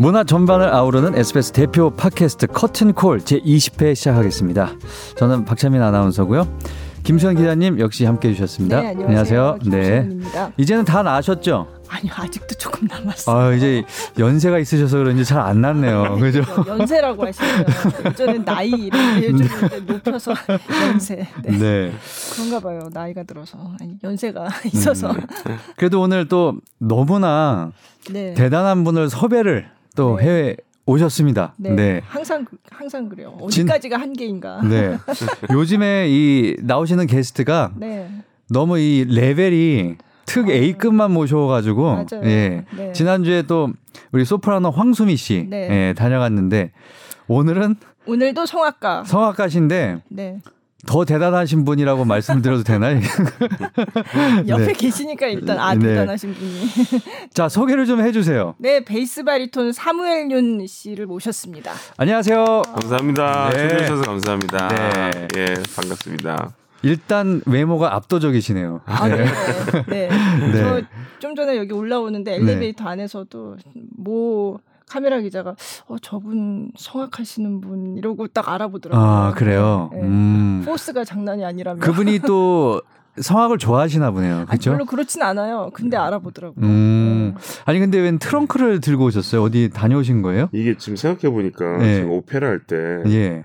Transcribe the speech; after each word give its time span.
문화 0.00 0.24
전반을 0.24 0.72
아우르는 0.74 1.14
SBS 1.14 1.52
대표 1.52 1.90
팟캐스트 1.90 2.46
커튼콜 2.46 3.18
제20회 3.18 3.94
시작하겠습니다. 3.94 4.70
저는 5.18 5.44
박찬민 5.44 5.82
아나운서고요. 5.82 6.48
김수현 7.02 7.36
기자님 7.36 7.78
역시 7.80 8.06
함께 8.06 8.28
해주셨습니다. 8.30 8.80
네, 8.80 8.88
안녕하세요. 8.88 9.58
네. 9.66 10.08
이제는 10.56 10.86
다 10.86 11.02
나으셨죠? 11.02 11.66
아니요, 11.86 12.12
아직도 12.16 12.54
조금 12.54 12.88
남았어요. 12.88 13.36
아, 13.36 13.52
이제 13.52 13.82
연세가 14.18 14.58
있으셔서 14.60 14.96
그런지 14.96 15.22
잘 15.22 15.38
안 15.42 15.60
났네요. 15.60 16.16
그죠? 16.18 16.42
연세라고 16.66 17.26
하시면 17.26 17.66
예전엔 18.06 18.44
나이 18.46 18.70
이렇게 18.70 19.26
요즘 19.28 19.46
높여서 19.86 20.32
연세. 20.88 21.28
네. 21.44 21.58
네. 21.58 21.92
그런가 22.32 22.60
봐요. 22.60 22.88
나이가 22.90 23.22
들어서. 23.24 23.58
아니, 23.78 23.98
연세가 24.02 24.48
있어서. 24.72 25.10
음. 25.10 25.58
그래도 25.76 26.00
오늘 26.00 26.26
또 26.26 26.54
너무나 26.78 27.70
네. 28.10 28.32
대단한 28.32 28.82
분을 28.84 29.10
섭외를 29.10 29.68
또 29.96 30.16
네. 30.16 30.24
해외 30.24 30.56
오셨습니다. 30.86 31.54
네. 31.56 31.70
네. 31.70 32.00
항상 32.06 32.46
항상 32.70 33.08
그래요. 33.08 33.36
어디까지가 33.40 33.96
진... 33.96 34.02
한계인가. 34.02 34.60
네. 34.62 34.96
요즘에 35.52 36.06
이 36.08 36.56
나오시는 36.60 37.06
게스트가 37.06 37.72
네. 37.76 38.10
너무 38.48 38.78
이 38.78 39.04
레벨이 39.08 39.96
특 40.26 40.48
아. 40.48 40.52
A급만 40.52 41.12
모셔가지고. 41.12 42.06
예 42.24 42.64
네. 42.76 42.92
지난주에 42.92 43.42
또 43.42 43.72
우리 44.12 44.24
소프라노 44.24 44.70
황수미 44.70 45.16
씨 45.16 45.46
네. 45.48 45.68
예, 45.70 45.94
다녀갔는데 45.94 46.72
오늘은 47.28 47.76
오늘도 48.06 48.46
성악가 48.46 49.04
성악가신데 49.04 50.02
네. 50.08 50.40
더 50.86 51.04
대단하신 51.04 51.64
분이라고 51.64 52.04
말씀드려도 52.04 52.62
되나요? 52.64 53.00
옆에 54.48 54.66
네. 54.66 54.72
계시니까 54.72 55.26
일단 55.26 55.58
아 55.58 55.74
네. 55.74 55.86
대단하신 55.88 56.34
분이. 56.34 56.60
자 57.34 57.48
소개를 57.48 57.86
좀 57.86 58.00
해주세요. 58.00 58.54
네 58.58 58.84
베이스 58.84 59.22
바리톤 59.24 59.72
사무엘 59.72 60.30
윤 60.30 60.66
씨를 60.66 61.06
모셨습니다. 61.06 61.72
안녕하세요. 61.96 62.62
감사합니다. 62.62 63.50
네. 63.50 63.68
초대해 63.68 63.80
주셔서 63.82 64.02
감사합니다. 64.02 64.68
네. 64.68 65.28
예 65.36 65.54
반갑습니다. 65.76 66.54
일단 66.82 67.42
외모가 67.44 67.94
압도적이시네요. 67.96 68.80
아, 68.86 69.06
네. 69.08 69.16
네. 69.16 69.28
네. 69.86 70.08
네. 70.52 70.82
저좀 71.18 71.34
전에 71.36 71.58
여기 71.58 71.72
올라오는데 71.72 72.36
엘리베이터 72.36 72.84
네. 72.84 72.90
안에서도 72.90 73.56
뭐 73.98 74.60
카메라 74.90 75.20
기자가 75.20 75.54
어 75.86 75.96
저분 76.02 76.72
성악하시는 76.76 77.60
분 77.60 77.96
이러고 77.96 78.26
딱 78.26 78.48
알아보더라고요. 78.48 79.06
아 79.06 79.32
그래요. 79.34 79.88
네. 79.92 80.00
음. 80.02 80.62
포스가 80.66 81.04
장난이 81.04 81.44
아니라면. 81.44 81.80
그분이 81.80 82.18
또 82.20 82.82
성악을 83.20 83.58
좋아하시나 83.58 84.10
보네요. 84.10 84.46
그렇죠? 84.46 84.72
별로 84.72 84.84
그렇진 84.84 85.22
않아요. 85.22 85.70
근데 85.74 85.96
알아보더라고요. 85.96 86.64
음. 86.66 87.34
네. 87.36 87.42
아니 87.66 87.78
근데 87.78 87.98
웬 88.00 88.18
트렁크를 88.18 88.80
들고 88.80 89.04
오셨어요? 89.06 89.42
어디 89.42 89.70
다녀오신 89.70 90.22
거예요? 90.22 90.48
이게 90.52 90.76
지금 90.76 90.96
생각해 90.96 91.32
보니까 91.32 91.78
네. 91.78 91.96
지금 91.96 92.10
오페라 92.10 92.48
할때 92.48 93.02
예. 93.06 93.44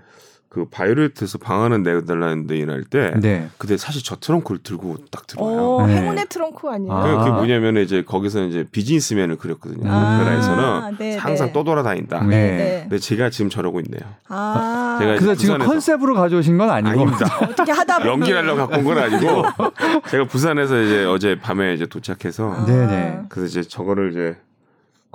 그 0.55 0.63
바이올렛에서 0.71 1.37
방안을 1.39 1.83
내달라는데 1.83 2.55
일할 2.55 2.85
때 2.85 3.11
네. 3.19 3.49
그때 3.57 3.75
사실 3.75 4.01
저 4.01 4.15
트렁크를 4.15 4.63
들고 4.63 4.95
딱 5.11 5.27
들어와요. 5.27 5.59
어, 5.59 5.85
네. 5.85 5.97
행운의 5.97 6.27
트렁크 6.29 6.69
아니에요? 6.69 6.93
아. 6.93 7.19
그게 7.19 7.31
뭐냐면 7.31 7.75
이제 7.83 8.03
거기서 8.05 8.45
이제 8.45 8.65
비즈니스맨을 8.71 9.35
그렸거든요. 9.35 9.91
아. 9.91 10.21
오페라에서는 10.21 10.95
네, 10.97 11.17
항상 11.17 11.47
네. 11.47 11.53
떠돌아다닌다. 11.53 12.23
네. 12.23 12.27
네. 12.29 12.79
근데 12.83 12.99
제가 12.99 13.29
지금 13.31 13.49
저러고 13.49 13.81
있네요. 13.81 14.09
아. 14.29 14.95
제가 14.97 15.15
그래서 15.15 15.35
지금 15.35 15.57
컨셉으로 15.57 16.15
가져오신 16.15 16.57
건 16.57 16.69
아니고 16.69 16.89
아닙니다. 17.01 17.25
어떻게 17.43 17.73
하다 17.73 18.05
연기를 18.07 18.37
하려고 18.37 18.65
갖고 18.65 18.77
온 18.77 18.85
건 18.85 18.97
아니고 18.97 19.43
제가 20.09 20.23
부산에서 20.23 20.81
이제 20.83 21.03
어제 21.03 21.37
밤에 21.37 21.73
이제 21.73 21.85
도착해서 21.85 22.63
네네. 22.65 23.23
그래서 23.27 23.59
이제 23.59 23.67
저거를 23.67 24.11
이제 24.11 24.37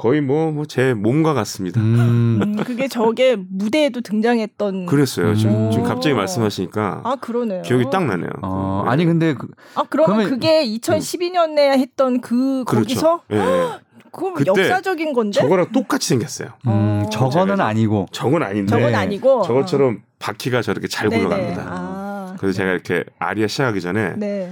거의 0.01 0.23
뭐뭐제 0.23 0.95
몸과 0.95 1.35
같습니다. 1.35 1.79
음. 1.79 2.41
음, 2.41 2.57
그게 2.65 2.89
저게 2.89 3.37
무대에도 3.37 4.01
등장했던. 4.01 4.87
그랬어요. 4.87 5.35
지금, 5.35 5.71
지금 5.71 5.85
갑자기 5.85 6.15
말씀하시니까. 6.15 7.03
아 7.05 7.17
그러네요. 7.17 7.61
기억이 7.61 7.85
딱 7.93 8.07
나네요. 8.07 8.31
어, 8.41 8.85
네. 8.87 8.91
아니 8.93 9.05
근데 9.05 9.35
그, 9.35 9.49
아 9.75 9.83
그러면, 9.91 10.17
그러면 10.17 10.31
그게 10.31 10.65
2012년에 10.65 11.79
했던 11.79 12.23
그 12.23 12.65
그렇죠. 12.67 12.81
거기서. 12.83 13.21
네. 13.29 13.79
그럼 14.11 14.35
역사적인 14.47 15.13
건데? 15.13 15.39
저거랑 15.39 15.71
똑같이 15.71 16.09
생겼어요. 16.09 16.49
음, 16.67 17.05
저거는 17.13 17.61
아니고. 17.61 18.07
저건 18.11 18.43
아닌데. 18.43 18.71
저건 18.71 18.95
아니고. 18.95 19.43
저것처럼 19.43 20.01
바퀴가 20.19 20.63
저렇게 20.63 20.89
잘 20.89 21.11
네네. 21.11 21.23
굴러갑니다. 21.23 21.65
아, 21.69 22.37
그래서 22.39 22.57
제가 22.57 22.73
이렇게 22.73 23.05
아리아 23.19 23.47
시작하기 23.47 23.83
전에 23.83 24.15
네. 24.17 24.51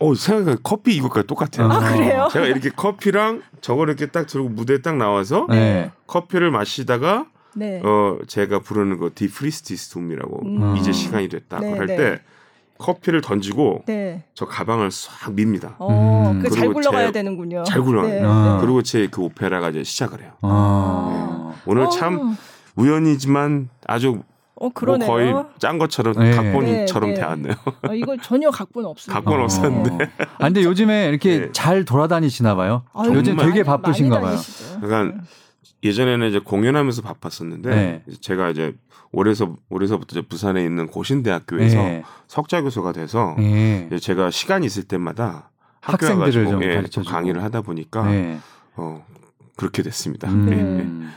그, 0.00 0.06
어, 0.06 0.14
생각해 0.14 0.56
커피 0.62 0.96
이것까지 0.96 1.26
똑같아요. 1.26 1.68
아, 1.70 1.78
그래요? 1.92 2.28
제가 2.32 2.46
이렇게 2.46 2.70
커피랑 2.70 3.42
저걸 3.60 3.88
이렇게 3.88 4.06
딱 4.06 4.26
들고 4.26 4.48
무대에 4.48 4.80
딱 4.82 4.96
나와서 4.96 5.46
네. 5.50 5.90
커피를 6.06 6.50
마시다가 6.50 7.26
네. 7.54 7.80
어, 7.84 8.18
제가 8.26 8.60
부르는 8.60 8.98
거 8.98 9.10
디프리스티스톰이라고 9.14 10.40
음. 10.46 10.76
이제 10.76 10.92
시간이 10.92 11.28
됐다고 11.28 11.64
네, 11.64 11.76
할때 11.76 11.96
네. 11.96 12.20
커피를 12.78 13.20
던지고 13.20 13.82
네. 13.86 14.24
저 14.34 14.46
가방을 14.46 14.90
싹 14.90 15.34
밉니다. 15.34 15.76
어, 15.78 16.30
음. 16.32 16.42
그잘 16.42 16.72
굴러가야 16.72 17.12
되는군요. 17.12 17.64
잘 17.64 17.82
굴러가요. 17.82 18.14
네. 18.14 18.22
아. 18.24 18.58
그리고 18.60 18.82
제 18.82 19.06
그 19.10 19.20
오페라가 19.22 19.68
이제 19.70 19.84
시작을 19.84 20.22
해요. 20.22 20.32
아. 20.40 21.52
오늘 21.66 21.88
참 21.90 22.18
어. 22.20 22.34
우연이지만 22.76 23.68
아주 23.86 24.22
어 24.60 24.68
그러네요. 24.68 25.08
뭐 25.08 25.16
거의 25.16 25.34
짠 25.58 25.78
것처럼 25.78 26.14
네. 26.14 26.32
각본처럼 26.32 27.10
네, 27.10 27.14
네. 27.14 27.20
대왔네요. 27.20 27.54
아, 27.82 27.94
이거 27.94 28.14
전혀 28.22 28.50
각본 28.50 28.84
없어요. 28.84 29.14
각본 29.14 29.40
어. 29.40 29.44
없었는데. 29.44 30.10
아 30.38 30.44
근데 30.44 30.62
요즘에 30.62 31.08
이렇게 31.08 31.38
네. 31.38 31.48
잘 31.52 31.86
돌아다니시나 31.86 32.54
봐요. 32.54 32.84
아, 32.92 33.04
요즘 33.06 33.36
되게 33.38 33.62
바쁘신가 33.62 34.20
봐요. 34.20 34.36
그러니까 34.82 35.18
예전에는 35.82 36.28
이제 36.28 36.38
공연하면서 36.40 37.00
바빴었는데 37.00 37.70
네. 37.70 38.02
제가 38.20 38.50
이제 38.50 38.74
올해서 39.12 39.56
올해서부터 39.70 40.20
부산에 40.28 40.62
있는 40.62 40.88
고신대학교에서 40.88 41.76
네. 41.78 42.02
석자 42.28 42.60
교수가 42.60 42.92
돼서 42.92 43.34
네. 43.38 43.88
제가 43.98 44.30
시간 44.30 44.62
있을 44.62 44.84
때마다 44.84 45.50
학생들을 45.80 46.48
좀 46.48 46.62
예, 46.62 46.82
강의를 47.06 47.42
하다 47.42 47.62
보니까 47.62 48.06
어, 48.76 49.06
그렇게 49.56 49.82
됐습니다. 49.82 50.28
음. 50.28 51.10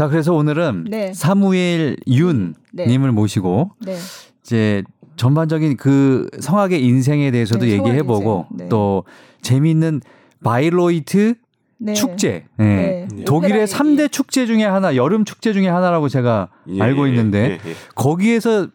자, 0.00 0.08
그래서 0.08 0.32
오늘은 0.32 0.86
네. 0.88 1.12
사무엘 1.12 1.98
윤 2.06 2.54
네. 2.72 2.86
님을 2.86 3.12
모시고 3.12 3.72
네. 3.84 3.96
이제 4.42 4.82
전반적인 5.16 5.76
그 5.76 6.26
성악의 6.40 6.82
인생에 6.82 7.30
대해서도 7.30 7.66
네, 7.66 7.72
얘기해 7.72 8.02
보고 8.04 8.46
네. 8.50 8.70
또 8.70 9.04
재미있는 9.42 10.00
바이로이트 10.42 11.34
네. 11.76 11.92
축제. 11.92 12.46
네. 12.56 13.06
네. 13.12 13.24
독일의 13.26 13.66
3대 13.66 14.10
축제 14.10 14.46
중에 14.46 14.64
하나, 14.64 14.96
여름 14.96 15.26
축제 15.26 15.52
중에 15.52 15.68
하나라고 15.68 16.08
제가 16.08 16.48
예, 16.70 16.80
알고 16.80 17.06
있는데 17.08 17.58
예, 17.62 17.70
예. 17.70 17.74
거기에서 17.94 18.68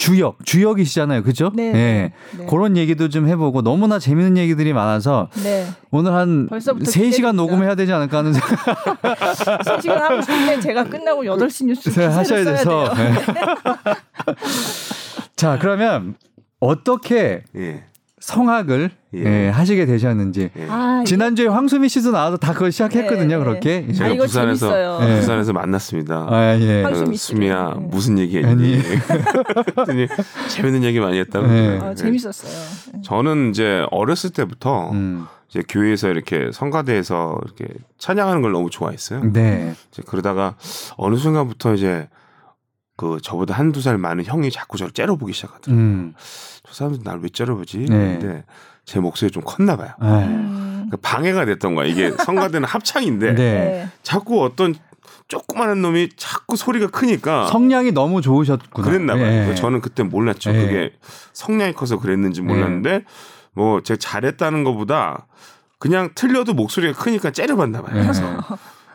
주역, 0.00 0.38
주역이시잖아요. 0.46 1.22
그죠? 1.22 1.52
네, 1.54 1.72
네. 1.72 2.12
네. 2.38 2.46
그런 2.46 2.78
얘기도 2.78 3.10
좀 3.10 3.28
해보고 3.28 3.60
너무나 3.60 3.98
재밌는 3.98 4.38
얘기들이 4.38 4.72
많아서 4.72 5.28
네. 5.42 5.66
오늘 5.90 6.14
한 6.14 6.48
3시간 6.48 7.34
녹음해야 7.34 7.74
되지 7.74 7.92
않을까 7.92 8.18
하는 8.18 8.32
생각. 8.32 8.64
3시간 9.60 9.96
하고 9.96 10.22
싶은데 10.22 10.58
제가 10.60 10.84
끝나고 10.84 11.24
8시 11.24 11.66
뉴스 11.66 12.00
하셔야 12.00 12.44
돼서. 12.44 12.94
네. 12.94 13.12
자, 15.36 15.58
그러면 15.60 16.14
어떻게 16.60 17.42
예. 17.56 17.84
성악을 18.20 18.90
예. 19.14 19.24
예, 19.24 19.48
하시게 19.48 19.86
되셨는지 19.86 20.50
예. 20.56 20.66
아, 20.68 21.02
지난주에 21.04 21.46
황수미 21.46 21.88
씨도 21.88 22.12
나와서 22.12 22.36
다 22.36 22.52
그걸 22.52 22.70
시작했거든요. 22.70 23.38
네, 23.38 23.44
그렇게 23.44 23.80
네. 23.86 23.92
제가 23.92 24.10
아, 24.10 24.14
부산에서 24.14 24.98
부산에서 25.00 25.52
만났습니다. 25.52 26.26
아, 26.28 26.58
예. 26.60 26.84
수미야 27.16 27.74
네. 27.74 27.80
무슨 27.80 28.18
얘기했니? 28.18 28.78
재밌는 30.48 30.84
얘기 30.84 31.00
많이 31.00 31.18
했다고. 31.18 31.46
네. 31.46 31.78
아, 31.80 31.94
재밌었어요. 31.94 33.02
저는 33.02 33.50
이제 33.50 33.84
어렸을 33.90 34.30
때부터 34.30 34.90
음. 34.90 35.26
이제 35.48 35.62
교회에서 35.68 36.08
이렇게 36.08 36.50
성가대에서 36.52 37.40
이렇게 37.44 37.74
찬양하는 37.98 38.42
걸 38.42 38.52
너무 38.52 38.70
좋아했어요. 38.70 39.32
네. 39.32 39.74
이제 39.90 40.02
그러다가 40.06 40.54
어느 40.96 41.16
순간부터 41.16 41.74
이제 41.74 42.08
그 42.96 43.18
저보다 43.22 43.54
한두 43.54 43.80
살 43.80 43.96
많은 43.96 44.24
형이 44.24 44.50
자꾸 44.50 44.76
저를 44.76 44.92
째려보기 44.92 45.32
시작하더라고요. 45.32 45.82
음. 45.82 46.14
저 46.70 46.74
사람들 46.74 47.00
날왜 47.04 47.28
째려보지? 47.30 47.78
네. 47.78 48.18
근데 48.20 48.44
제 48.84 49.00
목소리 49.00 49.30
좀 49.30 49.42
컸나 49.44 49.76
봐요. 49.76 49.90
네. 50.00 50.86
그 50.90 50.96
방해가 50.96 51.44
됐던 51.44 51.74
거야. 51.74 51.86
이게 51.86 52.10
성가대는 52.24 52.66
합창인데 52.66 53.34
네. 53.34 53.88
자꾸 54.02 54.42
어떤 54.44 54.74
조그마한 55.28 55.80
놈이 55.82 56.10
자꾸 56.16 56.56
소리가 56.56 56.88
크니까 56.88 57.46
성량이 57.48 57.92
너무 57.92 58.20
좋으셨구나. 58.20 58.86
그랬나 58.88 59.14
봐요. 59.14 59.48
네. 59.48 59.54
저는 59.54 59.80
그때 59.80 60.02
몰랐죠. 60.02 60.52
네. 60.52 60.66
그게 60.66 60.92
성량이 61.32 61.74
커서 61.74 61.98
그랬는지 61.98 62.40
몰랐는데 62.40 62.90
네. 62.90 63.04
뭐 63.52 63.80
제가 63.82 63.98
잘했다는 63.98 64.64
것보다 64.64 65.26
그냥 65.78 66.10
틀려도 66.14 66.54
목소리가 66.54 66.98
크니까 67.00 67.30
째려봤나 67.30 67.82
봐요. 67.82 68.02
그래서 68.02 68.22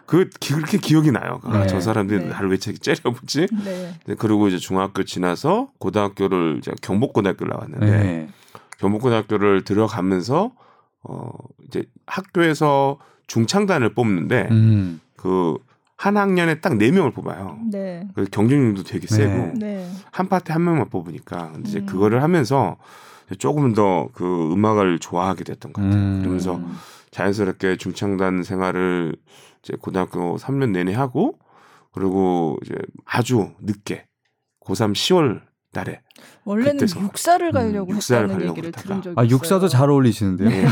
그 0.05 0.29
그렇게 0.39 0.77
기억이 0.77 1.11
나요. 1.11 1.39
아, 1.43 1.61
네. 1.61 1.67
저 1.67 1.79
사람들이 1.79 2.23
네. 2.23 2.29
나를 2.29 2.49
왜 2.51 2.57
째려보지? 2.57 3.47
네. 3.63 4.15
그리고 4.17 4.47
이제 4.47 4.57
중학교 4.57 5.03
지나서 5.03 5.69
고등학교를 5.79 6.57
이제 6.59 6.71
경복고등학교를 6.81 7.51
나왔는데 7.53 7.85
네. 7.85 8.27
경복고등학교를 8.79 9.63
들어가면서 9.63 10.51
어 11.03 11.29
이제 11.67 11.83
학교에서 12.05 12.97
중창단을 13.27 13.93
뽑는데 13.93 14.47
음. 14.51 14.99
그한 15.17 16.17
학년에 16.17 16.59
딱 16.61 16.75
네 16.77 16.91
명을 16.91 17.11
뽑아요. 17.11 17.57
네. 17.71 18.07
그 18.13 18.25
경쟁률도 18.25 18.83
되게 18.83 19.07
세고 19.07 19.33
네. 19.33 19.53
네. 19.55 19.91
한 20.11 20.27
파트 20.29 20.51
한 20.51 20.63
명만 20.63 20.89
뽑으니까 20.89 21.51
근데 21.53 21.69
이제 21.69 21.79
음. 21.79 21.85
그거를 21.85 22.21
하면서 22.21 22.77
조금 23.39 23.73
더 23.73 24.09
그 24.13 24.53
음악을 24.53 24.99
좋아하게 24.99 25.43
됐던 25.45 25.73
것 25.73 25.81
같아요. 25.81 25.99
음. 25.99 26.19
그러면서 26.19 26.61
자연스럽게 27.11 27.77
중창단 27.77 28.43
생활을 28.43 29.15
이제 29.65 29.75
고등학교 29.81 30.37
3년 30.37 30.69
내내 30.69 30.93
하고 30.93 31.39
그리고 31.91 32.57
이제 32.63 32.75
아주 33.05 33.51
늦게 33.61 34.05
고3 34.63 34.93
10월 34.93 35.41
달에 35.73 36.01
원래는 36.45 36.81
육사를 36.81 37.51
가려고 37.51 37.91
음, 37.91 37.95
육사를 37.95 38.29
했다는 38.29 38.49
얘기를 38.49 38.71
들은 38.71 39.01
적이 39.01 39.15
아 39.19 39.25
육사도 39.25 39.67
잘 39.67 39.89
어울리시는데요. 39.89 40.49
네. 40.49 40.67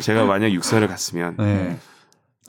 제가 0.00 0.24
만약 0.24 0.50
육사를 0.52 0.86
갔으면 0.88 1.36
네. 1.38 1.76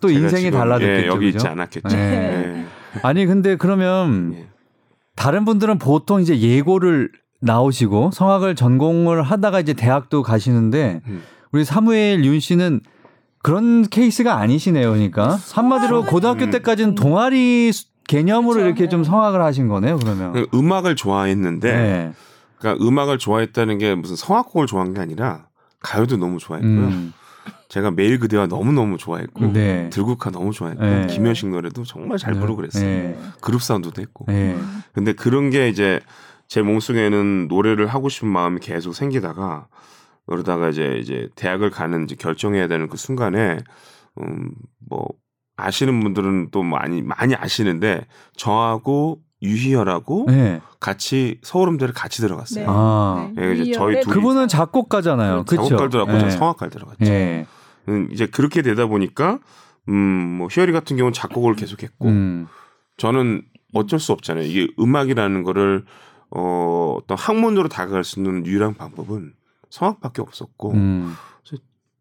또 0.01 0.09
인생이 0.09 0.49
달라졌겠죠. 0.49 1.03
예, 1.03 1.07
여기 1.07 1.29
있지 1.29 1.45
않았겠죠. 1.45 1.89
네. 1.89 1.95
네. 1.95 2.65
아니 3.03 3.25
근데 3.25 3.55
그러면 3.55 4.33
예. 4.35 4.47
다른 5.15 5.45
분들은 5.45 5.77
보통 5.77 6.21
이제 6.21 6.39
예고를 6.39 7.11
나오시고 7.41 8.11
성악을 8.11 8.55
전공을 8.55 9.21
하다가 9.21 9.59
이제 9.59 9.73
대학도 9.73 10.23
가시는데 10.23 11.01
음. 11.05 11.21
우리 11.51 11.65
사무엘 11.65 12.23
윤 12.23 12.39
씨는 12.39 12.81
그런 13.41 13.88
케이스가 13.88 14.38
아니시네요. 14.38 14.91
그러니까 14.91 15.38
한마디로 15.53 16.05
고등학교 16.05 16.45
음. 16.45 16.51
때까지는 16.51 16.95
동아리 16.95 17.71
개념으로 18.07 18.55
그렇죠. 18.55 18.67
이렇게 18.67 18.89
좀 18.89 19.01
네. 19.01 19.09
성악을 19.09 19.41
하신 19.41 19.67
거네요. 19.67 19.97
그러면 19.97 20.33
그 20.33 20.47
음악을 20.53 20.95
좋아했는데 20.95 21.71
네. 21.73 22.13
그러니까 22.57 22.85
음악을 22.85 23.17
좋아했다는 23.17 23.77
게 23.77 23.95
무슨 23.95 24.15
성악곡을 24.15 24.67
좋아한 24.67 24.93
게 24.93 25.01
아니라 25.01 25.45
가요도 25.79 26.17
너무 26.17 26.38
좋아했고요. 26.38 26.88
음. 26.88 27.13
제가 27.69 27.89
매일 27.91 28.19
그대와 28.19 28.47
너무 28.47 28.73
너무 28.73 28.97
좋아했고 28.97 29.53
네. 29.53 29.89
들국화 29.91 30.29
너무 30.29 30.51
좋아했고 30.51 30.83
네. 30.83 31.07
김현식 31.07 31.49
노래도 31.49 31.83
정말 31.83 32.17
잘 32.17 32.33
부르고 32.33 32.57
그랬어요. 32.57 32.83
네. 32.83 33.17
그룹 33.39 33.61
사운드도 33.63 34.01
했고. 34.01 34.25
네. 34.27 34.57
근데 34.93 35.13
그런 35.13 35.49
게 35.49 35.69
이제 35.69 36.01
제 36.47 36.61
몸속에는 36.61 37.47
노래를 37.47 37.88
하고 37.88 38.09
싶은 38.09 38.27
마음이 38.27 38.59
계속 38.59 38.93
생기다가 38.93 39.67
그러다가 40.31 40.69
이제 40.69 40.97
이제 40.99 41.29
대학을 41.35 41.69
가는 41.69 42.03
이제 42.03 42.15
결정해야 42.15 42.67
되는 42.67 42.87
그 42.87 42.97
순간에 42.97 43.59
음뭐 44.17 45.07
아시는 45.57 45.99
분들은 45.99 46.49
또 46.51 46.63
많이 46.63 47.01
많이 47.01 47.35
아시는데 47.35 48.05
저하고 48.35 49.19
유희열하고 49.43 50.25
네. 50.27 50.61
같이 50.79 51.39
서울음대를 51.43 51.93
같이 51.93 52.21
들어갔어요. 52.21 52.65
네. 52.65 52.67
아. 52.69 53.31
네, 53.35 53.53
이제 53.53 53.71
저희 53.71 53.99
둘이 54.01 54.13
그분은 54.13 54.47
작곡가잖아요. 54.47 55.45
그렇죠. 55.45 55.67
작곡가를 55.67 55.89
들어갔고 55.89 56.21
네. 56.21 56.29
성악가를 56.29 56.71
들어갔죠. 56.71 57.05
네. 57.05 57.45
음, 57.89 58.09
이제 58.11 58.27
그렇게 58.27 58.61
되다 58.61 58.85
보니까 58.85 59.39
음뭐 59.89 60.47
희열이 60.51 60.71
같은 60.71 60.95
경우는 60.97 61.13
작곡을 61.13 61.55
계속했고 61.55 62.07
음. 62.07 62.47
저는 62.97 63.43
어쩔 63.73 63.99
수 63.99 64.11
없잖아요. 64.11 64.45
이게 64.45 64.67
음악이라는 64.79 65.43
거를 65.43 65.85
어 66.29 66.97
어떤 66.99 67.17
학문으로 67.17 67.67
다가갈 67.67 68.03
수 68.03 68.19
있는 68.19 68.45
유일한 68.45 68.73
방법은 68.75 69.33
성악밖에 69.71 70.21
없었고 70.21 70.73
음. 70.73 71.15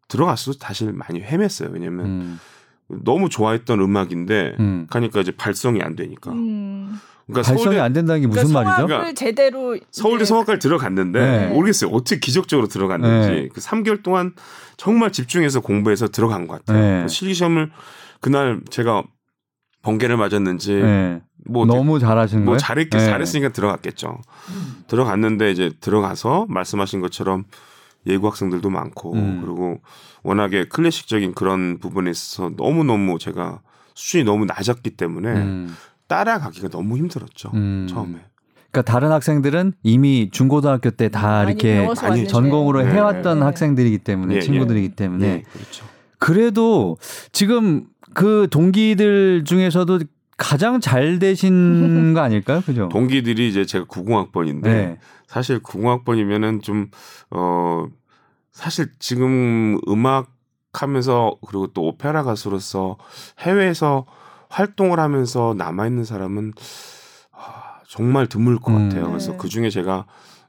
들어갔어도 0.07 0.57
사실 0.59 0.91
많이 0.91 1.23
헤맸어요. 1.23 1.71
왜냐면 1.71 2.05
음. 2.05 2.39
너무 2.87 3.29
좋아했던 3.29 3.79
음악인데 3.79 4.57
음. 4.59 4.87
가니까 4.89 5.21
이제 5.21 5.31
발성이 5.31 5.81
안 5.81 5.95
되니까. 5.95 6.31
음. 6.31 6.99
그러니까 7.25 7.47
발성이 7.47 7.63
서울대, 7.63 7.79
안 7.79 7.93
된다는 7.93 8.21
게 8.21 8.27
무슨 8.27 8.49
그러니까 8.49 8.71
말이죠? 8.71 8.87
그러니까 8.87 9.13
제대로 9.13 9.77
서울대 9.89 10.25
성악과를 10.25 10.59
들어갔는데 10.59 11.19
네. 11.19 11.47
모르겠어요. 11.47 11.89
어떻게 11.91 12.19
기적적으로 12.19 12.67
들어갔는지 12.67 13.29
네. 13.29 13.49
그 13.53 13.61
3개월 13.61 14.03
동안 14.03 14.33
정말 14.75 15.13
집중해서 15.13 15.61
공부해서 15.61 16.09
들어간 16.09 16.47
것 16.47 16.65
같아요. 16.65 17.03
네. 17.03 17.07
실기 17.07 17.33
시험을 17.33 17.71
그날 18.19 18.59
제가 18.69 19.03
번개를 19.81 20.17
맞았는지 20.17 20.73
네. 20.75 21.21
뭐 21.45 21.65
너무 21.65 21.99
잘하신 21.99 22.39
뭐 22.39 22.51
거예요? 22.51 22.57
잘했 22.59 22.89
네. 22.89 22.99
잘했으니까 22.99 23.49
들어갔겠죠. 23.49 24.19
음. 24.49 24.83
들어갔는데 24.87 25.51
이제 25.51 25.71
들어가서 25.79 26.45
말씀하신 26.49 27.01
것처럼 27.01 27.45
예고 28.05 28.27
학생들도 28.29 28.69
많고 28.69 29.13
음. 29.13 29.41
그리고 29.43 29.79
워낙에 30.23 30.65
클래식적인 30.65 31.33
그런 31.33 31.79
부분에 31.79 32.11
있어서 32.11 32.51
너무 32.55 32.83
너무 32.83 33.17
제가 33.19 33.61
수준이 33.95 34.23
너무 34.23 34.45
낮았기 34.45 34.91
때문에 34.91 35.29
음. 35.29 35.75
따라가기가 36.07 36.69
너무 36.69 36.97
힘들었죠 36.97 37.51
음. 37.53 37.87
처음에. 37.89 38.19
그러니까 38.71 38.91
다른 38.91 39.11
학생들은 39.11 39.73
이미 39.83 40.29
중고등학교 40.31 40.91
때 40.91 41.09
다 41.09 41.43
이렇게 41.43 41.87
전공으로 42.27 42.83
네. 42.83 42.91
해왔던 42.93 43.39
네. 43.39 43.45
학생들이기 43.45 43.97
때문에 43.99 44.35
네. 44.35 44.39
친구들이기 44.41 44.89
때문에 44.89 45.27
네. 45.27 45.43
그렇죠. 45.51 45.85
그래도 46.19 46.97
지금 47.31 47.85
그 48.13 48.47
동기들 48.49 49.43
중에서도 49.45 49.99
가장 50.37 50.79
잘 50.79 51.19
되신 51.19 52.13
거 52.15 52.21
아닐까요? 52.21 52.61
그죠? 52.61 52.89
동기들이 52.89 53.47
이제 53.49 53.65
제가 53.65 53.85
90학번인데 53.85 54.63
네. 54.63 54.97
사실 55.27 55.59
90학번이면은 55.59 56.61
좀 56.61 56.89
어 57.31 57.87
사실 58.51 58.89
지금 58.99 59.79
음악 59.87 60.31
하면서 60.73 61.35
그리고 61.47 61.67
또 61.67 61.87
오페라 61.87 62.23
가수로서 62.23 62.97
해외에서 63.39 64.05
활동을 64.49 64.99
하면서 64.99 65.53
남아 65.57 65.87
있는 65.87 66.03
사람은 66.03 66.53
아, 67.31 67.79
정말 67.87 68.27
드물 68.27 68.59
것 68.59 68.71
음. 68.71 68.89
같아요. 68.89 69.07
그래서 69.07 69.31
네. 69.31 69.37
그 69.37 69.49
중에 69.49 69.69
제가 69.69 70.05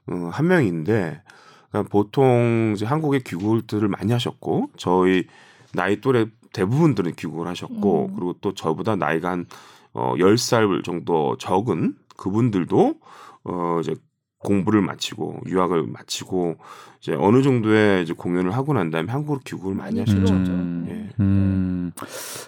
어, 0.07 0.29
한 0.31 0.47
명인데 0.47 1.21
그러니까 1.69 1.89
보통 1.89 2.73
이제 2.75 2.85
한국에 2.85 3.19
귀국들을 3.19 3.87
많이 3.87 4.11
하셨고 4.11 4.69
저희 4.77 5.25
나이 5.73 6.01
또래 6.01 6.25
대부분들은 6.53 7.15
귀국을 7.15 7.47
하셨고 7.47 8.05
음. 8.05 8.15
그리고 8.15 8.33
또 8.41 8.53
저보다 8.53 8.95
나이가 8.95 9.31
한 9.31 9.45
어, 9.93 10.15
10살 10.17 10.83
정도 10.83 11.37
적은 11.37 11.95
그분들도 12.15 12.95
어, 13.43 13.79
이제 13.81 13.95
공부를 14.39 14.81
마치고 14.81 15.41
유학을 15.47 15.83
마치고 15.87 16.57
이제 16.99 17.13
어느 17.13 17.41
정도의 17.41 18.03
이제 18.03 18.13
공연을 18.13 18.51
하고 18.51 18.73
난 18.73 18.89
다음에 18.89 19.11
한국으로 19.11 19.39
귀국을 19.45 19.73
많이 19.73 19.99
하셨죠. 19.99 20.33
음, 20.33 20.85
예. 20.89 21.09
음. 21.19 21.91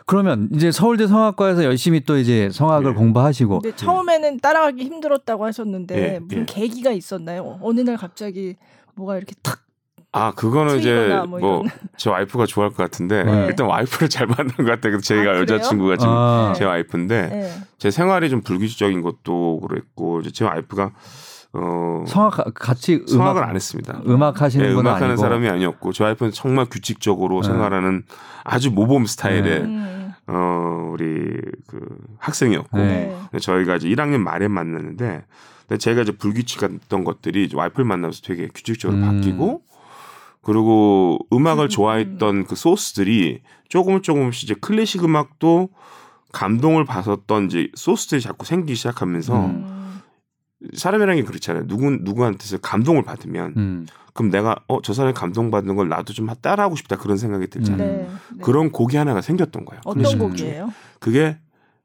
그러면 0.05 0.49
이제 0.53 0.71
서울대 0.71 1.07
성악과에서 1.07 1.63
열심히 1.63 2.01
또 2.01 2.17
이제 2.17 2.49
성악을 2.51 2.91
예. 2.91 2.95
공부하시고. 2.95 3.59
근데 3.61 3.75
처음에는 3.75 4.39
따라가기 4.39 4.83
힘들었다고 4.83 5.45
하셨는데 5.45 5.97
예. 5.97 6.19
무슨 6.19 6.41
예. 6.41 6.45
계기가 6.45 6.91
있었나요? 6.91 7.59
어느 7.61 7.81
날 7.81 7.97
갑자기 7.97 8.55
뭐가 8.95 9.17
이렇게 9.17 9.35
탁 9.41 9.64
아, 10.17 10.31
그거는 10.31 10.79
이제 10.79 11.13
뭐제 11.27 11.41
뭐 11.45 11.63
와이프가 12.13 12.45
좋아할 12.45 12.71
것 12.71 12.77
같은데 12.77 13.25
네. 13.25 13.47
일단 13.47 13.67
와이프를 13.67 14.07
잘 14.07 14.27
만난 14.27 14.47
것 14.55 14.63
같아요. 14.63 14.97
제가 15.01 15.31
아, 15.31 15.37
여자친구가 15.39 15.97
지금 15.97 16.13
아. 16.13 16.53
제 16.55 16.63
와이프인데 16.63 17.27
네. 17.27 17.51
제 17.77 17.91
생활이 17.91 18.29
좀 18.29 18.39
불규칙적인 18.41 19.01
것도 19.01 19.59
그랬고 19.59 20.21
이제 20.21 20.31
제 20.31 20.45
와이프가 20.45 20.91
어 21.51 22.03
성악 22.07 22.53
같이 22.53 23.03
성악을 23.05 23.43
안 23.43 23.55
했습니다. 23.55 24.01
음악 24.07 24.41
하시는 24.41 24.65
네, 24.65 24.73
분 24.73 24.85
음악하는 24.85 25.07
아니고. 25.07 25.21
사람이 25.21 25.49
아니었고 25.49 25.91
제 25.91 26.05
와이프는 26.05 26.31
정말 26.31 26.65
규칙적으로 26.71 27.41
네. 27.41 27.47
생활하는 27.47 28.03
아주 28.45 28.71
모범 28.71 29.05
스타일의 29.05 29.67
네. 29.67 30.11
어 30.27 30.91
우리 30.93 31.41
그 31.67 31.79
학생이었고 32.19 32.77
네. 32.77 33.13
저희가 33.41 33.75
이제 33.75 33.89
1학년 33.89 34.19
말에 34.19 34.47
만났는데 34.47 35.25
근데 35.67 35.77
제가 35.77 36.03
이제 36.03 36.13
불규칙했던 36.13 37.03
것들이 37.03 37.49
와이프를 37.53 37.83
만나면서 37.85 38.21
되게 38.23 38.47
규칙적으로 38.53 38.97
음. 38.99 39.05
바뀌고 39.05 39.61
그리고 40.45 41.17
음악을 41.33 41.65
음. 41.65 41.69
좋아했던 41.69 42.45
그 42.45 42.55
소스들이 42.55 43.41
조금 43.67 44.03
조금씩 44.03 44.43
이제 44.43 44.53
클래식 44.61 45.03
음악도 45.03 45.69
감동을 46.33 46.85
받았던 46.85 47.47
이제 47.47 47.69
소스들이 47.73 48.21
자꾸 48.21 48.45
생기기 48.45 48.75
시작하면서 48.75 49.45
음. 49.45 50.01
사람이라는 50.75 51.15
게 51.15 51.27
그렇잖아요. 51.27 51.65
누구 51.65 51.89
누구한테서 51.89 52.59
감동을 52.59 53.01
받으면 53.03 53.53
음. 53.57 53.87
그럼 54.13 54.29
내가 54.29 54.55
어 54.67 54.81
저 54.83 54.93
사람이 54.93 55.15
감동받는 55.15 55.75
걸 55.75 55.89
나도 55.89 56.13
좀 56.13 56.27
따라하고 56.27 56.75
싶다 56.75 56.95
그런 56.97 57.17
생각이 57.17 57.47
들잖아요. 57.47 57.91
네, 57.91 57.97
네. 58.35 58.41
그런 58.43 58.71
곡이 58.71 58.97
하나가 58.97 59.21
생겼던 59.21 59.65
거예요. 59.65 59.81
어떤 59.83 60.19
곡이에요? 60.19 60.71
그게 60.99 61.37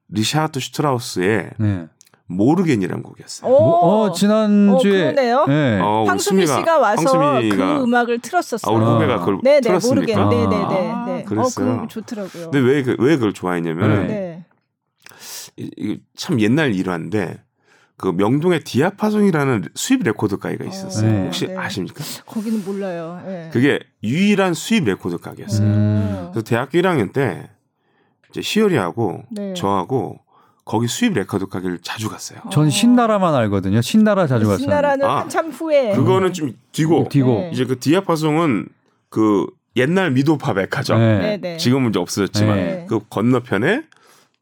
리샤르트 0.09 0.61
슈트라우스의 0.61 1.51
네. 1.59 1.89
Morgen이라는 2.31 3.03
곡이었어요. 3.03 3.51
오, 3.51 3.57
어, 3.57 4.13
지난주에 4.13 5.09
어, 5.33 5.47
네. 5.47 5.81
어, 5.81 6.05
황수미 6.07 6.47
씨가 6.47 6.79
와서 6.79 7.03
황수미가, 7.03 7.79
그 7.79 7.83
음악을 7.83 8.21
틀었었어요. 8.21 8.73
아, 8.73 8.79
우리 8.79 8.85
후배가 8.85 9.19
그걸 9.19 9.41
네네, 9.43 9.61
틀었습니까? 9.61 10.25
Morgen. 10.25 10.49
네네네. 10.49 10.91
아, 10.91 11.05
네. 11.07 11.25
그랬어요. 11.25 11.83
어, 11.83 11.87
좋더라고요. 11.89 12.51
근데 12.51 12.59
왜, 12.61 12.83
그, 12.83 12.97
왜 12.99 13.17
그걸 13.17 13.33
좋아했냐면 13.33 14.07
네. 14.07 14.45
이, 15.57 15.99
참 16.17 16.41
옛날 16.41 16.73
일화인데 16.75 17.43
그 17.97 18.09
명동에 18.09 18.61
디아파송이라는 18.61 19.65
수입 19.75 20.05
레코드 20.05 20.39
가게가 20.39 20.65
있었어요. 20.65 21.11
네. 21.11 21.25
혹시 21.25 21.49
네. 21.49 21.57
아십니까? 21.57 22.03
거기는 22.27 22.65
몰라요. 22.65 23.21
네. 23.27 23.51
그게 23.53 23.81
유일한 24.03 24.55
수입 24.55 24.85
레코드 24.85 25.19
가게였어요. 25.19 25.67
음. 25.67 26.29
그래서 26.33 26.43
대학교 26.45 26.79
1학년 26.79 27.13
때 27.13 27.51
이제 28.31 28.41
희열이하고 28.41 29.25
네. 29.31 29.55
저하고 29.55 30.21
거기 30.71 30.87
수입 30.87 31.15
레코드 31.15 31.49
가게를 31.49 31.81
자주 31.83 32.09
갔어요. 32.09 32.39
전 32.53 32.71
신나라만 32.71 33.35
알거든요. 33.35 33.81
신나라 33.81 34.29
자주 34.29 34.47
갔어요. 34.47 34.59
신나라는 34.59 35.05
아, 35.05 35.23
한참 35.23 35.51
후에. 35.51 35.97
그거는 35.97 36.33
좀 36.33 36.53
뒤고. 36.71 37.09
뒤고. 37.09 37.41
네. 37.41 37.51
이제 37.53 37.65
그 37.65 37.81
디아파송은 37.81 38.69
그 39.09 39.47
옛날 39.75 40.13
미도파 40.13 40.55
백화점. 40.55 41.01
네. 41.01 41.19
네, 41.19 41.37
네. 41.39 41.57
지금은 41.57 41.91
이제 41.91 41.99
없어졌지만 41.99 42.57
네. 42.57 42.87
그 42.89 43.01
건너편에 43.11 43.83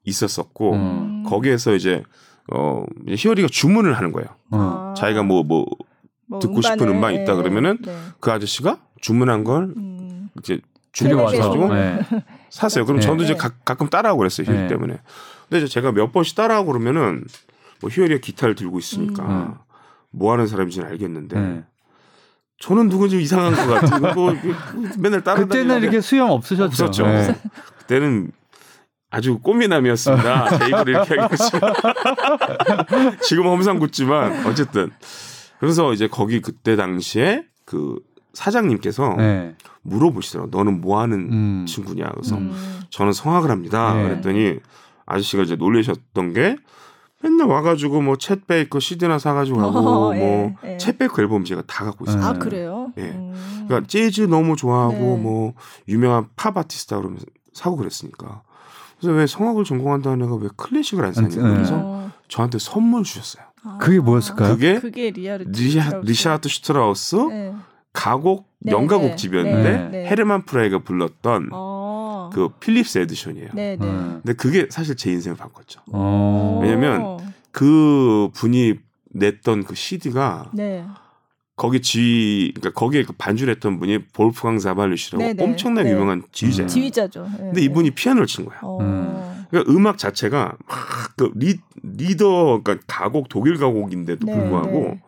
있었었고 0.04 0.72
음. 0.74 1.24
거기에서 1.26 1.74
이제 1.74 2.02
어 2.52 2.84
희열이가 3.08 3.48
주문을 3.50 3.96
하는 3.96 4.12
거예요. 4.12 4.28
어. 4.50 4.92
자기가 4.98 5.22
뭐뭐 5.22 5.44
뭐, 5.44 5.66
뭐 6.26 6.40
듣고 6.40 6.56
음반을, 6.56 6.76
싶은 6.76 6.88
음반 6.94 7.14
있다 7.14 7.36
그러면은 7.36 7.78
네. 7.80 7.96
그 8.20 8.30
아저씨가 8.30 8.80
주문한 9.00 9.44
걸 9.44 9.72
음. 9.78 10.28
이제 10.40 10.60
주문해가지고 10.92 11.74
네. 11.74 12.00
샀어요. 12.50 12.84
그럼 12.84 13.00
네. 13.00 13.06
저도 13.06 13.22
이제 13.22 13.34
가, 13.34 13.48
끔 13.48 13.88
따라하고 13.88 14.18
그랬어요. 14.18 14.46
희열이 14.46 14.64
네. 14.64 14.68
때문에. 14.68 14.98
근데 15.48 15.66
제가 15.66 15.92
몇 15.92 16.12
번씩 16.12 16.36
따라하고 16.36 16.72
그러면은 16.72 17.24
뭐 17.80 17.90
희열이가 17.90 18.20
기타를 18.20 18.54
들고 18.54 18.78
있으니까 18.78 19.24
음. 19.24 19.54
뭐 20.10 20.32
하는 20.32 20.46
사람인지는 20.46 20.88
알겠는데 20.88 21.40
네. 21.40 21.64
저는 22.58 22.88
누군지 22.88 23.20
이상한 23.22 23.54
것 23.54 23.66
같아요. 23.66 24.14
뭐 24.14 24.34
맨날 24.98 25.22
따라 25.22 25.40
그때는 25.40 25.80
이렇게 25.82 26.00
수염 26.00 26.30
없으셨죠? 26.30 26.64
없었죠. 26.64 27.06
네. 27.06 27.40
그때는 27.78 28.32
아주 29.10 29.38
꽃미남이었습니다. 29.38 30.58
제 30.58 30.66
입으로 30.66 30.90
이렇게 30.90 31.18
하겠지만 31.18 31.72
지금 33.22 33.46
험상궂지만 33.46 34.46
어쨌든 34.46 34.90
그래서 35.60 35.92
이제 35.92 36.08
거기 36.08 36.40
그때 36.40 36.76
당시에 36.76 37.44
그 37.64 38.00
사장님께서 38.34 39.14
네. 39.16 39.56
물어보시더라고. 39.82 40.50
너는 40.50 40.80
뭐 40.80 41.00
하는 41.00 41.32
음. 41.32 41.66
친구냐. 41.66 42.08
그래서 42.10 42.36
음. 42.36 42.80
저는 42.90 43.12
성악을 43.12 43.50
합니다. 43.50 43.94
네. 43.94 44.02
그랬더니 44.02 44.58
아저씨가 45.08 45.42
이제 45.42 45.56
놀라셨던 45.56 46.32
게 46.34 46.56
맨날 47.20 47.48
와가지고 47.48 48.00
뭐 48.02 48.14
챗 48.16 48.46
베이커 48.46 48.78
CD나 48.78 49.18
사가지고 49.18 49.60
하고 49.60 49.78
어, 49.78 50.12
뭐 50.12 50.50
챗 50.50 50.88
예, 50.94 50.96
베이커 50.98 51.20
앨범 51.22 51.44
제가 51.44 51.62
다 51.66 51.84
갖고 51.84 52.04
있어요. 52.04 52.22
아 52.22 52.32
그래요? 52.34 52.92
예. 52.98 53.02
음. 53.02 53.64
그러니까 53.66 53.88
재즈 53.88 54.22
너무 54.22 54.54
좋아하고 54.54 54.94
네. 54.94 55.22
뭐 55.22 55.54
유명한 55.88 56.26
팝 56.36 56.56
아티스트 56.56 56.94
그러면서 56.94 57.26
사고 57.52 57.76
그랬으니까. 57.76 58.42
그래서 59.00 59.16
왜 59.16 59.26
성악을 59.26 59.64
전공한다는 59.64 60.26
애가 60.26 60.36
왜 60.36 60.48
클래식을 60.56 61.04
안 61.04 61.12
사냐. 61.12 61.28
네. 61.28 61.54
그래서 61.54 61.74
어. 61.76 62.10
저한테 62.28 62.58
선물 62.58 63.02
주셨어요. 63.04 63.44
아. 63.64 63.78
그게 63.80 63.98
뭐였을까요? 63.98 64.54
그게, 64.54 64.78
그게 64.78 65.10
리아르트 65.10 65.50
리샤, 65.50 66.00
리샤트 66.04 66.48
슈트라우스 66.48 67.16
네. 67.16 67.54
가곡 67.92 68.48
네, 68.60 68.72
명가곡집이었는데 68.72 69.70
네, 69.70 69.88
네, 69.90 70.06
헤르만 70.06 70.44
프라이가 70.44 70.80
불렀던 70.80 71.48
어. 71.52 71.77
그 72.32 72.48
필립스 72.60 72.98
에디션이에요. 72.98 73.48
네, 73.54 73.76
네. 73.76 73.86
근데 73.86 74.32
그게 74.34 74.66
사실 74.70 74.96
제 74.96 75.10
인생을 75.10 75.36
바꿨죠. 75.36 75.80
어. 75.92 76.60
왜냐면 76.62 77.18
그 77.50 78.30
분이 78.34 78.74
냈던 79.10 79.64
그 79.64 79.74
CD가 79.74 80.50
네. 80.52 80.84
거기 81.56 81.80
지 81.82 82.52
그러니까 82.54 82.78
거기에 82.78 83.02
그 83.02 83.12
반주를 83.12 83.54
했던 83.54 83.78
분이 83.80 84.06
볼프강 84.12 84.58
자발리시라고 84.58 85.24
네네. 85.24 85.42
엄청나게 85.42 85.88
네. 85.88 85.94
유명한 85.94 86.22
지휘자예요. 86.30 86.66
음. 86.66 86.68
지휘자죠. 86.68 87.24
네. 87.24 87.38
근데 87.38 87.60
이분이 87.62 87.90
피아노를 87.90 88.26
친 88.26 88.44
거야. 88.44 88.58
어. 88.62 88.78
음. 88.80 89.46
그러니까 89.50 89.72
음악 89.72 89.98
자체가 89.98 90.56
막그 90.68 91.32
Lieder 91.82 92.60
그러니까 92.62 92.76
가곡 92.86 93.28
독일 93.28 93.58
가곡인데도 93.58 94.24
네, 94.24 94.34
불구하고 94.34 94.70
네. 94.70 95.02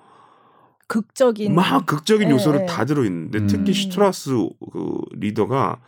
극적인 0.88 1.54
막 1.54 1.86
극적인 1.86 2.28
네. 2.28 2.34
요소를 2.34 2.66
다 2.66 2.84
들어 2.84 3.04
있는데 3.04 3.38
음. 3.38 3.46
특히 3.46 3.72
슈트라우스 3.72 4.30
그 4.72 5.00
Lieder가 5.12 5.78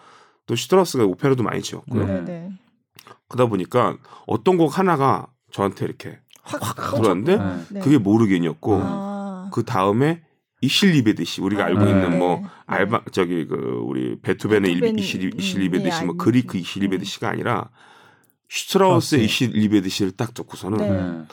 또 0.47 0.57
슈트라우스가 0.57 1.05
오페라도 1.05 1.43
많이 1.43 1.63
지었고요. 1.63 2.05
네, 2.05 2.25
네. 2.25 2.51
그러다 3.29 3.49
보니까 3.49 3.97
어떤 4.27 4.57
곡 4.57 4.79
하나가 4.79 5.27
저한테 5.51 5.85
이렇게 5.85 6.19
확, 6.43 6.61
확 6.63 6.95
들어왔는데 6.95 7.39
네. 7.71 7.81
그게 7.81 7.99
Morgen이었고 7.99 8.81
아. 8.83 9.51
그 9.53 9.65
다음에 9.65 10.23
Ich 10.61 10.81
liebe 10.81 11.14
dich 11.14 11.41
우리가 11.41 11.65
아, 11.65 11.67
알고 11.67 11.85
네. 11.85 11.91
있는 11.91 12.19
뭐 12.19 12.37
네. 12.37 12.47
알바 12.67 13.05
저기 13.13 13.47
그 13.47 13.83
우리 13.85 14.21
베토벤의 14.21 14.75
베토벤, 14.75 14.99
Ich, 14.99 15.39
Ich 15.39 15.55
liebe 15.55 15.83
dich 15.83 16.05
뭐 16.05 16.17
그리그 16.17 16.57
Ich 16.59 16.74
liebe 16.74 16.99
dich가 16.99 17.29
아니라 17.29 17.71
슈트라우스의 18.49 19.25
Ich 19.25 19.41
liebe 19.41 19.69
dich를 19.69 20.13
딱 20.13 20.35
듣고서는 20.35 21.27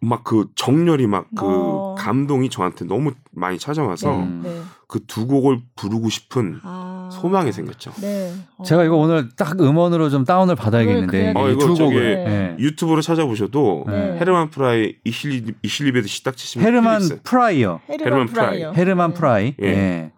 막그 0.00 0.50
정열이 0.54 1.06
막그 1.06 1.30
어. 1.40 1.94
감동이 1.98 2.48
저한테 2.48 2.84
너무 2.84 3.12
많이 3.32 3.58
찾아와서 3.58 4.16
네, 4.16 4.40
네. 4.42 4.62
그두 4.88 5.26
곡을 5.26 5.60
부르고 5.74 6.08
싶은 6.08 6.60
아. 6.62 6.95
소망이 7.10 7.52
생겼죠. 7.52 7.92
네. 8.00 8.32
어. 8.56 8.62
제가 8.62 8.84
이거 8.84 8.96
오늘 8.96 9.28
딱 9.36 9.60
음원으로 9.60 10.10
좀 10.10 10.24
다운을 10.24 10.54
받아야겠는데 10.56 11.32
어, 11.36 11.48
이거 11.48 11.66
두 11.66 11.74
곡을 11.74 12.24
네. 12.24 12.56
유튜브로 12.58 13.02
찾아보셔도 13.02 13.84
네. 13.88 14.18
헤르만 14.18 14.50
프라이 14.50 14.94
Ich 15.04 15.23
liebe 15.23 15.54
Ich 15.62 15.78
liebe 15.78 16.06
dich 16.08 16.22
딱 16.22 16.36
치시면 16.36 16.66
헤르만. 16.66 17.02
프라이어 17.22 17.80
헤르만 17.88 18.26
프라이 18.26 18.62
헤르만 18.62 19.10
네. 19.10 19.14
프라이 19.14 19.54
예. 19.62 20.10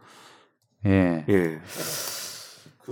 예. 0.87 1.25
예. 1.29 1.59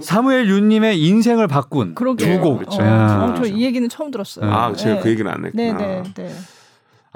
사무엘 0.00 0.48
윤님의 0.48 1.00
인생을 1.00 1.46
바꾼 1.48 1.94
두 1.94 2.40
곡. 2.40 2.58
그렇죠. 2.58 2.82
어, 2.82 3.34
저이 3.36 3.62
얘기는 3.62 3.88
처음 3.88 4.10
들었어요. 4.10 4.50
아, 4.50 4.74
제가 4.74 5.00
그 5.00 5.08
얘기는 5.08 5.30
안 5.30 5.46
했구나. 5.46 5.52
네, 5.54 5.72
네, 5.72 6.02
네. 6.14 6.32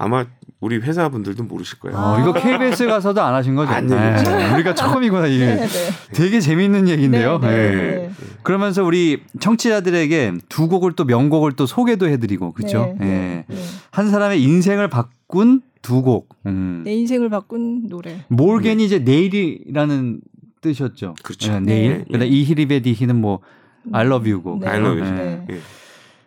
아마 0.01 0.25
우리 0.61 0.79
회사 0.79 1.11
분들도 1.11 1.45
모르실 1.45 1.79
거예요. 1.79 1.97
어, 1.99 2.19
이거 2.21 2.33
KBS 2.33 2.87
가서도 2.87 3.21
안 3.21 3.35
하신 3.35 3.55
거죠? 3.55 3.71
안 3.71 3.85
얘기했죠. 3.85 4.31
네, 4.35 4.55
우리가 4.55 4.75
처음이구나 4.75 5.27
이게. 5.27 5.47
네, 5.47 5.67
네. 5.67 5.91
되게 6.15 6.41
재미있는 6.41 6.89
얘기인데요. 6.89 7.39
네, 7.39 7.49
네, 7.51 7.75
네. 7.75 8.11
그러면서 8.43 8.83
우리 8.83 9.23
청취자들에게 9.41 10.33
두 10.49 10.69
곡을 10.69 10.93
또 10.93 11.05
명곡을 11.05 11.53
또 11.53 11.67
소개도 11.67 12.09
해드리고 12.09 12.53
그렇죠. 12.53 12.95
네, 12.99 13.45
한 13.91 14.11
사람의 14.11 14.43
인생을 14.43 14.89
바꾼 14.89 15.61
두 15.83 16.01
곡. 16.01 16.31
음. 16.47 16.81
내 16.83 16.95
인생을 16.95 17.29
바꾼 17.29 17.87
노래. 17.89 18.25
몰겐이 18.29 18.83
이제 18.83 19.01
내일이라는 19.01 20.23
뜻이었죠. 20.63 21.15
그렇죠. 21.23 21.61
내일. 21.61 22.07
그다음 22.07 22.25
이히리베디히는 22.25 23.21
뭐 23.21 23.41
I 23.93 24.07
love 24.07 24.31
you 24.31 24.43
곡. 24.43 24.67
I 24.67 24.79
love 24.79 24.99
you. 24.99 25.15
네. 25.47 25.59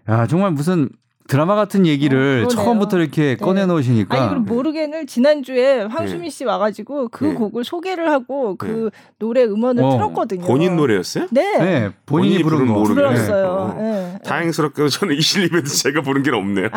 야 0.10 0.27
정말 0.27 0.51
무슨 0.51 0.89
드라마 1.27 1.56
같은 1.56 1.86
얘기를 1.86 2.44
어, 2.46 2.48
처음부터 2.48 3.00
이렇게 3.00 3.22
네. 3.22 3.36
꺼내 3.38 3.65
놓으시니까. 3.65 4.18
아니 4.18 4.30
그럼 4.30 4.46
모르게는 4.46 5.08
지난주에 5.08 5.84
황수민 5.84 6.30
씨 6.30 6.44
와가지고 6.44 7.10
그 7.10 7.25
네. 7.25 7.34
곡을 7.34 7.63
소개를 7.63 8.12
하고 8.12 8.56
그 8.58 8.89
네. 8.94 9.00
노래 9.20 9.44
음원을 9.44 9.84
어. 9.84 9.92
틀었거든요. 9.92 10.46
본인 10.46 10.75
노래였어요? 10.75 11.27
네. 11.32 11.58
네 11.58 11.92
본인이, 12.06 12.42
본인이 12.42 12.44
부른 12.44 12.68
거 12.68 12.84
불렀어요. 12.84 13.48
어. 13.48 13.74
네. 13.80 14.20
다행스럽게도 14.25 14.89
저는 14.89 15.15
이실리베드 15.15 15.70
제가 15.70 16.01
부른 16.01 16.24
게 16.24 16.32
없네요. 16.32 16.68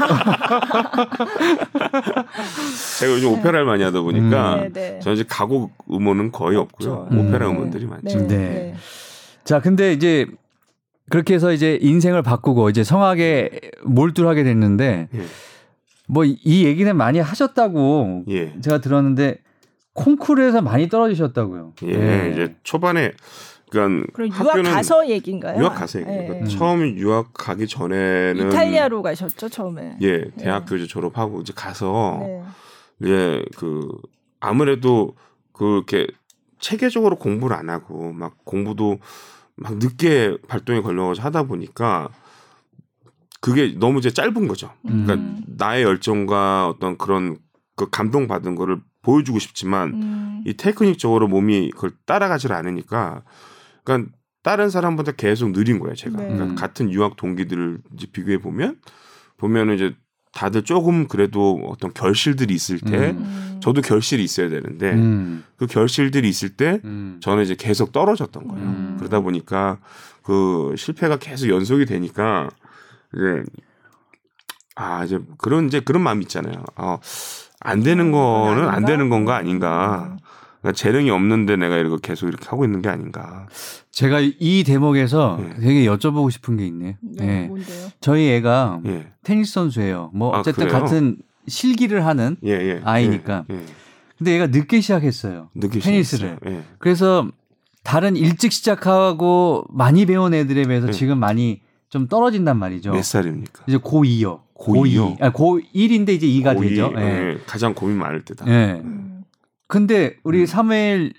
제가 3.00 3.12
요즘 3.12 3.32
오페라를 3.32 3.64
많이 3.64 3.82
하다 3.82 4.00
보니까 4.02 4.54
음. 4.54 4.72
저는 5.02 5.16
이제 5.16 5.24
가곡 5.28 5.72
음원은 5.90 6.30
거의 6.30 6.56
없고요. 6.56 7.08
음. 7.10 7.28
오페라 7.28 7.48
음원들이 7.50 7.86
많죠. 7.86 8.26
네. 8.28 8.74
자, 9.44 9.60
근데 9.60 9.92
이제 9.92 10.26
그렇게 11.08 11.34
해서 11.34 11.52
이제 11.52 11.78
인생을 11.80 12.22
바꾸고 12.22 12.70
이제 12.70 12.82
성악에 12.84 13.60
몰두를 13.84 14.28
하게 14.28 14.42
됐는데 14.44 15.08
예. 15.14 15.20
뭐이 16.08 16.36
얘기는 16.44 16.96
많이 16.96 17.18
하셨다고 17.18 18.24
예. 18.28 18.60
제가 18.60 18.80
들었는데 18.80 19.38
콩쿠르에서 19.94 20.62
많이 20.62 20.88
떨어지셨다고요. 20.88 21.72
예, 21.84 21.88
예. 21.88 22.30
이제 22.32 22.54
초반에 22.62 23.12
그러니까 23.70 24.42
유학 24.44 24.62
가서 24.62 25.08
얘기인가요? 25.08 25.60
유학 25.60 25.74
가서 25.74 26.00
얘기. 26.00 26.10
예. 26.10 26.26
그러니까 26.26 26.48
처음 26.48 26.96
유학 26.98 27.32
가기 27.34 27.66
전에는 27.66 28.48
이탈리아로 28.48 29.02
가셨죠 29.02 29.48
처음에. 29.48 29.96
예, 30.02 30.30
대학교 30.38 30.76
이제 30.76 30.86
졸업하고 30.86 31.40
이제 31.40 31.52
가서 31.54 32.18
네. 32.20 32.42
예, 33.06 33.44
그 33.56 33.88
아무래도 34.38 35.16
그렇게 35.52 36.06
체계적으로 36.60 37.16
공부를 37.16 37.56
안 37.56 37.68
하고 37.70 38.12
막 38.12 38.44
공부도 38.44 38.98
막 39.56 39.76
늦게 39.78 40.38
발동에 40.48 40.80
걸려가지고 40.80 41.24
하다 41.24 41.44
보니까 41.44 42.10
그게 43.40 43.74
너무 43.78 43.98
이제 43.98 44.10
짧은 44.10 44.48
거죠. 44.48 44.72
그러니까 44.82 45.14
음. 45.14 45.42
나의 45.46 45.84
열정과 45.84 46.68
어떤 46.68 46.98
그런 46.98 47.38
그 47.76 47.88
감동 47.90 48.26
받은 48.26 48.54
거를 48.54 48.80
보여주고 49.02 49.38
싶지만 49.38 49.94
음. 49.94 50.42
이 50.46 50.54
테크닉적으로 50.54 51.28
몸이 51.28 51.70
그걸 51.70 51.92
따라가질 52.06 52.52
않으니까 52.52 53.22
그러니까 53.84 54.12
다른 54.42 54.70
사람보다 54.70 55.12
계속 55.12 55.52
느린 55.52 55.78
거예요. 55.78 55.94
제가 55.94 56.18
네. 56.18 56.28
그러니까 56.28 56.60
같은 56.60 56.90
유학 56.90 57.16
동기들을 57.16 57.80
이제 57.94 58.06
비교해 58.12 58.38
보면 58.38 58.80
보면은 59.36 59.74
이제 59.74 59.94
다들 60.36 60.64
조금 60.64 61.08
그래도 61.08 61.62
어떤 61.66 61.94
결실들이 61.94 62.54
있을 62.54 62.78
때 62.78 63.12
음. 63.12 63.58
저도 63.62 63.80
결실이 63.80 64.22
있어야 64.22 64.50
되는데 64.50 64.92
음. 64.92 65.44
그 65.56 65.66
결실들이 65.66 66.28
있을 66.28 66.50
때 66.50 66.78
음. 66.84 67.18
저는 67.22 67.42
이제 67.42 67.56
계속 67.58 67.90
떨어졌던 67.90 68.46
거예요. 68.46 68.62
음. 68.62 68.96
그러다 68.98 69.20
보니까 69.20 69.78
그 70.22 70.74
실패가 70.76 71.16
계속 71.16 71.48
연속이 71.48 71.86
되니까 71.86 72.50
이제 73.14 73.44
아 74.74 75.04
이제 75.06 75.18
그런 75.38 75.68
이제 75.68 75.80
그런 75.80 76.02
마음 76.02 76.20
있잖아요. 76.20 76.62
어, 76.76 76.98
안 77.60 77.82
되는 77.82 78.12
거는 78.12 78.68
안 78.68 78.84
되는 78.84 79.08
건가 79.08 79.36
아닌가. 79.36 80.18
그러니까 80.66 80.72
재능이 80.72 81.10
없는데 81.10 81.56
내가 81.56 81.76
이렇게 81.76 81.96
계속 82.02 82.26
이렇게 82.26 82.48
하고 82.48 82.64
있는 82.64 82.82
게 82.82 82.88
아닌가. 82.88 83.46
제가 83.92 84.18
이 84.20 84.64
대목에서 84.64 85.38
네. 85.40 85.54
되게 85.60 85.84
여쭤보고 85.86 86.30
싶은 86.30 86.56
게 86.56 86.66
있네요. 86.66 86.94
네, 87.00 87.26
네. 87.26 87.46
뭔데요? 87.46 87.88
저희 88.00 88.28
애가 88.32 88.80
네. 88.82 89.06
테니스 89.22 89.52
선수예요. 89.52 90.10
뭐 90.12 90.34
아, 90.34 90.40
어쨌든 90.40 90.66
아, 90.68 90.80
같은 90.80 91.18
실기를 91.46 92.04
하는 92.04 92.36
예, 92.44 92.50
예, 92.50 92.80
아이니까. 92.82 93.44
예, 93.50 93.54
예, 93.54 93.60
근데 94.18 94.32
얘가 94.32 94.48
늦게 94.48 94.80
시작했어요. 94.80 95.50
늦게 95.54 95.78
테니스를. 95.78 96.38
예. 96.46 96.62
그래서 96.78 97.28
다른 97.84 98.16
일찍 98.16 98.50
시작하고 98.50 99.66
많이 99.70 100.04
배운 100.04 100.34
애들에 100.34 100.64
비해서 100.64 100.90
지금 100.90 101.18
많이 101.18 101.60
좀 101.90 102.08
떨어진단 102.08 102.58
말이죠. 102.58 102.90
몇 102.90 103.04
살입니까? 103.04 103.64
이제 103.68 103.78
고2요. 103.78 104.40
고2. 104.58 105.22
아, 105.22 105.30
고1인데 105.30 106.08
이제 106.08 106.26
2가 106.26 106.56
고2, 106.56 106.68
되죠. 106.70 106.92
예. 106.96 107.00
네. 107.00 107.38
가장 107.46 107.72
고민 107.72 107.98
많을 107.98 108.24
때다. 108.24 108.48
예. 108.48 108.82
근데 109.68 110.16
우리 110.24 110.40
음. 110.42 110.46
사무엘 110.46 111.12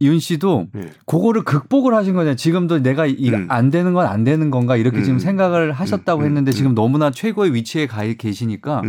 윤 0.00 0.18
씨도 0.18 0.66
네. 0.74 0.90
그거를 1.06 1.44
극복을 1.44 1.94
하신 1.94 2.14
거잖아요. 2.14 2.36
지금도 2.36 2.82
내가 2.82 3.06
이안 3.06 3.48
음. 3.50 3.70
되는 3.70 3.92
건 3.94 4.06
안 4.06 4.24
되는 4.24 4.50
건가 4.50 4.76
이렇게 4.76 4.98
음. 4.98 5.02
지금 5.04 5.18
생각을 5.18 5.72
하셨다고 5.72 6.22
음. 6.22 6.26
했는데 6.26 6.52
지금 6.52 6.74
너무나 6.74 7.10
최고의 7.10 7.54
위치에 7.54 7.86
가 7.86 8.02
계시니까 8.04 8.82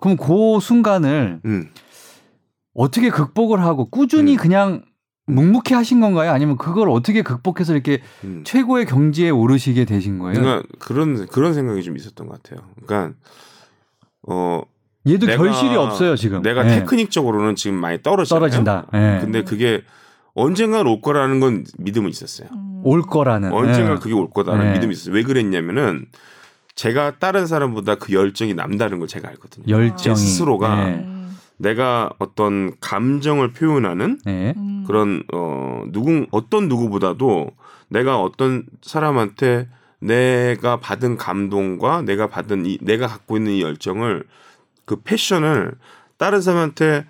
그럼 0.00 0.16
그 0.16 0.58
순간을 0.60 1.40
어떻게 2.74 3.10
극복을 3.10 3.60
하고 3.60 3.88
꾸준히 3.88 4.36
그냥 4.36 4.82
묵묵히 5.26 5.74
하신 5.74 6.00
건가요? 6.00 6.30
아니면 6.30 6.56
그걸 6.56 6.88
어떻게 6.88 7.22
극복해서 7.22 7.72
이렇게 7.74 8.00
음. 8.24 8.42
최고의 8.44 8.86
경지에 8.86 9.30
오르시게 9.30 9.84
되신 9.84 10.18
거예요? 10.18 10.40
그러니까 10.40 10.68
그런 10.78 11.26
그런 11.26 11.52
생각이 11.52 11.82
좀 11.82 11.96
있었던 11.96 12.28
것 12.28 12.42
같아요. 12.42 12.66
그러니까 12.84 13.18
어 14.28 14.62
얘도 15.06 15.26
결실이 15.26 15.76
없어요 15.76 16.16
지금. 16.16 16.42
내가 16.42 16.62
네. 16.64 16.80
테크닉적으로는 16.80 17.54
지금 17.56 17.78
많이 17.78 18.02
떨어지잖아요. 18.02 18.40
떨어진다. 18.40 18.86
네. 18.92 19.18
근데 19.20 19.42
그게 19.42 19.82
언젠간 20.34 20.86
올 20.86 21.00
거라는 21.00 21.40
건 21.40 21.64
믿음은 21.78 22.10
있었어요. 22.10 22.48
음. 22.52 22.80
올 22.84 23.02
거라는. 23.02 23.52
언젠가 23.52 23.94
네. 23.94 24.00
그게 24.00 24.14
올 24.14 24.30
거다라는 24.30 24.66
네. 24.66 24.72
믿음이 24.74 24.92
있었어요. 24.92 25.14
왜 25.14 25.22
그랬냐면은 25.22 26.06
제가 26.74 27.18
다른 27.18 27.46
사람보다 27.46 27.94
그 27.94 28.12
열정이 28.12 28.54
남다른 28.54 28.98
걸 28.98 29.08
제가 29.08 29.28
알거든요. 29.28 29.64
열정이. 29.68 29.96
제 29.96 30.14
스스로가 30.14 30.84
네. 30.84 31.06
내가 31.56 32.10
어떤 32.18 32.72
감정을 32.80 33.52
표현하는 33.52 34.18
네. 34.26 34.54
그런 34.86 35.22
어 35.32 35.84
누구 35.90 36.26
어떤 36.30 36.68
누구보다도 36.68 37.50
내가 37.88 38.20
어떤 38.20 38.64
사람한테 38.82 39.68
내가 40.00 40.78
받은 40.78 41.16
감동과 41.16 42.02
내가 42.02 42.26
받은 42.28 42.66
이 42.66 42.78
내가 42.82 43.06
갖고 43.06 43.38
있는 43.38 43.52
이 43.52 43.62
열정을 43.62 44.24
그 44.86 44.96
패션을 45.02 45.72
다른 46.16 46.40
사람한테 46.40 47.04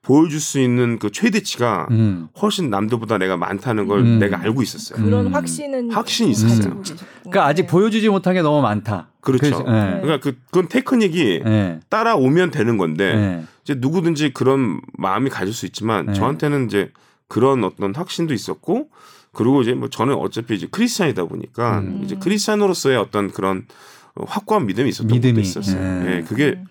보여줄 0.00 0.38
수 0.38 0.60
있는 0.60 1.00
그 1.00 1.10
최대치가 1.10 1.88
음. 1.90 2.28
훨씬 2.40 2.70
남들보다 2.70 3.18
내가 3.18 3.36
많다는 3.36 3.88
걸 3.88 3.98
음. 4.00 4.18
내가 4.20 4.40
알고 4.40 4.62
있었어요. 4.62 5.04
그런 5.04 5.26
음. 5.26 5.34
확신은 5.34 5.90
확신이 5.90 6.30
있었어요. 6.30 6.74
음. 6.74 6.82
그러니까 7.22 7.46
아직 7.46 7.66
보여주지 7.66 8.08
못한 8.08 8.34
게 8.34 8.40
너무 8.40 8.62
많다. 8.62 9.08
그렇죠. 9.20 9.64
네. 9.64 9.98
그러니까 10.00 10.20
그, 10.20 10.38
그건 10.46 10.68
테크닉이 10.68 11.42
네. 11.44 11.80
따라오면 11.88 12.52
되는 12.52 12.78
건데 12.78 13.16
네. 13.16 13.44
이제 13.64 13.74
누구든지 13.76 14.32
그런 14.32 14.80
마음이 14.96 15.28
가질 15.28 15.52
수 15.52 15.66
있지만 15.66 16.06
네. 16.06 16.14
저한테는 16.14 16.66
이제 16.66 16.92
그런 17.26 17.64
어떤 17.64 17.92
확신도 17.92 18.32
있었고 18.32 18.88
그리고 19.32 19.60
이제 19.60 19.74
뭐 19.74 19.90
저는 19.90 20.14
어차피 20.14 20.54
이제 20.54 20.68
크리스찬이다 20.70 21.24
보니까 21.24 21.80
음. 21.80 22.02
이제 22.04 22.14
크리스찬으로서의 22.14 22.96
어떤 22.96 23.32
그런 23.32 23.66
확고한 24.14 24.66
믿음이 24.66 24.88
있었던 24.90 25.08
믿음이. 25.08 25.32
것도 25.32 25.40
있었어요. 25.40 26.04
네. 26.04 26.16
예, 26.18 26.22
그게 26.22 26.50
음. 26.50 26.66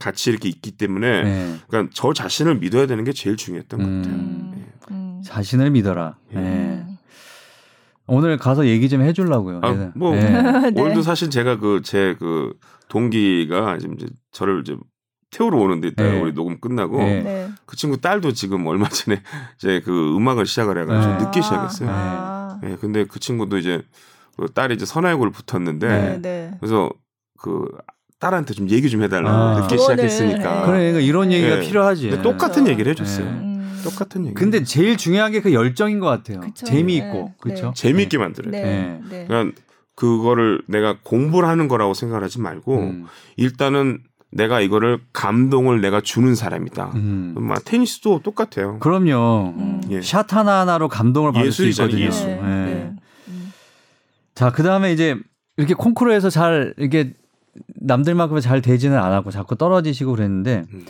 같이 0.00 0.30
이렇게 0.30 0.48
있기 0.48 0.72
때문에 0.72 1.22
네. 1.22 1.56
그러니까 1.68 1.92
저 1.94 2.12
자신을 2.12 2.56
믿어야 2.56 2.86
되는 2.86 3.04
게 3.04 3.12
제일 3.12 3.36
중요했던 3.36 3.78
것 3.78 3.86
같아요. 3.86 4.20
음. 4.20 4.52
네. 4.56 4.66
음. 4.90 5.22
자신을 5.24 5.70
믿어라. 5.70 6.16
예. 6.32 6.36
네. 6.36 6.86
오늘 8.06 8.38
가서 8.38 8.66
얘기 8.66 8.88
좀 8.88 9.02
해주려고요. 9.02 9.60
아, 9.62 9.92
뭐 9.94 10.12
네. 10.16 10.72
오늘도 10.74 11.02
사실 11.02 11.30
제가 11.30 11.58
그 11.58 11.82
제그 11.82 12.18
그 12.18 12.58
동기가 12.88 13.78
지금 13.78 13.94
이제 13.94 14.06
저를 14.32 14.62
이제 14.62 14.76
태우러 15.30 15.58
오는데 15.58 15.94
네. 15.94 16.20
우리 16.20 16.32
녹음 16.32 16.58
끝나고 16.58 16.98
네. 16.98 17.22
네. 17.22 17.50
그 17.66 17.76
친구 17.76 18.00
딸도 18.00 18.32
지금 18.32 18.66
얼마 18.66 18.88
전에 18.88 19.22
이제 19.58 19.80
그 19.84 20.16
음악을 20.16 20.46
시작을 20.46 20.80
해가지고 20.82 21.12
네. 21.18 21.24
늦게 21.24 21.40
시작했어요. 21.40 21.88
아. 21.88 22.58
네. 22.62 22.76
근데 22.80 23.04
그 23.04 23.20
친구도 23.20 23.58
이제 23.58 23.82
그 24.36 24.50
딸이 24.52 24.74
이제 24.74 24.86
선화역을 24.86 25.30
붙었는데 25.30 26.20
네. 26.20 26.54
그래서 26.58 26.90
그 27.38 27.68
딸한테 28.20 28.54
좀 28.54 28.68
얘기 28.68 28.88
좀 28.90 29.02
해달라. 29.02 29.30
아. 29.32 29.60
늦게 29.60 29.76
시작했으니까. 29.78 30.66
그래, 30.66 30.78
그러니까 30.78 31.00
이런 31.00 31.32
얘기가 31.32 31.56
네. 31.56 31.60
필요하지. 31.66 32.10
똑같은 32.22 32.64
그렇죠. 32.64 32.70
얘기를 32.70 32.90
해줬어요. 32.92 33.24
네. 33.24 33.30
음. 33.32 33.80
똑같은 33.82 34.26
얘기. 34.26 34.34
근데 34.34 34.62
제일 34.62 34.96
중요한 34.98 35.32
게 35.32 35.40
그 35.40 35.54
열정인 35.54 36.00
것 36.00 36.06
같아요. 36.06 36.40
그쵸. 36.40 36.66
재미있고, 36.66 37.12
네. 37.30 37.34
그렇죠. 37.40 37.66
네. 37.68 37.72
재미있게 37.74 38.18
만들어요. 38.18 38.52
네. 38.52 39.00
네. 39.08 39.24
그러니까 39.26 39.58
그거를 39.96 40.60
내가 40.68 40.96
공부를 41.02 41.48
하는 41.48 41.66
거라고 41.66 41.94
생각하지 41.94 42.40
말고 42.40 42.78
음. 42.78 43.06
일단은 43.36 44.00
내가 44.32 44.60
이거를 44.60 45.00
감동을 45.14 45.80
내가 45.80 46.00
주는 46.02 46.34
사람이다. 46.34 46.92
음. 46.94 47.34
막뭐 47.36 47.56
테니스도 47.64 48.20
똑같아요. 48.22 48.78
그럼요. 48.80 49.54
음. 49.56 49.80
예. 49.90 50.02
샷 50.02 50.32
하나 50.34 50.60
하나로 50.60 50.88
감동을 50.88 51.32
받을 51.32 51.50
수 51.50 51.66
있거든요. 51.68 52.04
예술. 52.04 52.28
네. 52.28 52.92
자, 54.34 54.52
그 54.52 54.62
다음에 54.62 54.92
이제 54.92 55.16
이렇게 55.56 55.74
콩쿠르에서 55.74 56.30
잘 56.30 56.74
이렇게 56.76 57.14
남들만큼 57.80 58.40
잘 58.40 58.62
되지는 58.62 58.98
않았고 58.98 59.30
자꾸 59.30 59.56
떨어지시고 59.56 60.12
그랬는데 60.12 60.64
음. 60.72 60.86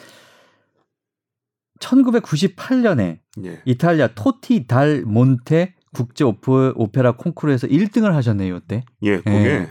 1998년에 1.81 3.19
예. 3.45 3.63
이탈리아 3.65 4.09
토티 4.15 4.67
달 4.67 5.03
몬테 5.03 5.75
국제 5.93 6.25
오페라 6.25 7.13
콩쿠르에서 7.13 7.67
1등을 7.67 8.13
하셨네요, 8.13 8.57
이때. 8.57 8.85
예, 9.03 9.17
그게 9.17 9.31
예. 9.31 9.71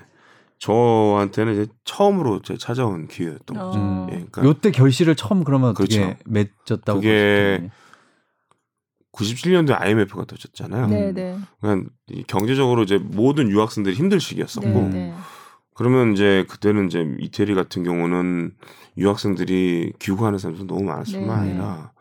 저한테는 0.57 1.53
이제 1.53 1.71
처음으로 1.85 2.41
제 2.41 2.57
찾아온 2.57 3.07
기회였던 3.07 3.57
어. 3.57 3.65
거죠. 3.65 3.79
음. 3.79 4.07
예, 4.09 4.13
그러니까 4.15 4.43
요때 4.43 4.71
결실을 4.71 5.15
처음 5.15 5.43
그러면 5.43 5.69
어떻게 5.69 6.01
그렇죠. 6.01 6.19
맺었다고 6.25 6.99
그게 6.99 7.69
97년도에 9.13 9.79
IMF가 9.79 10.25
터졌잖아요. 10.25 10.87
네, 10.87 11.13
네. 11.13 11.37
그러니까 11.61 11.89
경제적으로 12.27 12.83
이제 12.83 12.97
모든 12.97 13.49
유학생들이 13.49 13.95
힘들 13.95 14.19
시기였었고 14.19 14.67
네, 14.67 14.89
네. 14.89 15.13
그러면 15.79 16.11
이제 16.13 16.45
그때는 16.49 16.87
이제 16.87 17.15
이태리 17.19 17.55
같은 17.55 17.83
경우는 17.83 18.53
유학생들이 18.97 19.93
귀국하는 19.99 20.37
사람도 20.37 20.67
너무 20.67 20.83
많았을 20.83 21.19
뿐만 21.19 21.45
네. 21.45 21.49
아니라 21.51 21.91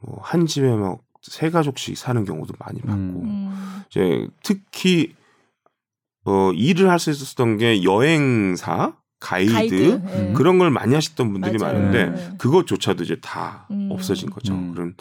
뭐 0.00 0.20
한 0.22 0.46
집에 0.46 0.68
막 0.74 1.00
세 1.28 1.50
가족씩 1.50 1.96
사는 1.98 2.24
경우도 2.24 2.54
많이 2.58 2.80
봤고 2.82 2.92
음. 2.94 3.82
이제 3.90 4.28
특히 4.44 5.14
어 6.24 6.52
일을 6.52 6.88
할 6.88 7.00
수 7.00 7.10
있었던 7.10 7.56
게 7.58 7.82
여행사 7.82 8.94
가이드, 9.18 9.52
가이드. 9.52 9.74
네. 10.04 10.32
그런 10.34 10.58
걸 10.58 10.70
많이 10.70 10.94
하셨던 10.94 11.32
분들이 11.32 11.58
맞아요. 11.58 11.78
많은데 11.78 12.06
네. 12.10 12.30
그것조차도 12.38 13.02
이제 13.02 13.16
다 13.20 13.66
음. 13.72 13.88
없어진 13.90 14.30
거죠. 14.30 14.54
음. 14.54 14.72
그럼 14.72 14.94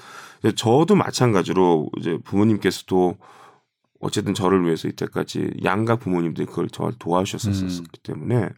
저도 0.56 0.96
마찬가지로 0.96 1.90
이제 2.00 2.18
부모님께서도 2.24 3.18
어쨌든 4.06 4.36
저를 4.36 4.64
위해서 4.66 4.88
이때까지 4.88 5.50
양가 5.64 5.96
부모님들이 5.96 6.46
그걸 6.46 6.70
저를 6.70 6.94
도와주셨었기 7.00 7.66
음. 7.66 7.84
때문에 8.04 8.50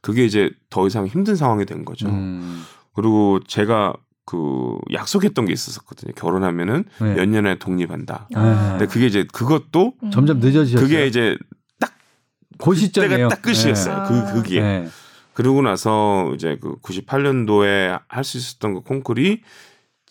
그게 0.00 0.24
이제 0.24 0.50
더 0.70 0.86
이상 0.86 1.06
힘든 1.06 1.34
상황이 1.34 1.66
된 1.66 1.84
거죠. 1.84 2.08
음. 2.08 2.62
그리고 2.94 3.40
제가 3.46 3.94
그 4.24 4.78
약속했던 4.92 5.46
게 5.46 5.52
있었거든요. 5.52 6.12
결혼하면은 6.14 6.84
네. 7.00 7.14
몇 7.14 7.28
년에 7.28 7.58
독립한다. 7.58 8.28
아. 8.34 8.68
근데 8.78 8.86
그게 8.86 9.06
이제 9.06 9.26
그것도 9.32 9.94
음. 10.02 10.10
점점 10.12 10.38
늦어지셨어요. 10.38 10.86
그게 10.86 11.06
이제 11.08 11.36
딱그 11.80 12.74
시점이에요. 12.76 13.28
딱 13.28 13.42
끝이었어요. 13.42 14.02
네. 14.02 14.08
그 14.08 14.32
그게. 14.34 14.60
네. 14.60 14.88
그러고 15.32 15.62
나서 15.62 16.30
이제 16.36 16.56
그 16.60 16.76
98년도에 16.76 18.00
할 18.06 18.22
수 18.22 18.36
있었던 18.38 18.74
그 18.74 18.80
콩쿨이 18.82 19.40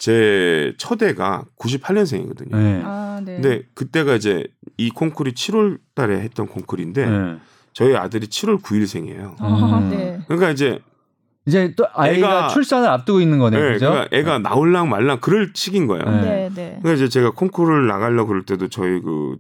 제 0.04 0.74
첫애가 0.80 1.46
98년생이거든요. 1.58 2.54
네. 2.58 2.82
아, 2.84 3.22
네. 3.24 3.36
근데 3.36 3.62
그때가 3.74 4.16
이제 4.16 4.46
이 4.76 4.90
콩쿨이 4.90 5.32
7월 5.32 5.80
달에 5.96 6.20
했던 6.20 6.46
콩쿨인데 6.46 7.10
네. 7.10 7.38
저희 7.72 7.96
아들이 7.96 8.28
7월 8.28 8.62
9일생이에요. 8.62 9.36
아, 9.40 9.80
음. 9.80 9.90
네. 9.92 10.20
그러니까 10.28 10.50
이제 10.50 10.80
이제 11.46 11.74
또 11.78 11.88
아이가 11.94 12.50
출산을 12.50 12.90
앞두고 12.90 13.22
있는 13.22 13.40
거네요. 13.40 13.64
네, 13.64 13.74
그죠? 13.76 13.92
그러니까 13.92 14.18
애가 14.18 14.40
나올랑 14.40 14.90
말랑 14.90 15.22
그럴 15.22 15.54
시기인 15.56 15.88
거예요. 15.88 16.04
네. 16.04 16.22
네, 16.22 16.50
네. 16.54 16.80
그러니까 16.82 16.94
이제 16.96 17.08
제가 17.08 17.32
콩쿠르를 17.32 17.88
나가려고 17.88 18.28
그럴 18.28 18.44
때도 18.44 18.68
저희 18.68 19.00
그 19.00 19.38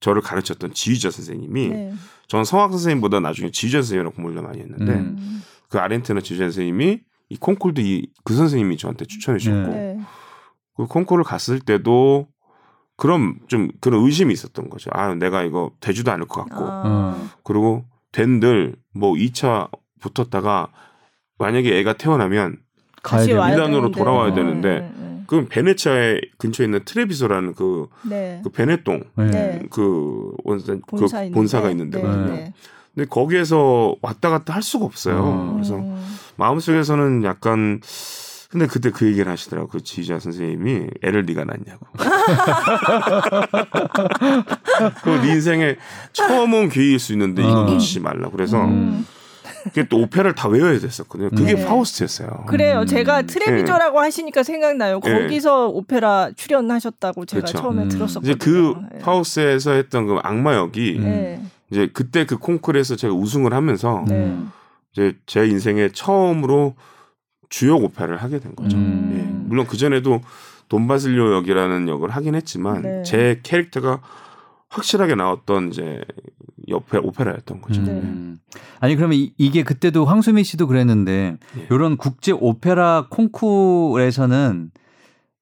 저를 0.00 0.20
가르쳤던 0.20 0.72
지휘자 0.74 1.12
선생님이 1.12 1.68
네. 1.68 1.94
전 2.26 2.42
성악 2.42 2.72
선생님보다 2.72 3.20
나중에 3.20 3.52
지휘자 3.52 3.82
선생님이랑 3.82 4.14
공부를 4.14 4.42
많이 4.42 4.58
했는데 4.58 4.94
음. 4.94 5.44
그 5.68 5.78
아르헨티나 5.78 6.22
지휘자 6.22 6.46
선생님이 6.46 7.02
이 7.28 7.36
콩쿨도 7.36 7.82
이 7.82 8.06
그 8.24 8.34
선생님이 8.34 8.76
저한테 8.76 9.04
추천해 9.04 9.38
주셨고 9.38 9.72
네. 9.72 9.98
그 10.76 10.86
콩쿨을 10.86 11.24
갔을 11.24 11.60
때도 11.60 12.26
그럼 12.96 13.36
좀 13.46 13.68
그런 13.80 14.04
의심이 14.04 14.32
있었던 14.32 14.68
거죠. 14.68 14.90
아, 14.92 15.14
내가 15.14 15.42
이거 15.44 15.70
되지도 15.80 16.10
않을 16.12 16.26
것 16.26 16.44
같고. 16.44 16.64
아. 16.66 17.28
그리고 17.44 17.84
된들 18.12 18.74
뭐 18.94 19.12
2차 19.14 19.68
붙었다가 20.00 20.68
만약에 21.38 21.78
애가 21.78 21.94
태어나면 21.94 22.58
다시 23.02 23.28
밀란으로 23.28 23.90
돌아와야 23.92 24.34
되는데 24.34 24.80
네, 24.80 24.92
네. 24.98 25.22
그럼 25.26 25.46
베네치아에 25.48 26.20
근처에 26.38 26.64
있는 26.64 26.80
트레비소라는 26.84 27.54
그, 27.54 27.88
네. 28.08 28.40
그 28.42 28.50
베네똥 28.50 29.02
네. 29.18 29.62
그 29.70 30.32
원산 30.44 30.80
그 30.86 30.96
본사 30.96 31.22
그 31.24 31.30
본사가 31.30 31.70
있는데 31.70 32.00
거든요. 32.00 32.34
네. 32.34 32.54
근데 32.94 33.08
거기에서 33.08 33.94
왔다 34.00 34.30
갔다 34.30 34.54
할 34.54 34.62
수가 34.62 34.86
없어요. 34.86 35.22
음. 35.22 35.52
그래서 35.54 35.76
마음속에서는 36.36 37.24
약간 37.24 37.80
근데 38.48 38.66
그때 38.66 38.90
그 38.90 39.06
얘기를 39.06 39.30
하시더라고. 39.30 39.68
그 39.68 39.82
지휘자 39.82 40.18
선생님이 40.18 40.86
애를 41.02 41.26
네가 41.26 41.44
낳냐고. 41.44 41.86
그네 45.02 45.32
인생에 45.32 45.76
처음 46.12 46.54
온 46.54 46.68
기회일 46.68 46.98
수 46.98 47.12
있는데 47.12 47.42
이거 47.42 47.60
어. 47.60 47.64
놓치지 47.64 48.00
말라. 48.00 48.30
그래서 48.30 48.64
음. 48.64 49.06
그게 49.64 49.88
또 49.88 49.98
오페라를 49.98 50.34
다 50.34 50.48
외워야 50.48 50.78
됐었거든요. 50.78 51.30
그게 51.30 51.54
네. 51.54 51.66
파우스트였어요. 51.66 52.44
그래요. 52.46 52.80
음. 52.80 52.86
제가 52.86 53.22
트레비조라고 53.22 54.00
네. 54.00 54.04
하시니까 54.06 54.42
생각나요. 54.42 55.00
네. 55.00 55.22
거기서 55.22 55.68
오페라 55.68 56.30
출연하셨다고 56.34 57.26
제가 57.26 57.46
그렇죠. 57.46 57.58
처음에 57.58 57.82
음. 57.82 57.88
들었었거든요. 57.88 58.32
이제 58.32 58.38
그 58.38 58.74
네. 58.92 58.98
파우스에서 59.00 59.72
했던 59.72 60.06
그 60.06 60.18
악마 60.22 60.54
역이 60.54 60.96
음. 60.98 61.50
이제 61.70 61.90
그때 61.92 62.26
그 62.26 62.38
콩쿠르에서 62.38 62.94
제가 62.94 63.12
우승을 63.12 63.52
하면서 63.52 64.04
네. 64.06 64.36
이제 64.96 65.14
제 65.26 65.46
인생에 65.46 65.90
처음으로 65.90 66.74
주역 67.50 67.84
오페라를 67.84 68.16
하게 68.16 68.40
된 68.40 68.56
거죠. 68.56 68.78
음. 68.78 69.12
예. 69.14 69.46
물론 69.46 69.66
그 69.66 69.76
전에도 69.76 70.20
돈바슬리오 70.68 71.34
역이라는 71.34 71.88
역을 71.88 72.10
하긴 72.10 72.34
했지만 72.34 72.82
네. 72.82 73.02
제 73.02 73.40
캐릭터가 73.42 74.00
확실하게 74.68 75.14
나왔던 75.14 75.68
이제 75.68 76.02
옆에 76.68 76.98
오페라였던 76.98 77.60
거죠. 77.60 77.82
음. 77.82 78.38
네. 78.52 78.60
아니 78.80 78.96
그러면 78.96 79.18
이, 79.18 79.50
게 79.50 79.62
그때도 79.62 80.06
황수미 80.06 80.42
씨도 80.42 80.66
그랬는데 80.66 81.36
예. 81.58 81.66
이런 81.70 81.98
국제 81.98 82.32
오페라 82.32 83.06
콩쿠르에서는 83.10 84.70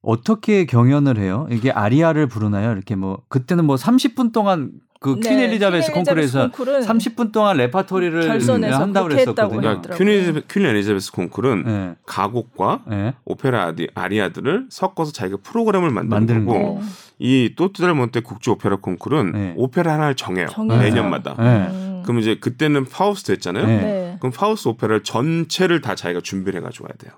어떻게 0.02 0.66
경연을 0.66 1.16
해요? 1.16 1.46
이게 1.50 1.70
아리아를 1.70 2.26
부르나요? 2.26 2.72
이렇게 2.72 2.96
뭐 2.96 3.22
그때는 3.28 3.64
뭐 3.64 3.76
30분 3.76 4.32
동안 4.32 4.72
그 5.04 5.20
네, 5.20 5.28
퀸 5.28 5.38
엘리자베스 5.38 5.92
콩쿠르에서 5.92 6.50
30분 6.50 7.30
동안 7.30 7.58
레파토리를 7.58 8.30
한다고 8.72 9.08
그랬었거든요. 9.08 9.82
퀸, 9.98 10.08
엘리자베스, 10.08 10.46
퀸 10.46 10.64
엘리자베스 10.64 11.12
콩쿠르는 11.12 11.64
네. 11.64 11.94
가곡과 12.06 12.84
네. 12.88 13.12
오페라 13.26 13.64
아디, 13.64 13.86
아리아들을 13.94 14.68
섞어서 14.70 15.12
자기가 15.12 15.40
프로그램을 15.42 15.90
만드는 15.90 16.46
거고 16.46 16.80
네. 16.80 16.86
이 17.18 17.52
토티 17.54 17.76
달 17.76 17.93
몬테 17.93 18.20
국제 18.20 18.50
오페라 18.50 18.76
콩쿠르는 18.76 19.32
네. 19.32 19.52
오페라 19.58 19.92
하나를 19.92 20.14
정해요. 20.14 20.46
정해요. 20.46 20.80
매년마다. 20.80 21.34
네. 21.38 22.02
그럼 22.04 22.20
이제 22.20 22.36
그때는 22.36 22.86
파우스트 22.86 23.32
했잖아요. 23.32 24.16
그럼 24.20 24.32
파우스트 24.34 24.68
오페라를 24.68 25.02
전체를 25.02 25.82
다 25.82 25.94
자기가 25.94 26.20
준비를 26.22 26.60
해가지고 26.60 26.86
와야 26.86 26.94
돼요. 26.96 27.12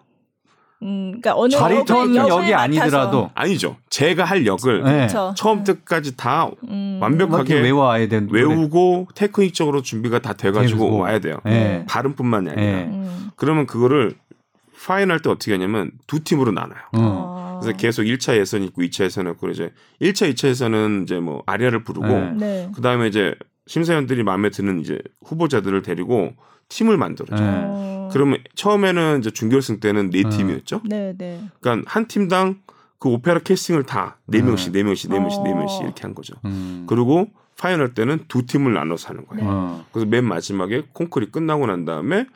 음, 0.82 1.20
그러니까 1.20 1.34
어느 1.36 1.50
바리톤 1.50 2.14
역이 2.14 2.52
아니더라도 2.52 3.30
아니죠. 3.34 3.76
제가 3.88 4.24
할 4.24 4.46
역을 4.46 4.82
네. 4.82 5.08
처음부터까지 5.08 6.16
다 6.16 6.50
음. 6.68 6.98
완벽하게 7.00 7.60
외워야 7.60 8.06
된 8.08 8.28
외우고 8.30 9.08
테크닉적으로 9.14 9.82
준비가 9.82 10.18
다 10.18 10.34
돼가지고 10.34 10.84
되고. 10.84 10.98
와야 10.98 11.18
돼요. 11.18 11.38
네. 11.44 11.84
발음뿐만이 11.88 12.50
아니라. 12.50 12.62
네. 12.62 12.84
음. 12.84 13.30
그러면 13.36 13.66
그거를 13.66 14.14
final 14.86 15.20
때 15.20 15.30
어떻게 15.30 15.52
하냐면 15.52 15.90
두 16.06 16.22
팀으로 16.22 16.52
나눠요. 16.52 16.80
음. 16.94 17.60
그래서 17.60 17.76
계속 17.76 18.02
1차 18.02 18.36
예선 18.38 18.62
있고 18.64 18.82
2차 18.82 19.04
예선 19.04 19.28
있고 19.30 19.48
이제 19.48 19.72
1차, 20.00 20.30
2차 20.32 20.48
예선은 20.48 21.04
이제 21.04 21.18
뭐 21.18 21.42
아리아를 21.46 21.82
부르고 21.82 22.06
네. 22.06 22.32
네. 22.36 22.70
그다음에 22.74 23.08
이제 23.08 23.34
심사위원들이 23.66 24.22
마음에 24.22 24.50
드는 24.50 24.80
이제 24.80 24.98
후보자들을 25.24 25.82
데리고 25.82 26.34
팀을 26.68 26.96
만들어요. 26.96 27.40
네. 27.40 28.08
그러면 28.12 28.38
처음에는 28.54 29.18
이제 29.20 29.30
준결승 29.30 29.80
때는 29.80 30.10
네 30.10 30.22
어. 30.24 30.30
팀이었죠. 30.30 30.82
네, 30.84 31.14
네. 31.16 31.42
그러니까 31.60 31.90
한 31.90 32.06
팀당 32.06 32.60
그 32.98 33.08
오페라 33.08 33.38
캐스팅을 33.40 33.84
다 33.84 34.16
네 34.26 34.40
명씩, 34.42 34.72
네 34.72 34.82
명씩, 34.82 35.10
네 35.10 35.18
명씩, 35.18 35.42
네 35.42 35.52
명씩 35.52 35.82
이렇게 35.82 36.02
한 36.02 36.14
거죠. 36.14 36.34
음. 36.44 36.84
그리고 36.88 37.28
final 37.58 37.94
때는 37.94 38.24
두 38.28 38.46
팀을 38.46 38.72
나눠서 38.74 39.08
하는 39.08 39.26
거예요. 39.26 39.76
네. 39.78 39.84
그래서 39.92 40.06
맨 40.08 40.24
마지막에 40.24 40.84
콩쿠르 40.92 41.30
끝나고 41.30 41.66
난 41.66 41.84
다음에 41.84 42.26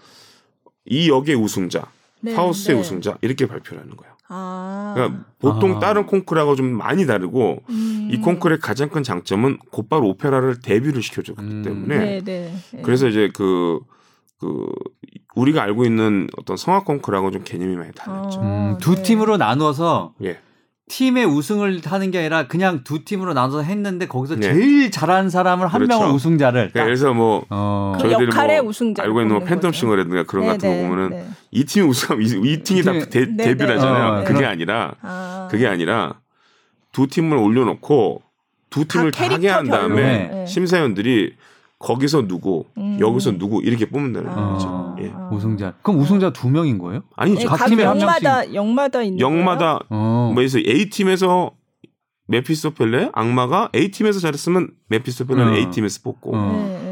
이 0.86 1.08
역의 1.08 1.34
우승자, 1.36 1.86
네, 2.20 2.34
파우스트의 2.34 2.76
네. 2.76 2.80
우승자 2.80 3.18
이렇게 3.20 3.46
발표를 3.46 3.82
하는 3.82 3.96
거예요. 3.96 4.09
아. 4.32 4.92
그러니까 4.94 5.24
보통 5.40 5.76
아. 5.76 5.78
다른 5.80 6.06
콩쿠르하고 6.06 6.54
좀 6.54 6.66
많이 6.66 7.04
다르고 7.04 7.62
음. 7.68 8.08
이 8.10 8.16
콩쿠르의 8.18 8.60
가장 8.60 8.88
큰 8.88 9.02
장점은 9.02 9.58
곧바로 9.70 10.08
오페라를 10.08 10.60
데뷔를 10.60 11.02
시켜줬기 11.02 11.42
음. 11.42 11.62
때문에 11.62 11.98
네, 11.98 12.20
네, 12.24 12.54
네. 12.72 12.82
그래서 12.82 13.08
이제 13.08 13.28
그그 13.34 14.72
우리가 15.34 15.62
알고 15.62 15.84
있는 15.84 16.28
어떤 16.38 16.56
성악 16.56 16.84
콩쿠르하고 16.84 17.32
좀 17.32 17.42
개념이 17.44 17.76
많이 17.76 17.92
달랐죠. 17.92 18.40
음, 18.40 18.78
두 18.80 18.94
네. 18.94 19.02
팀으로 19.02 19.36
나누어서 19.36 20.14
예. 20.22 20.38
팀의 20.90 21.24
우승을 21.24 21.80
하는 21.84 22.10
게 22.10 22.18
아니라 22.18 22.48
그냥 22.48 22.82
두 22.82 23.04
팀으로 23.04 23.32
나눠서 23.32 23.62
했는데 23.62 24.08
거기서 24.08 24.34
네. 24.34 24.52
제일 24.52 24.90
잘하는 24.90 25.30
사람을 25.30 25.68
한 25.68 25.80
그렇죠. 25.80 26.00
명을 26.00 26.14
우승자를 26.16 26.72
네, 26.74 26.84
그래서 26.84 27.14
뭐 27.14 27.44
어. 27.48 27.92
그 27.96 28.08
저희들이 28.08 28.30
뭐 28.34 28.68
우승자 28.68 29.04
알고 29.04 29.22
있는 29.22 29.38
뭐 29.38 29.46
팬텀 29.46 29.72
싱어라든가 29.72 30.24
그런 30.24 30.46
네, 30.46 30.52
같은 30.52 30.68
거 30.68 30.74
네, 30.74 30.88
보면은 30.88 31.10
네. 31.10 31.26
이 31.52 31.64
팀이 31.64 31.86
우승하면 31.86 32.26
이, 32.26 32.52
이 32.52 32.62
팀이 32.62 32.82
다 32.82 32.92
데, 32.92 33.36
데뷔를 33.36 33.76
하잖아요. 33.76 34.20
어, 34.20 34.24
그게 34.24 34.44
아니라 34.44 34.94
아. 35.00 35.46
그게 35.48 35.68
아니라 35.68 36.14
두 36.90 37.06
팀을 37.06 37.36
올려놓고 37.36 38.22
두 38.68 38.84
팀을 38.86 39.12
다 39.12 39.30
하게 39.30 39.48
한 39.48 39.68
다음에 39.68 40.44
심사위원들이 40.46 41.34
거기서 41.80 42.28
누구, 42.28 42.66
음. 42.76 42.98
여기서 43.00 43.38
누구 43.38 43.62
이렇게 43.62 43.88
뽑는다는 43.88 44.30
아. 44.30 44.52
거죠. 44.52 44.96
예. 45.00 45.12
우승자. 45.34 45.74
그럼 45.82 45.98
우승자 46.00 46.30
두 46.30 46.48
명인 46.48 46.78
거예요? 46.78 47.02
아니죠. 47.16 47.48
각, 47.48 47.66
팀에 47.66 47.84
한 47.84 47.96
명마다 47.96 48.54
역마다 48.54 49.02
있는 49.02 49.18
역마다 49.18 49.80
어. 49.88 50.30
뭐해서 50.34 50.58
A 50.58 50.90
팀에서 50.90 51.52
메피스토펠레 52.28 53.10
악마가 53.14 53.70
A 53.74 53.90
팀에서 53.90 54.20
잘했으면 54.20 54.70
메피스토펠레는 54.88 55.52
어. 55.52 55.56
A 55.56 55.70
팀에서 55.70 56.00
뽑고 56.04 56.32
어. 56.34 56.89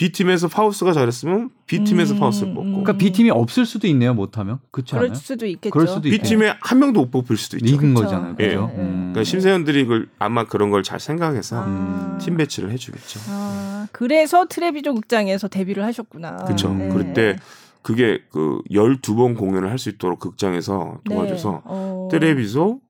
네, 0.00 0.06
네. 0.06 0.08
B 0.08 0.12
팀에서 0.12 0.48
파우스트가 0.48 0.92
잘했으면 0.92 1.50
B 1.66 1.84
팀에서 1.84 2.14
음, 2.14 2.20
파우스트를 2.20 2.54
뽑고. 2.54 2.68
그러니까 2.70 2.92
B 2.94 3.12
팀이 3.12 3.30
없을 3.30 3.66
수도 3.66 3.86
있네요. 3.88 4.14
못하면 4.14 4.58
그렇지 4.70 4.94
않아요? 4.94 5.08
그럴 5.08 5.16
수도 5.16 5.46
있겠죠. 5.46 5.70
그럴 5.72 5.86
수도 5.86 6.00
B 6.02 6.18
팀에 6.18 6.54
한 6.60 6.78
명도 6.78 7.00
못 7.02 7.10
뽑힐 7.10 7.36
수도 7.36 7.58
있죠. 7.58 7.74
이긴 7.74 7.92
거잖아요. 7.94 8.36
예. 8.40 8.48
그죠? 8.48 8.66
네. 8.74 8.82
음. 8.82 9.10
그러니까 9.12 9.24
심사위원들이 9.24 9.84
그걸 9.84 10.08
아마 10.18 10.44
그런 10.44 10.70
걸 10.70 10.82
잘 10.82 10.98
생각해서 10.98 11.62
아. 11.66 12.18
팀 12.20 12.36
배치를 12.38 12.70
해주겠죠. 12.72 13.20
아. 13.28 13.86
그래서 13.92 14.46
트레비조 14.48 14.94
극장에서 14.94 15.48
데뷔를 15.48 15.84
하셨구나. 15.84 16.36
그렇죠. 16.44 16.72
네. 16.72 16.88
그때 16.88 17.36
그게 17.82 18.20
그 18.30 18.60
12번 18.70 19.36
공연을 19.38 19.70
할 19.70 19.78
수 19.78 19.90
있도록 19.90 20.18
극장에서 20.20 21.00
네. 21.06 21.14
도와줘서 21.14 21.50
네. 21.52 21.60
어. 21.64 22.08
트레비조, 22.10 22.80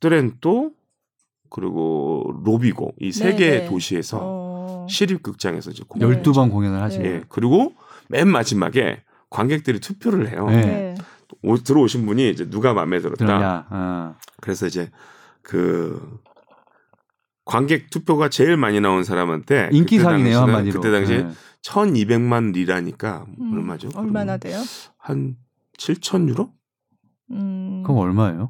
트렌토 0.00 0.70
그리고 1.50 2.32
로비고 2.44 2.94
이 3.00 3.10
세 3.12 3.34
개의 3.34 3.50
네, 3.50 3.58
네. 3.64 3.68
도시에서 3.68 4.18
어. 4.22 4.49
시립극장에서 4.90 5.70
이제 5.70 5.82
공연 5.88 6.22
12번 6.22 6.50
공연을 6.50 6.82
하시고 6.82 7.04
예. 7.04 7.22
그리고 7.28 7.74
맨 8.08 8.28
마지막에 8.28 9.02
관객들이 9.30 9.80
투표를 9.80 10.28
해요. 10.30 10.46
네. 10.48 10.94
오, 11.42 11.56
들어오신 11.56 12.06
분이 12.06 12.30
이제 12.30 12.50
누가 12.50 12.74
마음에 12.74 12.98
들었다. 12.98 13.66
어. 13.70 14.14
그래서 14.40 14.66
이제 14.66 14.90
그 15.42 16.18
관객 17.44 17.90
투표가 17.90 18.28
제일 18.28 18.56
많이 18.56 18.80
나온 18.80 19.04
사람한테 19.04 19.70
인기상이네요 19.72 20.38
한마디로. 20.40 20.80
그때 20.80 20.92
당시에 20.92 21.22
네. 21.22 21.30
1,200만 21.62 22.52
리라니까 22.52 23.26
음, 23.40 23.52
얼마죠? 23.54 23.90
얼마나 23.94 24.36
돼요? 24.36 24.58
한 24.98 25.36
7천 25.78 26.28
유로? 26.28 26.52
음. 27.30 27.82
그럼 27.84 27.98
얼마예요? 27.98 28.48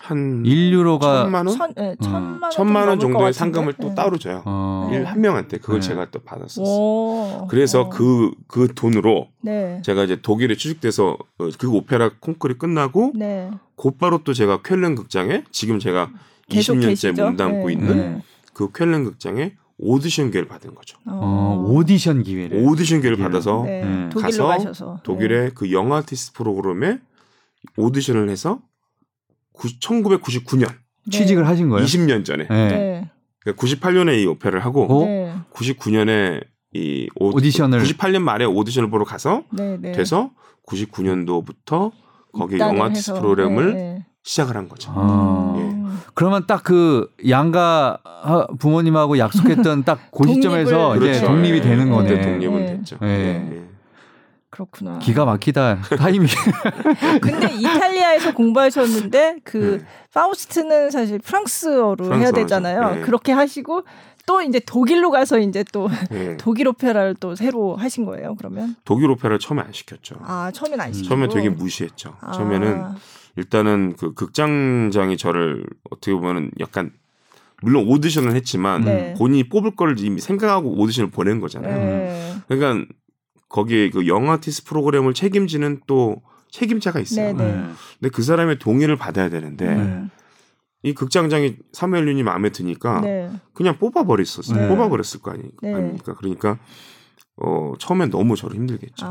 한 0.00 0.42
1유로가 0.42 1.22
천만 1.22 1.46
원? 1.46 1.56
천, 1.56 1.74
네, 1.74 1.96
천만 2.00 2.42
원, 2.42 2.50
천만 2.50 2.88
원 2.88 3.00
정도의 3.00 3.32
상금을 3.32 3.74
또 3.74 3.88
네. 3.88 3.94
따로 3.94 4.16
줘요. 4.16 4.42
어. 4.46 4.90
한 5.04 5.20
명한테 5.20 5.58
그걸 5.58 5.80
네. 5.80 5.88
제가 5.88 6.10
또 6.10 6.20
받았었어요. 6.20 7.46
그래서 7.48 7.88
그그 7.88 8.30
그 8.46 8.74
돈으로 8.74 9.28
네. 9.40 9.82
제가 9.84 10.04
이제 10.04 10.20
독일에 10.20 10.56
취직돼서 10.56 11.18
어, 11.38 11.48
그 11.58 11.70
오페라 11.70 12.10
콩쿠르 12.20 12.56
끝나고 12.58 13.12
네. 13.14 13.50
곧바로 13.74 14.22
또 14.24 14.32
제가 14.32 14.60
쾰른 14.62 14.94
극장에 14.94 15.44
지금 15.50 15.78
제가 15.78 16.10
20년째 16.48 17.20
몸담고 17.20 17.66
네. 17.66 17.72
있는 17.72 17.96
네. 17.96 18.22
그 18.54 18.70
쾰른 18.72 19.04
극장에 19.04 19.52
오디션 19.78 20.30
기회를 20.30 20.48
받은 20.48 20.74
거죠. 20.74 20.98
어, 21.06 21.12
어 21.12 21.64
오디션 21.68 22.22
기회를 22.22 22.64
오디션 22.66 23.00
기회를 23.00 23.18
받아서 23.18 23.64
가서 24.18 24.46
가셔서. 24.46 25.00
독일의 25.04 25.52
그 25.54 25.70
young 25.70 25.98
artist 25.98 26.32
program에 26.32 26.98
오디션을 27.76 28.28
해서 28.28 28.60
1999년 29.58 30.68
취직을 31.10 31.46
하신 31.46 31.68
거예요? 31.68 31.84
20년 31.84 32.24
전에. 32.24 32.46
네. 32.48 33.10
그러니까 33.40 33.64
98년에 33.66 34.22
이 34.22 34.26
오페라를 34.26 34.60
하고 34.64 34.86
네. 35.06 35.34
99년에 35.52 36.44
이 36.74 37.08
오, 37.16 37.38
디션을 37.40 37.82
98년 37.82 38.20
말에 38.20 38.44
오디션을 38.44 38.90
보러 38.90 39.04
가서 39.04 39.42
네, 39.50 39.78
네. 39.80 39.92
돼서 39.92 40.30
99년도부터 40.66 41.92
거기 42.32 42.58
영화티스 42.58 43.14
프로그램을 43.14 43.74
네. 43.74 44.06
시작을 44.22 44.56
한 44.56 44.68
거죠. 44.68 44.92
아. 44.94 45.54
예. 45.58 45.78
그러면 46.14 46.46
딱 46.46 46.62
그 46.64 47.08
양가 47.28 47.98
부모님하고 48.58 49.18
약속했던 49.18 49.84
딱 49.84 50.10
그 50.12 50.28
시점에서 50.28 50.96
이제 50.96 51.06
그렇죠. 51.06 51.26
독립이 51.28 51.60
되는 51.62 51.86
네. 51.86 51.90
거네. 51.90 52.20
독립은 52.20 52.66
됐죠. 52.66 52.98
예. 53.02 53.66
그렇구나. 54.50 54.98
기가 54.98 55.24
막히다 55.24 55.82
타이밍. 55.98 56.26
근데 57.20 57.54
이탈리아에서 57.54 58.32
공부하셨는데 58.32 59.40
그 59.44 59.78
네. 59.80 59.86
파우스트는 60.14 60.90
사실 60.90 61.18
프랑스어로 61.18 62.14
해야 62.16 62.32
되잖아요. 62.32 62.94
네. 62.96 63.00
그렇게 63.02 63.32
하시고 63.32 63.84
또 64.26 64.42
이제 64.42 64.60
독일로 64.60 65.10
가서 65.10 65.38
이제 65.38 65.64
또 65.72 65.88
네. 66.10 66.36
독일 66.40 66.68
오페라를 66.68 67.14
또 67.20 67.34
새로 67.34 67.76
하신 67.76 68.04
거예요. 68.04 68.34
그러면 68.36 68.74
독일 68.84 69.10
오페라를 69.10 69.38
처음에 69.38 69.62
안 69.62 69.72
시켰죠. 69.72 70.16
아 70.22 70.50
처음엔 70.52 70.80
안 70.80 70.92
시켰죠. 70.92 71.08
처음에 71.08 71.28
되게 71.28 71.50
무시했죠. 71.50 72.14
아. 72.20 72.32
처음에는 72.32 72.84
일단은 73.36 73.96
그 73.96 74.14
극장장이 74.14 75.16
저를 75.16 75.64
어떻게 75.90 76.12
보면은 76.12 76.50
약간 76.58 76.90
물론 77.62 77.86
오디션을 77.88 78.34
했지만 78.34 78.82
네. 78.82 79.14
본인이 79.18 79.48
뽑을 79.48 79.76
거를 79.76 79.98
이미 79.98 80.20
생각하고 80.20 80.78
오디션을 80.80 81.10
보낸 81.10 81.40
거잖아요. 81.40 81.76
네. 81.76 82.34
그러니까 82.48 82.86
거기에 83.48 83.90
그 83.90 84.06
영아티스 84.06 84.64
프로그램을 84.64 85.14
책임지는 85.14 85.80
또 85.86 86.22
책임자가 86.50 87.00
있어요. 87.00 87.32
네, 87.34 87.44
네. 87.44 87.64
근데 88.00 88.10
그 88.12 88.22
사람의 88.22 88.58
동의를 88.58 88.96
받아야 88.96 89.28
되는데 89.28 89.74
네. 89.74 90.04
이 90.82 90.94
극장장이 90.94 91.56
사무엘 91.72 92.06
윤이 92.08 92.22
마음에 92.22 92.50
드니까 92.50 93.00
네. 93.00 93.30
그냥 93.52 93.78
뽑아버렸었어요. 93.78 94.60
네. 94.60 94.68
뽑아버렸을 94.68 95.20
거 95.20 95.32
아니, 95.32 95.42
네. 95.62 95.74
아닙니까? 95.74 96.14
그러니까 96.14 96.58
어 97.40 97.74
처음엔 97.78 98.10
너무 98.10 98.36
저를 98.36 98.56
힘들겠죠. 98.56 99.06
아, 99.06 99.10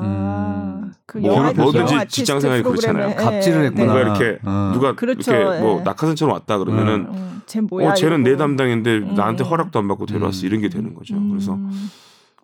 음. 0.83 0.93
그 1.05 1.17
뭐, 1.17 1.53
뭐든지 1.53 1.95
직장 2.09 2.39
생활이 2.39 2.61
그렇잖아요. 2.61 3.15
갑질을 3.15 3.65
했구나. 3.65 3.85
누가 3.85 3.99
이렇게 4.01 4.39
어. 4.43 4.71
누가 4.73 4.95
그렇죠. 4.95 5.33
이렇게 5.33 5.59
뭐 5.61 5.81
낙하산처럼 5.81 6.33
왔다 6.33 6.57
그러면은 6.57 7.07
음. 7.09 7.41
쟤 7.45 7.61
뭐야, 7.61 7.91
어 7.91 7.93
쟤는 7.93 8.21
이거. 8.21 8.29
내 8.29 8.37
담당인데 8.37 8.97
음. 8.97 9.15
나한테 9.15 9.43
허락도 9.43 9.79
안 9.79 9.87
받고 9.87 10.05
데려왔어 10.05 10.41
음. 10.41 10.45
이런 10.45 10.61
게 10.61 10.69
되는 10.69 10.93
거죠. 10.93 11.15
그래서 11.29 11.53
음. 11.53 11.89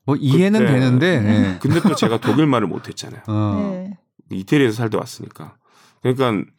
뭐 0.06 0.16
이해는 0.16 0.60
그때, 0.60 0.72
되는데. 0.74 1.20
네. 1.22 1.58
근데 1.62 1.80
또 1.82 1.96
제가 1.96 2.20
독일 2.20 2.46
말을 2.48 2.68
못했잖아요. 2.68 3.22
어. 3.28 3.72
네. 3.74 3.98
이태리에서 4.32 4.76
살다 4.76 4.98
왔으니까. 4.98 5.56
그러니까 6.02 6.50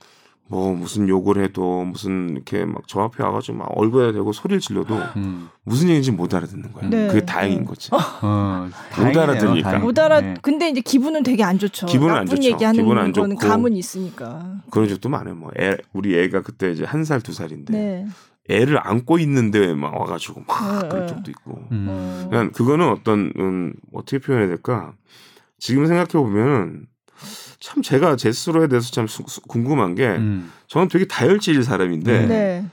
뭐 0.46 0.74
무슨 0.74 1.08
욕을 1.08 1.42
해도 1.42 1.84
무슨 1.84 2.30
이렇게 2.34 2.64
막 2.66 2.82
저 2.86 3.00
앞에 3.00 3.22
와가지고 3.22 3.56
막 3.58 3.68
얼굴에 3.76 4.12
대고 4.12 4.32
소리를 4.32 4.60
질러도 4.60 4.94
음. 5.16 5.48
무슨 5.64 5.88
얘기인지 5.88 6.12
못 6.12 6.32
알아듣는 6.34 6.72
거야. 6.72 6.88
네. 6.88 7.08
그게 7.08 7.24
다행인 7.24 7.64
거지. 7.64 7.88
어, 7.92 8.68
어못 8.98 9.16
알아들으니까. 9.16 9.78
못 9.78 9.98
알아. 9.98 10.20
네. 10.20 10.34
근데 10.42 10.68
이제 10.68 10.80
기분은 10.82 11.22
되게 11.22 11.42
안 11.42 11.58
좋죠. 11.58 11.86
기분은 11.86 12.14
안 12.14 12.26
좋죠. 12.26 12.42
얘기하는 12.42 12.82
기분은 12.82 13.02
안 13.02 13.12
좋고. 13.12 13.36
감은 13.36 13.74
있으니까. 13.76 14.56
그런 14.70 14.86
적도 14.88 15.08
많아요. 15.08 15.34
뭐 15.34 15.50
애, 15.58 15.76
우리 15.94 16.16
애가 16.18 16.42
그때 16.42 16.70
이제 16.70 16.84
한 16.84 17.04
살 17.04 17.20
두 17.22 17.32
살인데 17.32 17.72
네. 17.72 18.06
애를 18.48 18.78
안고 18.86 19.18
있는데 19.20 19.74
막 19.74 19.98
와가지고 19.98 20.44
막 20.46 20.82
네, 20.82 20.88
그런 20.88 21.08
적도 21.08 21.30
있고. 21.30 21.66
음. 21.72 22.26
그러니까 22.28 22.56
그거는 22.56 22.88
어떤 22.88 23.32
음, 23.38 23.74
어떻게 23.92 24.18
표현해야 24.18 24.48
될까? 24.48 24.92
지금 25.58 25.86
생각해 25.86 26.12
보면은 26.12 26.86
참 27.58 27.82
제가 27.82 28.16
제 28.16 28.32
스스로에 28.32 28.68
대해서 28.68 28.90
참 28.90 29.06
수, 29.06 29.22
수, 29.26 29.40
궁금한 29.42 29.94
게 29.94 30.08
음. 30.08 30.52
저는 30.66 30.88
되게 30.88 31.06
다혈질 31.06 31.64
사람인데 31.64 32.26
네. 32.26 32.66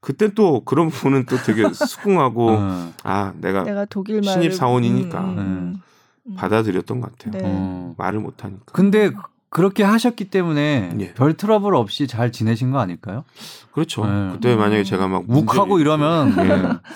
그때 0.00 0.32
또 0.34 0.64
그런 0.64 0.88
부분은 0.88 1.26
또 1.26 1.36
되게 1.38 1.64
수긍하고 1.74 2.50
어. 2.50 2.92
아 3.02 3.32
내가, 3.40 3.64
내가 3.64 3.84
독일 3.86 4.22
신입 4.22 4.54
사원이니까 4.54 5.20
음, 5.20 5.38
음, 5.38 5.82
음. 6.28 6.34
받아들였던 6.36 7.00
것 7.00 7.10
같아요. 7.10 7.32
네. 7.32 7.40
어. 7.44 7.94
말을 7.98 8.20
못 8.20 8.44
하니까. 8.44 8.64
근데 8.72 9.10
그렇게 9.56 9.84
하셨기 9.84 10.26
때문에 10.26 10.90
예. 11.00 11.14
별 11.14 11.32
트러블 11.32 11.74
없이 11.76 12.06
잘 12.06 12.30
지내신 12.30 12.72
거 12.72 12.78
아닐까요? 12.78 13.24
그렇죠. 13.72 14.04
네. 14.04 14.32
그때 14.32 14.54
만약에 14.54 14.84
제가 14.84 15.08
막 15.08 15.24
욱하고 15.26 15.78
이러면 15.78 16.34
예. 16.36 16.90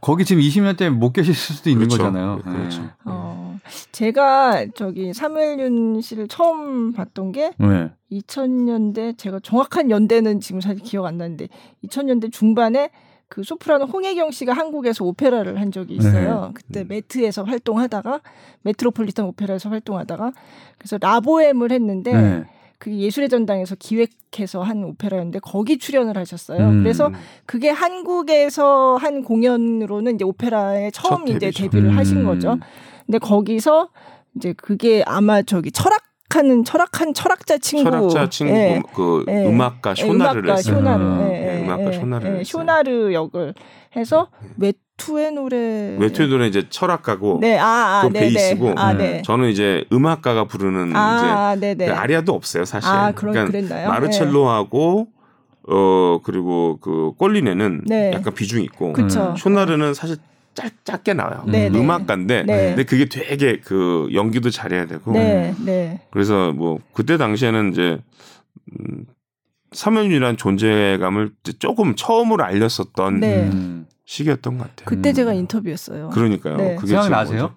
거기 0.00 0.24
지금 0.24 0.40
20년 0.40 0.76
때문에 0.76 0.96
못 0.96 1.12
계실 1.12 1.34
수도 1.34 1.70
있는 1.70 1.88
그렇죠. 1.88 2.04
거잖아요. 2.04 2.40
네, 2.46 2.52
그렇죠. 2.52 2.82
네. 2.82 2.88
어, 3.06 3.58
제가 3.90 4.66
저기 4.76 5.12
사무엘윤 5.12 6.02
씨를 6.02 6.28
처음 6.28 6.92
봤던 6.92 7.32
게 7.32 7.50
네. 7.58 7.90
2000년대 8.12 9.18
제가 9.18 9.40
정확한 9.42 9.90
연대는 9.90 10.38
지금 10.38 10.60
사실 10.60 10.84
기억 10.84 11.06
안 11.06 11.18
나는데 11.18 11.48
2000년대 11.84 12.30
중반에 12.30 12.90
그 13.28 13.42
소프라노 13.42 13.86
홍혜경 13.86 14.30
씨가 14.30 14.52
한국에서 14.52 15.04
오페라를 15.04 15.60
한 15.60 15.72
적이 15.72 15.96
있어요. 15.96 16.46
네. 16.46 16.52
그때 16.54 16.80
음. 16.80 16.88
매트에서 16.88 17.44
활동하다가 17.44 18.20
메트로폴리탄 18.62 19.26
오페라에서 19.26 19.70
활동하다가 19.70 20.32
그래서 20.78 20.98
라보엠을 21.00 21.72
했는데 21.72 22.12
네. 22.12 22.44
그 22.78 22.92
예술의 22.92 23.28
전당에서 23.28 23.76
기획해서 23.76 24.62
한 24.62 24.84
오페라였는데 24.84 25.38
거기 25.40 25.78
출연을 25.78 26.18
하셨어요. 26.18 26.68
음. 26.68 26.82
그래서 26.82 27.10
그게 27.46 27.70
한국에서 27.70 28.96
한 28.96 29.22
공연으로는 29.22 30.16
이제 30.16 30.24
오페라에 30.24 30.90
처음 30.90 31.26
이제 31.28 31.50
데뷔를 31.50 31.90
음. 31.90 31.98
하신 31.98 32.24
거죠. 32.24 32.58
근데 33.06 33.18
거기서 33.18 33.88
이제 34.36 34.52
그게 34.52 35.02
아마 35.06 35.42
저기 35.42 35.70
철학 35.72 36.03
하는 36.36 36.64
철학한 36.64 37.14
철학자 37.14 37.58
친구 37.58 37.84
철학자 37.84 38.28
친구 38.28 38.52
예, 38.52 38.82
그 38.92 39.24
예, 39.28 39.44
음악가 39.46 39.94
쇼나르를 39.94 40.50
음악가 40.50 40.62
쇼나르 40.62 41.02
음. 41.04 41.30
예, 41.32 41.56
예, 41.58 41.62
음악가 41.62 41.92
쇼나르 41.92 42.38
예, 42.38 42.44
쇼나르 42.44 43.12
역을 43.12 43.54
해서 43.96 44.28
네. 44.56 44.72
외투의 44.98 45.32
노래 45.32 45.96
외투의 45.98 46.28
노래 46.28 46.46
이제 46.46 46.68
철학가고 46.68 47.38
네, 47.40 47.58
아, 47.58 47.66
아, 47.66 48.02
그 48.02 48.12
베이스고 48.12 48.74
아, 48.76 48.92
네. 48.94 49.22
저는 49.22 49.48
이제 49.48 49.84
음악가가 49.92 50.44
부르는 50.46 50.92
아, 50.96 51.54
이제 51.54 51.60
네네. 51.60 51.86
그 51.86 51.92
아리아도 51.92 52.32
없어요 52.34 52.64
사실. 52.64 52.90
아, 52.90 53.12
그런, 53.12 53.32
그러니까 53.32 53.44
그랬나요? 53.46 53.88
마르첼로하고 53.88 55.08
어 55.66 56.20
그리고 56.24 56.78
그 56.80 57.12
꼴리네는 57.16 57.82
네. 57.86 58.10
약간 58.12 58.34
비중이 58.34 58.64
있고 58.64 58.92
그쵸. 58.92 59.34
쇼나르는 59.38 59.94
사실 59.94 60.16
짧, 60.54 60.72
짧게 60.84 61.14
나와요. 61.14 61.44
네, 61.46 61.68
네. 61.68 61.78
음 61.78 61.90
악가인데 61.90 62.44
네. 62.44 62.68
근데 62.68 62.84
그게 62.84 63.06
되게 63.06 63.60
그 63.60 64.08
연기도 64.12 64.50
잘해야 64.50 64.86
되고 64.86 65.12
네, 65.12 65.54
네. 65.64 66.00
그래서 66.10 66.52
뭐 66.52 66.78
그때 66.92 67.16
당시에는 67.16 67.72
이제 67.72 67.98
음, 68.72 69.06
사면이라는 69.72 70.36
존재감을 70.36 71.32
조금 71.58 71.96
처음으로 71.96 72.44
알렸었던 72.44 73.20
네. 73.20 73.50
시기였던 74.06 74.58
것 74.58 74.64
같아요. 74.64 74.86
그때 74.86 75.12
제가 75.12 75.32
인터뷰했어요. 75.32 76.10
그러니까요. 76.10 76.56
네. 76.56 76.76
그게 76.76 76.88
생각나세요? 76.88 77.54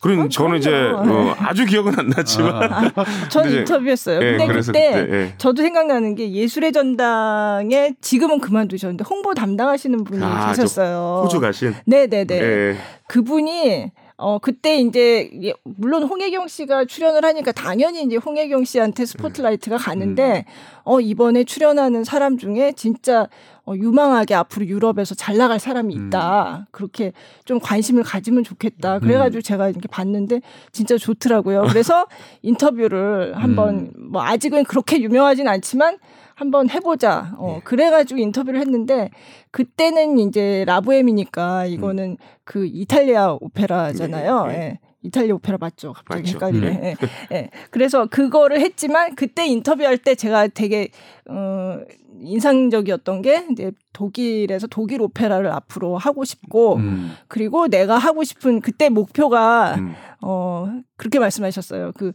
그런 0.00 0.20
어, 0.20 0.28
저는 0.28 0.58
이제 0.58 0.70
어, 0.72 1.34
아주 1.38 1.66
기억은 1.66 1.98
안 1.98 2.08
나지만 2.08 2.72
아, 2.72 2.92
전 3.28 3.50
인터뷰했어요. 3.50 4.20
예, 4.22 4.36
근데 4.36 4.46
그때, 4.46 4.62
그때 4.62 5.06
예. 5.10 5.34
저도 5.38 5.62
생각나는 5.62 6.14
게 6.14 6.30
예술의 6.32 6.72
전당에 6.72 7.94
지금은 8.00 8.40
그만두셨는데 8.40 9.04
홍보 9.08 9.34
담당하시는 9.34 10.04
분이 10.04 10.24
아, 10.24 10.50
계셨어요. 10.50 11.22
호주 11.24 11.40
가신. 11.40 11.74
네네네. 11.84 12.34
예. 12.40 12.76
그분이 13.08 13.90
어 14.20 14.40
그때 14.40 14.78
이제 14.80 15.30
물론 15.62 16.02
홍혜경 16.02 16.48
씨가 16.48 16.86
출연을 16.86 17.24
하니까 17.24 17.52
당연히 17.52 18.02
이제 18.02 18.16
홍혜경 18.16 18.64
씨한테 18.64 19.06
스포트라이트가 19.06 19.76
가는데 19.76 20.44
음. 20.46 20.52
어 20.82 21.00
이번에 21.00 21.44
출연하는 21.44 22.02
사람 22.02 22.36
중에 22.36 22.72
진짜 22.76 23.28
어, 23.68 23.74
유망하게 23.76 24.34
앞으로 24.34 24.66
유럽에서 24.66 25.14
잘 25.14 25.36
나갈 25.36 25.60
사람이 25.60 25.94
음. 25.94 26.06
있다. 26.06 26.58
음. 26.60 26.64
그렇게 26.70 27.12
좀 27.44 27.60
관심을 27.60 28.02
가지면 28.02 28.42
좋겠다. 28.42 28.98
그래가지고 28.98 29.38
음. 29.38 29.42
제가 29.42 29.68
이렇게 29.68 29.86
봤는데 29.88 30.40
진짜 30.72 30.96
좋더라고요. 30.96 31.66
그래서 31.68 32.06
인터뷰를 32.42 33.36
한번 33.36 33.92
음. 33.94 34.10
뭐 34.10 34.22
아직은 34.22 34.64
그렇게 34.64 35.00
유명하진 35.00 35.46
않지만 35.46 35.98
한번 36.38 36.70
해보자. 36.70 37.34
어, 37.36 37.54
네. 37.56 37.60
그래가지고 37.64 38.20
인터뷰를 38.20 38.60
했는데 38.60 39.10
그때는 39.50 40.20
이제 40.20 40.64
라보엠이니까 40.68 41.66
이거는 41.66 42.10
음. 42.12 42.16
그 42.44 42.64
이탈리아 42.64 43.36
오페라잖아요. 43.40 44.46
네. 44.46 44.52
네. 44.52 44.58
예. 44.58 44.78
이탈리아 45.02 45.34
오페라 45.34 45.58
맞죠? 45.60 45.92
갑자기 45.92 46.32
맞죠. 46.32 46.46
헷갈리네. 46.46 46.68
음. 46.68 46.84
예. 47.32 47.36
예. 47.36 47.50
그래서 47.70 48.06
그거를 48.06 48.60
했지만 48.60 49.16
그때 49.16 49.46
인터뷰할 49.48 49.98
때 49.98 50.14
제가 50.14 50.46
되게 50.46 50.90
어 51.28 51.80
인상적이었던 52.20 53.22
게 53.22 53.44
이제 53.50 53.72
독일에서 53.92 54.68
독일 54.68 55.02
오페라를 55.02 55.50
앞으로 55.50 55.98
하고 55.98 56.24
싶고 56.24 56.76
음. 56.76 57.14
그리고 57.26 57.66
내가 57.66 57.98
하고 57.98 58.22
싶은 58.22 58.60
그때 58.60 58.90
목표가 58.90 59.74
음. 59.74 59.92
어 60.22 60.68
그렇게 60.96 61.18
말씀하셨어요. 61.18 61.92
그 61.96 62.12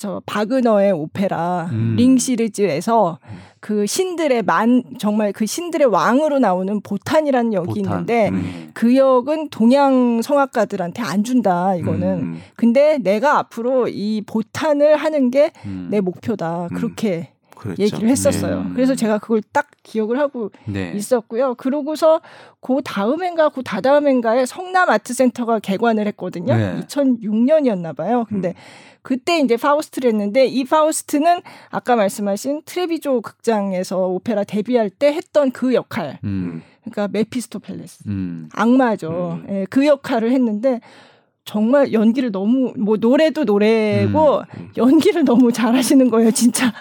저 0.00 0.22
바그너의 0.24 0.92
오페라 0.92 1.68
음. 1.72 1.94
링 1.94 2.16
시리즈에서 2.16 3.18
음. 3.22 3.38
그 3.60 3.84
신들의 3.84 4.44
만 4.44 4.82
정말 4.98 5.30
그 5.30 5.44
신들의 5.44 5.88
왕으로 5.88 6.38
나오는 6.38 6.80
보탄이라는 6.80 7.52
역이 7.52 7.82
보탄. 7.82 7.84
있는데 7.84 8.28
음. 8.30 8.70
그 8.72 8.96
역은 8.96 9.50
동양 9.50 10.22
성악가들한테 10.22 11.02
안 11.02 11.22
준다 11.22 11.74
이거는 11.74 12.18
음. 12.18 12.40
근데 12.56 12.96
내가 12.96 13.36
앞으로 13.40 13.88
이 13.88 14.22
보탄을 14.24 14.96
하는 14.96 15.30
게내 15.30 15.50
음. 15.66 16.00
목표다 16.02 16.68
그렇게 16.74 17.32
그랬죠. 17.60 17.82
얘기를 17.82 18.08
했었어요. 18.08 18.62
네. 18.62 18.70
그래서 18.72 18.94
제가 18.94 19.18
그걸 19.18 19.42
딱 19.52 19.68
기억을 19.82 20.18
하고 20.18 20.50
네. 20.64 20.92
있었고요. 20.96 21.56
그러고서 21.56 22.22
그 22.60 22.80
다음엔가 22.82 23.50
그 23.50 23.62
다다음엔가에 23.62 24.46
성남 24.46 24.88
아트센터가 24.88 25.58
개관을 25.58 26.06
했거든요. 26.06 26.56
네. 26.56 26.80
2006년이었나 26.86 27.94
봐요. 27.94 28.24
근데 28.30 28.48
음. 28.48 28.54
그때 29.02 29.38
이제 29.40 29.56
파우스트를 29.56 30.10
했는데 30.10 30.46
이 30.46 30.64
파우스트는 30.64 31.42
아까 31.70 31.96
말씀하신 31.96 32.62
트레비조 32.64 33.20
극장에서 33.20 34.08
오페라 34.08 34.44
데뷔할 34.44 34.90
때 34.90 35.12
했던 35.12 35.50
그 35.50 35.74
역할. 35.74 36.18
음. 36.24 36.62
그러니까 36.82 37.08
메피스토 37.08 37.60
펠레스. 37.60 38.04
음. 38.06 38.48
악마죠. 38.52 39.40
음. 39.44 39.46
예, 39.50 39.66
그 39.70 39.86
역할을 39.86 40.32
했는데 40.32 40.80
정말 41.50 41.92
연기를 41.92 42.30
너무 42.30 42.72
뭐 42.78 42.96
노래도 42.96 43.42
노래고 43.42 44.38
음, 44.38 44.44
음. 44.56 44.70
연기를 44.76 45.24
너무 45.24 45.50
잘하시는 45.50 46.08
거예요, 46.08 46.30
진짜. 46.30 46.72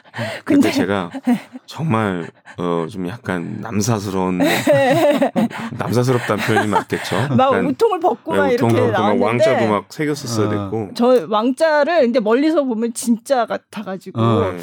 근데 0.45 0.69
제가 0.71 1.09
정말 1.65 2.29
어 2.57 2.85
좀 2.89 3.07
약간 3.07 3.57
남사스러운 3.61 4.39
남사스럽다는 5.77 6.43
표현이 6.43 6.67
맞겠죠. 6.67 7.35
막 7.35 7.51
우통을 7.65 7.99
벗고 7.99 8.33
막 8.33 8.47
네, 8.47 8.53
이렇게 8.53 8.79
나왔는데 8.91 9.25
왕자도 9.25 9.67
막 9.67 9.85
새겼었어야 9.89 10.47
어. 10.47 10.49
됐고. 10.49 10.89
저 10.95 11.27
왕자를 11.29 12.01
근데 12.01 12.19
멀리서 12.19 12.63
보면 12.63 12.93
진짜 12.93 13.45
같아 13.45 13.83
가지고 13.83 14.21
어. 14.21 14.53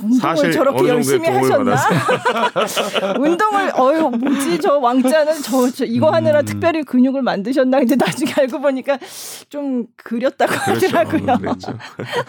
운동을 0.00 0.52
저렇게 0.52 0.88
열심히 0.88 1.28
하셨나? 1.28 1.76
운동을 3.18 3.72
어유 3.78 4.10
뭐지 4.10 4.58
저 4.60 4.78
왕자는 4.78 5.42
저, 5.42 5.70
저 5.70 5.84
이거 5.84 6.10
하느라 6.10 6.40
음. 6.40 6.44
특별히 6.44 6.82
근육을 6.82 7.22
만드셨나? 7.22 7.78
근데 7.78 7.96
나중에 7.96 8.32
알고 8.38 8.60
보니까 8.60 8.98
좀 9.52 9.84
그렸다고 9.96 10.50
그렇죠. 10.50 10.86
하더라고요. 10.86 11.36
그렇죠. 11.36 11.76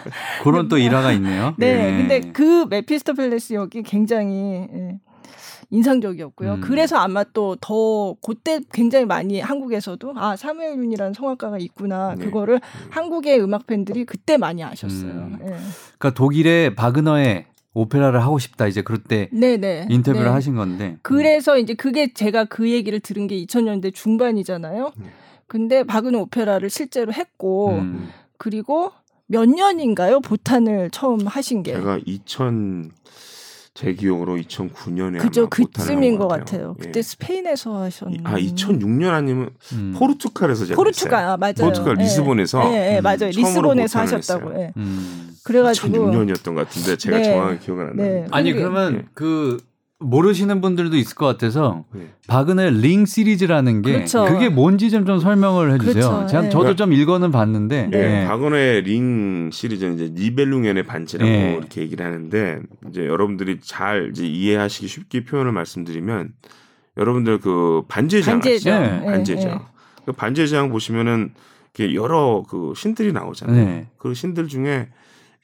그런 0.43 0.67
또 0.67 0.77
일화가 0.77 1.13
있네요. 1.13 1.55
네, 1.57 1.73
네. 1.73 1.97
근데 1.97 2.19
그 2.33 2.65
메피스토 2.69 3.13
펠레스 3.13 3.53
역이 3.53 3.83
굉장히 3.83 4.67
예. 4.73 4.99
인상적이었고요. 5.69 6.55
음. 6.55 6.61
그래서 6.61 6.97
아마 6.97 7.23
또 7.23 7.55
더 7.61 8.15
그때 8.21 8.59
굉장히 8.73 9.05
많이 9.05 9.39
한국에서도 9.39 10.13
아 10.17 10.35
사무엘 10.35 10.77
윤이라는 10.77 11.13
성악가가 11.13 11.57
있구나 11.59 12.15
네. 12.15 12.25
그거를 12.25 12.55
음. 12.55 12.87
한국의 12.89 13.41
음악 13.41 13.67
팬들이 13.67 14.03
그때 14.03 14.35
많이 14.35 14.61
아셨어요. 14.61 15.11
음. 15.11 15.37
네. 15.39 15.45
그러니까 15.97 16.13
독일의 16.13 16.75
바그너의 16.75 17.45
오페라를 17.73 18.21
하고 18.21 18.37
싶다 18.37 18.67
이제 18.67 18.81
그럴 18.81 19.01
때 19.01 19.29
네네. 19.31 19.87
인터뷰를 19.89 20.25
네. 20.25 20.31
하신 20.31 20.55
건데 20.55 20.97
그래서 21.01 21.57
이제 21.57 21.73
그게 21.73 22.11
제가 22.13 22.45
그 22.45 22.69
얘기를 22.69 22.99
들은 22.99 23.27
게 23.27 23.37
2000년대 23.45 23.93
중반이잖아요. 23.93 24.91
네. 25.53 25.57
근데 25.57 25.83
바그너 25.83 26.19
오페라를 26.21 26.69
실제로 26.69 27.13
했고 27.13 27.69
음. 27.73 28.09
그리고 28.37 28.91
몇 29.27 29.45
년인가요? 29.47 30.19
보탄을 30.19 30.89
처음 30.89 31.25
하신 31.27 31.63
게 31.63 31.73
제가 31.73 31.99
2000 32.05 32.91
제 33.75 33.93
기억으로 33.93 34.35
2009년에 34.35 35.19
그죠 35.19 35.49
그쯤인 35.49 36.17
것 36.17 36.27
같아요. 36.27 36.75
예. 36.79 36.83
그때 36.83 37.01
스페인에서 37.01 37.81
하셨는 37.81 38.19
아 38.23 38.37
2006년 38.37 39.09
아니면 39.09 39.49
음. 39.73 39.95
포르투갈에서 39.97 40.65
제가 40.65 40.75
포르투갈 40.75 41.23
아, 41.25 41.37
맞아요. 41.37 41.53
포르투갈 41.57 41.95
예. 41.97 42.03
리스본에서 42.03 42.71
예, 42.71 42.95
예, 42.95 43.01
맞아요. 43.01 43.31
리스본에서 43.33 43.99
하셨다고. 43.99 44.59
예. 44.59 44.73
음. 44.77 45.35
그래가지고 45.43 45.87
2006년이었던 45.87 46.55
것 46.55 46.67
같은데 46.67 46.97
제가 46.97 47.17
네. 47.17 47.23
정확하게 47.23 47.59
기억은 47.59 47.87
안 47.87 47.95
네. 47.95 48.03
나는데 48.03 48.27
아니 48.31 48.53
그러면 48.53 48.95
예. 48.95 49.05
그 49.15 49.57
모르시는 50.03 50.61
분들도 50.61 50.95
있을 50.97 51.15
것 51.15 51.25
같아서 51.25 51.85
네. 51.93 52.09
바그너의 52.27 52.81
링 52.81 53.05
시리즈라는 53.05 53.81
게 53.81 53.93
그렇죠. 53.93 54.25
그게 54.25 54.49
뭔지 54.49 54.89
좀, 54.89 55.05
좀 55.05 55.19
설명을 55.19 55.73
해주세요. 55.73 55.93
그렇죠. 55.93 56.27
제가 56.27 56.43
네. 56.43 56.49
저도 56.49 56.75
좀 56.75 56.93
읽어는 56.93 57.31
봤는데 57.31 57.87
네. 57.91 57.97
네. 57.97 58.27
바그너의 58.27 58.83
링 58.83 59.49
시리즈는 59.51 59.95
이제 59.95 60.11
니벨룽연의 60.13 60.83
반지라고 60.83 61.31
네. 61.31 61.55
이렇게 61.57 61.81
얘기를 61.81 62.05
하는데 62.05 62.59
이제 62.89 63.05
여러분들이 63.05 63.59
잘 63.61 64.09
이제 64.11 64.27
이해하시기 64.27 64.87
쉽게 64.87 65.23
표현을 65.23 65.51
말씀드리면 65.51 66.33
여러분들 66.97 67.39
그 67.39 67.83
반지의 67.87 68.23
장 68.23 68.39
반지의 68.39 68.59
네. 68.79 69.05
반지의 69.05 69.41
장. 69.41 69.65
그 70.05 70.11
반지의 70.11 70.49
장 70.49 70.69
보시면은 70.69 71.31
이렇게 71.75 71.95
여러 71.95 72.43
그 72.47 72.73
신들이 72.75 73.13
나오잖아요. 73.13 73.85
그 73.97 74.13
신들 74.13 74.47
중에 74.47 74.89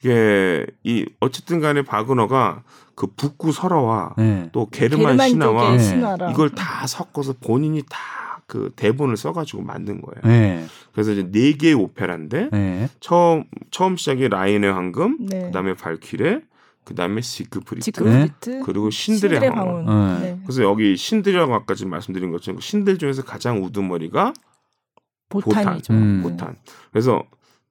이게 0.02 0.66
이 0.82 1.06
어쨌든 1.20 1.60
간에 1.60 1.82
바그너가 1.82 2.62
그 2.94 3.06
북구 3.16 3.52
설화와 3.52 4.14
네. 4.18 4.48
또 4.52 4.68
게르만, 4.70 5.16
게르만 5.18 5.28
신화와 5.28 5.76
네. 5.76 6.30
이걸 6.32 6.50
다 6.50 6.86
섞어서 6.86 7.34
본인이 7.40 7.82
다 7.88 8.20
그 8.50 8.72
대본을 8.74 9.16
써가지고 9.16 9.62
만든 9.62 10.02
거예요. 10.02 10.20
네. 10.24 10.66
그래서 10.92 11.12
이제 11.12 11.30
네 11.30 11.52
개의 11.52 11.74
오페라인데 11.74 12.48
네. 12.50 12.88
처음 12.98 13.44
처음 13.70 13.96
시작이 13.96 14.28
라인의 14.28 14.72
황금, 14.72 15.18
네. 15.20 15.44
그다음에 15.44 15.74
발퀴레, 15.74 16.40
그다음에 16.84 17.20
지크프리트, 17.20 17.84
지크프리트 17.84 18.62
그리고 18.64 18.90
신들의, 18.90 19.38
신들의 19.38 19.50
황혼. 19.56 19.88
황혼. 19.88 20.22
네. 20.22 20.40
그래서 20.42 20.64
여기 20.64 20.96
신들이라고 20.96 21.54
아까 21.54 21.74
지금 21.76 21.92
말씀드린 21.92 22.32
것처럼 22.32 22.56
그 22.58 22.62
신들 22.62 22.98
중에서 22.98 23.22
가장 23.22 23.62
우두머리가 23.62 24.32
보탄이죠. 25.28 25.92
보탄. 25.92 25.96
음. 25.96 26.20
보탄. 26.24 26.56
그래서 26.90 27.22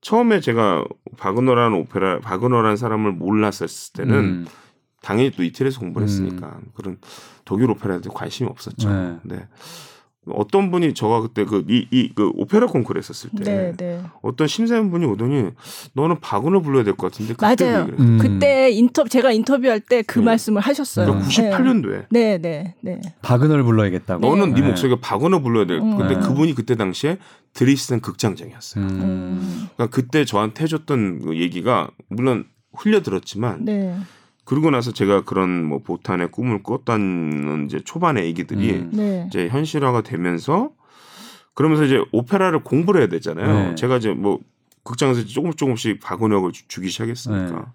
처음에 0.01 0.39
제가 0.39 0.85
바그너라는 1.17 1.77
오페라 1.77 2.19
바그너라는 2.19 2.77
사람을 2.77 3.11
몰랐었을 3.13 3.93
때는 3.93 4.15
음. 4.15 4.47
당연히 5.01 5.31
또 5.31 5.43
이태리에서 5.43 5.79
공부를 5.79 6.07
했으니까 6.07 6.47
음. 6.61 6.67
그런 6.73 6.97
독일 7.45 7.69
오페라에 7.71 7.99
관심이 8.13 8.49
없었죠. 8.49 8.89
네. 8.89 9.15
네. 9.23 9.47
어떤 10.31 10.69
분이 10.69 10.93
저가 10.93 11.21
그때 11.21 11.43
그 11.43 11.63
이 11.67 11.87
이 11.91 12.13
그 12.13 12.29
오페라 12.35 12.67
콩쿠르 12.67 12.99
했었을 12.99 13.31
때 13.35 13.43
네, 13.43 13.73
네. 13.75 14.03
어떤 14.21 14.47
심사위원분이 14.47 15.05
오더니 15.05 15.49
너는 15.93 16.19
바그너 16.19 16.59
불러야 16.59 16.83
될 16.83 16.93
것 16.95 17.11
같은데 17.11 17.33
맞아요. 17.39 17.87
음. 17.97 18.19
그때 18.21 18.69
인터 18.69 19.05
제가 19.05 19.31
인터뷰할 19.31 19.79
때그 19.79 20.19
네. 20.19 20.25
말씀을 20.25 20.61
하셨어요. 20.61 21.07
그러니까 21.07 21.27
98년도에. 21.29 22.05
네, 22.11 22.37
네, 22.37 22.75
네. 22.81 23.01
바그너를 23.23 23.63
불러야겠다고. 23.63 24.23
너는 24.27 24.53
네, 24.53 24.61
네 24.61 24.67
목소리가 24.67 24.99
바그너 25.01 25.39
불러야 25.39 25.65
될. 25.65 25.79
음. 25.79 25.97
근데 25.97 26.15
그분이 26.19 26.53
그때 26.53 26.75
당시에 26.75 27.17
드리스는 27.53 27.99
극장장이었어요. 28.01 28.83
음. 28.85 29.67
그러니까 29.75 29.87
그때 29.95 30.25
저한테 30.25 30.63
해줬던 30.63 31.19
그 31.21 31.37
얘기가 31.37 31.89
물론 32.07 32.45
흘려 32.73 33.01
들었지만. 33.01 33.65
네. 33.65 33.97
그러고 34.45 34.71
나서 34.71 34.91
제가 34.91 35.23
그런 35.25 35.63
뭐 35.63 35.79
보탄의 35.79 36.31
꿈을 36.31 36.63
꿨다는 36.63 37.65
이제 37.65 37.79
초반의 37.83 38.25
얘기들이 38.25 38.71
음. 38.71 38.89
네. 38.93 39.25
이제 39.27 39.47
현실화가 39.47 40.01
되면서 40.01 40.71
그러면서 41.53 41.83
이제 41.83 42.01
오페라를 42.11 42.63
공부를 42.63 43.01
해야 43.01 43.09
되잖아요. 43.09 43.69
네. 43.69 43.75
제가 43.75 43.97
이제 43.97 44.11
뭐 44.11 44.39
극장에서 44.83 45.25
조금 45.25 45.53
조금씩 45.53 45.99
박은혁을 45.99 46.51
주기 46.67 46.89
시작했으니까. 46.89 47.51
네. 47.51 47.65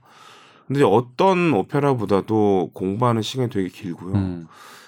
근데 0.66 0.82
어떤 0.82 1.52
오페라보다도 1.52 2.70
공부하는 2.72 3.22
시간이 3.22 3.50
되게 3.50 3.68
길고요. 3.68 4.14
음. 4.14 4.46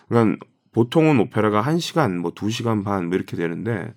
그러니까 0.08 0.44
보통은 0.72 1.20
오페라가 1.20 1.62
1시간 1.62 2.16
뭐 2.16 2.32
2시간 2.32 2.84
반 2.84 3.06
뭐 3.06 3.14
이렇게 3.16 3.36
되는데 3.36 3.92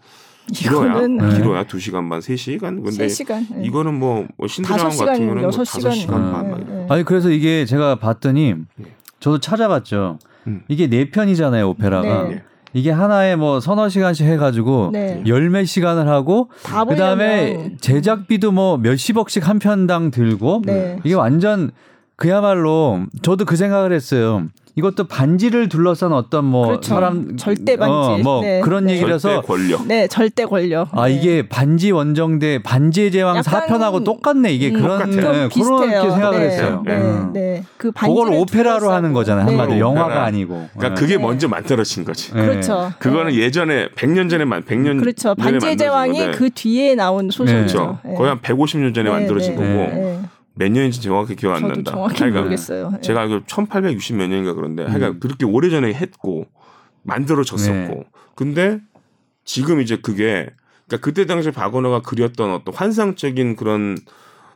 길어야 0.54 1.08
네. 1.08 1.38
길어야 1.38 1.64
2시간 1.64 2.10
반, 2.10 2.20
3시간. 2.20 2.84
근데 2.84 3.08
3시간, 3.08 3.46
네. 3.56 3.64
이거는 3.66 3.94
뭐, 3.94 4.28
뭐 4.38 4.48
신드라운 4.48 4.90
같은 4.90 5.28
경우는 5.28 5.50
6시간, 5.50 5.82
뭐 5.82 5.92
5시간 5.92 6.32
반. 6.32 6.52
네, 6.52 6.66
네. 6.68 6.88
아니 6.90 7.04
그래서 7.04 7.30
이게 7.30 7.66
제가 7.66 7.96
봤더니 7.96 8.56
네. 8.76 8.86
저도 9.20 9.40
찾아봤죠. 9.40 10.20
음. 10.48 10.64
이게 10.68 10.88
네 10.88 11.10
편이잖아요, 11.10 11.70
오페라가. 11.70 12.30
네. 12.30 12.44
이게 12.74 12.92
하나에 12.92 13.36
뭐 13.36 13.60
서너 13.60 13.90
시간씩 13.90 14.28
해가지고 14.28 14.92
네. 14.94 15.24
열몇 15.26 15.66
시간을 15.66 16.08
하고 16.08 16.50
그 16.88 16.96
다음에 16.96 17.76
제작비도 17.82 18.52
뭐 18.52 18.78
몇십억씩 18.78 19.48
한 19.48 19.60
편당 19.60 20.12
들고 20.12 20.62
네. 20.66 21.00
이게 21.04 21.16
완전 21.16 21.72
그야말로 22.16 23.06
저도 23.22 23.46
그 23.46 23.56
생각을 23.56 23.92
했어요. 23.92 24.48
이것도 24.76 25.06
반지를 25.06 25.70
둘러싼 25.70 26.14
어떤 26.14 26.46
뭐 26.46 26.68
그렇죠. 26.68 26.90
사람 26.90 27.38
절대 27.38 27.76
반지 27.76 27.94
어, 27.94 28.18
뭐 28.24 28.42
네. 28.42 28.62
그런 28.62 28.86
네. 28.86 28.94
얘기라서 28.94 29.30
절대 29.30 29.48
권력. 29.48 29.88
네, 29.88 30.08
절대 30.08 30.46
권력. 30.46 30.98
아 30.98 31.08
네. 31.08 31.16
이게 31.16 31.48
반지 31.48 31.92
원정대 31.92 32.62
반지의 32.64 33.12
제왕 33.12 33.42
4편하고 33.42 34.04
똑같네. 34.04 34.52
이게 34.54 34.70
음, 34.70 34.82
그런 34.82 35.10
네, 35.10 35.16
그렇게 35.16 36.10
생각을 36.10 36.40
네. 36.40 36.46
했어요. 36.46 36.84
네, 36.86 36.94
음. 36.96 37.34
네. 37.34 37.64
그 37.78 37.92
그걸 37.92 38.34
오페라로 38.34 38.92
하는 38.92 39.14
거잖아요. 39.14 39.48
한마디로 39.48 39.76
네. 39.76 39.80
영화가 39.80 40.24
아니고. 40.24 40.70
그러니까 40.78 41.00
그게 41.00 41.18
먼저 41.18 41.48
만들어진 41.48 42.06
거지. 42.06 42.32
그렇죠. 42.32 42.92
그거는 43.00 43.34
예전에 43.34 43.90
100년 43.90 44.30
전에 44.30 44.46
만 44.46 44.64
100년 44.64 45.00
그렇죠. 45.00 45.36
반지의 45.36 45.78
제왕이 45.78 46.32
그 46.32 46.50
뒤에 46.50 46.96
나온 46.96 47.30
소설이죠. 47.30 48.00
그렇죠. 48.04 48.18
거의 48.18 48.30
한 48.30 48.40
150년 48.40 48.94
전에 48.94 49.10
만들어진 49.10 49.56
거고. 49.56 50.09
몇 50.60 50.70
년인지 50.70 51.02
정확히 51.02 51.38
기억 51.38 51.56
안 51.56 51.70
난다. 51.70 51.92
정확히 51.92 52.26
모르겠어요. 52.26 52.92
예. 52.98 53.02
제가 53.02 53.22
알기로 53.22 53.44
1860 53.48 54.18
몇 54.18 54.28
년인가 54.28 54.54
그런데 54.54 54.84
음. 54.84 54.90
하여간 54.90 55.20
그렇게 55.22 55.46
오래전에 55.46 55.94
했고 55.94 56.46
만들어졌었고 57.04 57.94
네. 57.96 58.04
근데 58.36 58.80
지금 59.46 59.80
이제 59.80 59.96
그게 59.96 60.50
그러니까 60.86 61.06
그때 61.06 61.26
당시 61.26 61.52
박원호가 61.52 62.02
그렸던 62.02 62.52
어떤 62.54 62.74
환상적인 62.76 63.56
그런 63.56 63.98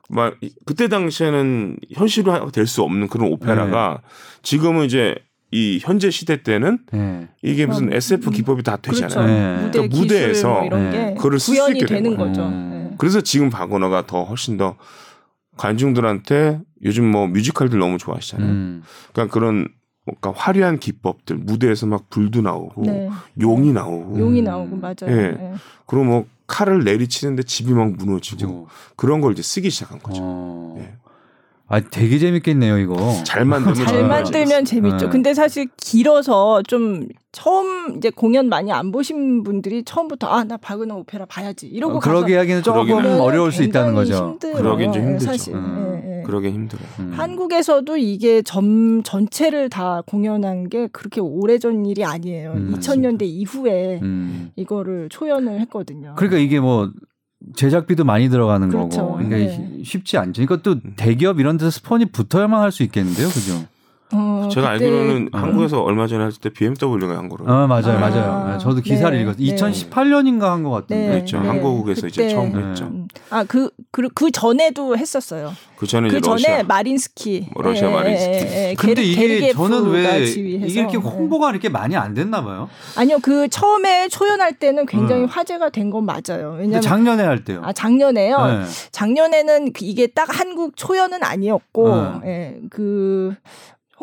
막 0.10 0.36
그때 0.66 0.89
당시에는 0.89 1.78
현실화 1.94 2.52
될 2.52 2.68
수 2.68 2.82
없는 2.84 3.08
그런 3.08 3.32
오페라가 3.32 4.02
네. 4.02 4.08
지금은 4.42 4.86
이제 4.86 5.16
이 5.52 5.80
현재 5.82 6.10
시대 6.10 6.44
때는 6.44 6.80
네. 6.92 7.30
이게 7.42 7.66
무슨 7.66 7.94
SF 7.94 8.30
기법이 8.32 8.63
다 8.63 8.76
되잖아요. 8.76 9.08
그렇죠. 9.10 9.26
네. 9.26 9.72
그러니까 9.72 9.98
무대에서 9.98 10.50
뭐 10.50 10.66
이런 10.66 10.92
게 10.92 11.13
그걸 11.16 11.38
구현이 11.38 11.80
되는 11.86 12.18
거죠. 12.18 12.42
음. 12.42 12.96
그래서 12.98 13.22
지금 13.22 13.50
박원호가 13.50 14.06
더 14.06 14.24
훨씬 14.26 14.58
더 14.58 14.76
관중들한테 15.58 16.60
요즘 16.84 17.10
뭐 17.10 17.28
뮤지컬들 17.28 17.80
너무 17.80 17.97
좋아하시잖아요. 17.97 18.49
음. 18.49 18.84
그러니까 19.12 19.34
그런 19.34 19.68
뭔가 20.06 20.34
화려한 20.38 20.80
기법들 20.80 21.38
무대에서 21.38 21.86
막 21.86 22.10
불도 22.10 22.41
나오고 22.41 22.84
네. 22.84 23.10
용이 23.39 23.72
나오고 23.72 24.20
용이 24.20 24.41
나오고 24.41 24.76
맞아요. 24.76 24.95
예. 25.08 25.32
네. 25.32 25.54
그리고 25.86 26.04
뭐 26.04 26.26
칼을 26.47 26.84
내리치는데 26.84 27.43
집이 27.43 27.74
막 27.74 27.93
무너지고 27.93 28.68
그런 28.95 29.22
걸 29.22 29.32
이제 29.32 29.41
쓰기 29.41 29.70
시작한 29.70 29.99
거죠. 29.99 30.22
어. 30.24 30.76
예. 30.80 30.93
아, 31.74 31.80
되게 31.80 32.19
재밌겠네요, 32.19 32.78
이거. 32.78 32.95
잘 33.26 33.45
만들면 33.45 33.88
잘 33.88 34.07
만들면 34.07 34.63
재밌죠. 34.63 35.05
네. 35.05 35.09
근데 35.09 35.34
사실 35.34 35.67
길어서 35.76 36.61
좀 36.61 37.07
처음 37.32 37.97
이제 37.97 38.11
공연 38.11 38.47
많이 38.47 38.71
안 38.71 38.91
보신 38.91 39.41
분들이 39.41 39.84
처음부터 39.84 40.28
아, 40.28 40.43
나 40.43 40.57
바그너 40.57 40.97
오페라 40.97 41.26
봐야지. 41.26 41.65
이러고 41.65 41.95
어, 41.95 41.99
그러기 41.99 42.32
하기는 42.36 42.61
조금 42.61 42.91
어려울 43.19 43.51
수 43.51 43.63
있다는 43.63 43.95
거죠. 43.95 44.38
그러긴 44.39 44.91
좀 44.93 45.01
힘들죠. 45.01 45.26
사실. 45.26 45.55
음. 45.55 45.99
네, 46.03 46.17
네. 46.17 46.24
그러긴 46.28 46.53
힘들어. 46.53 46.80
음. 46.99 47.11
한국에서도 47.15 47.97
이게 47.97 48.43
점 48.43 49.01
전체를 49.01 49.69
다 49.69 50.03
공연한 50.05 50.69
게 50.69 50.88
그렇게 50.91 51.21
오래전 51.21 51.88
일이 51.88 52.05
아니에요. 52.05 52.53
음, 52.55 52.76
2000년대 52.78 53.24
이후에 53.24 53.99
음. 54.03 54.51
이거를 54.55 55.09
초연을 55.09 55.59
했거든요. 55.61 56.13
그러니까 56.17 56.38
이게 56.38 56.59
뭐 56.59 56.91
제작비도 57.56 58.04
많이 58.04 58.30
들어가는 58.30 58.70
그렇죠. 58.70 58.98
거고. 59.02 59.14
그러니까 59.18 59.38
네. 59.38 59.82
쉽지 59.84 60.18
않죠. 60.18 60.46
그러니까 60.46 60.80
대기업 60.96 61.39
이런 61.39 61.58
데서 61.58 61.70
스폰이 61.72 62.06
붙어야만 62.06 62.62
할 62.62 62.72
수 62.72 62.84
있겠는데요. 62.84 63.28
그죠? 63.30 63.66
어, 64.14 64.49
제가 64.51 64.70
알기로는 64.70 65.30
어. 65.34 65.38
한국에서 65.38 65.82
얼마 65.82 66.07
전에 66.07 66.26
했을 66.26 66.39
때 66.39 66.49
BMW가 66.49 67.18
한 67.18 67.30
거로. 67.30 67.45
어, 67.45 67.68
맞아요, 67.68 67.97
아, 67.97 67.99
맞아요. 67.99 68.51
네, 68.51 68.57
저도 68.59 68.82
기사를 68.82 69.16
네, 69.18 69.24
읽었어요. 69.24 69.43
2018년인가 69.89 70.41
한 70.43 70.64
것 70.64 70.70
같은데. 70.72 70.95
네, 71.07 71.11
그렇죠. 71.16 71.39
네. 71.41 71.47
한국에서 71.47 72.07
이제 72.07 72.30
처음 72.30 72.70
했죠. 72.70 72.89
아, 73.30 73.43
그, 73.43 73.70
그, 73.91 74.07
그 74.14 74.32
전에도 74.32 74.95
했었어요. 74.97 75.51
그 75.76 75.88
전에 75.88 76.07
그 76.07 76.22
전에 76.22 76.36
러시아. 76.36 76.64
마린스키. 76.64 77.47
뭐 77.53 77.64
러시아 77.64 77.89
예, 77.89 77.93
마린스키. 77.93 78.32
예, 78.32 78.70
예, 78.70 78.76
근데 78.76 79.03
이게 79.03 79.51
저는 79.51 79.89
왜 79.89 80.26
지휘해서. 80.26 80.66
이게 80.68 80.80
이렇게 80.80 80.97
홍보가 80.97 81.49
이렇게 81.51 81.68
많이 81.68 81.97
안 81.97 82.14
됐나 82.14 82.41
봐요. 82.43 82.70
아니요, 82.95 83.18
그 83.22 83.49
처음에 83.49 84.07
초연할 84.07 84.53
때는 84.53 84.86
굉장히 84.86 85.24
음. 85.24 85.28
화제가 85.28 85.70
된 85.70 85.84
건 85.93 86.05
맞아요. 86.05 86.55
왜냐면 86.57 86.82
작년에 86.82 87.22
할 87.24 87.43
때요. 87.43 87.61
아, 87.64 87.74
작년에요. 87.74 88.38
네. 88.47 88.64
작년에는 88.91 89.74
그 89.74 89.84
이게 89.86 90.07
딱 90.07 90.28
한국 90.39 90.78
초연은 90.78 91.22
아니었고, 91.24 91.88
어. 91.89 92.22
예, 92.26 92.57
그 92.70 93.36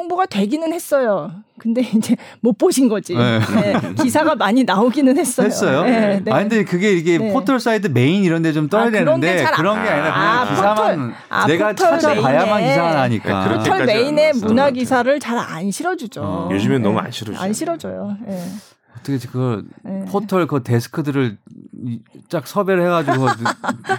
홍보가 0.00 0.26
되기는 0.26 0.72
했어요. 0.72 1.30
근데 1.58 1.82
이제 1.94 2.16
못 2.40 2.56
보신 2.56 2.88
거지. 2.88 3.14
네. 3.14 3.38
네. 3.38 3.94
기사가 4.02 4.34
많이 4.34 4.64
나오기는 4.64 5.18
했어요. 5.18 5.46
했어요? 5.46 5.82
네, 5.84 6.20
네. 6.24 6.32
아 6.32 6.38
근데 6.38 6.64
그게 6.64 6.92
이게 6.92 7.18
네. 7.18 7.32
포털 7.32 7.60
사이트 7.60 7.88
메인 7.88 8.24
이런 8.24 8.40
데 8.42 8.50
좀 8.52 8.68
떠야 8.68 8.84
아, 8.86 8.90
되는데 8.90 9.44
그런 9.54 9.82
게 9.82 9.88
아니라 9.90 10.12
그냥 10.12 10.38
아, 10.38 10.48
기사만 10.50 10.76
포털, 10.76 11.14
아, 11.28 11.46
내가 11.46 11.74
찾아봐야만 11.74 12.62
기사가 12.62 12.94
나니까. 12.94 13.48
네, 13.48 13.54
포털 13.58 13.86
메인에 13.86 14.32
문화 14.42 14.70
기사를 14.70 15.20
잘 15.20 15.38
안 15.38 15.70
실어주죠. 15.70 16.20
어. 16.22 16.48
요즘엔 16.52 16.82
너무 16.82 16.98
안 16.98 17.10
실어줘요. 17.10 17.42
안 17.42 17.52
실어줘요. 17.52 18.16
어떻게 18.98 19.18
그 19.28 19.66
네. 19.82 20.04
포털 20.06 20.46
그 20.46 20.62
데스크들을 20.62 21.38
쫙 22.28 22.46
섭외를 22.46 22.84
해가지고 22.84 23.26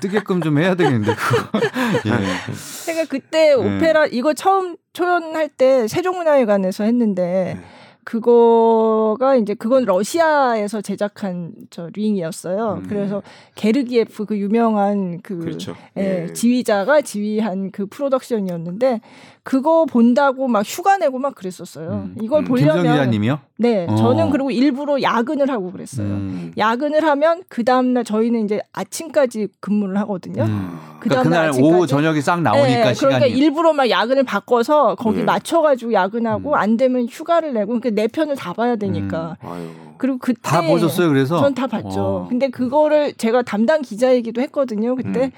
뜨게끔 0.01 0.41
좀 0.41 0.59
해야 0.59 0.75
되겠는데 0.75 1.15
그거. 1.15 1.59
예. 2.05 2.85
제가 2.85 3.05
그때 3.05 3.53
오페라 3.53 4.05
이거 4.05 4.33
처음 4.33 4.75
초연할 4.93 5.49
때 5.49 5.87
세종문화회관에서 5.87 6.83
했는데 6.83 7.57
네. 7.57 7.63
그거가 8.03 9.35
이제 9.35 9.53
그건 9.53 9.85
러시아에서 9.85 10.81
제작한 10.81 11.53
저 11.69 11.89
링이었어요. 11.93 12.81
음. 12.83 12.87
그래서 12.87 13.21
게르기예프 13.55 14.25
그 14.25 14.37
유명한 14.37 15.21
그 15.21 15.37
그렇죠. 15.37 15.75
예, 15.97 16.23
예. 16.27 16.33
지휘자가 16.33 17.01
지휘한 17.01 17.71
그 17.71 17.85
프로덕션이었는데 17.85 19.01
그거 19.43 19.85
본다고 19.85 20.47
막 20.47 20.61
휴가 20.63 20.97
내고 20.97 21.17
막 21.17 21.33
그랬었어요. 21.33 21.89
음. 21.89 22.15
이걸 22.21 22.43
음. 22.43 22.45
보려면 22.45 22.83
기자님이요? 22.83 23.39
네, 23.57 23.87
어. 23.89 23.95
저는 23.95 24.29
그리고 24.29 24.51
일부러 24.51 25.01
야근을 25.01 25.49
하고 25.49 25.71
그랬어요. 25.71 26.05
음. 26.05 26.51
야근을 26.57 27.03
하면 27.03 27.41
그 27.49 27.63
다음 27.63 27.93
날 27.93 28.03
저희는 28.03 28.45
이제 28.45 28.61
아침까지 28.71 29.47
근무를 29.59 29.97
하거든요. 30.01 30.43
음. 30.43 30.77
그 30.99 31.09
그러니까 31.09 31.23
그날 31.23 31.49
아침까지. 31.49 31.73
오후 31.73 31.87
저녁이 31.87 32.21
싹 32.21 32.41
나오니까 32.41 32.67
네, 32.67 32.73
그러니까 32.73 32.93
시간이. 32.93 33.15
그러니까 33.19 33.37
일부러 33.39 33.73
막 33.73 33.89
야근을 33.89 34.23
바꿔서 34.25 34.93
거기 34.95 35.17
네. 35.19 35.23
맞춰가지고 35.23 35.93
야근하고 35.93 36.49
음. 36.51 36.53
안 36.53 36.77
되면 36.77 37.07
휴가를 37.09 37.53
내고 37.53 37.79
그러니까 37.79 37.89
내 37.91 38.07
편을 38.07 38.35
다 38.35 38.53
봐야 38.53 38.75
되니까. 38.75 39.37
음. 39.43 39.91
그리고 39.97 40.17
그때 40.19 40.39
다 40.43 40.61
보셨어요, 40.61 41.09
그래서? 41.09 41.39
전 41.39 41.53
다 41.55 41.65
봤죠. 41.67 41.99
어. 41.99 42.27
근데 42.29 42.49
그거를 42.49 43.13
제가 43.13 43.41
담당 43.41 43.81
기자이기도 43.81 44.39
했거든요, 44.41 44.95
그때. 44.95 45.31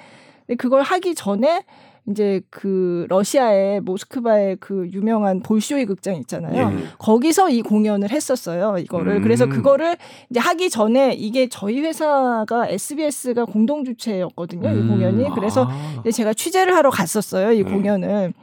근데 0.46 0.56
그걸 0.58 0.82
하기 0.82 1.16
전에 1.16 1.64
이제 2.10 2.42
그 2.50 3.06
러시아의 3.10 3.80
모스크바의 3.82 4.58
그 4.60 4.90
유명한 4.92 5.40
볼쇼이 5.40 5.86
극장 5.86 6.16
있잖아요. 6.18 6.78
예. 6.78 6.84
거기서 6.98 7.50
이 7.50 7.62
공연을 7.62 8.12
했었어요. 8.12 8.78
이거를. 8.78 9.18
음. 9.18 9.22
그래서 9.22 9.48
그거를 9.48 9.96
이제 10.30 10.40
하기 10.40 10.70
전에 10.70 11.14
이게 11.14 11.48
저희 11.48 11.80
회사가 11.80 12.68
SBS가 12.68 13.46
공동 13.46 13.86
주최였거든요. 13.86 14.68
음. 14.68 14.84
이 14.84 14.88
공연이. 14.88 15.30
그래서 15.34 15.66
아. 15.70 16.04
제가 16.12 16.34
취재를 16.34 16.76
하러 16.76 16.90
갔었어요. 16.90 17.54
이 17.54 17.62
음. 17.62 17.72
공연을. 17.72 18.34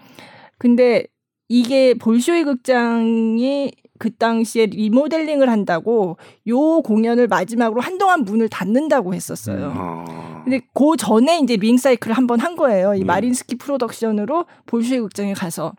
근데 0.56 1.04
이게 1.48 1.94
볼쇼이 1.94 2.44
극장이 2.44 3.72
그 4.00 4.10
당시에 4.16 4.64
리모델링을 4.66 5.50
한다고 5.50 6.16
요 6.48 6.80
공연을 6.80 7.28
마지막으로 7.28 7.82
한동안 7.82 8.24
문을 8.24 8.48
닫는다고 8.48 9.12
했었어요. 9.12 9.72
아. 9.76 10.40
근데 10.42 10.60
그 10.72 10.96
전에 10.96 11.38
이제 11.40 11.56
링 11.56 11.76
사이클을 11.76 12.16
한 12.16 12.26
번 12.26 12.40
한 12.40 12.56
거예요. 12.56 12.94
이 12.94 13.00
네. 13.00 13.04
마린스키 13.04 13.56
프로덕션으로 13.56 14.46
볼쇼이 14.64 15.00
극장에 15.00 15.34
가서. 15.34 15.74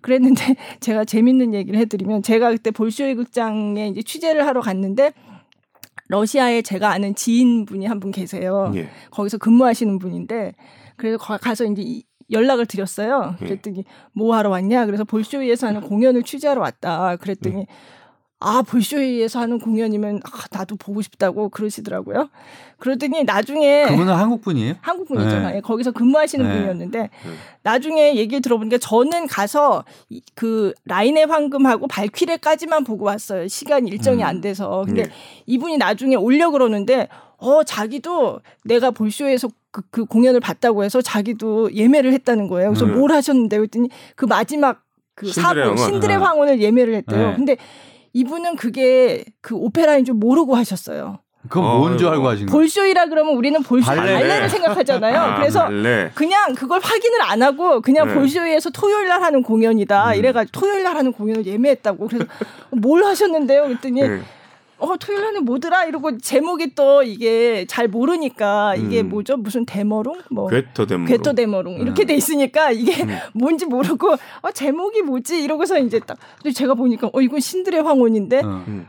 그랬는데 0.00 0.56
제가 0.80 1.04
재밌는 1.04 1.54
얘기를 1.54 1.78
해드리면 1.78 2.24
제가 2.24 2.50
그때 2.50 2.72
볼쇼이 2.72 3.14
극장에 3.14 3.86
이제 3.88 4.02
취재를 4.02 4.46
하러 4.48 4.60
갔는데 4.60 5.12
러시아에 6.08 6.62
제가 6.62 6.90
아는 6.90 7.14
지인분이 7.14 7.86
한 7.86 8.00
분 8.00 8.10
계세요. 8.10 8.72
예. 8.74 8.88
거기서 9.12 9.38
근무하시는 9.38 9.98
분인데 10.00 10.54
그래서 10.96 11.18
가서 11.18 11.64
이제 11.66 12.02
연락을 12.30 12.66
드렸어요. 12.66 13.36
예. 13.40 13.44
그랬더니 13.44 13.84
뭐 14.12 14.34
하러 14.36 14.50
왔냐? 14.50 14.86
그래서 14.86 15.04
볼쇼이에서 15.04 15.66
하는 15.66 15.80
공연을 15.80 16.22
취재하러 16.22 16.60
왔다. 16.60 17.16
그랬더니 17.16 17.56
네. 17.56 17.66
아, 18.42 18.62
볼쇼이에서 18.62 19.38
하는 19.38 19.58
공연이면 19.58 20.22
아, 20.24 20.30
나도 20.50 20.76
보고 20.76 21.02
싶다고 21.02 21.50
그러시더라고요. 21.50 22.30
그러더니 22.78 23.24
나중에 23.24 23.84
그분은 23.88 24.14
한국 24.14 24.40
분이에요? 24.40 24.76
한국 24.80 25.08
분이잖아요. 25.08 25.54
네. 25.56 25.60
거기서 25.60 25.92
근무하시는 25.92 26.46
네. 26.48 26.54
분이었는데 26.54 26.98
네. 27.00 27.10
나중에 27.62 28.16
얘기를 28.16 28.40
들어보니까 28.40 28.78
저는 28.78 29.26
가서 29.26 29.84
그 30.34 30.72
라인의 30.86 31.26
황금하고 31.26 31.86
발퀴레까지만 31.88 32.84
보고 32.84 33.04
왔어요. 33.04 33.46
시간 33.46 33.86
일정이 33.86 34.22
음. 34.22 34.26
안 34.26 34.40
돼서. 34.40 34.84
근데 34.86 35.02
네. 35.02 35.10
이분이 35.44 35.76
나중에 35.76 36.14
올려 36.14 36.50
그러는데 36.50 37.08
어 37.36 37.62
자기도 37.62 38.40
내가 38.64 38.90
볼쇼에서 38.90 39.50
그, 39.70 39.82
그 39.90 40.04
공연을 40.04 40.40
봤다고 40.40 40.84
해서 40.84 41.00
자기도 41.00 41.72
예매를 41.74 42.12
했다는 42.12 42.48
거예요. 42.48 42.70
그래서 42.70 42.86
네. 42.86 42.92
뭘 42.92 43.12
하셨는데 43.12 43.56
그랬더니 43.56 43.88
그 44.16 44.24
마지막 44.24 44.82
그 45.14 45.26
신들의 45.26 45.64
사고 45.64 45.76
신들의 45.76 46.16
네. 46.16 46.22
황혼을 46.22 46.60
예매를 46.60 46.94
했대요. 46.94 47.30
네. 47.30 47.36
근데 47.36 47.56
이분은 48.12 48.56
그게 48.56 49.24
그 49.40 49.54
오페라인 49.54 50.04
줄 50.04 50.14
모르고 50.14 50.56
하셨어요. 50.56 51.20
그건 51.48 51.64
어, 51.64 51.78
뭔줄 51.78 52.06
알고 52.08 52.28
하신 52.28 52.46
거예요? 52.46 52.52
볼쇼이라 52.52 53.06
그러면 53.06 53.34
우리는 53.34 53.62
볼쇼 53.62 53.86
발레. 53.86 54.12
발레를 54.12 54.48
생각하잖아요. 54.50 55.18
아, 55.18 55.36
그래서 55.36 55.64
발레. 55.64 56.10
그냥 56.14 56.54
그걸 56.54 56.80
확인을 56.82 57.22
안 57.22 57.42
하고 57.42 57.80
그냥 57.80 58.08
네. 58.08 58.14
볼쇼이에서 58.14 58.70
토요일 58.70 59.08
날 59.08 59.22
하는 59.22 59.42
공연이다. 59.42 60.10
음. 60.10 60.14
이래가지고 60.16 60.60
토요일 60.60 60.82
날 60.82 60.96
하는 60.96 61.12
공연을 61.12 61.46
예매했다고. 61.46 62.08
그래서 62.08 62.26
뭘 62.72 63.04
하셨는데요? 63.04 63.62
그랬더니 63.62 64.02
네. 64.02 64.20
어 64.80 64.96
토요일 64.96 65.22
날은 65.22 65.44
뭐더라 65.44 65.84
이러고 65.84 66.18
제목이 66.18 66.74
또 66.74 67.02
이게 67.02 67.66
잘 67.66 67.88
모르니까 67.88 68.74
이게 68.76 69.02
음. 69.02 69.10
뭐죠 69.10 69.36
무슨 69.36 69.66
데머룽 69.66 70.22
뭐 70.30 70.48
괴토 70.48 70.86
데머룽 70.86 71.06
괴토 71.06 71.32
데머룽 71.34 71.74
이렇게 71.80 72.04
음. 72.04 72.06
돼 72.06 72.14
있으니까 72.14 72.70
이게 72.70 73.02
음. 73.02 73.08
뭔지 73.34 73.66
모르고 73.66 74.12
어 74.42 74.50
제목이 74.52 75.02
뭐지 75.02 75.42
이러고서 75.42 75.78
이제 75.78 76.00
딱 76.00 76.18
제가 76.54 76.74
보니까 76.74 77.10
어 77.12 77.20
이건 77.20 77.40
신들의 77.40 77.82
황혼인데 77.82 78.38
어. 78.40 78.64
음. 78.66 78.86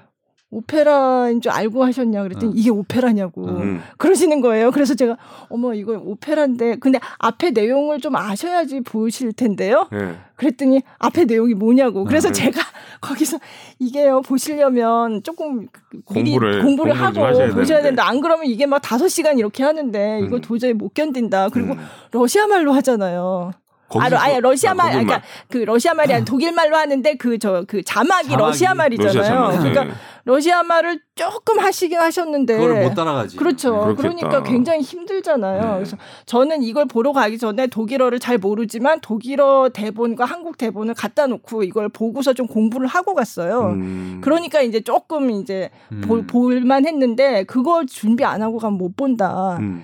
오페라인 0.54 1.40
줄 1.40 1.52
알고 1.52 1.84
하셨냐 1.86 2.24
그랬더니 2.24 2.52
어. 2.52 2.54
이게 2.56 2.70
오페라냐고 2.70 3.46
음. 3.46 3.82
그러시는 3.98 4.42
거예요. 4.42 4.72
그래서 4.72 4.96
제가 4.96 5.18
어머 5.48 5.74
이거 5.74 5.94
오페라인데 5.94 6.76
근데 6.76 7.00
앞에 7.20 7.52
내용을 7.52 8.02
좀 8.02 8.18
아셔야지 8.18 8.82
보실 8.82 9.32
텐데요. 9.32 9.88
네. 9.92 10.16
그랬더니 10.36 10.82
앞에 11.00 11.24
내용이 11.24 11.54
뭐냐고. 11.54 12.04
그래서 12.04 12.28
네. 12.28 12.34
제가 12.34 12.62
거기서 13.02 13.40
이게요 13.80 14.22
보시려면 14.22 15.24
조금 15.24 15.68
미리 16.14 16.32
공부를, 16.32 16.62
공부를 16.62 16.94
하고 16.94 17.22
보셔야 17.54 17.82
된다. 17.82 18.08
안 18.08 18.22
그러면 18.22 18.46
이게 18.46 18.66
막 18.68 18.80
다섯 18.80 19.08
시간 19.08 19.40
이렇게 19.40 19.64
하는데 19.64 20.22
이거 20.24 20.36
음. 20.38 20.42
도저히 20.42 20.74
못 20.74 20.94
견딘다. 20.94 21.50
그리고 21.50 21.74
음. 21.74 21.88
러시아 22.12 22.48
말로 22.48 22.72
하잖아요. 22.74 23.52
아, 24.00 24.08
아니 24.10 24.40
러시아 24.40 24.74
말, 24.74 24.88
아, 24.88 24.92
그러니까 24.92 25.22
그 25.50 25.58
러시아 25.58 25.94
말이 25.94 26.14
아니라 26.14 26.26
독일 26.26 26.54
말로 26.54 26.78
하는데 26.78 27.16
그 27.16 27.38
저그 27.38 27.66
그 27.66 27.84
자막이, 27.84 28.30
자막이, 28.30 28.36
러시아 28.42 28.74
말이잖아요. 28.74 29.40
러시아 29.40 29.60
그러니까 29.60 29.84
네. 29.84 29.92
러시아 30.24 30.64
말을 30.64 31.00
조금 31.16 31.60
하시긴 31.60 31.98
하셨는데 31.98 32.58
그걸 32.58 32.84
못 32.84 32.94
따라가지. 32.94 33.38
그렇죠. 33.38 33.88
네, 33.88 33.96
그러니까 33.96 34.44
굉장히 34.44 34.82
힘들잖아요. 34.82 35.62
네. 35.62 35.74
그래서 35.76 35.98
저는 36.26 36.64
이걸 36.64 36.86
보러 36.86 37.12
가기 37.12 37.38
전에 37.38 37.68
독일어를 37.68 38.20
잘 38.20 38.38
모르지만 38.38 39.02
독일어 39.02 39.70
대본과 39.74 40.26
한국 40.26 40.58
대본을 40.58 40.94
갖다 40.94 41.28
놓고 41.28 41.64
이걸 41.64 41.90
보고서 41.90 42.34
좀 42.34 42.48
공부를 42.48 42.88
하고 42.88 43.14
갔어요. 43.16 43.72
음. 43.72 44.22
그러니까 44.24 44.62
이제 44.62 44.82
조금 44.82 45.32
이제 45.32 45.70
음. 45.92 46.02
볼, 46.02 46.28
볼만 46.28 46.86
했는데 46.86 47.44
그걸 47.44 47.88
준비 47.88 48.24
안 48.24 48.42
하고 48.42 48.60
가면 48.60 48.78
못 48.78 48.96
본다. 48.96 49.58
음. 49.60 49.84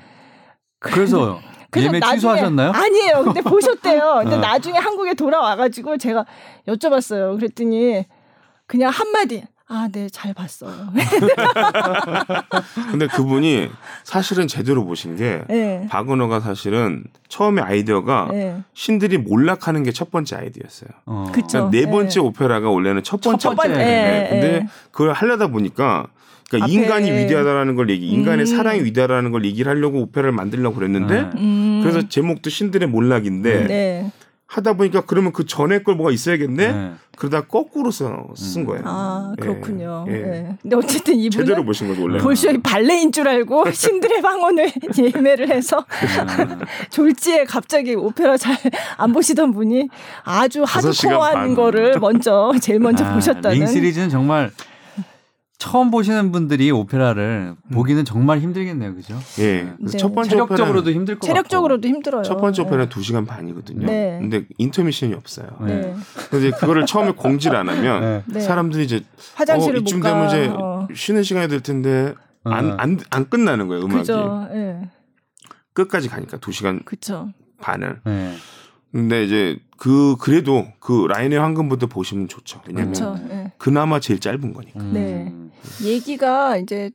그래서 0.79 1.39
예매 1.75 1.99
취소하셨나요? 1.99 2.71
아니에요. 2.71 3.23
근데 3.23 3.41
보셨대요. 3.41 4.19
근데 4.21 4.35
어. 4.35 4.39
나중에 4.39 4.77
한국에 4.77 5.13
돌아와가지고 5.13 5.97
제가 5.97 6.25
여쭤봤어요. 6.67 7.35
그랬더니 7.35 8.05
그냥 8.67 8.91
한마디 8.91 9.43
아, 9.69 9.89
네, 9.91 10.07
잘 10.09 10.33
봤어요. 10.33 10.71
근데 12.89 13.05
그분이 13.07 13.69
사실은 14.05 14.47
제대로 14.47 14.85
보신 14.85 15.17
게 15.17 15.41
네. 15.49 15.85
박은호가 15.89 16.39
사실은 16.39 17.03
처음에 17.27 17.61
아이디어가 17.61 18.29
네. 18.31 18.63
신들이 18.73 19.17
몰락하는 19.17 19.83
게 19.83 19.91
첫 19.97 20.11
번째 20.11 20.35
아이디어였어요. 20.35 20.89
어. 21.07 21.25
그러니까 21.33 21.69
네 21.71 21.89
번째 21.89 22.19
네. 22.19 22.25
오페라가 22.25 22.69
원래는 22.69 23.01
첫 23.03 23.19
번째. 23.19 23.41
첫 23.41 23.55
번째. 23.55 23.77
네. 23.77 24.27
근데 24.29 24.67
그걸 24.91 25.11
하려다 25.11 25.47
보니까 25.47 26.05
그러니까 26.49 26.67
인간이 26.71 27.11
위대하다라는 27.11 27.75
걸 27.75 27.89
얘기, 27.89 28.07
인간의 28.07 28.41
음. 28.41 28.45
사랑이 28.45 28.83
위대하다는 28.83 29.31
걸 29.31 29.43
얘기를 29.43 29.69
하려고 29.69 29.99
오페라를 30.01 30.31
만들려고 30.33 30.75
그랬는데 30.75 31.31
음. 31.35 31.79
그래서 31.81 32.07
제목도 32.07 32.49
신들의 32.51 32.87
몰락인데 32.89 33.67
네. 33.67 34.11
하다 34.49 34.73
보니까 34.73 35.01
그러면 35.05 35.33
그 35.33 35.45
전에 35.45 35.83
걸 35.83 35.95
뭐가 35.95 36.11
있어야겠네. 36.11 36.71
네. 36.71 36.91
그러다 37.17 37.41
거꾸로 37.47 37.91
쓴 37.91 38.07
음. 38.57 38.65
거예요. 38.65 38.83
아 38.85 39.33
그렇군요. 39.39 40.05
예. 40.07 40.11
네. 40.11 40.57
근데 40.61 40.75
어쨌든 40.75 41.15
이분은 41.15 41.45
제대로 41.45 41.65
보신 41.65 41.87
거죠 41.87 42.03
원래. 42.03 42.19
볼쇼이 42.19 42.59
발레인 42.61 43.11
줄 43.11 43.27
알고 43.27 43.69
신들의 43.73 44.21
방언을 44.21 44.71
예매를 45.15 45.49
해서 45.49 45.79
음. 45.79 46.59
졸지에 46.91 47.43
갑자기 47.45 47.95
오페라 47.95 48.37
잘 48.37 48.55
안 48.97 49.11
보시던 49.13 49.53
분이 49.53 49.89
아주 50.23 50.63
하드코어한 50.63 51.53
거를 51.55 51.99
먼저 51.99 52.51
제일 52.61 52.79
먼저 52.79 53.05
아, 53.05 53.13
보셨다는. 53.13 53.51
링 53.57 53.67
시리즈는 53.67 54.09
정말 54.09 54.51
처음 55.57 55.89
보시는 55.89 56.31
분들이 56.31 56.69
오페라를 56.69 57.55
음. 57.57 57.71
보기는 57.73 58.05
정말 58.05 58.39
힘들겠네요, 58.39 58.93
그죠? 58.93 59.17
예. 59.39 59.73
네. 59.79 59.97
첫 59.97 60.13
번째 60.13 60.29
체력적으로도 60.29 60.91
힘들 60.91 61.17
것 61.17 61.25
체력적으로도 61.25 61.87
힘들어요. 61.87 62.21
첫 62.23 62.37
번째 62.37 62.61
네. 62.61 62.67
오페라는 62.67 62.89
2시간 62.89 63.25
반이거든요. 63.25 63.87
네. 63.87 64.19
근데 64.21 64.45
인터미션이 64.59 65.15
없어요. 65.15 65.47
네. 65.61 65.95
근데 66.29 66.51
그거를 66.51 66.85
처음에 66.85 67.11
공지를 67.11 67.57
안 67.57 67.69
하면 67.69 68.01
네. 68.01 68.23
네. 68.27 68.39
사람들이 68.39 68.83
이제 68.83 69.03
화장실을 69.33 69.77
어, 69.77 69.81
이쯤 69.81 70.01
되면 70.01 70.27
이제 70.27 70.47
어. 70.53 70.87
쉬는 70.93 71.23
시간이 71.23 71.47
될 71.47 71.61
텐데 71.61 72.13
안안안 72.43 72.79
안, 72.79 72.99
안 73.09 73.29
끝나는 73.29 73.67
거예요, 73.67 73.83
음악이. 73.83 73.99
그죠. 74.01 74.47
네. 74.51 74.89
끝까지 75.73 76.07
가니까 76.07 76.37
2시간 76.37 76.85
그쵸. 76.85 77.29
반을. 77.59 77.99
네. 78.91 79.01
근데 79.01 79.23
이제 79.23 79.59
그 79.77 80.15
그래도 80.19 80.65
그 80.79 81.05
라인의 81.07 81.39
황금부터 81.39 81.87
보시면 81.87 82.27
좋죠. 82.27 82.61
왜냐면 82.67 82.93
네. 83.27 83.53
그나마 83.57 83.99
제일 83.99 84.19
짧은 84.19 84.53
거니까. 84.53 84.81
네. 84.83 85.27
음. 85.27 85.51
얘기가 85.83 86.57
이제 86.57 86.91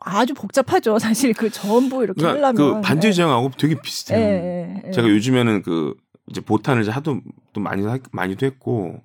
아주 0.00 0.34
복잡하죠. 0.34 0.98
사실 1.00 1.32
그 1.32 1.50
전부 1.50 2.02
이렇게 2.02 2.20
그러니까 2.20 2.48
하려면. 2.48 2.74
그 2.74 2.80
반지 2.80 3.14
제왕하고 3.14 3.50
네. 3.50 3.56
되게 3.58 3.80
비슷해요. 3.80 4.18
네, 4.18 4.80
네, 4.84 4.90
제가 4.90 5.08
요즘에는 5.08 5.62
그 5.62 5.94
이제 6.28 6.40
보탄을 6.40 6.88
하도 6.90 7.20
또 7.52 7.60
많이 7.60 7.84
많이도 8.12 8.46
했고 8.46 9.02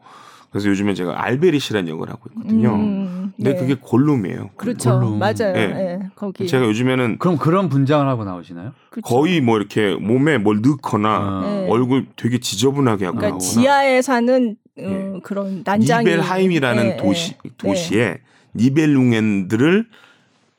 그래서 0.51 0.69
요즘에 0.69 0.93
제가 0.95 1.23
알베리시라는 1.23 1.89
역을 1.89 2.09
하고 2.09 2.21
있거든요. 2.29 2.73
음, 2.73 3.33
근데 3.35 3.53
네. 3.53 3.59
그게 3.59 3.75
골룸이에요. 3.75 4.49
그렇죠. 4.55 4.99
골룸. 4.99 5.19
맞아요. 5.19 5.53
네. 5.53 5.67
네. 5.67 5.99
거기. 6.15 6.47
제가 6.47 6.65
요즘에는 6.65 7.19
그럼 7.19 7.37
그런 7.37 7.69
분장을 7.69 8.07
하고 8.07 8.23
나오시나요? 8.23 8.71
그쵸. 8.89 9.01
거의 9.07 9.41
뭐 9.41 9.57
이렇게 9.57 9.93
몸에 9.95 10.37
뭘 10.39 10.61
넣거나 10.61 11.09
아. 11.09 11.65
얼굴 11.69 12.07
되게 12.15 12.39
지저분하게 12.39 13.05
하고 13.05 13.17
그러니까 13.17 13.37
나오거나. 13.37 13.49
지하에 13.61 14.01
사는 14.01 14.55
어, 14.79 15.19
그런 15.23 15.61
난장 15.63 16.03
니벨하임이라는 16.05 16.97
도시 16.97 17.35
도시에 17.57 18.19
니벨룽엔들을 18.55 19.85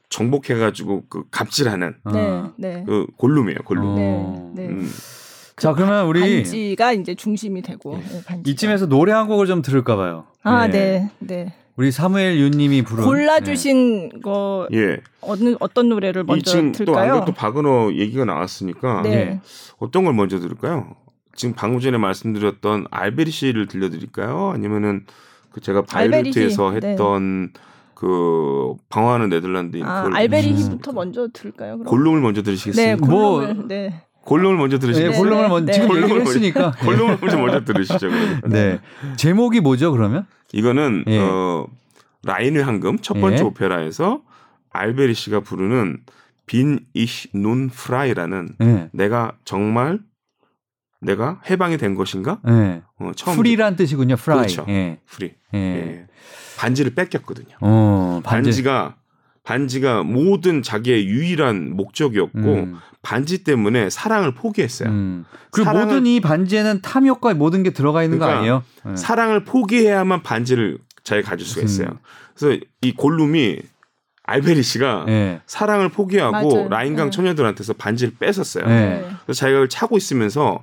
정복해가지고 0.08 1.04
그 1.08 1.24
갑질하는 1.30 1.94
네, 2.12 2.42
네. 2.56 2.84
그 2.86 3.06
골룸이에요, 3.16 3.58
골룸. 3.64 3.94
네, 3.96 4.62
네. 4.62 4.68
음. 4.68 4.90
자 5.60 5.74
그러면 5.74 6.06
우리 6.06 6.20
반지가 6.20 6.92
이제 6.92 7.14
중심이 7.14 7.60
되고 7.60 7.98
네, 7.98 8.42
이쯤에서 8.46 8.86
노래 8.86 9.12
한 9.12 9.28
곡을 9.28 9.46
좀 9.46 9.60
들을까 9.60 9.94
봐요. 9.94 10.24
아, 10.42 10.66
네, 10.66 11.10
네. 11.18 11.26
네. 11.44 11.54
우리 11.76 11.92
사무엘 11.92 12.38
윤님이 12.38 12.80
부른 12.82 13.04
골라주신 13.04 14.08
네. 14.08 14.20
거 14.20 14.66
예. 14.72 15.00
어느 15.20 15.56
어떤 15.60 15.90
노래를 15.90 16.24
먼저 16.24 16.50
지금 16.50 16.72
들까요? 16.72 17.24
또 17.26 17.32
박은호 17.32 17.92
얘기가 17.94 18.24
나왔으니까 18.24 19.02
네. 19.02 19.10
예. 19.10 19.40
어떤 19.78 20.04
걸 20.04 20.14
먼저 20.14 20.40
들을까요? 20.40 20.96
지금 21.34 21.54
방금 21.54 21.78
전에 21.78 21.98
말씀드렸던 21.98 22.86
알베리시를 22.90 23.66
들려드릴까요? 23.66 24.52
아니면은 24.54 25.04
그 25.50 25.60
제가 25.60 25.82
바이올트에서 25.82 26.70
네. 26.70 26.88
했던 26.88 27.52
네. 27.52 27.60
그 27.94 28.76
방황하는 28.88 29.28
네덜란드인 29.28 29.84
아, 29.84 30.08
알베리 30.10 30.54
히부터 30.54 30.92
먼저 30.92 31.28
들을까요? 31.34 31.76
그럼? 31.76 31.84
골룸을 31.84 32.22
먼저 32.22 32.42
들으시겠습니까? 32.42 32.94
네, 32.94 32.96
골룸을, 32.96 33.54
뭐 33.54 33.64
네. 33.68 34.02
골룸을 34.30 34.56
먼저 34.56 34.78
들으시죠. 34.78 35.10
네, 35.10 35.16
골룸을 35.16 35.48
먼저 35.48 35.66
네. 35.66 35.72
지금 35.72 35.88
골룸을 35.88 36.20
했으니까 36.20 36.70
골룸을 36.84 37.18
먼저 37.20 37.36
먼저 37.36 37.64
들으시죠. 37.64 38.08
네. 38.46 38.78
제목이 39.16 39.58
뭐죠, 39.58 39.90
그러면? 39.90 40.24
이거는 40.52 41.04
예. 41.08 41.18
어 41.18 41.66
라인의 42.22 42.62
황금 42.62 43.00
첫 43.00 43.14
번째 43.14 43.42
예. 43.42 43.42
오페라에서 43.42 44.22
알베리 44.70 45.14
시가 45.14 45.40
부르는 45.40 45.98
Bin 46.46 46.78
ich 46.94 47.30
nun 47.34 47.70
frei라는 47.70 48.48
예. 48.62 48.88
내가 48.92 49.32
정말 49.44 49.98
내가 51.00 51.40
해방이 51.50 51.76
된 51.76 51.96
것인가? 51.96 52.38
예. 52.46 52.82
어, 53.00 53.10
처음 53.16 53.36
free란 53.36 53.74
뜻이군요. 53.74 54.14
frei. 54.14 54.38
그렇죠. 54.38 54.64
예. 54.68 55.00
free. 55.06 55.34
예. 55.54 55.58
예. 55.58 56.06
반지를 56.56 56.94
뺏겼거든요. 56.94 57.56
어, 57.62 58.20
반지. 58.22 58.62
가 58.62 58.94
반지가 59.42 60.02
모든 60.02 60.62
자기의 60.62 61.06
유일한 61.06 61.74
목적이었고 61.76 62.38
음. 62.38 62.78
반지 63.02 63.42
때문에 63.42 63.90
사랑을 63.90 64.34
포기했어요. 64.34 64.90
음. 64.90 65.24
그 65.50 65.62
모든 65.62 66.06
이 66.06 66.20
반지에는 66.20 66.82
탐욕과 66.82 67.34
모든 67.34 67.62
게 67.62 67.70
들어가 67.70 68.02
있는 68.02 68.18
그러니까 68.18 68.34
거 68.34 68.40
아니에요? 68.40 68.62
네. 68.84 68.96
사랑을 68.96 69.44
포기해야만 69.44 70.22
반지를 70.22 70.78
잘 71.02 71.22
가질 71.22 71.46
수가 71.46 71.62
있어요. 71.62 71.88
음. 71.88 71.98
그래서 72.34 72.60
이 72.82 72.92
골룸이 72.92 73.60
알베리 74.24 74.62
씨가 74.62 75.04
네. 75.06 75.40
사랑을 75.46 75.88
포기하고 75.88 76.54
맞아요. 76.54 76.68
라인강 76.68 77.06
네. 77.06 77.10
처녀들한테서 77.10 77.72
반지를 77.72 78.14
뺏었어요. 78.18 78.66
네. 78.66 79.04
그래서 79.24 79.40
자기가 79.40 79.56
그걸 79.56 79.68
차고 79.68 79.96
있으면서 79.96 80.62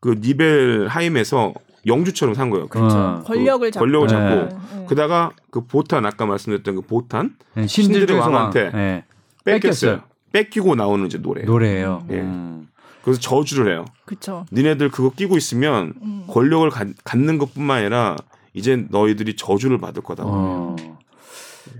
그 0.00 0.16
니벨 0.20 0.86
하임에서 0.88 1.52
영주처럼 1.86 2.34
산 2.34 2.50
거예요. 2.50 2.68
그렇죠. 2.68 2.96
어. 2.96 3.22
권력을 3.24 3.70
잡고. 3.70 3.84
권력을 3.84 4.08
잡고. 4.08 4.34
네. 4.34 4.48
네. 4.78 4.86
그다가 4.88 5.32
그 5.50 5.66
보탄 5.66 6.04
아까 6.06 6.26
말씀드렸던 6.26 6.76
그 6.76 6.80
보탄 6.82 7.36
네, 7.54 7.66
신들의 7.66 8.18
왕한테 8.18 8.70
네. 8.70 9.04
뺏겼어요. 9.44 10.02
뺏기고 10.32 10.74
나오는 10.74 11.06
이제 11.06 11.18
노래. 11.18 11.42
노래예요. 11.42 12.06
예. 12.10 12.20
음. 12.20 12.68
그래서 13.02 13.20
저주를 13.20 13.72
해요. 13.72 13.84
그렇죠. 14.04 14.44
니네들 14.52 14.90
그거 14.90 15.10
끼고 15.10 15.36
있으면 15.36 15.94
음. 16.02 16.24
권력을 16.28 16.68
가, 16.70 16.84
갖는 17.04 17.38
것뿐만 17.38 17.78
아니라 17.78 18.16
이제 18.52 18.76
너희들이 18.90 19.36
저주를 19.36 19.78
받을 19.78 20.02
거다. 20.02 20.24
어. 20.26 20.76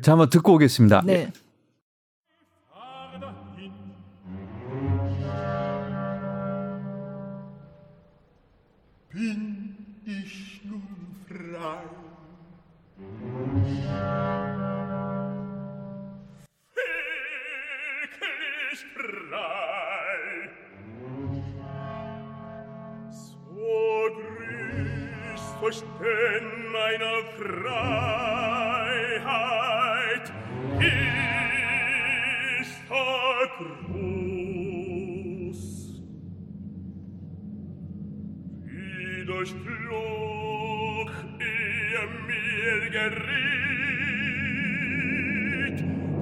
자, 0.01 0.13
한번 0.13 0.31
듣고 0.31 0.55
오겠습니다. 0.55 1.03
네. 1.05 1.31
bin 9.19 9.48
verstehn 25.69 26.73
meine 26.73 27.13
Freiheit 27.37 27.77
ist 32.63 32.79
so 32.89 33.05
groß. 33.59 35.63
Wie 38.65 39.21
durchflog 39.27 41.09
ihr 41.39 42.05
mir 42.27 42.79
geriet, 42.91 43.39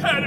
Herr 0.02 0.24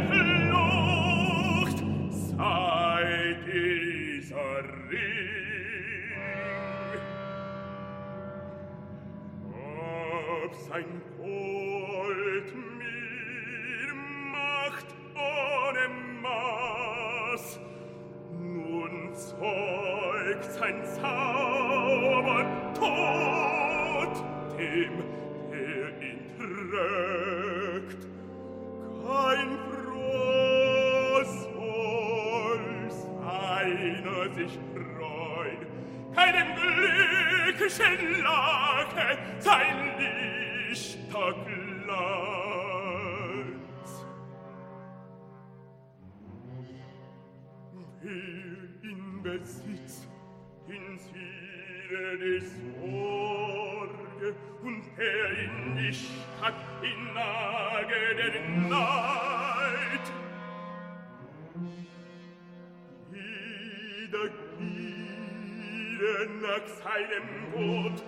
folgt 19.39 20.51
sein 20.51 20.83
Zauber 20.83 22.45
tot 22.73 24.15
dem, 24.57 25.03
der 25.49 25.87
ihn 26.01 26.21
trägt. 26.37 28.01
Kein 29.05 29.51
Frost 29.69 31.41
soll 31.53 32.65
seiner 33.23 34.21
sich 34.35 34.53
freuen, 34.73 35.61
keinem 36.13 36.49
glücklichen 36.55 38.01
Lache 38.21 39.09
sein 39.39 39.79
Lichter 39.97 41.33
glanz. 41.45 42.29
He 48.01 48.48
besitz 49.23 50.07
in 50.67 50.97
sire 50.97 52.17
di 52.17 52.39
sorge 52.39 54.35
und 54.63 54.83
er 54.97 55.29
in 55.39 55.75
die 55.75 55.93
Stadt 55.93 56.53
in 56.81 57.13
Nage 57.13 58.15
der 58.17 58.33
Neid. 58.69 60.05
Wieder 63.11 64.25
gieren 64.57 66.31
nach 66.41 66.67
seinem 66.83 67.27
Gott 67.53 67.99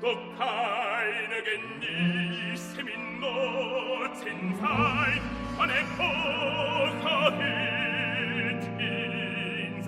doch 0.00 0.22
keine 0.38 1.38
genieße 1.50 2.82
min 2.84 3.20
Not 3.20 4.16
in 4.26 4.56
sein 4.56 5.20
an 5.58 5.70
Epocha 5.70 7.30
geht 7.30 7.70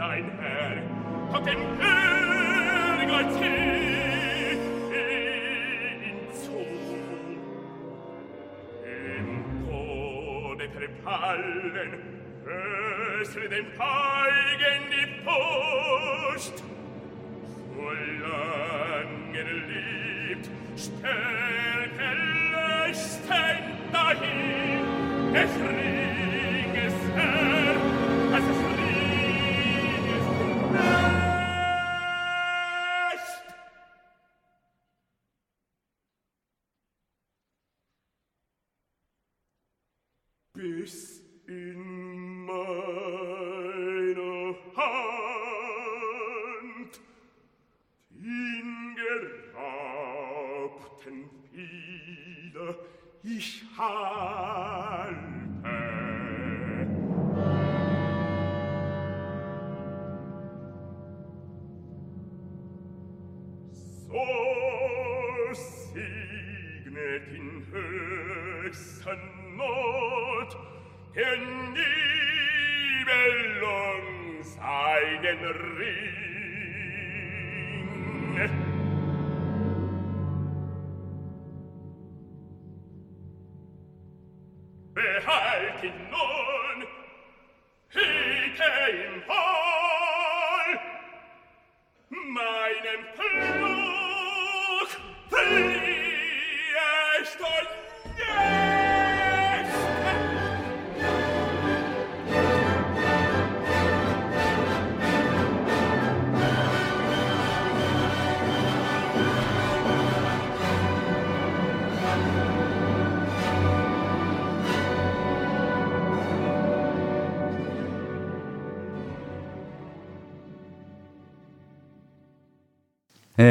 sein 0.03 0.27
Herr, 0.41 0.77
hat 1.33 1.47
den 1.47 1.61
König 1.79 3.09
als 3.19 3.35
hinzu. 6.03 6.63
Im 8.85 9.29
Tode 9.69 10.65
trepallen, 10.77 11.91
ösle 13.21 13.49
dem 13.49 13.67
Feigen 13.79 14.83
die 14.91 15.09
Post, 15.25 16.57
solange 17.77 19.39
er 19.39 19.51
lebt, 19.71 20.47
stärke 20.77 22.09
Lösten 22.51 23.63
dahin, 23.93 24.83
des 25.33 25.53
Ringes 25.61 26.99
Herr. 27.15 27.62
Bis 40.55 41.21
in 41.49 42.02
che 71.15 71.37
nie 71.75 73.05
bellon 73.05 74.43
sai 74.43 75.19
den 75.21 75.43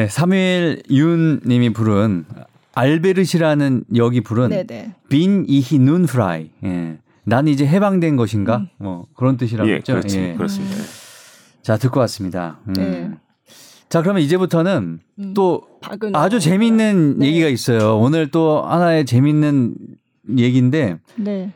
네, 0.01 0.07
사무엘 0.07 0.81
윤 0.89 1.39
님이 1.45 1.69
부른 1.69 2.25
알베리히라는 2.73 3.83
역이 3.95 4.21
부른 4.21 4.49
네네. 4.49 4.95
Bin 5.09 5.45
ich 5.47 5.77
nun 5.77 6.07
frei. 6.07 6.49
예. 6.63 6.97
난 7.23 7.47
이제 7.47 7.67
해방된 7.67 8.15
것인가? 8.15 8.57
음. 8.57 8.67
뭐 8.77 9.05
그런 9.15 9.37
뜻이라고했죠 9.37 9.93
예, 9.93 9.95
그렇지, 9.95 10.19
예. 10.19 10.33
그렇습니다. 10.33 10.75
자, 11.61 11.77
듣고 11.77 11.99
왔습니다. 11.99 12.57
음. 12.69 12.73
네. 12.73 13.11
자, 13.89 14.01
그러면 14.01 14.23
이제부터는 14.23 15.01
음. 15.19 15.33
또 15.35 15.67
아주 16.13 16.39
재밌는 16.39 17.19
네. 17.19 17.27
얘기가 17.27 17.47
있어요. 17.47 17.99
오늘 17.99 18.31
또 18.31 18.63
하나의 18.63 19.05
재밌는 19.05 19.75
얘기인데 20.35 20.97
네. 21.15 21.53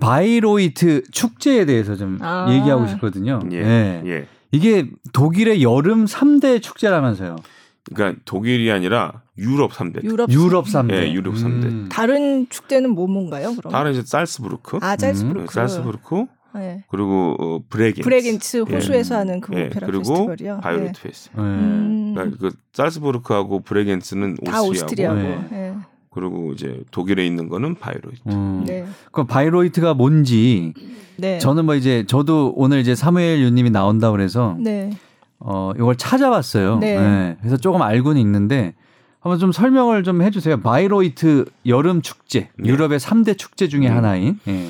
바이로이트 0.00 1.02
축제에 1.10 1.66
대해서 1.66 1.96
좀 1.96 2.16
아. 2.22 2.46
얘기하고 2.48 2.86
싶거든요. 2.86 3.40
예. 3.50 3.62
네. 3.62 4.02
예. 4.06 4.26
이게 4.52 4.88
독일의 5.12 5.62
여름 5.62 6.04
3대 6.04 6.62
축제라면서요. 6.62 7.36
그러니까 7.92 8.20
독일이 8.24 8.70
아니라 8.70 9.22
유럽 9.36 9.72
3대. 9.72 10.04
유럽, 10.04 10.30
유럽 10.30 10.66
3대. 10.66 10.86
네, 10.88 11.12
유럽 11.12 11.34
3대. 11.34 11.64
음. 11.64 11.88
다른 11.90 12.46
축제는 12.48 12.90
뭐 12.90 13.06
뭔가요, 13.08 13.54
그럼? 13.56 13.72
다른 13.72 13.92
이제 13.92 14.02
살스부르크. 14.04 14.78
아, 14.82 14.96
살스부르크. 14.96 15.42
음. 15.42 15.46
살스부르크. 15.46 16.26
네. 16.54 16.84
그리고 16.90 17.34
어, 17.38 17.60
브레겐츠. 17.68 18.02
브레겐츠 18.02 18.56
호수에서 18.58 19.14
예. 19.14 19.18
하는 19.18 19.40
그 19.40 19.54
예. 19.58 19.66
오페라 19.66 19.86
그리고 19.86 20.02
페스티벌이요. 20.26 20.60
바이로이트 20.62 20.88
예. 20.88 21.02
페스티벌. 21.02 21.44
음. 21.44 22.12
그러니까 22.14 22.38
그 22.38 22.50
살스부르크하고 22.74 23.60
브레겐츠는 23.60 24.36
오스트리아고. 24.42 24.68
오스트리아고. 24.68 25.18
예. 25.54 25.74
그리고 26.12 26.52
이제 26.52 26.80
독일에 26.90 27.26
있는 27.26 27.48
거는 27.48 27.76
바이로이트. 27.76 28.20
음. 28.26 28.64
네. 28.66 28.86
그 29.10 29.24
바이로이트가 29.24 29.94
뭔지 29.94 30.74
네. 31.16 31.38
저는 31.38 31.64
뭐 31.64 31.74
이제 31.74 32.04
저도 32.06 32.52
오늘 32.56 32.80
이제 32.80 32.94
사무엘 32.94 33.40
윤 33.40 33.53
님이 33.53 33.70
나온다 33.70 34.10
그래서 34.10 34.56
네. 34.60 34.90
어 35.38 35.72
이걸 35.74 35.96
찾아봤어요. 35.96 36.78
네. 36.78 36.98
네. 36.98 37.36
그래서 37.40 37.56
조금 37.56 37.82
알고는 37.82 38.20
있는데 38.20 38.74
한번 39.20 39.38
좀 39.38 39.52
설명을 39.52 40.02
좀 40.02 40.20
해주세요. 40.20 40.60
바이로이트 40.60 41.46
여름 41.66 42.02
축제 42.02 42.50
네. 42.58 42.68
유럽의 42.68 42.98
3대 42.98 43.38
축제 43.38 43.68
중에 43.68 43.88
음. 43.88 43.96
하나인. 43.96 44.38
예. 44.48 44.68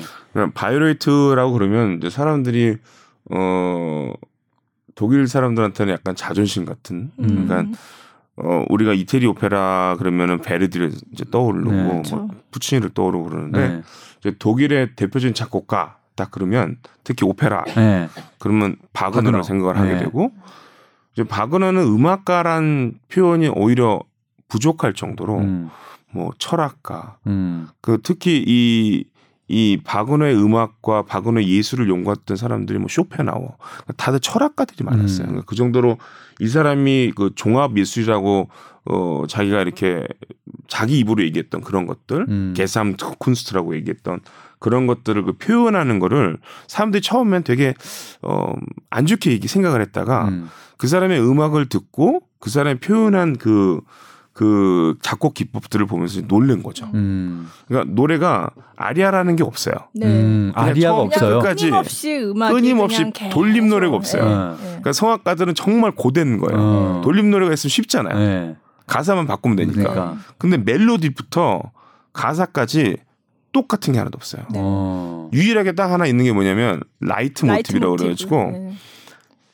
바이로이트라고 0.53 1.51
그러면 1.53 1.97
이제 1.97 2.09
사람들이 2.09 2.77
어 3.31 4.13
독일 4.95 5.27
사람들한테는 5.27 5.93
약간 5.93 6.15
자존심 6.15 6.65
같은 6.65 7.11
음. 7.19 7.45
그러니까 7.47 7.77
어 8.35 8.65
우리가 8.69 8.93
이태리 8.93 9.27
오페라 9.27 9.95
그러면은 9.99 10.41
베르디를 10.41 10.91
이제 11.11 11.23
떠오르고 11.29 11.71
네, 11.71 11.87
그렇죠. 11.87 12.15
뭐 12.15 12.29
푸치니를 12.51 12.89
떠오르고 12.91 13.29
그러는데 13.29 13.67
네. 13.67 13.81
이제 14.19 14.35
독일의 14.39 14.95
대표적인 14.95 15.35
작곡가 15.35 15.97
딱 16.15 16.31
그러면 16.31 16.77
특히 17.03 17.25
오페라 17.27 17.63
네. 17.75 18.09
그러면 18.39 18.75
바그너를 18.93 19.39
바그너. 19.39 19.43
생각을 19.43 19.77
하게 19.77 19.93
네. 19.93 19.99
되고 19.99 20.31
이제 21.13 21.23
바그너는 21.23 21.83
음악가란 21.83 22.99
표현이 23.09 23.49
오히려 23.49 24.01
부족할 24.47 24.93
정도로 24.93 25.37
음. 25.37 25.69
뭐 26.11 26.31
철학가 26.37 27.17
음. 27.27 27.67
그 27.81 27.99
특히 28.03 28.43
이 28.45 29.05
이 29.47 29.79
바그너의 29.83 30.35
음악과 30.35 31.03
바그너의 31.03 31.47
예술을 31.47 31.89
연구했던 31.89 32.37
사람들이 32.37 32.79
뭐 32.79 32.87
쇼펜하워 32.89 33.57
다들 33.97 34.19
철학가들이 34.19 34.85
많았어요. 34.85 35.27
음. 35.27 35.41
그 35.45 35.55
정도로 35.55 35.97
이 36.39 36.47
사람이 36.47 37.11
그 37.15 37.31
종합 37.35 37.77
예술이라고 37.77 38.49
어 38.85 39.23
자기가 39.27 39.61
이렇게 39.61 40.05
자기 40.67 40.99
입으로 40.99 41.23
얘기했던 41.23 41.61
그런 41.61 41.85
것들 41.87 42.25
음. 42.29 42.53
개삼 42.55 42.95
쿤스트라고 42.95 43.75
얘기했던 43.75 44.21
그런 44.59 44.87
것들을 44.87 45.23
그 45.23 45.33
표현하는 45.33 45.99
거를 45.99 46.37
사람들이 46.67 47.01
처음엔 47.01 47.43
되게 47.43 47.73
어안 48.21 49.05
좋게 49.05 49.31
얘기 49.31 49.47
생각을 49.47 49.81
했다가 49.81 50.29
음. 50.29 50.49
그 50.77 50.87
사람의 50.87 51.19
음악을 51.19 51.67
듣고 51.67 52.21
그 52.39 52.49
사람이 52.49 52.79
표현한 52.79 53.37
그 53.37 53.81
그 54.33 54.95
작곡 55.01 55.35
기법들을 55.35 55.85
보면서 55.85 56.21
놀란 56.21 56.63
거죠. 56.63 56.89
음. 56.95 57.47
그러니까 57.67 57.93
노래가 57.93 58.49
아리아라는 58.75 59.35
게 59.35 59.43
없어요. 59.43 59.75
네. 59.93 60.07
음, 60.07 60.51
아리아가 60.55 61.01
없어요. 61.01 61.39
끊임없이 61.39 62.17
음악 62.17 62.51
끊임없이 62.51 63.11
돌림 63.31 63.69
노래가 63.69 63.95
없어요. 63.95 64.23
네. 64.23 64.65
그러니까 64.65 64.91
성악가들은 64.91 65.53
정말 65.53 65.91
고된 65.91 66.39
거예요. 66.39 66.59
어. 66.59 67.01
돌림 67.03 67.29
노래가 67.29 67.53
있으면 67.53 67.69
쉽잖아요. 67.69 68.17
네. 68.17 68.55
가사만 68.87 69.27
바꾸면 69.27 69.55
되니까. 69.55 69.91
그러니까. 69.91 70.17
근데 70.39 70.57
멜로디부터 70.57 71.71
가사까지 72.11 72.97
똑같은 73.51 73.93
게 73.93 73.99
하나도 73.99 74.15
없어요. 74.17 74.45
네. 74.51 74.59
어. 74.61 75.29
유일하게 75.31 75.73
딱 75.73 75.91
하나 75.91 76.07
있는 76.07 76.25
게 76.25 76.33
뭐냐면 76.33 76.81
라이트, 76.99 77.45
라이트 77.45 77.71
모티브라고 77.71 77.95
그래가지고 77.97 78.51
네. 78.51 78.73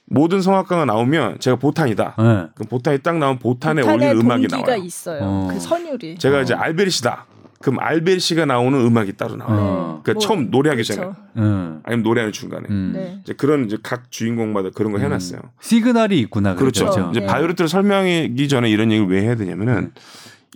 모든 0.10 0.42
성악가가 0.42 0.86
나오면 0.86 1.40
제가 1.40 1.58
보탄이다. 1.58 2.16
네. 2.18 2.24
그럼 2.56 2.68
보탄이 2.70 3.00
딱 3.00 3.18
나오면 3.18 3.40
보탄에 3.40 3.82
어울릴 3.84 4.10
음악이 4.12 4.48
나와요. 4.50 4.76
있어요. 4.84 5.20
어. 5.22 5.48
그 5.52 5.60
선율이. 5.60 6.18
제가 6.18 6.40
어. 6.40 6.42
이제 6.42 6.54
알베리히다. 6.54 7.26
그럼 7.62 7.80
알베리히가 7.80 8.46
나오는 8.46 8.80
음악이 8.80 9.14
따로 9.18 9.36
나와요. 9.36 9.58
어. 9.60 10.02
그러니까 10.04 10.14
뭐, 10.14 10.22
처음 10.22 10.50
노래하기 10.50 10.82
그렇죠. 10.84 10.94
전에, 11.02 11.14
음. 11.38 11.82
아니면 11.84 12.04
노래하는 12.04 12.32
중간에 12.32 12.66
음. 12.70 12.92
네. 12.96 13.20
이제 13.24 13.34
그런 13.34 13.66
이제 13.66 13.78
각 13.84 14.10
주인공마다 14.12 14.70
그런 14.74 14.92
거 14.92 14.98
음. 14.98 15.04
해놨어요. 15.04 15.42
시그널이 15.62 16.18
있구나. 16.22 16.56
그렇죠. 16.56 16.90
그렇죠. 16.90 17.10
이제 17.12 17.20
네. 17.20 17.26
바이로이트를 17.26 17.68
설명하기 17.68 18.48
전에 18.48 18.70
이런 18.70 18.92
얘기를 18.92 19.10
왜 19.10 19.24
해야 19.24 19.36
되냐면은 19.36 19.74
음. 19.76 19.92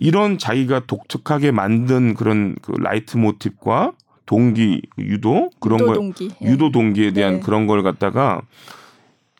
이런 0.00 0.38
자기가 0.38 0.82
독특하게 0.86 1.52
만든 1.52 2.14
그런 2.14 2.56
그 2.62 2.72
라이트 2.78 3.16
모티브과 3.16 3.92
동기 4.26 4.82
유도 4.98 5.50
그런 5.60 5.80
유도 5.80 5.86
걸 5.86 5.94
동기. 5.96 6.30
예. 6.42 6.46
유도 6.48 6.72
동기에 6.72 7.12
대한 7.12 7.34
네. 7.34 7.40
그런 7.40 7.66
걸 7.66 7.82
갖다가 7.82 8.40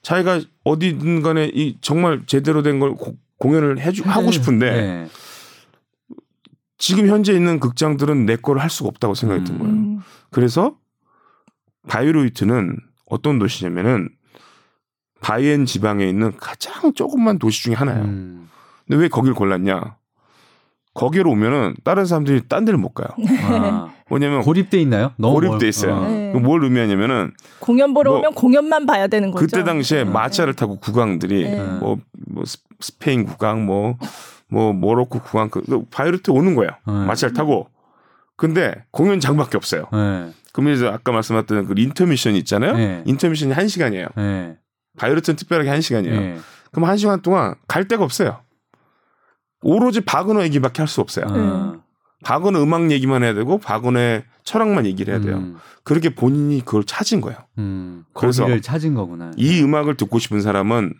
자기가 0.04 0.42
어디든 0.64 1.22
간에 1.22 1.50
이 1.52 1.76
정말 1.80 2.22
제대로 2.26 2.62
된 2.62 2.78
걸 2.78 2.94
공연을 3.38 3.80
해주 3.80 4.04
하고 4.06 4.26
네. 4.26 4.32
싶은데 4.32 4.70
네. 4.70 5.08
지금 6.78 7.08
현재 7.08 7.32
있는 7.32 7.58
극장들은 7.58 8.26
내 8.26 8.36
거를 8.36 8.62
할 8.62 8.70
수가 8.70 8.88
없다고 8.88 9.14
생각이 9.14 9.44
든 9.44 9.58
거예요. 9.58 9.72
음. 9.72 10.00
그래서 10.30 10.76
바이로이트는 11.88 12.76
어떤 13.06 13.38
도시냐면은 13.38 14.08
바이에른 15.20 15.64
지방에 15.66 16.06
있는 16.06 16.36
가장 16.36 16.92
조그만 16.92 17.38
도시 17.38 17.62
중에 17.62 17.74
하나예요. 17.74 18.04
음. 18.04 18.48
근데 18.86 19.00
왜 19.00 19.08
거길 19.08 19.32
골랐냐? 19.34 19.96
거기로 20.94 21.32
오면은 21.32 21.74
다른 21.82 22.04
사람들이 22.06 22.42
딴 22.48 22.64
데를 22.64 22.78
못 22.78 22.94
가요. 22.94 23.08
아. 23.42 23.90
뭐냐면 24.08 24.42
고립돼 24.42 24.80
있나요? 24.80 25.12
고립돼 25.20 25.68
있어요. 25.68 25.94
어. 25.94 26.08
네. 26.08 26.32
뭘 26.34 26.62
의미하냐면은 26.62 27.32
공연 27.58 27.94
보러 27.94 28.12
뭐 28.12 28.18
오면 28.20 28.34
공연만 28.34 28.86
봐야 28.86 29.06
되는 29.06 29.30
거죠. 29.30 29.44
그때 29.44 29.64
당시에 29.64 30.04
네. 30.04 30.10
마차를 30.10 30.54
타고 30.54 30.78
국왕들이 30.78 31.44
네. 31.44 31.62
뭐, 31.80 31.98
뭐 32.28 32.44
스페인 32.80 33.24
국왕 33.24 33.66
뭐뭐 33.66 34.72
모로코 34.72 35.20
국왕 35.20 35.50
그, 35.50 35.62
그 35.62 35.84
바이로이트 35.90 36.30
오는 36.30 36.54
거예요. 36.54 36.70
네. 36.86 36.92
마차를 36.92 37.34
타고. 37.34 37.68
근데 38.36 38.74
공연장밖에 38.90 39.56
없어요. 39.56 39.86
네. 39.92 40.30
그러면 40.52 40.74
이제 40.74 40.86
아까 40.86 41.10
말씀하셨던 41.12 41.66
그 41.66 41.74
인터미션 41.76 42.34
있잖아요. 42.36 42.76
네. 42.76 43.02
인터미션이 43.06 43.52
한 43.52 43.68
시간이에요. 43.68 44.06
네. 44.16 44.56
바이르트는 44.96 45.36
특별하게 45.36 45.70
한 45.70 45.80
시간이에요. 45.80 46.38
그럼 46.70 46.88
한 46.88 46.96
시간 46.96 47.20
동안 47.22 47.54
갈 47.66 47.88
데가 47.88 48.04
없어요. 48.04 48.43
오로지 49.64 50.00
바그너 50.02 50.42
얘기밖에 50.44 50.82
할 50.82 50.88
수 50.88 51.00
없어요. 51.00 51.26
음. 51.26 51.80
바그너 52.24 52.62
음악 52.62 52.90
얘기만 52.90 53.22
해야 53.22 53.34
되고 53.34 53.58
바그너의 53.58 54.24
철학만 54.44 54.86
얘기를 54.86 55.12
해야 55.12 55.22
돼요. 55.22 55.36
음. 55.38 55.56
그렇게 55.82 56.14
본인이 56.14 56.64
그걸 56.64 56.84
찾은 56.84 57.20
거예요. 57.20 57.38
음. 57.58 58.04
그래서 58.14 58.46
찾은 58.60 58.94
거구나. 58.94 59.32
이 59.36 59.62
음악을 59.62 59.96
듣고 59.96 60.18
싶은 60.18 60.40
사람은 60.40 60.94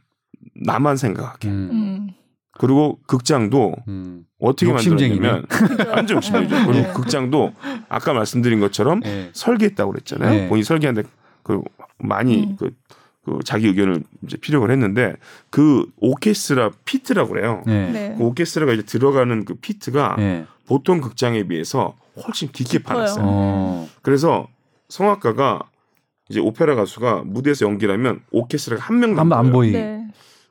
나만 0.66 0.96
생각하게. 0.96 1.48
음. 1.48 1.68
음. 1.72 2.10
그리고 2.58 2.98
극장도 3.06 3.74
음. 3.88 4.24
어떻게 4.38 4.72
만들었냐면 4.72 5.44
완전 5.88 6.16
욕심이죠. 6.16 6.54
그리고 6.66 6.72
네. 6.72 6.92
극장도 6.92 7.52
아까 7.88 8.12
말씀드린 8.12 8.60
것처럼 8.60 9.00
네. 9.00 9.30
설계했다고 9.32 9.92
그랬잖아요. 9.92 10.30
네. 10.30 10.48
본인이 10.48 10.64
설계하는데 10.64 11.08
그 11.42 11.60
많이 11.98 12.54
그 12.58 12.70
그 13.25 13.39
자기 13.45 13.68
의견을 13.68 14.03
이제 14.25 14.37
피력을 14.37 14.70
했는데 14.70 15.14
그 15.51 15.87
오케스트라 15.99 16.70
피트라고 16.85 17.31
그래요. 17.31 17.62
네. 17.66 17.91
네. 17.91 18.14
그 18.16 18.25
오케스트라가 18.25 18.72
이제 18.72 18.83
들어가는 18.83 19.45
그 19.45 19.55
피트가 19.55 20.16
네. 20.18 20.47
보통 20.66 21.01
극장에 21.01 21.45
비해서 21.45 21.97
훨씬 22.22 22.51
깊게 22.53 22.81
파놨어요. 22.81 23.25
어. 23.27 23.89
그래서 24.03 24.47
성악가가 24.89 25.62
이제 26.29 26.41
오페라 26.41 26.75
가수가 26.75 27.22
무대에서 27.25 27.66
연기를 27.66 27.95
하면 27.95 28.20
오케스트라가 28.31 28.83
한 28.83 29.01
명도 29.01 29.35
안 29.35 29.53
보이. 29.53 29.72
네. 29.72 30.07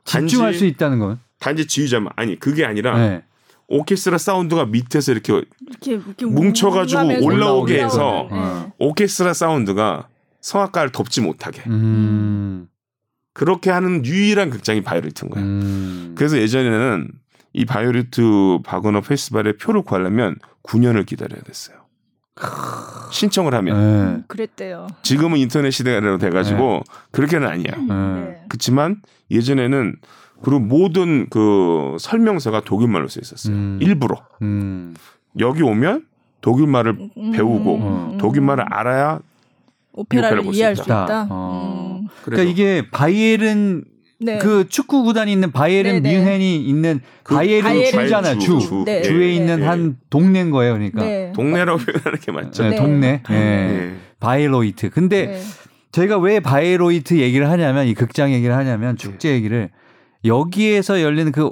집중할 0.06 0.54
수 0.54 0.66
있다는 0.66 1.00
건 1.00 1.20
단지 1.40 1.66
지휘자만 1.66 2.12
아니 2.16 2.38
그게 2.38 2.66
아니라 2.66 2.98
네. 2.98 3.24
오케스트라 3.68 4.18
사운드가 4.18 4.66
밑에서 4.66 5.14
이렇게, 5.14 5.34
이렇게, 5.34 5.94
이렇게 5.94 6.26
뭉쳐가지고 6.26 7.24
올라오게 7.24 7.82
해서 7.84 8.28
네. 8.30 8.74
오케스트라 8.80 9.34
사운드가 9.34 10.08
성악가를 10.44 10.92
덮지 10.92 11.22
못하게. 11.22 11.64
음. 11.68 12.68
그렇게 13.34 13.72
하는 13.72 14.06
유일한 14.06 14.52
극장이 14.52 14.84
바이오리트인 14.84 15.32
거예요. 15.32 15.48
음. 15.48 16.14
그래서 16.16 16.38
예전에는 16.38 17.08
이 17.54 17.66
바이오리트 17.66 18.60
바그너 18.64 19.02
페스티벌에 19.02 19.54
표를 19.54 19.82
구하려면 19.82 20.36
9년을 20.64 21.06
기다려야 21.06 21.42
됐어요. 21.42 21.78
신청을 23.12 23.54
하면. 23.56 24.18
네. 24.18 24.24
그랬대요. 24.28 24.88
지금은 25.02 25.38
인터넷 25.38 25.72
시대가 25.72 26.18
돼가지고 26.18 26.84
네. 26.86 26.94
그렇게는 27.12 27.48
아니야. 27.48 27.76
네. 27.76 28.44
그렇지만 28.50 29.02
예전에는 29.32 29.96
그리고 30.42 30.60
모든 30.60 31.28
그 31.30 31.96
설명서가 32.00 32.62
독일말로 32.62 33.08
써 33.08 33.20
있었어요. 33.22 33.56
음. 33.56 33.80
일부러. 33.82 34.26
음. 34.42 34.94
여기 35.40 35.64
오면 35.64 36.06
독일말을 36.42 37.10
음. 37.18 37.32
배우고 37.32 37.78
음. 37.78 38.18
독일말을 38.18 38.66
알아야 38.68 39.20
오페라를 39.94 40.46
이해할 40.54 40.76
수 40.76 40.84
있다. 40.84 41.06
수 41.06 41.06
있다? 41.06 41.28
어. 41.30 42.00
음. 42.02 42.08
그러니까 42.24 42.50
이게 42.50 42.84
바이에른 42.92 43.86
네. 44.20 44.38
그 44.38 44.68
축구 44.70 45.04
구단이 45.04 45.32
있는 45.32 45.52
바이에른 45.52 46.02
네, 46.02 46.12
네. 46.12 46.18
뮌헨이 46.18 46.58
있는 46.62 47.02
그 47.24 47.36
바이에른 47.36 47.86
주잖아요. 47.92 48.40
주. 48.40 48.60
주. 48.60 48.84
네. 48.86 49.02
주에 49.02 49.28
네. 49.28 49.36
있는 49.36 49.64
한 49.64 49.98
동네인 50.10 50.50
거예요. 50.50 50.74
그러니까 50.74 51.34
동네라고 51.34 51.80
표현하는 51.80 52.20
게 52.20 52.32
맞죠. 52.32 52.70
네, 52.70 52.76
동네. 52.76 53.22
네. 53.30 53.96
바이로이트. 54.20 54.90
근데 54.90 55.42
저희가 55.92 56.18
왜 56.18 56.40
바이로이트 56.40 57.20
얘기를 57.20 57.50
하냐면 57.50 57.88
이 57.88 57.94
극장 57.94 58.32
얘기를 58.32 58.56
하냐면 58.56 58.96
축제 58.96 59.32
얘기를 59.32 59.70
여기에서 60.26 61.02
열리는 61.02 61.32
그 61.32 61.52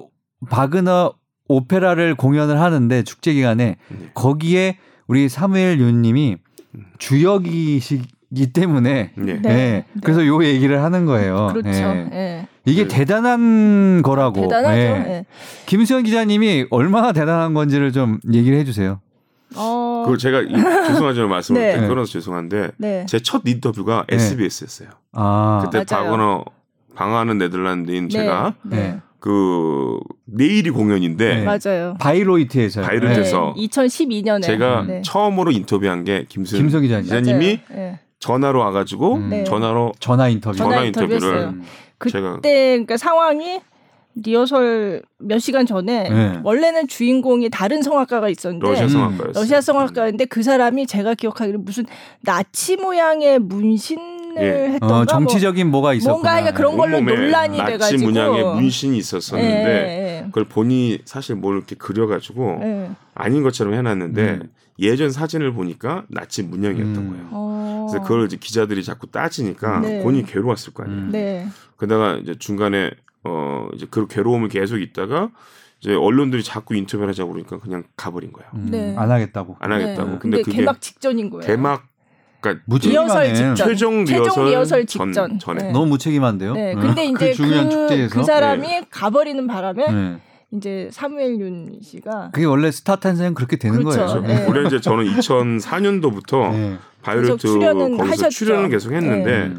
바그너 0.49 1.13
오페라를 1.47 2.15
공연을 2.15 2.59
하는데 2.59 3.03
축제 3.03 3.33
기간에 3.33 3.75
거기에 4.13 4.77
우리 5.07 5.27
사무엘 5.27 5.79
윤님이 5.79 6.37
음. 6.75 6.85
주역이시 6.97 8.01
이 8.33 8.47
때문에 8.47 9.11
네. 9.15 9.33
네. 9.33 9.39
네. 9.41 9.85
그래서 10.03 10.25
요 10.25 10.43
얘기를 10.43 10.81
하는 10.81 11.05
거예요. 11.05 11.49
그렇죠. 11.53 11.69
네. 11.69 12.07
네. 12.09 12.47
이게 12.65 12.87
대단한 12.87 14.01
거라고. 14.03 14.41
대단하죠. 14.41 14.77
네. 14.77 15.25
김수현 15.65 16.03
기자님이 16.03 16.67
얼마나 16.69 17.11
대단한 17.11 17.53
건지를 17.53 17.91
좀 17.91 18.19
얘기를 18.31 18.57
해주세요. 18.59 19.01
어... 19.57 20.05
그 20.07 20.17
제가 20.17 20.43
죄송하지만 20.87 21.29
말씀을 21.29 21.61
네. 21.61 21.87
끊어서 21.87 22.09
죄송한데 22.09 22.71
제 23.07 23.19
첫 23.21 23.41
인터뷰가 23.45 24.05
SBS였어요. 24.07 24.89
아. 25.11 25.61
그때 25.65 25.83
박원어 25.83 26.45
방하는 26.95 27.37
네덜란드인 27.37 28.07
제가 28.07 28.53
그 29.19 29.99
내일이 30.25 30.69
공연인데 30.69 31.43
맞아요. 31.43 31.95
바이로이트에서 31.99 32.81
바이로이트에서 32.81 33.53
2012년에 33.57 34.41
제가 34.41 34.87
처음으로 35.03 35.51
인터뷰한 35.51 36.05
게 36.05 36.25
김수현 36.29 36.69
기자님이 37.03 37.59
전화로 38.21 38.59
와가지고 38.59 39.15
음. 39.15 39.29
네. 39.29 39.43
전화로 39.43 39.91
전화 39.99 40.29
인터뷰 40.29 40.55
전화 40.55 40.85
인터뷰를 40.85 41.53
그때 41.97 42.39
그러니까 42.41 42.95
상황이 42.97 43.59
리허설 44.15 45.01
몇 45.19 45.39
시간 45.39 45.65
전에 45.65 46.09
네. 46.09 46.39
원래는 46.43 46.87
주인공이 46.87 47.49
다른 47.49 47.81
성악가가 47.81 48.29
있었는데 48.29 48.67
러시아 48.67 48.87
성악가였어요. 48.87 49.31
러시아 49.33 49.61
성악가인데 49.61 50.25
그 50.25 50.43
사람이 50.43 50.85
제가 50.85 51.15
기억하기로 51.15 51.59
무슨 51.59 51.85
나치 52.21 52.75
모양의 52.75 53.39
문신을 53.39 54.01
예. 54.39 54.73
했던가 54.73 54.99
어, 54.99 55.05
정치적인 55.05 55.67
뭐, 55.67 55.81
가 55.81 55.93
있었구나. 55.93 56.11
뭔가 56.13 56.31
그러니까 56.31 56.53
그런 56.53 56.77
걸로 56.77 56.99
논란이 56.99 57.57
나치 57.57 57.71
돼가지고 57.71 58.03
문양의 58.03 58.43
문신이 58.55 58.97
있었었는데 58.97 59.69
예, 59.69 60.19
예. 60.19 60.25
그걸 60.25 60.43
본인이 60.45 60.99
사실 61.05 61.35
뭘 61.35 61.57
이렇게 61.57 61.75
그려가지고 61.75 62.59
예. 62.63 62.89
아닌 63.15 63.43
것처럼 63.43 63.73
해놨는데 63.73 64.21
음. 64.23 64.49
예전 64.81 65.11
사진을 65.11 65.53
보니까 65.53 66.05
나치 66.09 66.43
문양이었던 66.43 66.97
음. 66.97 67.09
거예요. 67.09 67.27
어. 67.31 67.87
그래서 67.89 68.03
그걸 68.03 68.25
이제 68.25 68.37
기자들이 68.37 68.83
자꾸 68.83 69.07
따지니까 69.07 69.79
네. 69.79 70.03
본인이 70.03 70.25
괴로웠을 70.25 70.73
거 70.73 70.83
아니에요. 70.83 70.99
음. 70.99 71.09
네. 71.11 71.47
그러다가 71.77 72.15
이제 72.17 72.35
중간에 72.37 72.91
어 73.23 73.69
이제 73.75 73.85
그 73.89 74.07
괴로움을 74.07 74.49
계속 74.49 74.79
있다가 74.79 75.29
이제 75.79 75.93
언론들이 75.93 76.43
자꾸 76.43 76.75
인터뷰를 76.75 77.09
하자고 77.09 77.31
그러니까 77.31 77.59
그냥 77.59 77.83
가버린 77.95 78.31
거예요. 78.33 78.49
음. 78.55 78.67
네. 78.71 78.95
안 78.97 79.11
하겠다고. 79.11 79.57
안 79.59 79.71
하겠다고. 79.71 80.11
네. 80.11 80.17
근데, 80.19 80.37
근데 80.37 80.41
그게 80.43 80.57
개막 80.57 80.81
직전인 80.81 81.29
거예요. 81.29 81.45
개막 81.45 81.87
그러니까 82.39 82.63
리허설 82.67 83.35
직전, 83.35 83.55
최종 83.55 84.03
리허설, 84.03 84.23
최종 84.25 84.45
리허설 84.45 84.85
직전 84.87 85.39
전, 85.39 85.59
에 85.59 85.63
네. 85.63 85.71
너무 85.71 85.85
무책임한데요. 85.87 86.53
네. 86.53 86.73
근데 86.73 87.01
어, 87.01 87.05
이제 87.05 87.33
그, 87.33 87.87
그, 87.87 88.07
그 88.09 88.23
사람이 88.23 88.67
네. 88.67 88.85
가버리는 88.89 89.45
바람에 89.45 89.91
네. 89.91 90.17
이제 90.53 90.89
사무엘 90.91 91.39
윤 91.39 91.79
씨가 91.81 92.31
그게 92.33 92.45
원래 92.45 92.71
스타 92.71 92.97
탄생은 92.97 93.33
그렇게 93.33 93.55
되는 93.57 93.83
그렇죠. 93.83 94.21
거예요. 94.21 94.21
네. 94.21 94.45
원래 94.47 94.67
이제 94.67 94.81
저는 94.81 95.05
2004년도부터 95.05 96.51
네. 96.51 96.77
바이로이트 97.01 97.47
거기서 97.47 98.03
하셨죠. 98.03 98.29
출연을 98.29 98.69
계속 98.69 98.91
했는데 98.91 99.47
네. 99.49 99.55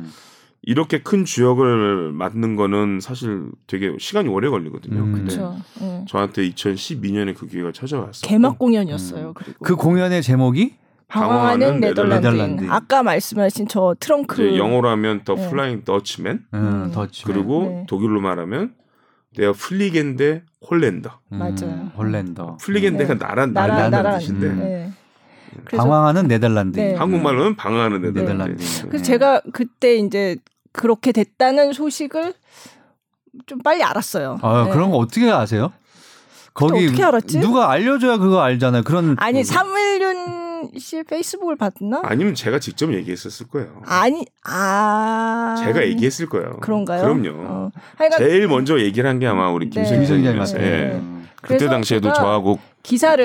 이렇게 0.65 1.03
큰 1.03 1.25
주역을 1.25 2.13
맡는 2.13 2.57
거는 2.57 3.01
사실 3.01 3.51
되게 3.67 3.95
시간이 3.99 4.29
오래 4.29 4.49
걸리거든요. 4.49 5.01
음. 5.03 5.13
근데 5.13 5.35
그렇죠. 5.35 5.57
네. 5.81 6.05
저한테 6.09 6.49
2012년에 6.51 7.35
그 7.37 7.47
기회가 7.47 7.73
찾아왔어요. 7.73 8.29
개막 8.29 8.59
공연이었어요. 8.59 9.29
음. 9.29 9.35
그리고 9.35 9.59
그 9.65 9.75
공연의 9.75 10.23
제목이 10.23 10.75
방황하는 11.09 11.81
네덜란드. 11.81 12.27
네덜란드. 12.27 12.67
아까 12.71 13.03
말씀하신 13.03 13.69
저 13.69 13.95
트렁크 13.99 14.57
영어로 14.57 14.89
하면 14.91 15.25
The 15.25 15.35
Flying 15.35 15.85
Dutchman. 15.85 16.45
음, 16.55 16.91
더치맨. 16.93 17.35
그리고 17.35 17.65
네. 17.65 17.87
독일로 17.89 18.21
말하면 18.21 18.75
Der 19.37 19.53
fliegende 19.53 20.43
Holländer. 20.71 21.19
음, 21.33 21.39
맞아요. 21.39 21.93
Holländer. 21.97 22.59
fliegende가 22.61 23.15
네. 23.15 23.19
나는 23.19 23.53
나는 23.53 23.91
나는 23.91 24.19
뜻인데. 24.19 24.47
음. 24.47 24.59
네. 24.59 24.93
방황하는 25.77 26.29
네덜란드. 26.29 26.79
네. 26.79 26.95
한국말로는 26.95 27.57
방황하는 27.57 28.01
네덜란드. 28.01 28.31
네덜란드. 28.31 28.89
그래서 28.89 29.05
제가 29.05 29.43
그때 29.53 29.97
이제 29.97 30.37
그렇게 30.73 31.13
됐다는 31.13 31.73
소식을 31.73 32.35
좀 33.47 33.59
빨리 33.59 33.83
알았어요. 33.83 34.39
아, 34.43 34.69
그런 34.73 34.91
거 34.91 34.97
어떻게 34.97 35.31
아세요? 35.31 35.73
거기 36.55 36.87
어떻게 36.87 37.03
알았지? 37.03 37.41
누가 37.41 37.71
알려줘야 37.71 38.19
그거 38.19 38.41
알잖아요. 38.41 38.83
그런 38.83 39.17
아니 39.19 39.43
사 39.45 39.65
무엘윤 40.63 40.79
씨 40.79 41.03
페이스북을 41.03 41.57
봤나? 41.57 42.01
아니면 42.05 42.35
제가 42.35 42.59
직접 42.59 42.93
얘기했었을 42.93 43.49
거예요. 43.49 43.83
아니 43.87 44.25
아 44.45 45.57
제가 45.65 45.85
얘기했을 45.87 46.29
거예요. 46.29 46.59
그런가요? 46.61 47.03
그럼요. 47.03 47.31
어. 47.47 47.71
제일 48.19 48.49
먼저 48.49 48.79
얘기를 48.81 49.09
한 49.09 49.19
게 49.19 49.27
아마 49.27 49.51
우리 49.51 49.71
김승희 49.71 49.99
네. 49.99 50.05
기자님이었어요. 50.07 50.61
네. 50.61 50.71
네. 50.95 51.03
그때 51.43 51.69
당시에도 51.69 52.13
저하고 52.13 52.59
기사를 52.83 53.25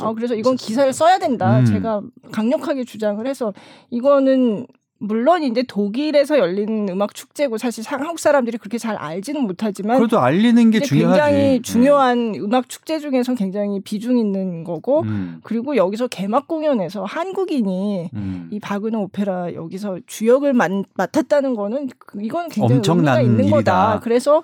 어, 0.00 0.14
그래서 0.14 0.34
이건 0.34 0.56
기사를 0.56 0.90
써야 0.92 1.18
된다. 1.18 1.60
음. 1.60 1.64
제가 1.64 2.00
강력하게 2.32 2.84
주장을 2.84 3.24
해서 3.26 3.52
이거는 3.90 4.66
물론 5.02 5.42
이제 5.42 5.64
독일에서 5.64 6.38
열리는 6.38 6.88
음악 6.88 7.12
축제고 7.14 7.58
사실 7.58 7.84
한국 7.86 8.20
사람들이 8.20 8.56
그렇게 8.56 8.78
잘 8.78 8.94
알지는 8.94 9.42
못하지만 9.42 9.98
그래도 9.98 10.20
알리는 10.20 10.70
게 10.70 10.78
중요하지. 10.80 11.20
굉장히 11.20 11.42
네. 11.42 11.62
중요한 11.62 12.34
음. 12.36 12.54
악 12.54 12.68
축제 12.68 13.00
중에서 13.00 13.34
굉장히 13.34 13.80
비중 13.80 14.16
있는 14.16 14.62
거고 14.62 15.00
음. 15.02 15.40
그리고 15.42 15.74
여기서 15.76 16.06
개막 16.06 16.46
공연에서 16.46 17.04
한국인이 17.04 18.10
음. 18.14 18.48
이 18.52 18.60
바그너 18.60 19.00
오페라 19.00 19.52
여기서 19.54 19.98
주역을 20.06 20.52
맡, 20.52 20.70
맡았다는 20.94 21.56
거는 21.56 21.88
이건 22.20 22.48
굉장히 22.48 22.76
엄청난 22.76 23.18
의미가 23.18 23.20
있는 23.22 23.44
일이다. 23.44 23.56
거다. 23.56 24.00
그래서 24.00 24.42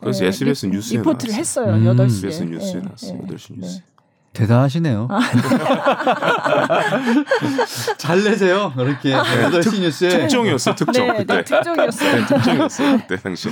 그래서 0.00 0.20
네, 0.20 0.28
SBS 0.28 0.66
뉴스에 0.66 0.98
리포트를 0.98 1.32
나왔어요. 1.32 1.66
했어요. 1.66 1.74
음. 1.74 1.96
8시에. 1.96 2.04
SBS 2.04 2.42
뉴스에 2.44 2.72
네, 2.74 2.80
나왔어요. 2.82 3.12
네, 3.12 3.34
8시 3.34 3.58
뉴스. 3.60 3.82
대단하시네요. 4.32 5.08
아, 5.10 5.20
잘 7.98 8.22
내세요. 8.22 8.72
그렇게 8.76 9.14
아, 9.14 9.22
네, 9.22 9.60
특, 9.60 9.80
뉴스에 9.80 10.08
특종이었어 10.08 10.74
특종. 10.74 11.06
네, 11.08 11.24
네 11.24 11.44
특종이었어요. 11.44 12.12
네, 12.12 12.26
특종이었어요 12.26 12.98
그때 12.98 13.16
당시. 13.16 13.48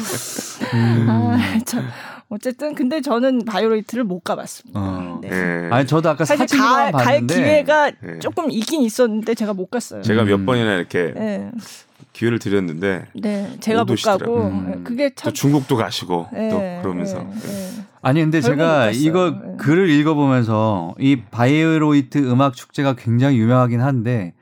음. 0.74 1.06
아, 1.08 1.58
참. 1.64 1.88
어쨌든 2.28 2.74
근데 2.74 3.00
저는 3.00 3.44
바이로이트를 3.44 4.04
못 4.04 4.20
가봤습니다. 4.20 4.80
어. 4.80 5.20
네. 5.22 5.28
네. 5.28 5.68
아니 5.70 5.86
저도 5.86 6.10
아까 6.10 6.24
사진 6.24 6.58
가, 6.58 6.90
갈 6.90 7.24
기회가 7.24 7.92
네. 8.00 8.18
조금 8.18 8.50
있긴 8.50 8.82
있었는데 8.82 9.34
제가 9.34 9.54
못 9.54 9.70
갔어요. 9.70 10.02
제가 10.02 10.24
몇 10.24 10.34
음. 10.34 10.46
번이나 10.46 10.74
이렇게 10.74 11.12
네. 11.14 11.50
기회를 12.12 12.38
드렸는데 12.38 13.06
네, 13.14 13.56
제가 13.60 13.84
못, 13.84 13.92
못 13.92 14.02
가고 14.02 14.48
음. 14.48 14.82
그게 14.82 15.14
참 15.14 15.32
중국도 15.32 15.76
가시고 15.76 16.28
또 16.32 16.80
그러면서 16.82 17.24
아니 18.02 18.20
근데 18.20 18.40
제가 18.40 18.90
이거 18.92 19.30
네. 19.30 19.56
글을 19.58 19.88
읽어보면서 19.90 20.94
이 20.98 21.16
바이로이트 21.30 22.18
음악 22.30 22.54
축제가 22.54 22.94
굉장히 22.94 23.38
유명하긴 23.38 23.80
한데 23.80 24.34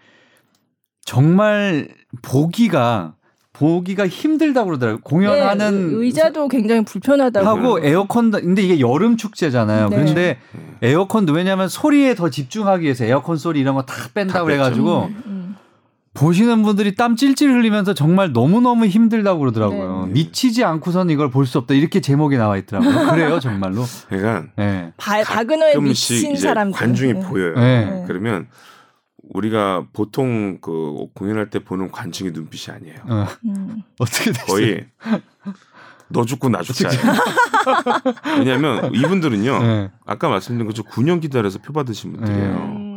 정말 1.04 1.88
보기가 2.22 3.14
보기가 3.52 4.08
힘들다고 4.08 4.66
그러더라고요. 4.66 5.00
공연하는 5.04 5.90
네, 5.90 5.94
의자도 5.96 6.48
굉장히 6.48 6.84
불편하다고 6.84 7.46
하고 7.46 7.78
에어컨도 7.80 8.40
근데 8.40 8.62
이게 8.62 8.80
여름 8.80 9.16
축제잖아요. 9.16 9.90
네. 9.90 9.96
근데 9.96 10.38
에어컨도 10.82 11.32
왜냐하면 11.32 11.68
소리에 11.68 12.16
더 12.16 12.30
집중하기 12.30 12.82
위해서 12.82 13.04
에어컨 13.04 13.36
소리 13.36 13.60
이런 13.60 13.76
거 13.76 13.82
다 13.82 13.94
뺀다고 14.12 14.44
그래 14.44 14.56
가지고 14.56 15.04
음, 15.04 15.22
음. 15.26 15.43
보시는 16.14 16.62
분들이 16.62 16.94
땀 16.94 17.16
찔찔 17.16 17.50
흘리면서 17.50 17.92
정말 17.92 18.32
너무너무 18.32 18.86
힘들다고 18.86 19.40
그러더라고요. 19.40 20.06
네. 20.06 20.12
미치지 20.12 20.62
않고선 20.64 21.10
이걸 21.10 21.28
볼 21.30 21.44
수 21.46 21.58
없다. 21.58 21.74
이렇게 21.74 22.00
제목이 22.00 22.36
나와 22.36 22.56
있더라고요. 22.56 23.10
그래요, 23.10 23.40
정말로. 23.40 23.84
그러니까 24.08 24.46
네. 24.56 24.92
바, 24.96 25.22
바그너에 25.24 25.76
미친 25.76 26.36
사람 26.36 26.70
관중이 26.70 27.14
네. 27.14 27.20
보여요. 27.20 27.54
네. 27.56 28.04
그러면 28.06 28.46
우리가 29.32 29.86
보통 29.92 30.58
그 30.60 31.06
공연할 31.14 31.50
때 31.50 31.58
보는 31.58 31.90
관중의 31.90 32.32
눈빛이 32.32 32.74
아니에요. 32.76 32.98
어. 33.08 33.26
음. 33.46 33.82
떻게 33.98 34.30
됐어요? 34.32 34.46
거의 34.46 34.86
너 36.08 36.24
죽고 36.24 36.48
나 36.48 36.62
죽자. 36.62 36.88
왜냐하면 38.38 38.94
이분들은요. 38.94 39.62
네. 39.62 39.90
아까 40.06 40.28
말씀드린 40.28 40.66
것처럼 40.68 40.90
9년 40.92 41.20
기다려서 41.20 41.58
표 41.60 41.72
받으신 41.72 42.12
분들이에요. 42.12 42.93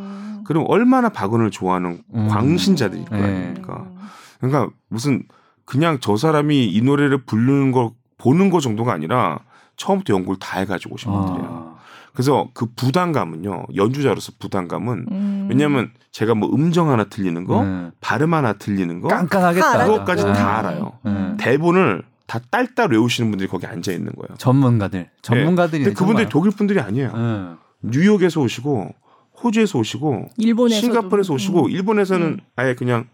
음. 0.48 0.50
그럼 0.50 0.66
얼마나 0.68 1.10
박은을 1.10 1.52
좋아하는 1.52 2.02
음. 2.14 2.28
광신자들일 2.28 3.06
거 3.06 3.16
네. 3.18 3.24
아닙니까? 3.24 3.86
네. 3.86 4.08
그러니까 4.39 4.74
무슨 4.88 5.24
그냥 5.66 5.98
저 6.00 6.16
사람이 6.16 6.66
이 6.66 6.82
노래를 6.82 7.24
부르는 7.26 7.72
걸 7.72 7.89
보는 8.18 8.50
거 8.50 8.60
정도가 8.60 8.93
아니라 8.93 9.39
처음부터 9.76 10.14
연구를 10.14 10.39
다 10.39 10.60
해가지고 10.60 10.95
오신 10.95 11.12
아. 11.12 11.14
분들이에요. 11.14 11.78
그래서 12.18 12.50
그 12.54 12.66
부담감은요 12.76 13.66
연주자로서 13.76 14.32
부담감은 14.39 15.06
음. 15.12 15.48
왜냐하면 15.52 15.91
제가 16.12 16.34
뭐 16.34 16.50
음정 16.52 16.89
하나 16.89 17.04
틀리는 17.04 17.43
거 17.45 17.64
네. 17.64 17.91
발음 18.02 18.34
하나 18.34 18.54
틀리는 18.54 19.02
거 19.02 19.08
깐깐하겠다 19.08 19.86
그것까지 19.86 20.26
네. 20.26 20.34
다 20.34 20.58
알아요 20.58 20.93
네. 21.04 21.36
대본을 21.38 22.02
다 22.26 22.39
딸딸 22.50 22.89
외우시는 22.89 23.30
분들이 23.30 23.48
거기 23.48 23.68
앉아 23.68 23.91
있는 23.91 24.14
거예요 24.14 24.36
전문가들 24.39 25.12
전문가들이 25.22 25.84
네. 25.84 25.89
근데 25.89 25.95
그분들이 25.95 26.28
독일 26.28 26.54
분들이 26.54 26.80
아니에요 26.80 27.12
네. 27.12 27.56
뉴욕에서 27.82 28.41
오시고 28.41 28.95
호주에서 29.44 29.80
오시고 29.80 30.30
일본에서도. 30.38 30.82
싱가포르에서 30.82 31.34
오시고 31.34 31.66
음. 31.66 31.70
일본에서는 31.72 32.28
음. 32.28 32.40
아예 32.56 32.76
그냥 32.76 33.08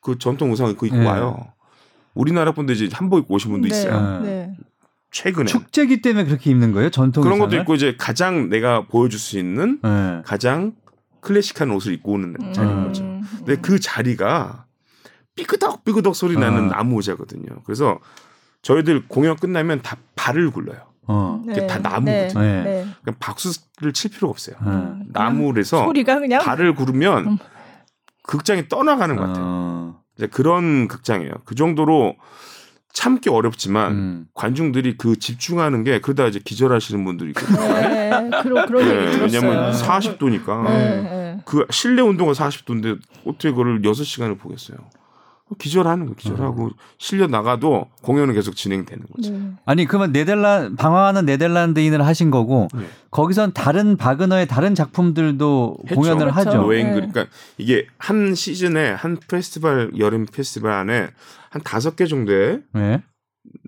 그 0.00 0.18
전통 0.18 0.50
의상 0.50 0.70
입고 0.70 0.86
입고 0.86 0.98
네. 0.98 1.06
와요. 1.06 1.52
우리나라 2.14 2.52
분들 2.52 2.74
이제 2.74 2.88
한복 2.92 3.20
입고 3.20 3.34
오신 3.34 3.50
분도 3.50 3.68
네. 3.68 3.76
있어요. 3.76 4.20
네. 4.22 4.56
최근에 5.10 5.46
축제기 5.46 6.02
때문에 6.02 6.26
그렇게 6.26 6.50
입는 6.50 6.72
거예요? 6.72 6.90
전통 6.90 7.22
그런 7.22 7.34
의상을? 7.36 7.48
것도 7.50 7.60
있고 7.62 7.74
이제 7.74 7.96
가장 7.98 8.48
내가 8.50 8.86
보여줄 8.86 9.18
수 9.18 9.38
있는 9.38 9.78
네. 9.82 10.22
가장 10.24 10.72
클래식한 11.20 11.70
옷을 11.70 11.94
입고 11.94 12.12
오는 12.12 12.36
음. 12.40 12.52
자리인 12.52 12.84
거죠. 12.84 13.04
근데 13.38 13.56
그 13.56 13.80
자리가 13.80 14.66
삐그덕 15.34 15.84
삐그덕 15.84 16.14
소리 16.14 16.36
나는 16.36 16.66
어. 16.66 16.68
나무 16.68 16.96
의자거든요. 16.96 17.62
그래서 17.64 17.98
저희들 18.62 19.06
공연 19.08 19.36
끝나면 19.36 19.82
다 19.82 19.96
발을 20.14 20.50
굴러요. 20.50 20.87
어. 21.08 21.42
네. 21.44 21.66
다 21.66 21.78
나무거든요. 21.78 22.40
네. 22.40 22.62
네. 22.62 22.86
그냥 23.02 23.16
박수를 23.18 23.92
칠 23.94 24.10
필요가 24.10 24.30
없어요. 24.30 24.56
음. 24.62 25.04
나무에서 25.08 25.84
소리가 25.84 26.20
그냥 26.20 26.42
발을 26.42 26.74
구르면 26.74 27.26
음. 27.26 27.38
극장이 28.22 28.68
떠나가는 28.68 29.16
것 29.16 29.26
같아요. 29.26 29.44
어. 29.46 30.00
이제 30.16 30.26
그런 30.26 30.86
극장이에요. 30.86 31.32
그 31.44 31.54
정도로 31.54 32.16
참기 32.92 33.30
어렵지만 33.30 33.92
음. 33.92 34.26
관중들이 34.34 34.98
그 34.98 35.18
집중하는 35.18 35.84
게 35.84 36.00
그러다 36.00 36.26
이제 36.26 36.40
기절하시는 36.44 37.04
분들이 37.04 37.30
있거든요. 37.30 37.58
네, 37.60 38.10
그런 38.42 38.66
그런 38.66 38.88
네, 38.88 39.18
왜냐면 39.20 39.72
40도니까 39.72 40.64
네, 40.64 41.38
그 41.44 41.64
실내 41.70 42.02
온도가 42.02 42.32
40도인데 42.32 42.98
어떻게 43.24 43.50
그걸 43.50 43.80
6시간을 43.82 44.38
보겠어요. 44.38 44.78
기절하는 45.56 46.06
거 46.06 46.14
기절하고 46.14 46.64
음. 46.66 46.70
실려 46.98 47.26
나가도 47.26 47.86
공연은 48.02 48.34
계속 48.34 48.54
진행되는 48.54 49.04
거죠. 49.14 49.30
네. 49.32 49.52
아니 49.64 49.86
그러면 49.86 50.12
네덜란 50.12 50.76
방황하는 50.76 51.24
네덜란드인을 51.24 52.04
하신 52.04 52.30
거고 52.30 52.68
네. 52.74 52.84
거기선 53.10 53.52
다른 53.54 53.96
바그너의 53.96 54.46
다른 54.46 54.74
작품들도 54.74 55.76
했죠. 55.84 55.94
공연을 55.94 56.30
그렇죠. 56.30 56.50
하죠. 56.50 56.58
노행 56.62 56.88
네. 56.88 56.92
그러니까 56.94 57.26
이게 57.56 57.86
한 57.96 58.34
시즌에 58.34 58.90
한 58.90 59.16
페스티벌 59.28 59.92
여름 59.98 60.26
페스티벌 60.26 60.70
안에 60.72 61.08
한 61.50 61.62
다섯 61.62 61.96
개 61.96 62.06
정도의 62.06 62.60
네. 62.74 63.02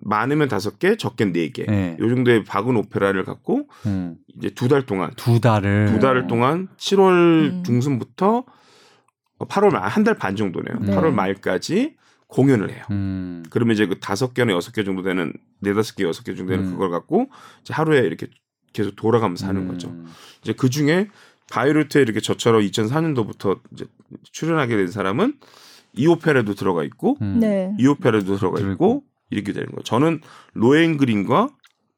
많으면 0.02 0.48
다섯 0.48 0.78
개, 0.78 0.96
적게는 0.96 1.32
네 1.32 1.50
개. 1.50 1.64
네. 1.64 1.96
요 1.98 2.08
정도의 2.08 2.44
바그너 2.44 2.80
오페라를 2.80 3.24
갖고 3.24 3.66
음. 3.86 4.16
이제 4.36 4.50
두 4.50 4.68
달 4.68 4.84
동안 4.84 5.10
두 5.16 5.40
달을 5.40 5.86
두 5.92 5.98
달을 5.98 6.26
동안 6.26 6.68
7월 6.76 7.10
음. 7.50 7.62
중순부터 7.64 8.44
8월 9.46 9.70
말 9.72 9.82
한 9.88 10.04
달 10.04 10.14
반 10.16 10.36
정도네요. 10.36 10.78
네. 10.80 10.94
8월 10.94 11.12
말까지 11.12 11.96
공연을 12.26 12.70
해요. 12.70 12.84
음. 12.90 13.42
그러면 13.50 13.74
이제 13.74 13.86
그 13.86 13.98
다섯 13.98 14.34
개나 14.34 14.52
여섯 14.52 14.72
개 14.72 14.84
정도 14.84 15.02
되는 15.02 15.32
네 15.60 15.74
다섯 15.74 15.96
개 15.96 16.04
여섯 16.04 16.22
개 16.24 16.34
정도 16.34 16.50
되는 16.52 16.66
음. 16.66 16.72
그걸 16.72 16.90
갖고 16.90 17.28
이제 17.62 17.74
하루에 17.74 18.00
이렇게 18.00 18.28
계속 18.72 18.94
돌아가면서 18.96 19.48
하는 19.48 19.62
음. 19.62 19.68
거죠. 19.68 19.92
이제 20.42 20.52
그 20.52 20.70
중에 20.70 21.08
바이오르트에 21.50 22.02
이렇게 22.02 22.20
저처럼 22.20 22.62
2004년도부터 22.62 23.58
이제 23.72 23.84
출연하게 24.30 24.76
된 24.76 24.86
사람은 24.88 25.34
이 25.94 26.06
오페라도 26.06 26.54
들어가 26.54 26.84
있고 26.84 27.16
음. 27.20 27.40
네. 27.40 27.74
이 27.78 27.86
오페라도 27.88 28.36
들어가 28.36 28.60
있고 28.60 29.02
이렇게 29.30 29.52
되는 29.52 29.66
거예요. 29.68 29.82
저는 29.82 30.20
로엔 30.54 30.96
그린과 30.98 31.48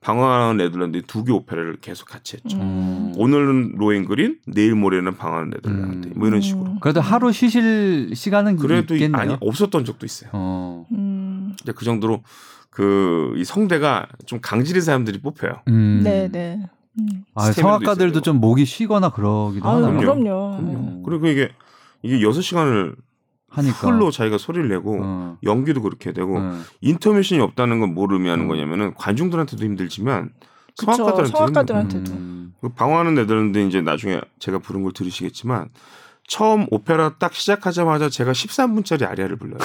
방황하는 0.02 0.56
네덜란드 0.58 1.00
두개 1.02 1.32
오페라를 1.32 1.76
계속 1.80 2.08
같이 2.08 2.36
했죠. 2.36 2.58
음. 2.58 3.12
오늘은 3.16 3.74
로엔그린, 3.76 4.38
내일 4.46 4.74
모레는 4.74 5.16
방황하는 5.16 5.50
네덜란드. 5.50 6.08
음. 6.08 6.12
뭐 6.16 6.28
이런 6.28 6.40
식으로. 6.40 6.76
그래도 6.80 7.00
하루 7.00 7.32
쉬실 7.32 8.10
시간은 8.14 8.56
그래도 8.56 8.94
있겠네요. 8.94 9.20
아니 9.20 9.36
없었던 9.40 9.84
적도 9.84 10.04
있어요. 10.04 10.30
어. 10.32 10.86
음. 10.92 11.54
그 11.74 11.84
정도로 11.84 12.22
그 12.70 13.34
이 13.36 13.44
성대가 13.44 14.06
좀 14.26 14.40
강질의 14.42 14.82
사람들이 14.82 15.20
뽑혀요. 15.20 15.62
음. 15.68 16.00
네, 16.02 16.28
네. 16.30 16.58
음. 16.98 17.24
아, 17.34 17.50
성악가들도 17.52 18.20
좀 18.22 18.40
목이 18.40 18.64
쉬거나 18.64 19.10
그러기도 19.10 19.66
하나요? 19.68 19.98
그럼요. 19.98 20.16
그럼요. 20.22 20.58
음. 20.60 21.02
그리고 21.06 21.26
이게 21.28 21.50
이게 22.02 22.18
6시간을 22.18 22.94
하니까 23.52 23.76
풀로 23.76 24.10
자기가 24.10 24.38
소리를 24.38 24.68
내고 24.68 25.00
어. 25.02 25.38
연기도 25.44 25.82
그렇게 25.82 26.12
되고 26.12 26.38
어. 26.38 26.58
인터미션이 26.80 27.40
없다는 27.40 27.80
건뭘 27.80 28.12
의미하는 28.12 28.44
음. 28.44 28.48
거냐면은 28.48 28.94
관중들한테도 28.94 29.64
힘들지만 29.64 30.30
성악가들한테도, 30.76 31.36
성악가들한테도. 31.36 32.12
음. 32.12 32.54
그 32.60 32.70
방황하는 32.70 33.18
애들은 33.18 33.68
이제 33.68 33.82
나중에 33.82 34.20
제가 34.38 34.58
부른 34.58 34.82
걸 34.82 34.92
들으시겠지만 34.92 35.68
처음 36.26 36.66
오페라 36.70 37.14
딱 37.18 37.34
시작하자마자 37.34 38.08
제가 38.08 38.32
13분짜리 38.32 39.06
아리아를 39.06 39.36
불러요. 39.36 39.58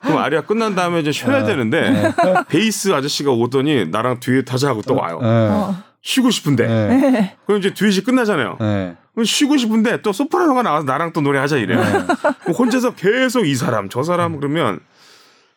그럼 0.00 0.18
아리아 0.18 0.40
끝난 0.40 0.74
다음에 0.74 1.00
이제 1.00 1.12
쉬어야 1.12 1.40
네. 1.40 1.46
되는데 1.46 1.90
네. 1.90 2.12
베이스 2.48 2.94
아저씨가 2.94 3.32
오더니 3.32 3.86
나랑 3.88 4.20
뒤에 4.20 4.42
타자 4.42 4.68
하고 4.68 4.80
또 4.82 4.94
와요. 4.94 5.18
네. 6.08 6.12
어. 6.12 6.12
쉬고 6.12 6.30
싶은데. 6.30 6.66
네. 6.66 7.36
그럼 7.46 7.60
이제 7.60 7.74
듀엣이 7.74 8.02
끝나잖아요. 8.02 8.56
네. 8.60 8.96
그럼 9.12 9.24
쉬고 9.24 9.56
싶은데 9.56 10.00
또 10.02 10.12
소프라노가 10.12 10.62
나와서 10.62 10.84
나랑 10.84 11.12
또 11.12 11.20
노래하자 11.20 11.58
이래요. 11.58 11.80
네. 11.80 12.52
혼자서 12.52 12.94
계속 12.94 13.46
이 13.46 13.54
사람 13.54 13.88
저 13.88 14.02
사람 14.02 14.36
그러면 14.36 14.80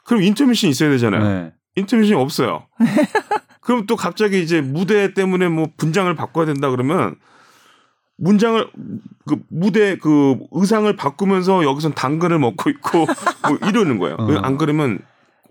그럼 0.04 0.24
인터미션 0.24 0.70
있어야 0.70 0.90
되잖아요. 0.90 1.24
네. 1.24 1.54
인터미션이 1.76 2.20
없어요. 2.20 2.68
그럼 3.62 3.86
또 3.86 3.96
갑자기 3.96 4.42
이제 4.42 4.60
무대 4.60 5.14
때문에 5.14 5.48
뭐 5.48 5.70
분장을 5.78 6.14
바꿔야 6.16 6.46
된다 6.46 6.70
그러면 6.70 7.16
문장을 8.18 8.68
그 9.28 9.38
무대 9.50 9.98
그 9.98 10.38
의상을 10.52 10.94
바꾸면서 10.96 11.64
여기선 11.64 11.94
당근을 11.94 12.40
먹고 12.40 12.70
있고 12.70 13.06
뭐 13.48 13.70
이러는 13.70 14.00
거예요. 14.00 14.18
어. 14.20 14.28
안 14.42 14.58
그러면 14.58 15.00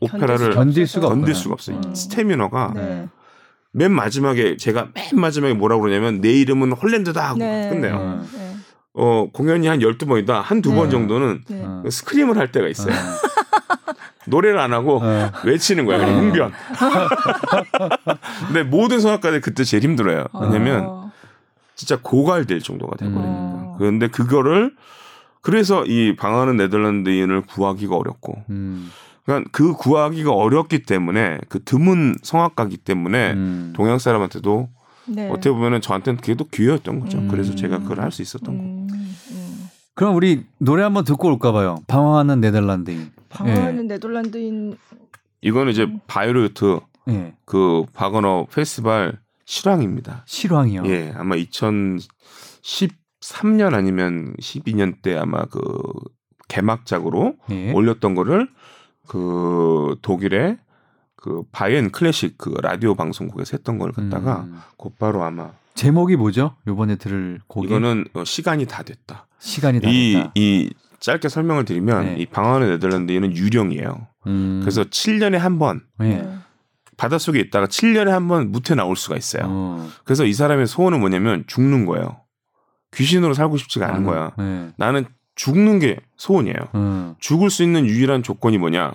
오페라를 0.00 0.54
견딜 0.54 0.86
수가 0.86 1.08
견딜 1.08 1.34
수가 1.34 1.54
없어요. 1.54 1.80
음. 1.84 1.94
스태미너가 1.94 2.72
네. 2.74 3.08
맨 3.72 3.92
마지막에 3.92 4.56
제가 4.56 4.88
맨 4.94 5.20
마지막에 5.20 5.54
뭐라고 5.54 5.82
그러냐면 5.82 6.20
내 6.20 6.32
이름은 6.32 6.72
홀랜드다 6.72 7.28
하고 7.28 7.38
네. 7.38 7.68
끝내요. 7.70 8.24
네. 8.32 8.56
어, 8.94 9.28
공연이 9.32 9.66
한 9.68 9.78
12번이다. 9.78 10.40
한 10.42 10.60
두번 10.62 10.84
네. 10.84 10.90
정도는 10.90 11.44
네. 11.48 11.90
스크림을 11.90 12.36
할 12.36 12.50
때가 12.50 12.68
있어요. 12.68 12.92
네. 12.92 12.98
노래를 14.26 14.58
안 14.58 14.72
하고 14.72 15.00
네. 15.02 15.30
외치는 15.44 15.86
거예요. 15.86 16.04
그냥 16.04 16.18
웅변. 16.18 16.52
근데 18.48 18.62
모든 18.64 19.00
성악가들 19.00 19.40
그때 19.40 19.64
제일 19.64 19.82
힘들어요. 19.82 20.26
왜냐면 20.40 20.84
어. 20.86 21.12
진짜 21.74 21.98
고갈될 22.02 22.60
정도가 22.60 22.96
돼버리니까. 22.96 23.28
음. 23.28 23.74
그런데 23.78 24.08
그거를 24.08 24.74
그래서 25.40 25.84
이 25.86 26.14
방하는 26.16 26.56
네덜란드인을 26.56 27.42
구하기가 27.42 27.96
어렵고 27.96 28.44
음. 28.50 28.90
그러니까 29.30 29.48
그 29.52 29.74
구하기가 29.74 30.32
어렵기 30.32 30.82
때문에 30.82 31.38
그 31.48 31.62
드문 31.62 32.16
성악가기 32.22 32.78
때문에 32.78 33.34
음. 33.34 33.72
동양 33.76 33.98
사람한테도 34.00 34.68
네. 35.06 35.28
어떻게 35.28 35.50
보면은 35.50 35.80
저한테는 35.80 36.20
그게 36.20 36.34
또 36.34 36.44
기회였던 36.46 36.98
거죠. 37.00 37.18
음. 37.18 37.28
그래서 37.28 37.54
제가 37.54 37.78
그걸 37.78 38.00
할 38.00 38.10
수 38.10 38.22
있었던 38.22 38.52
음. 38.54 38.88
음. 38.90 39.68
그럼 39.94 40.16
우리 40.16 40.44
노래 40.58 40.82
한번 40.82 41.04
듣고 41.04 41.28
올까 41.28 41.52
봐요. 41.52 41.78
방황하는 41.86 42.40
네덜란드인. 42.40 43.12
방황하는 43.28 43.86
네. 43.86 43.94
네덜란드인. 43.94 44.76
이거는 45.42 45.70
이제 45.72 45.84
음. 45.84 46.00
바이오르트 46.08 46.80
네. 47.06 47.34
그 47.44 47.84
바거너 47.94 48.48
페스티벌 48.52 49.20
실황입니다. 49.44 50.24
실황이요? 50.26 50.82
예, 50.86 51.12
아마 51.16 51.36
2013년 51.36 53.74
아니면 53.74 54.34
12년 54.40 55.02
때 55.02 55.16
아마 55.16 55.44
그 55.44 55.60
개막작으로 56.48 57.36
예. 57.50 57.70
올렸던 57.72 58.16
거를 58.16 58.48
그 59.10 59.96
독일의 60.02 60.56
그 61.16 61.42
바이엔 61.50 61.90
클래식 61.90 62.38
그 62.38 62.54
라디오 62.62 62.94
방송국에서 62.94 63.56
했던 63.56 63.76
걸 63.76 63.90
갖다가 63.90 64.42
음. 64.42 64.60
곧바로 64.76 65.24
아마 65.24 65.50
제목이 65.74 66.14
뭐죠? 66.14 66.54
요번에 66.68 66.94
들을 66.94 67.40
곡이 67.48 67.66
이거는 67.66 68.04
어, 68.14 68.22
시간이 68.22 68.66
다 68.66 68.84
됐다. 68.84 69.26
시간이 69.40 69.80
다 69.80 69.88
이, 69.90 70.12
됐다. 70.12 70.32
이 70.36 70.70
짧게 71.00 71.28
설명을 71.28 71.64
드리면 71.64 72.04
네. 72.04 72.16
이 72.20 72.26
방황하는 72.26 72.68
네덜란드에는 72.70 73.36
유령이에요. 73.36 74.06
음. 74.28 74.60
그래서 74.62 74.84
7년에 74.84 75.38
한 75.38 75.58
번. 75.58 75.80
네. 75.98 76.32
바닷속에 76.96 77.40
있다가 77.40 77.66
7년에 77.66 78.10
한 78.10 78.28
번 78.28 78.52
무태 78.52 78.76
나올 78.76 78.94
수가 78.94 79.16
있어요. 79.16 79.42
어. 79.48 79.88
그래서 80.04 80.24
이 80.24 80.32
사람의 80.32 80.68
소원은 80.68 81.00
뭐냐면 81.00 81.42
죽는 81.48 81.84
거예요. 81.84 82.20
귀신으로 82.94 83.34
살고 83.34 83.56
싶지가 83.56 83.88
않은 83.88 84.04
거야. 84.04 84.30
네. 84.38 84.70
나는 84.76 85.06
죽는 85.34 85.78
게 85.78 85.98
소원이에요. 86.16 86.56
어. 86.72 87.16
죽을 87.18 87.50
수 87.50 87.62
있는 87.62 87.86
유일한 87.86 88.22
조건이 88.22 88.58
뭐냐? 88.58 88.92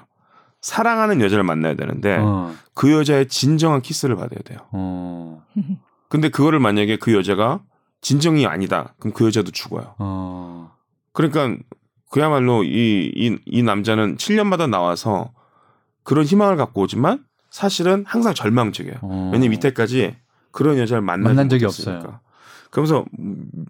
사랑하는 0.61 1.21
여자를 1.21 1.43
만나야 1.43 1.75
되는데 1.75 2.17
어. 2.19 2.53
그 2.73 2.91
여자의 2.91 3.27
진정한 3.27 3.81
키스를 3.81 4.15
받아야 4.15 4.39
돼요. 4.43 4.59
어. 4.71 5.43
근데 6.09 6.29
그거를 6.29 6.59
만약에 6.59 6.97
그 6.97 7.13
여자가 7.13 7.61
진정이 8.01 8.45
아니다. 8.45 8.93
그럼 8.99 9.13
그 9.13 9.25
여자도 9.25 9.51
죽어요. 9.51 9.95
어. 9.99 10.71
그러니까 11.11 11.55
그야말로 12.11 12.63
이, 12.63 13.11
이, 13.15 13.37
이 13.45 13.63
남자는 13.63 14.17
7년마다 14.17 14.69
나와서 14.69 15.31
그런 16.03 16.25
희망을 16.25 16.55
갖고 16.55 16.81
오지만 16.81 17.25
사실은 17.49 18.03
항상 18.07 18.33
절망적이에요. 18.33 18.97
어. 19.01 19.29
왜냐면 19.33 19.51
밑에까지 19.51 20.15
그런 20.51 20.77
여자를 20.77 21.01
만난 21.01 21.49
적이 21.49 21.65
없으니까. 21.65 21.97
없어요. 21.97 22.19
그러면서 22.75 23.05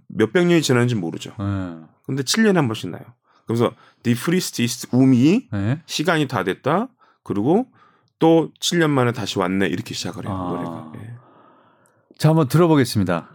몇백 0.08 0.48
년이 0.48 0.64
지났는지 0.64 0.96
모르죠. 0.96 1.30
네. 1.38 1.78
근데 2.08 2.24
7년에 2.24 2.56
한 2.56 2.68
번씩 2.68 2.90
나요. 2.90 3.04
그래서 3.46 3.72
The 4.02 4.18
Priest 4.20 4.64
is 4.64 4.88
um이 4.92 5.50
네. 5.52 5.80
시간이 5.86 6.28
다 6.28 6.44
됐다. 6.44 6.88
그리고 7.22 7.68
또 8.18 8.50
7년 8.60 8.90
만에 8.90 9.12
다시 9.12 9.38
왔네. 9.38 9.68
이렇게 9.68 9.94
시작을 9.94 10.26
해요. 10.26 10.34
아. 10.34 10.50
노래가. 10.50 10.92
네. 10.96 11.14
자, 12.18 12.30
한번 12.30 12.48
들어보겠습니다. 12.48 13.30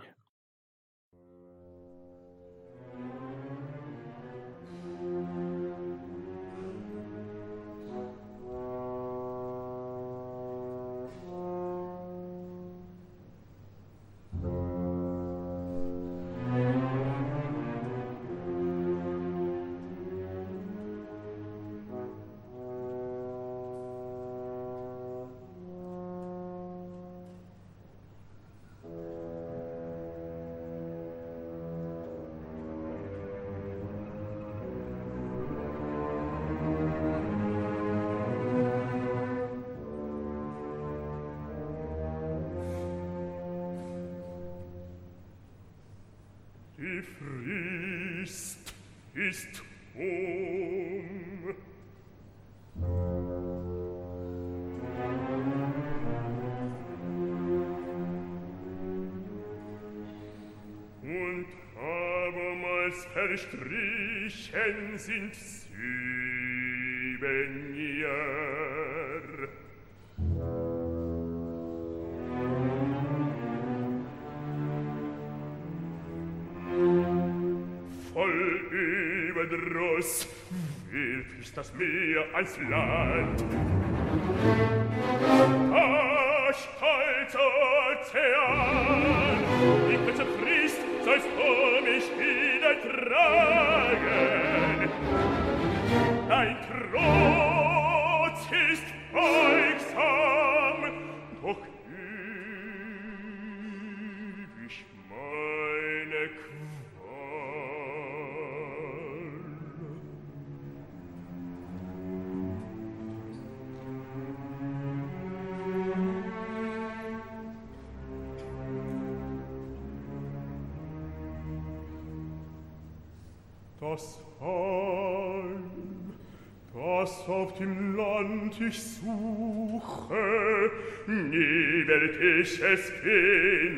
dich 128.71 128.83
suche, 128.83 130.71
nie 131.07 131.87
werd 131.87 132.14
ich 132.41 132.62
es 132.62 132.91
finden. 133.03 133.70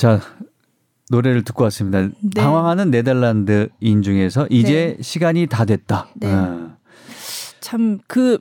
자, 0.00 0.18
노래를 1.10 1.44
듣고 1.44 1.64
왔습니다. 1.64 2.00
네. 2.00 2.40
방황하는 2.40 2.90
네덜란드인 2.90 4.00
중에서 4.02 4.46
이제 4.48 4.94
네. 4.96 5.02
시간이 5.02 5.46
다 5.46 5.66
됐다. 5.66 6.08
네. 6.14 6.32
어. 6.32 6.70
참그 7.60 8.38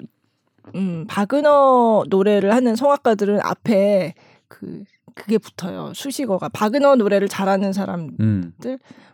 음, 0.76 1.06
바그너 1.10 2.06
노래를 2.08 2.56
하는 2.56 2.78
성악가들은 2.78 3.42
앞에 3.42 4.14
그 4.48 4.86
그게 5.14 5.38
붙어요. 5.38 5.92
수식어가 5.94 6.48
바그너 6.48 6.96
노래를 6.96 7.28
잘하는 7.28 7.74
사람들 7.74 8.16
음. 8.22 8.54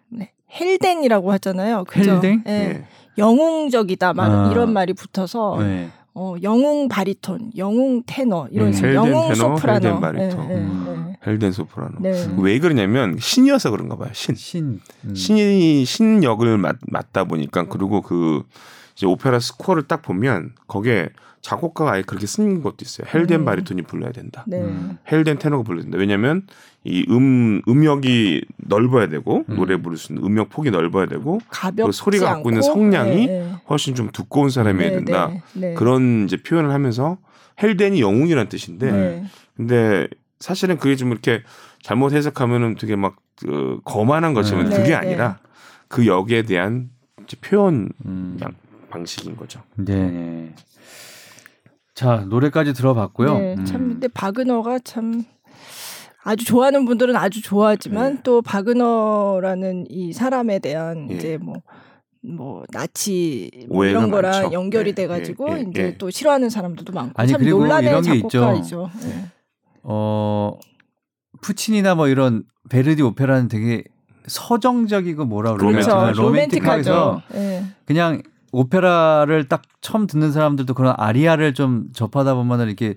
네. 0.10 0.32
헬덴이라고 0.54 1.32
하잖아요. 1.32 1.86
그죠? 1.86 2.12
헬덴? 2.12 2.44
네. 2.46 2.68
네. 2.68 2.88
영웅적이다 3.18 4.14
말 4.14 4.30
아. 4.30 4.52
이런 4.52 4.72
말이 4.72 4.94
붙어서 4.94 5.58
네. 5.62 5.90
어, 6.18 6.36
영웅 6.42 6.88
바리톤, 6.88 7.52
영웅 7.58 8.02
테너 8.06 8.48
이런 8.50 8.70
음, 8.70 8.74
식으로 8.74 8.94
영웅 8.94 9.22
테너, 9.28 9.36
소프라노, 9.36 9.86
헬덴 9.88 10.02
바리톤, 10.02 10.48
네, 10.48 10.56
음. 10.56 11.14
헬덴 11.28 11.52
소프라노. 11.52 12.00
네. 12.00 12.36
왜 12.38 12.58
그러냐면 12.60 13.18
신이어서 13.20 13.70
그런가 13.70 13.98
봐요. 13.98 14.10
신, 14.14 14.34
신, 14.34 14.80
음. 15.04 15.14
신이 15.14 15.84
신 15.84 16.24
역을 16.24 16.58
맡, 16.58 16.78
맡다 16.88 17.26
보니까 17.26 17.66
그리고 17.68 18.02
그 18.02 18.44
이제 18.96 19.06
오페라 19.06 19.40
스코어를 19.40 19.84
딱 19.84 20.02
보면 20.02 20.54
거기에 20.68 21.10
작곡가가 21.42 21.92
아예 21.92 22.02
그렇게 22.02 22.26
쓴 22.26 22.64
것도 22.64 22.78
있어요. 22.82 23.08
헬덴 23.14 23.42
음. 23.42 23.46
바리톤이 23.46 23.84
불러야 23.84 24.12
된다. 24.12 24.44
네. 24.48 24.62
음. 24.62 24.98
헬덴 25.12 25.38
테너가 25.38 25.64
불러야 25.64 25.84
된다. 25.84 26.00
왜냐면 26.00 26.48
이 26.84 27.06
음, 27.10 27.62
음역이 27.68 28.46
넓어야 28.58 29.08
되고, 29.08 29.46
음. 29.48 29.56
노래 29.56 29.80
부를 29.80 29.98
수 29.98 30.12
있는 30.12 30.26
음역 30.26 30.50
폭이 30.50 30.72
넓어야 30.72 31.06
되고, 31.06 31.40
그 31.50 31.92
소리가 31.92 32.26
갖고 32.26 32.50
있는 32.50 32.64
성량이 32.64 33.28
네, 33.28 33.40
네. 33.40 33.52
훨씬 33.70 33.94
좀 33.94 34.10
두꺼운 34.12 34.50
사람이어야 34.50 34.90
네, 34.90 34.96
된다. 34.96 35.28
네, 35.28 35.42
네. 35.54 35.74
그런 35.76 36.26
이제 36.26 36.38
표현을 36.42 36.72
하면서 36.72 37.18
헬덴이 37.62 38.02
영웅이란 38.02 38.50
뜻인데, 38.50 38.92
네. 38.92 39.26
근데 39.56 40.08
사실은 40.40 40.78
그게 40.78 40.96
좀 40.96 41.12
이렇게 41.12 41.44
잘못 41.82 42.14
해석하면은 42.14 42.76
되게 42.76 42.96
막 42.96 43.18
그, 43.40 43.80
거만한 43.84 44.34
것처럼 44.34 44.70
그게 44.70 44.96
아니라 44.96 45.38
그 45.88 46.08
역에 46.08 46.44
대한 46.44 46.90
표현 47.42 47.90
음. 48.06 48.38
방식인 48.96 49.36
거죠. 49.36 49.62
네. 49.76 50.54
자 51.94 52.26
노래까지 52.30 52.74
들어봤고요. 52.74 53.38
네, 53.38 53.56
참 53.66 53.82
음. 53.82 53.90
근데 53.90 54.08
바그너가 54.08 54.80
참 54.80 55.26
아주 56.24 56.46
좋아하는 56.46 56.86
분들은 56.86 57.16
아주 57.16 57.42
좋아하지만 57.42 58.16
네. 58.16 58.22
또 58.24 58.42
바그너라는 58.42 59.86
이 59.90 60.14
사람에 60.14 60.60
대한 60.60 61.10
예. 61.12 61.16
이제 61.16 61.38
뭐뭐 61.38 61.62
뭐 62.22 62.64
나치 62.72 63.68
뭐 63.70 63.86
이런 63.86 64.10
거랑 64.10 64.32
많죠. 64.32 64.54
연결이 64.54 64.94
네. 64.94 65.04
돼가지고 65.04 65.50
예. 65.50 65.58
예. 65.58 65.66
이제 65.70 65.82
예. 65.84 65.98
또 65.98 66.10
싫어하는 66.10 66.50
사람들도 66.50 66.94
많고 66.94 67.14
아니, 67.16 67.32
참 67.32 67.40
그리고 67.40 67.60
논란의 67.60 67.90
이런 67.90 68.02
게 68.02 68.22
작곡가이죠. 68.22 68.62
있죠. 68.62 68.90
네. 69.08 69.26
어 69.84 70.58
푸친이나 71.42 71.96
뭐 71.96 72.08
이런 72.08 72.44
베르디 72.70 73.04
오페라는 73.04 73.50
되게 73.50 73.84
서정적이고 74.28 75.26
뭐라 75.26 75.54
그러죠? 75.54 75.90
그렇죠. 75.98 76.22
로맨틱하죠. 76.22 77.22
네. 77.34 77.64
그냥 77.86 78.24
오페라를 78.56 79.50
딱 79.50 79.64
처음 79.82 80.08
듣는 80.08 80.32
사람들도 80.32 80.74
그런 80.74 80.94
아리아를 80.98 81.54
좀 81.54 81.88
접하다 81.94 82.36
보면은 82.36 82.68
이렇게 82.68 82.96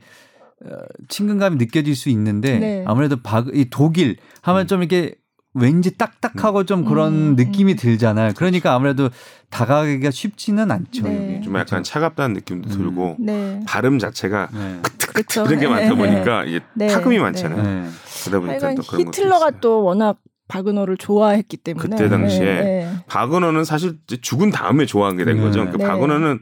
어, 0.65 0.71
친근감이 1.09 1.57
느껴질 1.57 1.97
수 1.97 2.09
있는데 2.11 2.59
네. 2.59 2.85
아무래도 2.87 3.17
바, 3.21 3.45
이 3.53 3.67
독일 3.71 4.17
하면 4.43 4.63
음. 4.63 4.67
좀 4.67 4.81
이렇게 4.83 5.15
왠지 5.55 5.97
딱딱하고 5.97 6.65
좀 6.65 6.85
그런 6.85 7.13
음. 7.13 7.37
느낌이 7.37 7.75
들잖아요. 7.75 8.35
그러니까 8.37 8.75
아무래도 8.75 9.11
다가가기가 9.51 10.11
쉽지는 10.11 10.71
않죠. 10.71 11.03
네. 11.05 11.41
좀 11.43 11.57
약간 11.57 11.83
차갑다는 11.83 12.35
느낌도 12.35 12.71
음. 12.71 12.77
들고 12.77 13.17
네. 13.19 13.61
발음 13.67 13.99
자체가 13.99 14.49
네. 14.53 14.81
그쵸. 15.13 15.45
이런 15.47 15.59
게 15.59 15.67
많다 15.67 15.95
네. 15.95 15.97
보니까 15.97 16.45
이게 16.45 16.61
네. 16.75 16.87
타금이 16.87 17.19
많잖아요. 17.19 17.63
네. 17.63 17.89
그러다 18.25 18.47
보니까 18.47 18.75
또 18.75 18.83
그런 18.83 19.09
히틀러가 19.09 19.51
또 19.61 19.83
워낙 19.83 20.19
바그너를 20.49 20.97
좋아했기 20.97 21.59
때문에 21.59 21.89
그때 21.89 22.09
당시에 22.09 22.41
네, 22.41 22.63
네. 22.63 22.93
바그너는 23.07 23.65
사실 23.65 23.99
죽은 24.21 24.51
다음에 24.51 24.87
좋아하게 24.87 25.25
된 25.25 25.37
네. 25.37 25.43
거죠. 25.43 25.71
그 25.71 25.77
네. 25.77 25.87
바그너는 25.87 26.41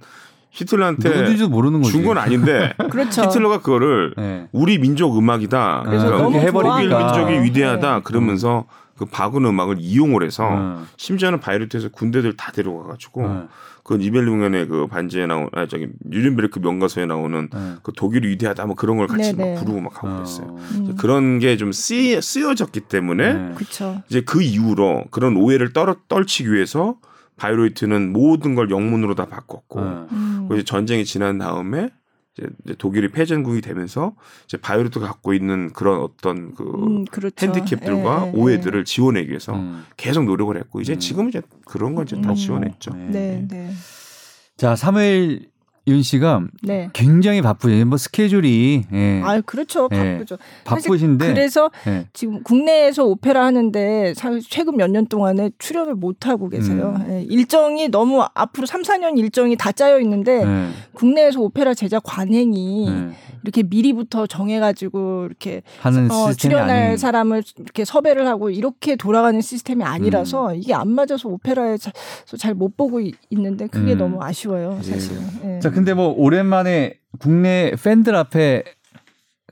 히틀러한테 0.53 1.09
누군지도 1.11 1.49
모르는 1.51 1.83
거지. 1.83 1.93
준건 1.93 2.17
아닌데 2.17 2.73
그렇죠. 2.91 3.25
히틀러가 3.25 3.59
그거를 3.59 4.15
네. 4.17 4.47
우리 4.53 4.79
민족 4.79 5.19
음악이다. 5.19 5.83
그래서 5.85 6.07
아, 6.07 6.31
해버리니까 6.31 6.99
민족이 6.99 7.45
위대하다. 7.45 7.95
네. 7.97 8.01
그러면서 8.03 8.65
그 8.97 9.05
바그너 9.05 9.51
음악을 9.51 9.77
이용을 9.79 10.25
해서 10.25 10.49
음. 10.49 10.87
심지어는 10.97 11.41
바이루트에서 11.41 11.91
군대들 11.91 12.37
다 12.37 12.51
데려가가지고 12.53 13.21
음. 13.21 13.49
그 13.87 13.95
니벨룽겐의 13.95 14.67
그 14.67 14.89
반지에 14.89 15.27
나온 15.27 15.49
아 15.53 15.67
저기 15.67 15.87
뉘른베르크 16.05 16.59
명가수에 16.59 17.07
나오는 17.07 17.49
음. 17.55 17.79
그 17.85 17.93
독일이 17.97 18.29
위대하다 18.31 18.67
뭐 18.67 18.75
그런 18.75 18.97
걸 18.97 19.07
같이 19.07 19.33
네네. 19.33 19.55
막 19.55 19.61
부르고 19.61 19.81
막 19.81 19.97
하고 19.97 20.09
어. 20.09 20.15
그랬어요. 20.17 20.57
음. 20.75 20.97
그런 20.97 21.39
게 21.39 21.57
좀 21.57 21.71
쓰여, 21.71 22.21
쓰여졌기 22.21 22.81
때문에 22.81 23.33
네. 23.33 23.55
이제 24.09 24.23
그 24.23 24.43
이후로 24.43 25.05
그런 25.13 25.37
오해를 25.37 25.73
떨어, 25.73 25.95
떨치기 26.09 26.53
위해서 26.53 26.97
바이로이트는 27.37 28.13
모든 28.13 28.57
걸 28.57 28.71
영문으로 28.71 29.15
다 29.15 29.27
바꿨고 29.27 29.81
음. 29.81 30.47
그래서 30.49 30.65
전쟁이 30.65 31.05
지난 31.05 31.39
다음에 31.39 31.91
이제 32.65 32.75
독일이 32.77 33.11
패전국이 33.11 33.61
되면서 33.61 34.15
이제 34.45 34.57
바이로이트가 34.57 35.07
갖고 35.07 35.33
있는 35.33 35.73
그런 35.73 36.01
어떤 36.01 36.55
그 36.55 36.65
음, 36.65 37.05
그렇죠. 37.07 37.47
핸디캡들과 37.47 38.27
예, 38.27 38.33
예, 38.33 38.39
오해들을 38.39 38.85
지우기 38.85 39.29
위해서 39.29 39.55
음. 39.55 39.85
계속 39.97 40.25
노력을 40.25 40.55
했고 40.57 40.81
이제 40.81 40.95
음. 40.95 40.99
지금 40.99 41.29
이제 41.29 41.41
그런 41.65 41.95
건 41.95 42.05
이제 42.05 42.21
다 42.21 42.31
음. 42.31 42.35
지워졌죠. 42.35 42.91
네. 42.95 43.09
네. 43.11 43.49
네. 43.49 43.71
자, 44.57 44.77
사무엘 44.77 45.49
윤 45.89 46.03
씨가 46.03 46.43
네. 46.65 46.89
굉장히 46.93 47.41
바쁘죠. 47.43 47.85
뭐 47.87 47.97
스케줄이 47.97 48.83
예. 48.93 49.21
아 49.25 49.41
그렇죠 49.41 49.89
예. 49.93 50.15
바쁘죠. 50.15 50.37
바쁘신데 50.65 51.29
그래서 51.29 51.71
예. 51.87 52.07
지금 52.13 52.43
국내에서 52.43 53.05
오페라 53.05 53.45
하는데 53.45 54.13
최근 54.49 54.77
몇 54.77 54.87
년 54.91 55.07
동안에 55.07 55.51
출연을 55.59 55.95
못 55.95 56.27
하고 56.27 56.49
계세요. 56.49 56.95
음. 56.99 57.07
예. 57.11 57.23
일정이 57.23 57.89
너무 57.89 58.25
앞으로 58.35 58.67
3, 58.67 58.83
4년 58.83 59.17
일정이 59.19 59.57
다 59.57 59.71
짜여 59.73 60.01
있는데 60.01 60.43
예. 60.45 60.69
국내에서 60.95 61.41
오페라 61.41 61.73
제작 61.75 62.03
관행이 62.05 62.89
예. 62.89 63.11
이렇게 63.45 63.63
미리부터 63.63 64.27
정해 64.27 64.59
가지고 64.59 65.27
이렇게 65.27 65.63
하는 65.81 66.11
어, 66.11 66.33
출연할 66.33 66.71
아닌. 66.87 66.97
사람을 66.97 67.45
이렇게 67.59 67.85
섭외를 67.85 68.27
하고 68.27 68.51
이렇게 68.51 68.97
돌아가는 68.97 69.41
시스템이 69.41 69.85
아니라서 69.85 70.51
음. 70.51 70.57
이게 70.57 70.75
안 70.75 70.89
맞아서 70.91 71.29
오페라에 71.29 71.77
잘못 72.39 72.77
보고 72.77 73.01
있는데 73.31 73.69
그게 73.69 73.93
음. 73.93 73.99
너무 73.99 74.21
아쉬워요 74.21 74.81
사실은. 74.83 75.23
예. 75.45 75.61
자 75.61 75.71
근데 75.77 75.93
뭐 75.93 76.09
오랜만에 76.09 76.99
국내 77.19 77.71
팬들 77.83 78.17
앞에 78.17 78.65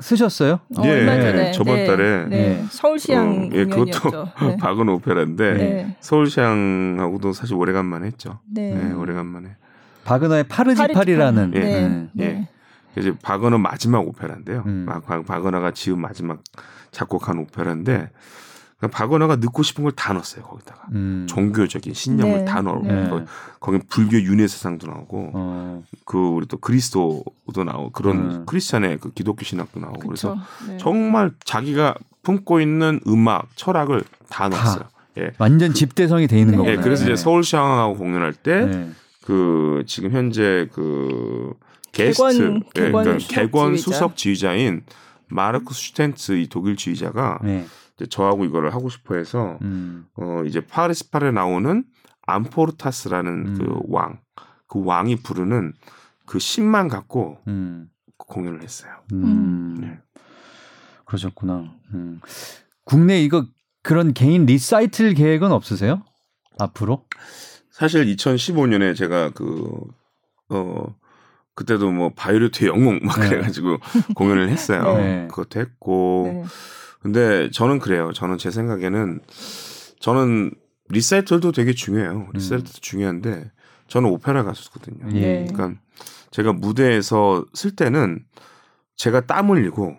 쓰셨어요? 0.00 0.60
어, 0.74 0.82
예, 0.84 0.90
얼마 0.90 1.20
전에 1.20 1.52
저번 1.52 1.76
네, 1.76 1.86
달에 1.86 2.24
네, 2.28 2.64
서울시향 2.70 3.28
어, 3.28 3.50
예, 3.52 3.66
그것도 3.66 4.24
네. 4.40 4.56
박은 4.56 4.88
오페라인데 4.88 5.52
네. 5.52 5.96
서울시향하고도 6.00 7.34
사실 7.34 7.56
오래간만에 7.56 8.06
했죠. 8.06 8.40
네, 8.50 8.72
네 8.72 8.94
오래간만에. 8.94 9.56
바그너의 10.04 10.44
파르지팔이라는 10.44 11.52
예, 11.56 11.60
네. 11.60 12.08
예. 12.20 12.48
이제 12.98 13.12
바그너 13.22 13.58
마지막 13.58 13.98
오페라인데요. 14.08 14.62
음. 14.64 14.86
바그너가 15.26 15.72
지은 15.72 15.98
마지막 15.98 16.42
작곡한 16.90 17.38
오페라인데 17.38 18.08
그러니까 18.86 18.96
바그너가 18.98 19.36
넣고 19.36 19.62
싶은 19.62 19.84
걸 19.84 19.92
다 19.96 20.12
넣었어요 20.12 20.42
거기다가 20.44 20.82
음. 20.92 21.26
종교적인 21.28 21.94
신념을 21.94 22.38
네. 22.38 22.44
다 22.44 22.60
넣고 22.62 22.82
네. 22.86 23.24
거기 23.60 23.78
불교 23.88 24.20
윤회사상도 24.20 24.86
나오고 24.86 25.30
어. 25.34 25.82
그 26.04 26.18
우리 26.18 26.46
또 26.46 26.56
그리스도도 26.58 27.64
나오고 27.64 27.90
그런 27.90 28.16
음. 28.16 28.46
크리스찬의 28.46 28.98
그 28.98 29.12
기독교 29.12 29.44
신학도 29.44 29.80
나오고 29.80 30.08
그쵸. 30.08 30.08
그래서 30.08 30.36
네. 30.68 30.78
정말 30.78 31.30
자기가 31.44 31.94
품고 32.22 32.60
있는 32.60 33.00
음악 33.06 33.48
철학을 33.56 34.02
다 34.28 34.48
넣었어요. 34.48 34.84
예. 35.18 35.30
완전 35.38 35.72
집대성이 35.74 36.26
돼 36.26 36.38
있는 36.38 36.52
네. 36.52 36.56
거군요. 36.56 36.72
예, 36.72 36.76
그래서 36.82 37.04
이제 37.04 37.16
서울시향하고 37.16 37.96
공연할 37.96 38.32
때 38.32 38.92
그 39.24 39.84
지금 39.86 40.10
현재 40.12 40.68
그 40.72 41.54
게스트 41.92 42.22
개관, 42.22 42.62
예, 42.76 42.80
개관, 42.82 43.04
그러니까 43.04 43.26
개관 43.28 43.76
수석 43.76 44.16
지휘자인 44.16 44.82
마르크스 45.28 45.80
슈텐츠 45.80 46.32
이 46.32 46.48
독일 46.48 46.76
지휘자가 46.76 47.38
네. 47.42 47.64
이제 47.96 48.06
저하고 48.06 48.44
이거를 48.44 48.74
하고 48.74 48.88
싶어 48.88 49.14
해서 49.14 49.58
음. 49.62 50.06
어 50.16 50.42
이제 50.44 50.60
파리스파에 50.66 51.30
나오는 51.30 51.84
암포르타스라는 52.26 53.46
음. 53.46 53.58
그 53.58 53.80
왕, 53.88 54.20
그 54.66 54.84
왕이 54.84 55.16
부르는 55.16 55.72
그 56.26 56.38
신만 56.38 56.88
갖고 56.88 57.38
음. 57.46 57.88
공연을 58.16 58.62
했어요. 58.62 58.92
음. 59.12 59.76
네. 59.80 59.98
그러셨구나. 61.04 61.72
음. 61.92 62.20
국내 62.84 63.22
이거 63.22 63.46
그런 63.82 64.14
개인 64.14 64.46
리사이틀 64.46 65.14
계획은 65.14 65.52
없으세요? 65.52 66.02
앞으로? 66.58 67.04
사실 67.70 68.06
2015년에 68.06 68.96
제가 68.96 69.30
그, 69.30 69.80
어, 70.48 70.94
그때도 71.54 71.90
뭐 71.90 72.12
바이오리트의 72.14 72.70
영웅 72.70 73.00
막 73.02 73.20
네. 73.20 73.28
그래가지고 73.28 73.78
공연을 74.14 74.48
했어요. 74.48 74.96
네. 74.96 75.26
그것도 75.28 75.60
했고. 75.60 76.30
네. 76.32 76.44
근데 77.04 77.50
저는 77.50 77.80
그래요. 77.80 78.12
저는 78.14 78.38
제 78.38 78.50
생각에는 78.50 79.20
저는 80.00 80.52
리사이틀도 80.88 81.52
되게 81.52 81.74
중요해요. 81.74 82.28
리사이틀도 82.32 82.70
음. 82.78 82.80
중요한데 82.80 83.50
저는 83.88 84.08
오페라 84.08 84.42
가수거든요. 84.42 85.14
예. 85.18 85.46
그러니까 85.46 85.78
제가 86.30 86.54
무대에서 86.54 87.44
쓸 87.52 87.76
때는 87.76 88.24
제가 88.96 89.26
땀 89.26 89.50
흘리고 89.50 89.98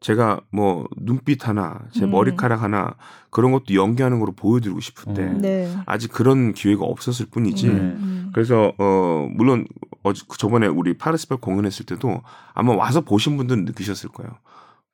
제가 0.00 0.40
뭐 0.50 0.86
눈빛 0.98 1.48
하나, 1.48 1.80
제 1.94 2.04
음. 2.04 2.10
머리카락 2.10 2.62
하나 2.62 2.96
그런 3.30 3.52
것도 3.52 3.74
연기하는 3.74 4.20
거로 4.20 4.32
보여드리고 4.32 4.80
싶은데 4.80 5.22
음. 5.22 5.40
네. 5.40 5.74
아직 5.86 6.12
그런 6.12 6.52
기회가 6.52 6.84
없었을 6.84 7.26
뿐이지. 7.30 7.68
음. 7.68 7.72
음. 7.72 8.30
그래서 8.34 8.74
어 8.76 9.26
물론 9.32 9.66
어 10.02 10.12
저번에 10.12 10.66
우리 10.66 10.98
파르스펠 10.98 11.38
공연했을 11.38 11.86
때도 11.86 12.20
아마 12.52 12.74
와서 12.74 13.00
보신 13.00 13.38
분들은 13.38 13.64
느끼셨을 13.64 14.10
거예요. 14.10 14.32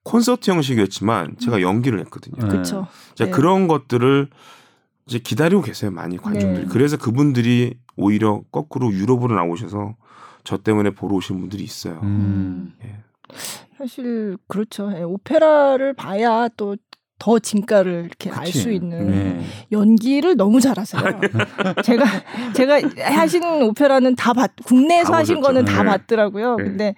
콘서트 0.09 0.51
형식이었지만 0.51 1.37
제가 1.39 1.59
음. 1.59 1.63
연기를 1.63 2.01
했거든요. 2.01 2.49
그렇죠. 2.49 2.87
자 3.15 3.27
네. 3.27 3.31
그런 3.31 3.69
것들을 3.69 4.29
이제 5.07 5.19
기다리고 5.19 5.63
계세요 5.63 5.91
많이 5.91 6.17
관중들이. 6.17 6.65
네. 6.67 6.69
그래서 6.71 6.97
그분들이 6.97 7.79
오히려 7.97 8.43
거꾸로 8.51 8.93
유럽으로 8.93 9.35
나오셔서 9.35 9.97
저 10.45 10.57
때문에 10.59 10.91
보러 10.91 11.17
오신 11.17 11.41
분들이 11.41 11.63
있어요. 11.63 12.01
음. 12.03 12.73
예. 12.85 12.97
사실 13.77 14.39
그렇죠. 14.49 14.93
예, 14.97 15.03
오페라를 15.03 15.95
봐야 15.95 16.49
또 16.57 16.77
더 17.19 17.39
진가를 17.39 18.05
이렇게 18.07 18.31
알 18.31 18.47
수 18.49 18.71
있는 18.71 19.11
네. 19.11 19.45
연기를 19.73 20.37
너무 20.37 20.61
잘하세요. 20.61 21.03
제가 21.85 22.05
제가 22.55 22.81
하시는 23.15 23.63
오페라는 23.65 24.17
다 24.17 24.33
봤, 24.33 24.53
국내에서 24.65 25.13
하신 25.15 25.41
거는 25.41 25.65
다 25.65 25.83
네. 25.83 25.91
봤더라고요. 25.91 26.57
네. 26.57 26.65
근데 26.65 26.95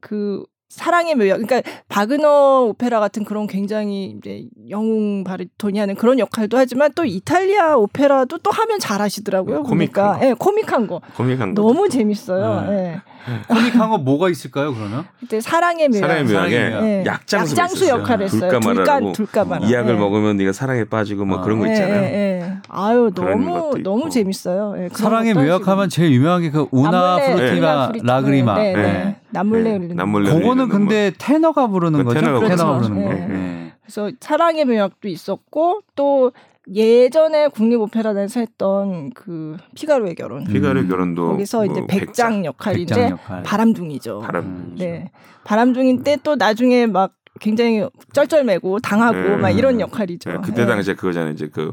그 0.00 0.44
사랑의 0.72 1.14
묘약. 1.16 1.42
그러니까 1.42 1.60
바그너 1.88 2.62
오페라 2.70 2.98
같은 2.98 3.24
그런 3.24 3.46
굉장히 3.46 4.16
이제 4.16 4.46
영웅 4.70 5.22
바리톤이 5.22 5.78
하는 5.78 5.94
그런 5.94 6.18
역할도 6.18 6.56
하지만 6.56 6.90
또 6.94 7.04
이탈리아 7.04 7.76
오페라도 7.76 8.38
또 8.38 8.50
하면 8.50 8.78
잘하시더라고요. 8.78 9.64
코믹한 9.64 9.92
거. 9.92 10.26
예, 10.26 10.32
코믹한 10.32 10.86
거. 10.86 11.02
코믹한 11.14 11.54
거. 11.54 11.62
너무 11.62 11.90
재밌어요. 11.90 12.70
네. 12.70 12.94
예. 12.94 13.11
코믹한 13.48 13.90
거 13.90 13.98
뭐가 13.98 14.28
있을까요, 14.28 14.74
그러면? 14.74 15.04
그때 15.20 15.40
사랑의 15.40 15.88
묘약. 15.88 16.00
사랑의 16.00 16.24
묘약에 16.24 16.58
네. 16.58 17.04
약장수, 17.06 17.52
약장수 17.52 17.88
역할을 17.88 18.26
했어요. 18.26 18.60
둘까 18.60 19.12
둘까만. 19.12 19.62
이 19.62 19.72
약을 19.72 19.94
네. 19.94 19.98
먹으면 20.00 20.36
네가 20.36 20.52
사랑에 20.52 20.84
빠지고 20.84 21.24
뭐 21.24 21.38
아. 21.38 21.42
그런 21.42 21.58
거 21.58 21.66
있잖아요. 21.68 22.00
네, 22.00 22.56
아유 22.68 23.10
너무 23.14 23.74
너무 23.82 24.10
재밌어요. 24.10 24.88
사랑의 24.92 25.34
묘약하면 25.34 25.88
제일 25.88 26.12
유명한 26.12 26.42
게그 26.42 26.68
우나 26.70 27.16
프루티나 27.16 27.92
라그리마. 28.02 28.58
네, 28.58 29.16
남몰래 29.30 29.70
흘리는. 29.70 29.96
남몰래 29.96 30.32
그거는 30.32 30.68
근데 30.68 31.12
테너가 31.18 31.68
부르는 31.68 32.04
거죠. 32.04 32.20
테너가, 32.20 32.48
테너가 32.48 32.78
부르는 32.78 33.04
거. 33.04 33.72
그래서 33.82 34.10
사랑의 34.20 34.64
묘약도 34.64 35.08
있었고 35.08 35.80
또 35.94 36.32
예전에 36.70 37.48
국립오페라단에서 37.48 38.40
했던 38.40 39.10
그 39.10 39.56
피가로의 39.74 40.14
결혼. 40.14 40.44
피가로의 40.44 40.86
결혼도 40.86 41.28
거기서 41.30 41.66
이제 41.66 41.80
뭐 41.80 41.86
백장 41.86 42.44
역할인데 42.44 42.94
백장 42.94 43.10
역할. 43.10 43.42
바람둥이죠. 43.42 44.20
바람둥이. 44.20 44.78
네. 44.78 45.10
바람둥이 45.44 46.02
때또 46.04 46.36
나중에 46.36 46.86
막 46.86 47.14
굉장히 47.40 47.84
쩔쩔매고 48.12 48.78
당하고 48.80 49.16
네. 49.16 49.36
막 49.36 49.50
이런 49.50 49.80
역할이죠. 49.80 50.30
네. 50.30 50.36
그때 50.44 50.62
네. 50.62 50.66
당시에 50.66 50.94
그거잖아요. 50.94 51.32
이제 51.32 51.48
그 51.52 51.72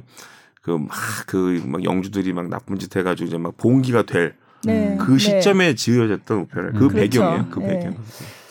그막그막 0.62 1.84
영주들이 1.84 2.34
막 2.34 2.50
나쁜 2.50 2.80
짓 2.80 2.96
해가지고 2.96 3.28
이제 3.28 3.38
막 3.38 3.56
봉기가 3.58 4.04
될그 4.04 4.36
네. 4.64 4.98
네. 4.98 5.18
시점에 5.18 5.76
지어졌던 5.76 6.40
오페라 6.40 6.72
그 6.72 6.86
음. 6.86 6.90
배경이에요. 6.90 7.46
그 7.52 7.60
네. 7.60 7.68
배경. 7.68 7.96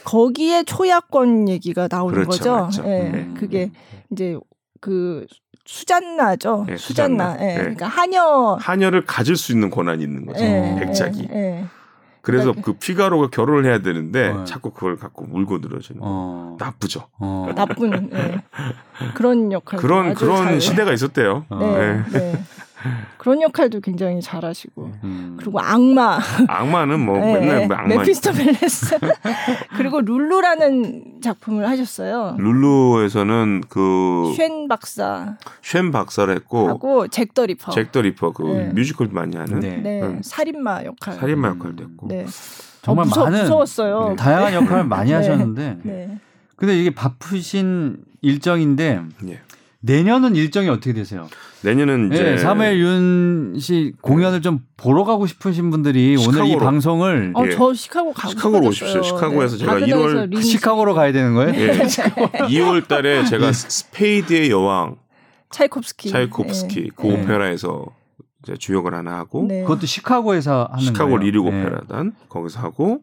거기에 0.04 0.62
초야권 0.62 1.48
얘기가 1.48 1.88
나오는 1.90 2.14
그렇죠, 2.14 2.30
거죠. 2.30 2.52
그렇죠. 2.52 2.82
네. 2.82 3.10
음. 3.12 3.34
그게 3.36 3.70
이제 4.10 4.38
그 4.80 5.26
수잔나죠. 5.68 6.64
네, 6.66 6.78
수잔나. 6.78 7.32
수잔나. 7.32 7.44
예. 7.44 7.54
네. 7.54 7.58
그러니까 7.58 7.86
하녀 7.86 8.56
하녀를 8.58 9.04
가질 9.04 9.36
수 9.36 9.52
있는 9.52 9.68
권한이 9.68 10.02
있는 10.02 10.24
거죠. 10.24 10.42
네, 10.42 10.76
백작이. 10.80 11.28
그래서 12.22 12.46
그러니까 12.46 12.62
그 12.62 12.72
피가로가 12.72 13.28
결혼을 13.28 13.66
해야 13.66 13.80
되는데 13.80 14.28
어. 14.28 14.44
자꾸 14.44 14.70
그걸 14.70 14.96
갖고 14.96 15.26
물고 15.26 15.58
늘어지는 15.58 16.00
어. 16.02 16.56
나쁘죠. 16.58 17.08
어. 17.18 17.52
나쁜 17.54 18.08
네. 18.10 18.42
그런 19.14 19.52
역할. 19.52 19.78
그런 19.78 20.14
그런 20.14 20.44
잘... 20.44 20.60
시대가 20.60 20.92
있었대요. 20.92 21.44
네. 21.50 22.02
네. 22.84 22.90
그런 23.16 23.42
역할도 23.42 23.80
굉장히 23.80 24.20
잘하시고 24.20 24.92
음. 25.04 25.36
그리고 25.38 25.60
악마 25.60 26.18
악마는 26.46 27.00
뭐 27.00 27.18
네, 27.24 27.40
맨날 27.40 27.66
뭐 27.66 27.76
악마 27.76 27.96
메피스토 27.96 28.32
펠레스 28.32 28.98
그리고 29.76 30.00
룰루라는 30.00 31.20
작품을 31.22 31.68
하셨어요. 31.68 32.36
룰루에서는 32.38 33.62
그쉔 33.68 34.68
박사 34.68 35.36
쉔 35.62 35.90
박사를 35.90 36.34
했고 36.34 36.68
하고 36.68 37.08
잭 37.08 37.30
더 37.30 37.46
리퍼 37.46 37.72
잭 37.72 37.89
더 37.89 38.02
리퍼 38.02 38.32
그 38.32 38.42
네. 38.42 38.72
뮤지컬도 38.72 39.12
많이 39.12 39.36
하는 39.36 39.60
네. 39.60 39.76
네. 39.76 40.02
음. 40.02 40.20
살인마 40.22 40.84
역할 40.84 41.14
살인마 41.14 41.48
역할도 41.48 41.84
했고 41.84 42.08
네. 42.08 42.26
정말 42.82 43.02
어, 43.04 43.08
무서, 43.08 43.24
많은 43.24 43.42
무서웠어요. 43.42 44.16
다양한 44.16 44.54
역할을 44.54 44.84
많이 44.88 45.10
네. 45.10 45.16
하셨는데 45.16 45.78
네. 45.82 46.18
근데 46.56 46.78
이게 46.78 46.90
바쁘신 46.90 47.98
일정인데 48.20 49.00
예. 49.28 49.40
내년은 49.80 50.34
일정이 50.34 50.68
어떻게 50.68 50.92
되세요? 50.92 51.28
내년은 51.62 52.12
이제 52.12 52.22
네, 52.22 52.36
사무엘 52.36 52.80
윤씨 52.80 53.94
공연을 54.00 54.42
좀 54.42 54.60
보러 54.76 55.04
가고 55.04 55.26
싶으신 55.26 55.70
분들이 55.70 56.16
시카고로. 56.16 56.44
오늘 56.44 56.56
이 56.56 56.58
방송을 56.58 57.32
어, 57.34 57.48
저 57.50 57.74
시카고 57.74 58.12
가고 58.12 58.30
시카고로 58.30 58.66
오십시오. 58.68 59.02
시카고에서 59.02 59.56
네. 59.56 59.58
제가 59.58 59.78
1월 59.80 60.28
링... 60.30 60.40
시카고로 60.40 60.94
가야 60.94 61.12
되는 61.12 61.34
거예요? 61.34 61.54
예. 61.54 61.78
2월 61.78 62.88
달에 62.88 63.24
제가 63.24 63.52
스페이드의 63.52 64.50
여왕 64.50 64.96
차이콥스키 65.50 66.10
차이콥스키 66.10 66.82
네. 66.82 66.88
그 66.96 67.06
네. 67.06 67.22
오페라에서 67.22 67.86
이제 68.42 68.56
주역을 68.56 68.94
하나 68.94 69.16
하고 69.16 69.46
네. 69.46 69.62
그것도 69.62 69.86
시카고에서 69.86 70.70
하는 70.72 70.84
시카고 70.84 71.10
거예요? 71.10 71.22
리릭 71.22 71.44
네. 71.44 71.48
오페라단 71.48 72.14
거기서 72.28 72.60
하고 72.60 73.02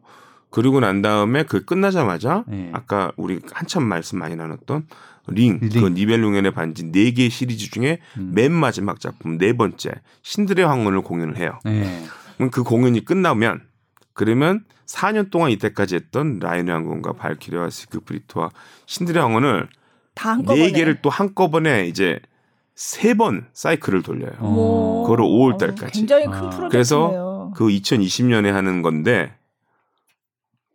그리고 0.50 0.82
난 0.82 1.02
다음에 1.02 1.44
그 1.44 1.64
끝나자마자 1.64 2.46
아까 2.74 3.12
우리 3.18 3.40
한참 3.52 3.84
말씀 3.84 4.20
많이 4.20 4.36
나눴던 4.36 4.88
링, 5.28 5.60
링. 5.62 5.82
그 5.82 5.88
니벨룽엔의 5.90 6.52
반지 6.54 6.84
4개 6.92 7.30
시리즈 7.30 7.70
중에 7.72 8.00
음. 8.18 8.32
맨 8.34 8.52
마지막 8.52 9.00
작품 9.00 9.38
네 9.38 9.54
번째 9.54 9.92
신들의 10.22 10.66
황혼을 10.66 11.02
공연을 11.02 11.38
해요. 11.38 11.60
네. 11.66 12.04
그럼 12.38 12.52
그 12.52 12.64
공연이 12.64 13.04
끝나면 13.04 13.62
그러면 14.14 14.64
4년 14.86 15.32
동안 15.32 15.52
이때까지 15.52 15.96
했던 15.96 16.40
라인의 16.40 16.74
황금과 16.74 17.14
발키리와 17.14 17.70
지크프리트와 17.70 18.52
신들의 18.86 19.22
황혼을 19.22 19.68
네 20.48 20.72
개를 20.72 21.02
또 21.02 21.10
한꺼번에 21.10 21.88
이제 21.88 22.20
세 22.76 23.16
번 23.16 23.48
사이클을 23.54 24.04
돌려요. 24.04 24.34
오. 24.42 25.04
그거를 25.04 25.24
5월 25.26 25.58
달까지. 25.58 25.94
굉장히 26.00 26.26
큰 26.26 26.34
아. 26.34 26.50
프로젝트네요. 26.50 26.70
그래서 26.70 27.52
그 27.56 27.68
2020년에 27.68 28.52
하는 28.52 28.82
건데 28.82 29.34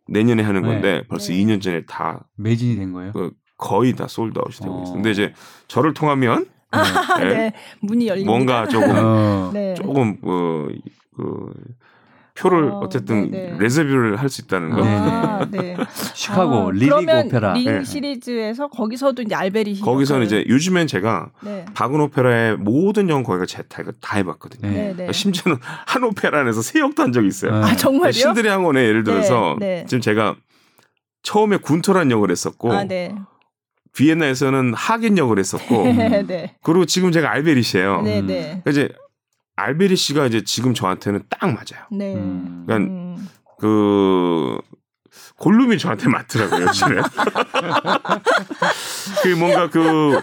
내년에 0.07 0.43
하는 0.43 0.61
네. 0.63 0.67
건데 0.67 0.91
네. 0.97 1.03
벌써 1.07 1.31
네. 1.31 1.39
2년 1.39 1.61
전에 1.61 1.85
다 1.85 2.27
매진이 2.37 2.75
된 2.75 2.91
거예요. 2.91 3.11
그 3.13 3.31
거의 3.61 3.93
다 3.95 4.07
sold 4.07 4.32
out이 4.32 4.57
되고 4.63 4.79
어. 4.79 4.83
있어요. 4.83 4.95
근데 4.95 5.11
이제 5.11 5.33
저를 5.69 5.93
통하면 5.93 6.47
아, 6.71 7.19
네. 7.19 7.25
네. 7.25 7.53
문이 7.81 8.07
열립니다. 8.07 8.31
뭔가 8.31 8.67
조금 8.67 8.91
어. 8.97 9.51
네. 9.53 9.73
조금 9.75 10.17
어, 10.23 10.67
그 11.15 11.53
표를 12.33 12.71
어, 12.71 12.89
쨌든 12.89 13.29
네네. 13.29 13.59
reserve를 13.59 14.15
할 14.17 14.29
수 14.29 14.41
있다는 14.41 14.71
거. 14.71 14.81
아, 14.83 15.45
네. 15.51 15.75
시카고 16.15 16.69
아, 16.69 16.71
리릭 16.71 16.93
오페라. 16.93 17.53
링 17.53 17.65
네. 17.65 17.83
시리즈에서 17.83 18.67
거기서도 18.69 19.21
이제 19.21 19.35
알베리 19.35 19.81
거기서는 19.81 20.25
이제 20.25 20.43
요즘엔 20.47 20.87
제가 20.87 21.29
네. 21.41 21.65
박은 21.75 21.99
오페라의 21.99 22.57
모든 22.57 23.09
영 23.09 23.21
거기가 23.23 23.45
제다 23.45 23.83
다 24.01 24.17
해봤거든요. 24.17 24.71
네. 24.71 24.91
그러니까 24.93 25.11
심지어는 25.11 25.59
한 25.85 26.03
오페라 26.03 26.39
안에서 26.39 26.61
세 26.63 26.79
역도 26.79 27.03
한 27.03 27.11
적이 27.11 27.27
있어요. 27.27 27.53
아 27.63 27.75
정말요? 27.75 28.11
신들의 28.13 28.49
항원에 28.49 28.81
예를 28.85 29.03
들어서 29.03 29.57
네, 29.59 29.81
네. 29.81 29.85
지금 29.87 30.01
제가 30.01 30.35
처음에 31.23 31.57
군토란 31.57 32.09
역을 32.09 32.31
했었고 32.31 32.73
아, 32.73 32.85
비엔나에서는 33.95 34.73
하겐 34.73 35.17
역을 35.17 35.39
했었고 35.39 35.83
네. 36.27 36.55
그리고 36.63 36.85
지금 36.85 37.11
제가 37.11 37.31
알베리시예요. 37.31 38.01
네, 38.03 38.21
네. 38.21 38.61
그러니까 38.63 38.71
이제 38.71 38.89
알베리 39.55 39.95
씨가 39.95 40.25
이제 40.25 40.43
지금 40.43 40.73
저한테는 40.73 41.23
딱 41.29 41.47
맞아요. 41.47 41.85
네. 41.91 42.13
그러니까 42.13 42.77
음. 42.77 43.27
그 43.59 44.57
골룸이 45.37 45.77
저한테 45.77 46.07
맞더라고요, 46.07 46.67
요즘에. 46.67 47.01
그 49.23 49.27
뭔가 49.29 49.69
그 49.69 50.21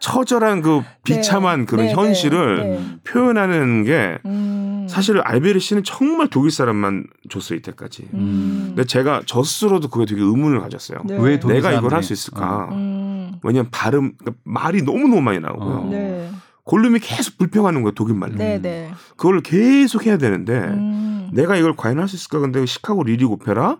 처절한 0.00 0.62
그 0.62 0.82
비참한 1.04 1.60
네. 1.60 1.66
그런 1.66 1.86
네, 1.86 1.92
네 1.92 1.94
현실을 1.94 2.58
네, 2.58 2.96
표현하는 3.04 3.84
게 3.84 4.18
음. 4.26 4.71
사실 4.88 5.20
알베리 5.20 5.60
씨는 5.60 5.84
정말 5.84 6.28
독일 6.28 6.50
사람만 6.50 7.06
줬어요 7.30 7.58
이때까지. 7.58 8.08
음. 8.14 8.64
근데 8.68 8.84
제가 8.84 9.22
저 9.26 9.42
스스로도 9.42 9.88
그게 9.88 10.06
되게 10.06 10.20
의문을 10.22 10.60
가졌어요. 10.60 11.00
네. 11.04 11.16
왜 11.18 11.38
내가 11.40 11.72
이걸 11.72 11.92
할 11.94 12.02
수 12.02 12.12
있을까? 12.12 12.68
어. 12.70 12.74
음. 12.74 13.34
왜냐면 13.42 13.68
발음 13.70 14.12
그러니까 14.18 14.40
말이 14.44 14.82
너무 14.82 15.00
너무 15.08 15.20
많이 15.20 15.38
나오고요. 15.40 15.90
어. 15.92 16.32
골룸이 16.64 17.00
계속 17.00 17.38
불평하는 17.38 17.82
거예요 17.82 17.92
독일 17.94 18.14
말로. 18.14 18.36
네네. 18.36 18.92
그걸 19.16 19.40
계속 19.40 20.06
해야 20.06 20.16
되는데 20.18 20.52
음. 20.58 21.28
내가 21.32 21.56
이걸 21.56 21.74
과연 21.76 21.98
할 21.98 22.06
수 22.08 22.16
있을까? 22.16 22.38
근데 22.38 22.64
시카고 22.64 23.02
리릭 23.04 23.30
오페라 23.30 23.78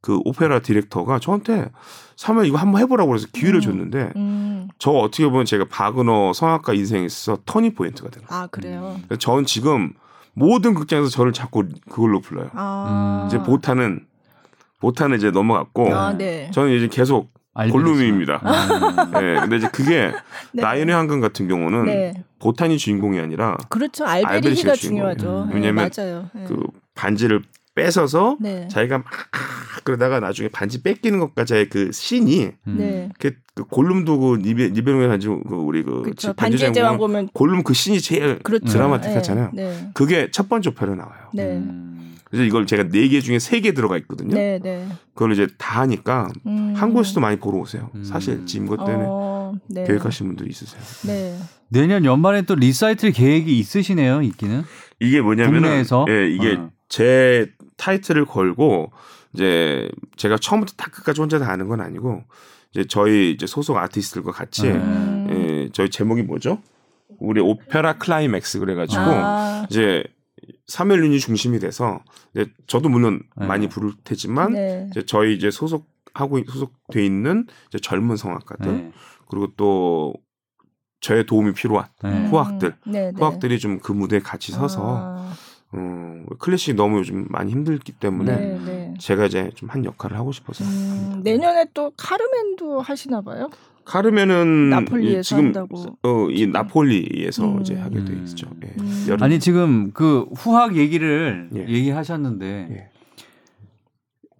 그 0.00 0.18
오페라 0.24 0.58
디렉터가 0.60 1.18
저한테 1.18 1.70
사무엘 2.16 2.44
이거 2.46 2.58
한번 2.58 2.80
해보라고 2.82 3.08
그래서 3.10 3.26
기회를 3.32 3.58
음. 3.58 3.60
줬는데 3.60 4.12
음. 4.16 4.68
저 4.78 4.90
어떻게 4.90 5.24
보면 5.26 5.44
제가 5.46 5.66
바그너 5.70 6.32
성악가 6.32 6.74
인생에 6.74 7.04
있어서 7.06 7.40
turning 7.46 7.74
point가 7.74 8.10
되는 8.10 8.26
거예요. 8.26 8.42
아 8.42 8.46
그래요? 8.48 8.96
전 9.18 9.46
지금 9.46 9.92
모든 10.34 10.74
극장에서 10.74 11.08
저를 11.08 11.32
자꾸 11.32 11.64
그걸로 11.88 12.20
불러요. 12.20 12.50
아. 12.54 13.24
이제 13.28 13.38
보탄은 13.38 14.06
보탄은 14.80 15.16
이제 15.16 15.30
넘어갔고 15.30 15.94
아, 15.94 16.12
네. 16.12 16.50
저는 16.52 16.72
이제 16.72 16.88
계속 16.88 17.32
골룸입니다. 17.54 18.40
아. 18.42 19.10
네, 19.20 19.40
근데 19.40 19.56
이제 19.56 19.68
그게 19.72 20.12
네. 20.52 20.62
라인의 20.62 20.94
황금 20.94 21.20
같은 21.20 21.48
경우는 21.48 21.84
네. 21.86 22.24
보탄이 22.40 22.78
주인공이 22.78 23.18
아니라 23.18 23.56
그렇죠. 23.68 24.04
알베리히가 24.04 24.74
중요하죠. 24.74 25.46
네, 25.48 25.54
왜냐하면 25.54 25.90
네, 25.90 26.44
그 26.46 26.66
반지를 26.94 27.42
뺏어서 27.74 28.36
네. 28.40 28.68
자기가 28.68 28.98
막 28.98 29.06
그러다가 29.84 30.20
나중에 30.20 30.48
반지 30.48 30.82
뺏기는 30.82 31.18
것까지의 31.18 31.68
그 31.68 31.90
신이 31.92 32.50
음. 32.66 32.76
네. 32.78 33.08
그, 33.18 33.32
그 33.54 33.64
골룸도 33.64 34.18
그 34.18 34.36
니베 34.42 34.70
니베롱의 34.70 35.08
반지 35.08 35.26
그 35.28 35.54
우리 35.54 35.82
그 35.82 36.12
반지의 36.36 36.72
제왕 36.72 36.98
보면 36.98 37.28
골룸 37.34 37.62
그 37.62 37.74
신이 37.74 38.00
제일 38.00 38.38
그렇죠. 38.42 38.66
드라마틱하잖아요. 38.66 39.50
네. 39.54 39.90
그게 39.94 40.28
첫 40.30 40.48
번째 40.48 40.70
표로 40.74 40.94
나와요. 40.94 41.30
음. 41.38 42.14
그래서 42.24 42.44
이걸 42.44 42.66
제가 42.66 42.88
네 42.88 43.08
개 43.08 43.20
중에 43.20 43.38
세 43.38 43.60
개 43.60 43.74
들어가 43.74 43.96
있거든요. 43.98 44.34
네, 44.34 44.58
네. 44.60 44.88
그걸 45.14 45.32
이제 45.32 45.46
다 45.58 45.80
하니까 45.82 46.28
음. 46.46 46.74
한국에서도 46.76 47.20
많이 47.20 47.36
보러 47.38 47.58
오세요. 47.58 47.90
음. 47.94 48.02
사실 48.04 48.44
지금 48.46 48.66
것 48.66 48.84
때문에 48.84 49.04
어, 49.06 49.52
네. 49.68 49.84
계획하신 49.84 50.28
분들 50.28 50.48
있으세요. 50.48 50.80
네. 51.06 51.36
내년 51.68 52.04
연말에 52.04 52.42
또 52.42 52.54
리사이틀 52.54 53.12
계획이 53.12 53.56
있으시네요, 53.58 54.22
있기는. 54.22 54.62
이게 55.00 55.20
뭐냐면은 55.20 55.84
예, 56.08 56.28
이게 56.30 56.56
어. 56.58 56.70
제 56.88 57.46
타이틀을 57.76 58.24
걸고 58.26 58.92
이제 59.32 59.90
제가 60.16 60.38
처음부터 60.38 60.74
다 60.76 60.90
끝까지 60.90 61.20
혼자 61.20 61.38
다 61.38 61.48
하는 61.48 61.68
건 61.68 61.80
아니고 61.80 62.22
이제 62.70 62.84
저희 62.88 63.32
이제 63.32 63.46
소속 63.46 63.76
아티스트들과 63.76 64.32
같이 64.32 64.68
음. 64.68 65.26
예, 65.30 65.68
저희 65.72 65.90
제목이 65.90 66.22
뭐죠? 66.22 66.60
우리 67.18 67.40
오페라 67.40 67.98
클라이맥스 67.98 68.58
그래가지고 68.58 69.02
아. 69.02 69.66
이제 69.70 70.04
사무엘 70.70 71.04
윤이 71.04 71.20
중심이 71.20 71.58
돼서 71.58 72.00
이제 72.34 72.46
저도 72.66 72.88
물론 72.88 73.22
네. 73.36 73.46
많이 73.46 73.68
부를 73.68 73.92
테지만 74.04 74.52
네. 74.52 74.86
이제 74.90 75.04
저희 75.06 75.34
이제 75.34 75.50
소속하고 75.50 76.40
소속돼 76.46 77.04
있는 77.04 77.46
이제 77.68 77.78
젊은 77.78 78.16
성악가들 78.16 78.72
네. 78.72 78.92
그리고 79.28 79.48
또 79.56 80.14
저의 81.00 81.26
도움이 81.26 81.52
필요한 81.52 81.86
네. 82.02 82.28
후학들 82.28 82.76
음. 82.86 82.92
네, 82.92 83.10
네. 83.10 83.12
후학들이 83.16 83.58
좀 83.58 83.78
그 83.80 83.92
무대에 83.92 84.20
같이 84.20 84.52
서서 84.52 84.82
아. 84.84 85.34
어, 85.76 86.24
클래식이 86.38 86.74
너무 86.74 86.98
요즘 86.98 87.26
많이 87.28 87.50
힘들기 87.52 87.92
때문에 87.92 88.94
제가 88.98 89.26
이제 89.26 89.50
좀 89.54 89.68
한 89.68 89.84
역할을 89.84 90.16
하고 90.16 90.30
싶어서 90.30 90.62
음, 90.64 91.20
내년에 91.24 91.66
또 91.74 91.90
카르멘도 91.96 92.80
하시나 92.80 93.20
봐요? 93.22 93.50
카르멘은 93.84 94.70
나폴리에서 94.70 95.22
지금 95.22 95.46
한다고. 95.46 95.98
어, 96.02 96.30
이 96.30 96.46
나폴리에서 96.46 97.54
음. 97.56 97.60
이제 97.60 97.74
하게 97.74 98.04
돼 98.04 98.12
음. 98.12 98.24
있죠. 98.24 98.48
예. 98.64 98.72
음. 98.78 99.16
아니 99.20 99.40
지금 99.40 99.90
그 99.92 100.26
후학 100.36 100.76
얘기를 100.76 101.50
예. 101.54 101.60
얘기하셨는데 101.68 102.68
예. 102.70 102.88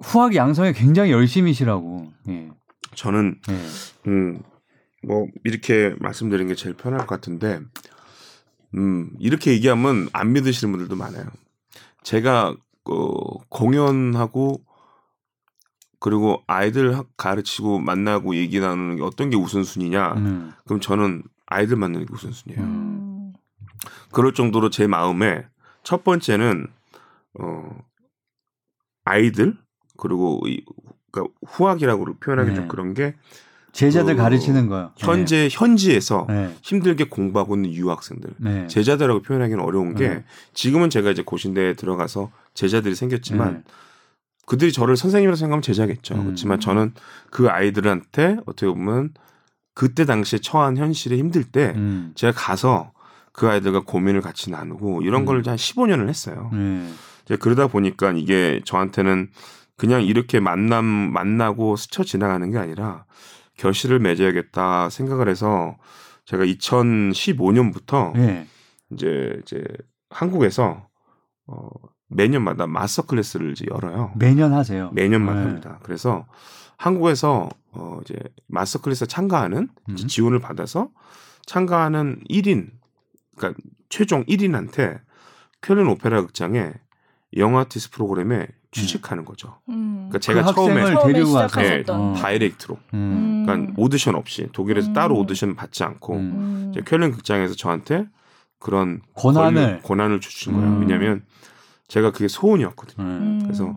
후학 0.03 0.35
양성에 0.35 0.73
굉장히 0.73 1.11
열심히시라고. 1.11 2.07
예. 2.29 2.49
저는 2.95 3.41
예. 3.51 4.11
음, 4.11 4.41
뭐 5.03 5.27
이렇게 5.45 5.95
말씀드리는 5.99 6.47
게 6.49 6.55
제일 6.55 6.75
편할 6.75 7.01
것 7.01 7.09
같은데 7.09 7.61
음, 8.75 9.11
이렇게 9.19 9.53
얘기하면 9.53 10.09
안 10.13 10.33
믿으시는 10.33 10.73
분들도 10.73 10.97
많아요. 10.97 11.25
제가 12.03 12.57
어, 12.87 13.39
공연하고 13.49 14.61
그리고 16.01 16.43
아이들 16.47 17.03
가르치고 17.17 17.79
만나고 17.79 18.37
얘기 18.37 18.61
나누는 18.61 18.97
게 18.97 19.03
어떤 19.03 19.31
게 19.31 19.37
우선순위냐? 19.37 20.13
음. 20.17 20.53
그럼 20.65 20.81
저는 20.81 21.23
아이들 21.47 21.77
만나는 21.77 22.07
게 22.07 22.13
우선순위예요. 22.13 22.63
음. 22.63 23.33
그럴 24.13 24.35
정도로 24.35 24.71
제 24.71 24.87
마음에 24.87 25.47
첫 25.83 26.05
번째는 26.05 26.67
어 27.41 27.79
아이들 29.05 29.57
그리고 29.97 30.43
이 30.47 30.63
그러니까 31.11 31.35
후학이라고 31.47 32.19
표현하기 32.21 32.51
네. 32.51 32.57
좀 32.57 32.69
그런 32.69 32.93
게 32.93 33.15
제자들 33.75 34.15
그 34.15 34.23
가르치는 34.23 34.69
거요. 34.69 34.93
현재 34.97 35.49
네. 35.49 35.49
현지에서 35.51 36.27
네. 36.29 36.57
힘들게 36.63 37.05
공부하고 37.05 37.57
있는 37.57 37.73
유학생들 37.73 38.31
네. 38.39 38.67
제자들하고 38.69 39.23
표현하기는 39.23 39.63
어려운 39.63 39.95
게 39.97 40.09
네. 40.09 40.25
지금은 40.55 40.91
제가 40.91 41.11
이제 41.11 41.23
고신대에 41.23 41.75
들어가서 41.75 42.31
제자들이 42.55 42.95
생겼지만 42.95 43.53
네. 43.53 43.63
그들이 44.47 44.73
저를 44.73 44.97
선생님으로 44.97 45.35
생각하면 45.35 45.61
제자겠죠. 45.63 46.15
음. 46.15 46.25
그렇지만 46.25 46.61
저는 46.61 46.93
그 47.31 47.49
아이들한테 47.49 48.37
어떻게 48.47 48.67
보면 48.69 49.13
그때 49.75 50.05
당시에 50.05 50.39
처한 50.39 50.77
현실에 50.77 51.17
힘들 51.17 51.43
때 51.43 51.73
음. 51.75 52.13
제가 52.15 52.33
가서 52.33 52.93
그 53.33 53.49
아이들과 53.49 53.81
고민을 53.81 54.21
같이 54.21 54.53
나누고 54.53 55.03
이런 55.03 55.23
음. 55.23 55.27
걸한 55.27 55.57
15년을 55.57 56.09
했어요. 56.09 56.51
음. 56.53 56.95
이제 57.25 57.37
그러다 57.37 57.67
보니까 57.67 58.13
이게 58.13 58.61
저한테는 58.65 59.31
그냥 59.77 60.05
이렇게 60.05 60.39
만남 60.39 60.85
만나고 60.85 61.75
스쳐 61.75 62.05
지나가는 62.05 62.49
게 62.53 62.59
아니라 62.59 63.05
결실을 63.57 63.99
맺어야겠다 63.99 64.91
생각을 64.91 65.29
해서 65.29 65.77
제가 66.25 66.45
2015년부터 66.45 68.13
네. 68.15 68.47
이제 68.91 69.39
이제 69.43 69.63
한국에서 70.11 70.89
어 71.47 71.69
매년마다 72.09 72.67
마스터 72.67 73.03
클래스를 73.03 73.53
이제 73.53 73.67
열어요. 73.71 74.13
매년 74.17 74.53
하세요. 74.53 74.91
매년마다 74.93 75.41
네. 75.41 75.47
합니다. 75.47 75.79
그래서 75.83 76.27
한국에서 76.77 77.49
어 77.73 77.99
이제 78.03 78.17
master 78.47 78.81
class 78.81 79.07
참가하는 79.07 79.69
음. 79.89 79.97
지원을 79.97 80.39
받아서 80.39 80.91
참가하는 81.47 82.23
1인 82.31 82.71
그러니까 83.37 83.61
최종 83.89 84.25
1인한테 84.25 85.01
쾰른 85.61 85.89
오페라 85.89 86.21
극장에 86.23 86.73
young 87.37 87.61
artist 87.61 87.91
프로그램에 87.91 88.49
취직하는 88.75 89.25
거죠. 89.25 89.59
음. 89.69 90.09
그러니까 90.09 90.19
제가 90.19 90.45
그 90.45 90.55
처음에 90.55 90.83
가서 90.83 91.09
네, 91.61 91.85
어. 91.89 92.15
direct로, 92.17 92.79
음. 92.95 93.45
그러니까 93.47 93.73
오디션 93.77 94.15
없이 94.17 94.49
독일에서 94.53 94.89
음. 94.89 94.93
따로 94.93 95.17
오디션 95.19 95.55
받지 95.55 95.85
않고 95.85 96.17
음. 96.17 96.73
이제 96.73 96.83
쾰른 96.85 97.13
극장에서 97.13 97.55
저한테 97.55 98.07
그런 98.59 99.01
권한을 99.15 99.81
권한을 99.83 100.21
주신 100.21 100.55
거예요. 100.55 100.69
음. 100.69 100.81
왜냐하면 100.81 101.25
제가 101.89 102.11
그게 102.11 102.29
소원이었거든요. 102.29 103.07
음. 103.07 103.41
그래서 103.43 103.77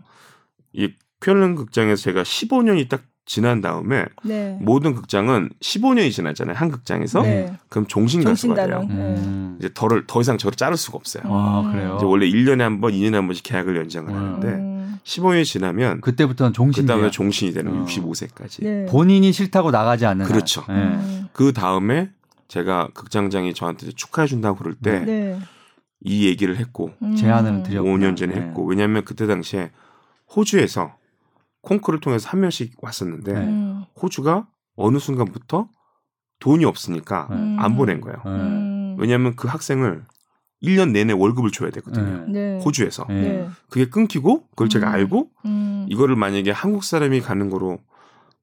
이 0.72 0.92
쾰른 1.20 1.54
극장에서 1.54 2.02
제가 2.02 2.22
15년이 2.22 2.88
딱 2.88 3.02
지난 3.28 3.60
다음에 3.60 4.06
네. 4.24 4.56
모든 4.58 4.94
극장은 4.94 5.50
15년이 5.60 6.10
지났잖아요. 6.10 6.56
한 6.56 6.70
극장에서. 6.70 7.22
네. 7.22 7.52
그럼 7.68 7.86
종신 7.86 8.24
가수가 8.24 8.54
돼요. 8.54 8.86
네. 8.88 8.94
음. 8.94 9.56
이제 9.58 9.68
더를 9.74 10.04
더 10.06 10.22
이상 10.22 10.38
저를 10.38 10.56
자를 10.56 10.78
수가 10.78 10.96
없어요. 10.96 11.24
아, 11.26 11.70
그래요. 11.70 11.96
이제 11.98 12.06
원래 12.06 12.26
1년에 12.26 12.60
한 12.60 12.80
번, 12.80 12.92
2년에 12.92 13.12
한 13.12 13.26
번씩 13.26 13.44
계약을 13.44 13.76
연장을 13.76 14.10
음. 14.10 14.16
하는데 14.16 14.98
15년이 15.04 15.44
지나면 15.44 16.00
그때부터는 16.00 16.54
종신 16.54 16.84
그다음에 16.84 17.10
종신이 17.10 17.52
되는 17.52 17.82
어. 17.82 17.84
65세까지. 17.84 18.88
본인이 18.88 19.30
싫다고 19.30 19.72
나가지 19.72 20.06
않는 20.06 20.24
그렇죠. 20.24 20.64
네. 20.66 20.74
음. 20.74 21.28
그 21.34 21.52
다음에 21.52 22.08
제가 22.48 22.88
극장장이 22.94 23.52
저한테 23.52 23.92
축하해 23.92 24.26
준다고 24.26 24.56
그럴 24.56 24.74
때이 24.74 25.04
네. 25.04 25.38
얘기를 26.02 26.56
했고 26.56 26.92
음. 27.02 27.14
제안을 27.14 27.62
드렸고 27.62 27.86
5년 27.90 28.16
전에 28.16 28.34
네. 28.34 28.40
했고 28.40 28.64
왜냐하면 28.64 29.04
그때 29.04 29.26
당시에 29.26 29.70
호주에서 30.34 30.94
콩쿠르를 31.62 32.00
통해서 32.00 32.28
한 32.28 32.40
명씩 32.40 32.74
왔었는데 32.82 33.32
음. 33.32 33.84
호주가 34.00 34.48
어느 34.76 34.98
순간부터 34.98 35.68
돈이 36.40 36.64
없으니까 36.64 37.28
음. 37.30 37.56
안 37.58 37.76
보낸 37.76 38.00
거예요. 38.00 38.22
음. 38.26 38.96
왜냐하면 38.98 39.34
그 39.36 39.48
학생을 39.48 40.04
1년 40.62 40.90
내내 40.90 41.12
월급을 41.12 41.50
줘야 41.50 41.70
되거든요. 41.70 42.26
네. 42.28 42.58
호주에서. 42.64 43.06
네. 43.08 43.48
그게 43.68 43.88
끊기고 43.88 44.48
그걸 44.50 44.68
제가 44.68 44.88
음. 44.88 44.92
알고 44.92 45.30
음. 45.46 45.86
이거를 45.88 46.16
만약에 46.16 46.50
한국 46.50 46.84
사람이 46.84 47.20
가는 47.20 47.48
거로 47.50 47.78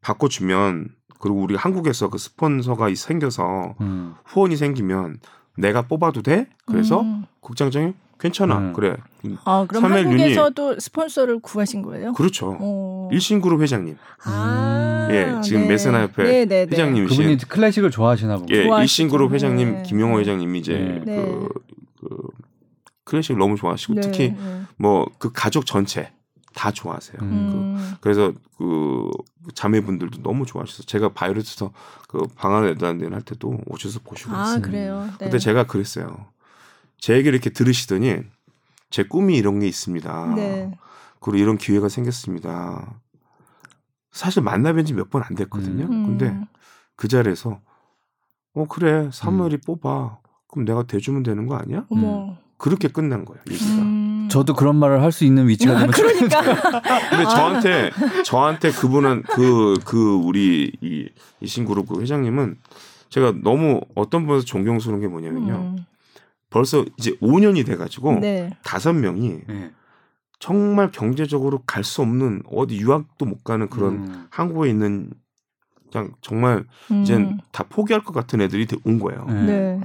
바꿔주면 0.01 0.89
그리고 1.19 1.41
우리 1.41 1.55
한국에서 1.55 2.09
그 2.09 2.17
스폰서가 2.17 2.93
생겨서 2.95 3.75
음. 3.81 4.15
후원이 4.25 4.55
생기면 4.55 5.19
내가 5.57 5.83
뽑아도 5.83 6.21
돼? 6.21 6.49
그래서 6.65 7.01
음. 7.01 7.25
국장장님 7.39 7.93
괜찮아. 8.19 8.57
음. 8.57 8.73
그래. 8.73 8.95
아, 9.43 9.65
그럼 9.67 9.85
한국에서도 9.91 10.79
스폰서를 10.79 11.39
구하신 11.39 11.81
거예요? 11.81 12.13
그렇죠. 12.13 12.57
오. 12.59 13.09
일신그룹 13.11 13.61
회장님. 13.61 13.97
아, 14.23 15.07
예, 15.11 15.41
지금 15.43 15.61
네. 15.61 15.67
메스나 15.69 16.01
협회 16.03 16.23
네, 16.23 16.45
네, 16.45 16.65
네. 16.65 16.71
회장님이신 16.71 17.17
그분이 17.17 17.37
클래식을 17.37 17.91
좋아하시나 17.91 18.37
보고. 18.37 18.53
예, 18.53 18.67
일신그룹 18.81 19.33
회장님 19.33 19.73
네. 19.73 19.83
김용호 19.83 20.19
회장님이 20.19 20.59
이제 20.59 21.01
네. 21.05 21.15
그, 21.17 21.49
그 22.01 22.17
클래식을 23.03 23.37
너무 23.39 23.55
좋아하시고 23.55 23.99
특히 24.01 24.33
뭐 24.77 25.05
그 25.19 25.31
가족 25.33 25.65
전체 25.65 26.11
다 26.53 26.71
좋아하세요. 26.71 27.17
음. 27.21 27.95
그, 27.99 28.07
래서 28.07 28.31
그 28.57 29.09
자매분들도 29.53 30.23
너무 30.23 30.45
좋아하셔서 30.45 30.83
제가 30.83 31.09
바이오리트서 31.09 31.71
그 32.07 32.19
방안을 32.35 32.69
내다는 32.69 33.13
할 33.13 33.21
때도 33.21 33.59
오셔서 33.67 33.99
보시고 34.03 34.33
아, 34.33 34.43
있어요. 34.43 34.61
그래요. 34.61 35.05
네. 35.19 35.25
근데 35.25 35.37
제가 35.37 35.65
그랬어요. 35.65 36.27
제 36.99 37.13
얘기를 37.15 37.33
이렇게 37.33 37.49
들으시더니 37.49 38.21
제 38.89 39.03
꿈이 39.03 39.35
이런 39.37 39.59
게 39.59 39.67
있습니다. 39.67 40.33
네. 40.35 40.71
그리고 41.19 41.37
이런 41.37 41.57
기회가 41.57 41.89
생겼습니다. 41.89 42.99
사실 44.11 44.43
만나뵌 44.43 44.85
지 44.85 44.93
몇 44.93 45.09
번 45.09 45.23
안 45.23 45.35
됐거든요. 45.35 45.85
음. 45.85 46.05
근데 46.17 46.39
그 46.95 47.07
자리에서 47.07 47.59
어 48.53 48.65
그래 48.69 49.09
사무엘이 49.11 49.55
음. 49.55 49.61
뽑아 49.65 50.19
그럼 50.47 50.65
내가 50.65 50.83
대주면 50.83 51.23
되는 51.23 51.47
거 51.47 51.55
아니야? 51.55 51.85
어머. 51.89 52.37
그렇게 52.57 52.87
끝난 52.87 53.25
거예요. 53.25 53.41
얘기가. 53.51 53.81
음... 53.81 54.29
저도 54.31 54.53
그런 54.53 54.77
말을 54.77 55.01
할 55.01 55.11
수 55.11 55.25
있는 55.25 55.47
위치가 55.49 55.73
되면 55.77 55.91
그러니까. 55.91 56.41
근데 57.09 57.23
저한테 57.25 57.91
저한테 58.23 58.71
그분은 58.71 59.23
그그 59.23 59.79
그 59.85 60.13
우리 60.15 60.71
이 60.81 61.09
이 61.41 61.47
신그룹 61.47 61.89
그 61.89 62.01
회장님은 62.01 62.57
제가 63.09 63.33
너무 63.43 63.81
어떤 63.95 64.25
분에서 64.25 64.45
존경스러운 64.45 65.01
게 65.01 65.07
뭐냐면요. 65.07 65.53
음. 65.53 65.85
벌써 66.55 66.85
이제 66.95 67.11
5년이 67.21 67.65
돼가지고 67.65 68.19
네. 68.21 68.49
다섯 68.63 68.93
네. 68.93 69.01
명이 69.01 69.39
네. 69.45 69.71
정말 70.39 70.89
경제적으로 70.89 71.61
갈 71.67 71.83
수 71.83 72.01
없는 72.01 72.43
어디 72.49 72.77
유학도 72.77 73.25
못 73.25 73.43
가는 73.43 73.67
그런 73.67 73.93
음. 73.95 74.27
한국에 74.29 74.69
있는 74.69 75.11
그냥 75.91 76.13
정말 76.21 76.63
음. 76.91 77.01
이젠 77.01 77.41
다 77.51 77.65
포기할 77.67 78.05
것 78.05 78.13
같은 78.13 78.39
애들이 78.39 78.65
온 78.85 78.99
거예요. 78.99 79.25
네. 79.25 79.81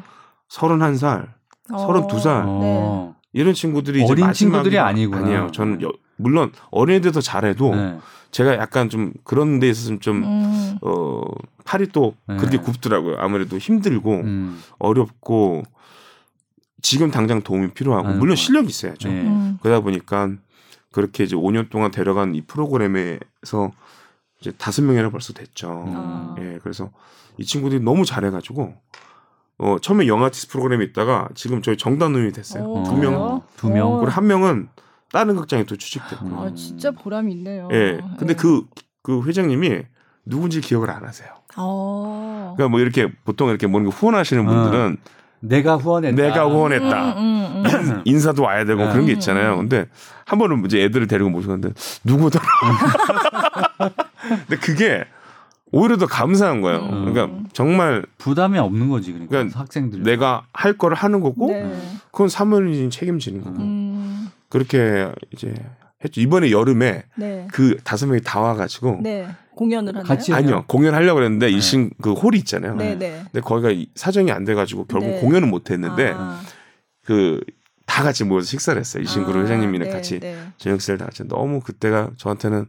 31살 0.48 1.30
서른두 1.70 2.20
살 2.20 2.44
어. 2.47 3.16
이런 3.32 3.52
친구들이 3.52 4.05
어린 4.09 4.32
친구들이 4.32 4.78
아니고 4.78 5.16
아니에요. 5.16 5.51
저는 5.51 5.82
여, 5.82 5.90
물론 6.14 6.52
어린 6.70 6.98
애들 6.98 7.10
더 7.10 7.20
잘해도 7.20 7.74
네. 7.74 7.98
제가 8.30 8.55
약간 8.59 8.88
좀 8.88 9.12
그런 9.24 9.59
데 9.59 9.68
있어서 9.68 9.98
좀 9.98 10.22
음. 10.22 10.78
어, 10.82 11.22
팔이 11.64 11.88
또 11.88 12.14
네. 12.28 12.36
그렇게 12.36 12.59
굽더라고요. 12.59 13.16
아무래도 13.18 13.59
힘들고 13.59 14.14
음. 14.20 14.62
어렵고 14.78 15.64
지금 16.82 17.11
당장 17.11 17.43
도움이 17.43 17.70
필요하고 17.73 18.09
아, 18.09 18.12
물론 18.12 18.36
실력이 18.36 18.69
있어야죠. 18.69 19.09
네. 19.09 19.23
음. 19.23 19.59
그러다 19.62 19.81
보니까 19.81 20.31
그렇게 20.93 21.24
이제 21.24 21.36
5년 21.36 21.70
동안 21.70 21.90
데려간 21.90 22.35
이 22.35 22.43
프로그램에서 22.43 23.70
이제 24.40 24.52
다섯 24.52 24.82
명이나 24.82 25.11
벌써 25.11 25.32
됐죠. 25.32 25.85
음. 25.86 26.35
예, 26.39 26.59
그래서 26.62 26.90
이 27.36 27.44
친구들이 27.44 27.82
너무 27.82 28.05
잘해가지고 28.05 28.74
어, 29.59 29.77
처음에 29.81 30.07
영 30.07 30.24
아티스 30.24 30.48
프로그램에 30.48 30.85
있다가 30.86 31.28
지금 31.35 31.61
저희 31.61 31.77
정단음이 31.77 32.32
됐어요. 32.32 32.82
두 32.86 32.97
명. 32.97 33.43
두 33.57 33.69
명. 33.69 33.98
그리고 33.98 34.11
한 34.11 34.27
명은 34.27 34.69
다른 35.12 35.36
극장에 35.36 35.65
또 35.65 35.77
취직됐고. 35.77 36.40
아, 36.40 36.55
진짜 36.55 36.90
보람이 36.90 37.32
있네요. 37.32 37.69
예. 37.73 38.01
근데 38.19 38.35
네. 38.35 38.35
그, 38.35 38.65
그 39.02 39.23
회장님이 39.27 39.82
누군지 40.24 40.61
기억을 40.61 40.90
안 40.90 41.05
하세요. 41.05 41.28
어. 41.57 42.55
그러니까 42.57 42.70
뭐 42.70 42.81
이렇게 42.81 43.12
보통 43.24 43.51
이렇게 43.51 43.66
뭔가 43.66 43.90
후원하시는 43.90 44.47
분들은 44.47 44.97
어. 44.98 45.19
내가 45.40 45.76
후원했다. 45.76 46.22
내가 46.22 46.44
후원했다. 46.44 47.12
음, 47.18 47.64
음, 47.64 47.64
음. 47.66 48.02
인사도 48.04 48.42
와야 48.42 48.64
되고 48.64 48.86
그런 48.88 49.06
게 49.06 49.12
있잖아요. 49.12 49.56
근데 49.56 49.86
한 50.26 50.38
번은 50.38 50.64
이제 50.66 50.82
애들을 50.84 51.06
데리고 51.06 51.30
모셨는데 51.30 51.70
누구더라. 52.04 52.44
근데 54.46 54.56
그게 54.60 55.04
오히려 55.72 55.96
더 55.96 56.06
감사한 56.06 56.60
거예요. 56.60 56.80
음. 56.80 57.12
그러니까 57.12 57.38
정말 57.52 58.04
부담이 58.18 58.58
없는 58.58 58.88
거지 58.90 59.12
그러니까, 59.12 59.30
그러니까 59.30 59.60
학생들 59.60 60.02
내가 60.02 60.44
할 60.52 60.76
거를 60.76 60.96
하는 60.96 61.20
거고 61.20 61.48
네. 61.48 61.74
그건 62.10 62.28
사무엘이 62.28 62.90
책임지는 62.90 63.42
거고 63.42 63.56
음. 63.58 64.30
그렇게 64.48 65.10
이제 65.32 65.54
했죠. 66.05 66.20
이번에 66.20 66.51
여름에 66.51 67.05
네. 67.16 67.47
그 67.52 67.77
다섯 67.85 68.06
명이 68.06 68.22
다 68.24 68.40
와가지고 68.40 69.01
네. 69.02 69.28
공연을 69.55 69.94
하나요? 69.94 70.05
같이 70.05 70.32
아니요 70.32 70.64
공연하려고 70.66 71.16
그랬는데 71.16 71.47
네. 71.47 71.52
일신 71.52 71.90
그 72.01 72.12
홀이 72.12 72.39
있잖아요. 72.39 72.74
네, 72.77 72.97
네. 72.97 73.22
근데 73.24 73.40
거기가 73.40 73.90
사정이 73.94 74.32
안 74.32 74.44
돼가지고 74.44 74.86
결국 74.86 75.09
네. 75.09 75.20
공연은 75.20 75.51
못했는데 75.51 76.14
아. 76.16 76.40
그다 77.05 78.02
같이 78.02 78.24
모여서 78.24 78.47
식사를 78.47 78.78
했어요. 78.78 79.02
일신그룹 79.02 79.36
아, 79.36 79.44
회장님이랑 79.44 79.89
네, 79.89 79.94
같이 79.94 80.20
저녁 80.56 80.81
식사를 80.81 80.98
다 80.98 81.06
같이 81.06 81.27
너무 81.28 81.60
그때가 81.60 82.10
저한테는 82.16 82.66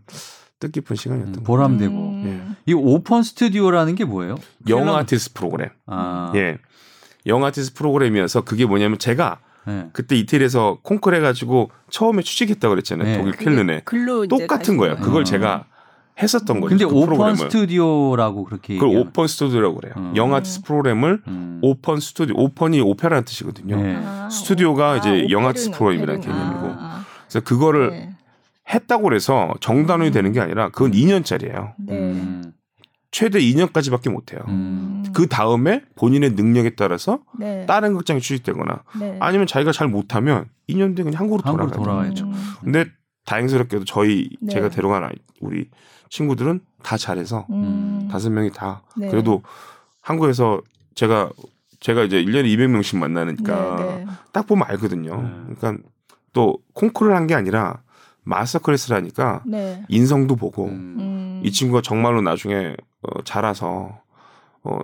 뜻깊은 0.60 0.96
시간이었던 0.96 1.36
음, 1.36 1.44
보람되고 1.44 1.94
음. 1.94 2.56
이 2.66 2.74
오픈 2.74 3.24
스튜디오라는 3.24 3.96
게 3.96 4.06
뭐예요? 4.06 4.36
young 4.70 4.96
artist 4.96 5.34
프로그램. 5.34 5.70
아. 5.88 6.32
예. 6.36 6.58
young 7.26 7.44
artist 7.44 7.74
프로그램이어서 7.76 8.42
그게 8.42 8.66
뭐냐면 8.66 8.98
제가 9.00 9.40
네. 9.68 9.90
그때 9.94 10.16
이태리에서 10.16 10.80
콩쿨 10.82 11.16
해가지고 11.16 11.72
처음에 11.90 12.24
취직했다고 12.24 12.72
그랬잖아요. 12.72 13.08
네. 13.08 13.18
독일 13.18 13.34
쾰른에 13.34 13.84
똑같은 14.30 14.78
거예요. 14.78 14.98
그걸 14.98 15.22
아. 15.22 15.26
제가 15.26 15.66
했었던 16.22 16.62
거죠. 16.62 16.70
근데 16.70 16.86
그 16.86 16.92
Opern 16.92 17.06
프로그램을. 17.08 17.38
Studio라고 17.38 18.44
그렇게 18.44 18.78
그걸 18.78 18.98
Opernstudio라고 18.98 19.76
그래요. 19.76 19.94
음. 19.98 20.14
young 20.16 20.38
artist 20.38 20.64
프로그램을 20.66 21.22
음. 21.28 21.60
Opernstudio, 21.62 22.36
Opern이 22.38 22.82
오페라는 22.82 23.26
뜻이거든요. 23.26 23.82
네. 23.82 23.96
아, 24.04 24.30
스튜디오가 24.30 24.92
아, 24.92 24.98
이제 24.98 25.28
young 25.30 25.51
artist 25.51 25.78
프로그램이라는 25.78 26.22
개념이고. 26.22 26.76
아. 26.78 27.06
그래서 27.28 27.40
그거를 27.44 27.90
네. 27.92 28.10
했다고 28.74 29.04
그래서 29.04 29.54
정단원이 29.62 30.12
음. 30.12 30.14
되는 30.14 30.32
게 30.32 30.40
아니라 30.42 30.70
그건 30.70 30.92
2년짜리예요. 30.92 31.74
네. 31.88 31.94
음. 31.94 32.54
최대 33.12 33.40
2년까지밖에 33.40 34.10
못 34.10 34.32
해요. 34.34 34.42
음. 34.48 35.04
그 35.14 35.28
다음에 35.28 35.84
본인의 35.96 36.32
능력에 36.32 36.76
따라서 36.76 37.20
네. 37.38 37.66
다른 37.66 37.94
극장에 37.94 38.20
취직되거나 38.22 38.84
네. 39.00 39.18
아니면 39.20 39.48
자기가 39.48 39.72
잘 39.74 39.88
못하면 39.90 40.46
2년 40.70 40.96
뒤에 40.96 41.04
그냥 41.04 41.20
한국으로, 41.20 41.44
한국으로 41.46 41.72
돌아가야죠. 41.72 42.26
음. 42.26 42.34
근데 42.64 42.86
다행스럽게도 43.26 43.84
저희 43.86 44.30
네. 44.42 44.54
제가 44.54 44.70
데려간 44.70 45.04
아이, 45.04 45.12
우리 45.42 45.70
친구들은 46.10 46.62
다 46.84 46.96
잘해서 46.98 47.46
음. 47.50 48.08
다섯 48.10 48.30
명이 48.30 48.52
다 48.52 48.82
네. 48.96 49.10
그래도 49.10 49.44
한국에서 50.02 50.62
제가 50.96 51.30
제가 51.82 52.04
이제 52.04 52.24
1년에 52.24 52.46
200명씩 52.46 52.98
만나니까 52.98 53.76
네, 53.76 54.06
네. 54.06 54.08
딱 54.32 54.48
보면 54.48 54.66
알거든요. 54.70 55.12
그러니까 55.56 55.78
또 56.34 56.60
콩쿠르를 56.74 57.16
한 57.16 57.28
게 57.28 57.36
아니라 57.36 57.82
마스터 58.24 58.60
클래스라니까 58.60 59.44
네. 59.46 59.84
인성도 59.88 60.36
보고 60.36 60.66
음. 60.66 60.96
음. 61.00 61.42
이 61.44 61.52
친구가 61.52 61.82
정말로 61.82 62.22
나중에 62.22 62.76
어, 63.02 63.24
자라서 63.24 64.00
어, 64.64 64.80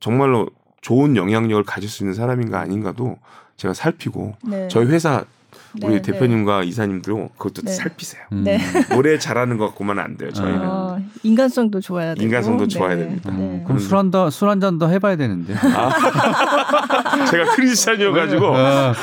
정말로 0.00 0.48
좋은 0.80 1.16
영향력을 1.16 1.62
가질 1.64 1.88
수 1.88 2.02
있는 2.02 2.14
사람인가 2.14 2.60
아닌가도 2.60 3.16
제가 3.56 3.72
살피고 3.72 4.34
네. 4.44 4.68
저희 4.68 4.86
회사 4.86 5.24
우리 5.82 5.94
네, 5.94 6.02
대표님과 6.02 6.60
네. 6.60 6.66
이사님도 6.66 7.30
그것도 7.38 7.62
네. 7.62 7.72
살피세요. 7.72 8.22
음. 8.32 8.44
네. 8.44 8.58
오래 8.94 9.18
잘하는 9.18 9.56
것 9.56 9.68
갖고만 9.68 9.98
안 9.98 10.16
돼요. 10.18 10.30
저희는 10.32 10.60
어, 10.62 10.98
인간성도 11.22 11.80
좋아야 11.80 12.14
되고 12.14 12.22
인간성도 12.24 12.68
좋아야 12.68 12.96
네. 12.96 13.04
됩니다. 13.04 13.30
음, 13.30 13.62
그럼 13.64 13.78
술 13.78 13.96
한잔 13.96 14.30
술한 14.30 14.60
잔 14.60 14.78
더 14.78 14.88
해봐야 14.88 15.16
되는데. 15.16 15.54
아. 15.54 17.24
제가 17.30 17.54
크리스찬이어가지고 17.54 18.56
아, 18.56 18.94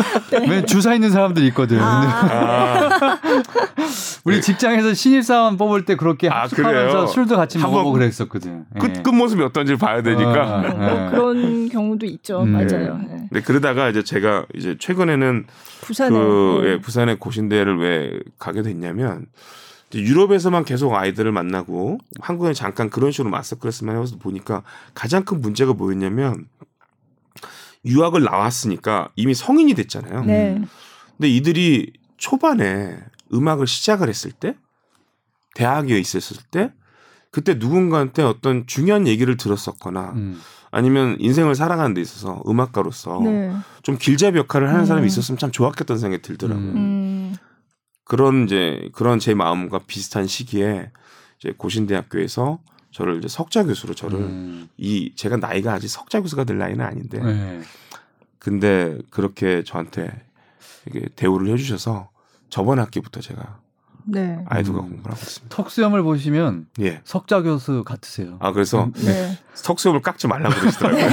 왜 0.47 0.65
주사 0.65 0.93
있는 0.93 1.09
사람들 1.09 1.43
있거든. 1.45 1.79
아. 1.79 2.88
우리 4.25 4.41
직장에서 4.41 4.93
신입사원 4.93 5.57
뽑을 5.57 5.85
때 5.85 5.95
그렇게 5.95 6.29
아, 6.29 6.41
합숙하면서 6.43 7.07
술도 7.07 7.35
같이 7.35 7.57
먹고 7.57 7.91
그랬었거든. 7.91 8.65
끝, 8.79 8.97
예. 8.97 9.01
끝 9.01 9.09
모습이 9.09 9.41
어떤지 9.43 9.75
봐야 9.75 10.01
되니까. 10.01 10.59
어, 10.59 10.77
뭐 10.77 11.09
그런 11.09 11.69
경우도 11.69 12.05
있죠. 12.05 12.43
음. 12.43 12.51
맞아요. 12.51 12.97
네. 12.97 13.27
네. 13.31 13.41
그러다가 13.41 13.89
이제 13.89 14.03
제가 14.03 14.45
이제 14.55 14.75
최근에는 14.79 15.45
부산에 15.81 16.09
그, 16.09 16.61
예, 16.65 16.79
부산의 16.79 17.19
고신대를 17.19 17.79
왜 17.79 18.19
가게 18.37 18.61
됐냐면 18.61 19.25
유럽에서만 19.93 20.65
계속 20.65 20.93
아이들을 20.93 21.31
만나고 21.31 21.97
한국에 22.19 22.53
잠깐 22.53 22.89
그런 22.89 23.11
식으로 23.11 23.29
마스크레스만 23.29 23.99
해서 24.01 24.17
보니까 24.17 24.63
가장 24.93 25.23
큰 25.23 25.41
문제가 25.41 25.73
뭐였냐면 25.73 26.45
유학을 27.85 28.23
나왔으니까 28.23 29.09
이미 29.15 29.33
성인이 29.33 29.73
됐잖아요. 29.73 30.25
네. 30.25 30.61
근데 31.17 31.29
이들이 31.29 31.93
초반에 32.19 32.99
음악을 33.33 33.65
시작을 33.65 34.07
했을 34.09 34.31
때 34.31 34.55
대학에 35.55 35.97
있었을 35.97 36.37
때 36.51 36.71
그때 37.31 37.55
누군가한테 37.55 38.21
어떤 38.21 38.67
중요한 38.67 39.07
얘기를 39.07 39.37
들었었거나 39.37 40.11
음. 40.15 40.39
아니면 40.71 41.17
인생을 41.19 41.55
살아가는 41.55 41.93
데 41.93 42.01
있어서 42.01 42.43
음악가로서 42.47 43.19
네. 43.21 43.51
좀 43.81 43.97
길잡이 43.97 44.37
역할을 44.37 44.69
하는 44.69 44.85
사람이 44.85 45.05
음. 45.05 45.07
있었으면 45.07 45.37
참 45.37 45.51
좋았겠다는 45.51 45.99
생각이 45.99 46.21
들더라고요. 46.21 46.71
음. 46.73 47.35
그런 48.03 48.45
이제 48.45 48.89
그런 48.93 49.19
제 49.19 49.33
마음과 49.33 49.81
비슷한 49.87 50.27
시기에 50.27 50.91
이제 51.39 51.53
고신대학교에서 51.57 52.59
저를 52.91 53.17
이제 53.19 53.27
석자 53.27 53.63
교수로 53.63 53.93
저를 53.93 54.19
음. 54.19 54.69
이 54.77 55.13
제가 55.15 55.37
나이가 55.37 55.73
아직 55.73 55.87
석자 55.87 56.21
교수가 56.21 56.43
될 56.43 56.57
나이는 56.57 56.83
아닌데 56.83 57.19
네. 57.19 57.61
근데 58.39 58.97
그렇게 59.11 59.63
저한테 59.63 60.28
이게 60.87 61.07
대우를 61.15 61.51
해주셔서 61.53 62.09
저번 62.49 62.79
학기부터 62.79 63.21
제가 63.21 63.59
네. 64.11 64.39
아이돌과 64.47 64.79
음. 64.79 64.89
공부를 64.89 65.11
하고 65.11 65.21
있습니다. 65.21 65.55
턱 65.55 65.69
수염을 65.69 66.01
보시면 66.03 66.67
예. 66.81 67.01
석자 67.03 67.41
교수 67.41 67.83
같으세요. 67.83 68.37
아 68.39 68.51
그래서 68.51 68.85
음, 68.85 68.93
네. 68.95 69.37
턱 69.63 69.79
수염을 69.79 70.01
깎지 70.01 70.27
말라고 70.27 70.55
그러시더라고요. 70.59 71.09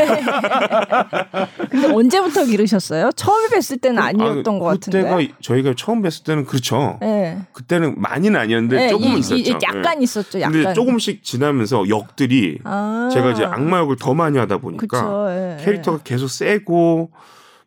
근데 1.71 1.93
언제부터 1.93 2.45
기르셨어요? 2.45 3.11
처음 3.13 3.51
뵀을 3.51 3.81
때는 3.81 4.03
아, 4.03 4.07
아니었던 4.07 4.57
아, 4.57 4.59
것 4.59 4.65
같은데. 4.65 5.03
그때가 5.03 5.35
저희가 5.41 5.75
처음 5.77 6.03
뵀을 6.03 6.25
때는 6.25 6.45
그렇죠. 6.47 6.99
네. 7.01 7.39
그때는 7.53 8.01
많이는 8.01 8.39
아니었는데 8.39 8.77
네, 8.77 8.89
조금은 8.89 9.17
이, 9.17 9.19
있었죠. 9.19 9.37
이, 9.37 9.51
약간 9.63 9.99
네. 9.99 10.05
있었죠. 10.05 10.41
약간. 10.41 10.53
근데 10.53 10.73
조금씩 10.73 11.23
지나면서 11.23 11.89
역들이 11.89 12.61
아. 12.65 13.11
제가 13.13 13.33
이제 13.33 13.45
악마 13.45 13.79
역을 13.81 13.97
더 13.97 14.15
많이 14.15 14.39
하다 14.39 14.59
보니까 14.59 15.27
네. 15.29 15.57
캐릭터가 15.65 15.99
계속 16.03 16.29
세고 16.29 17.11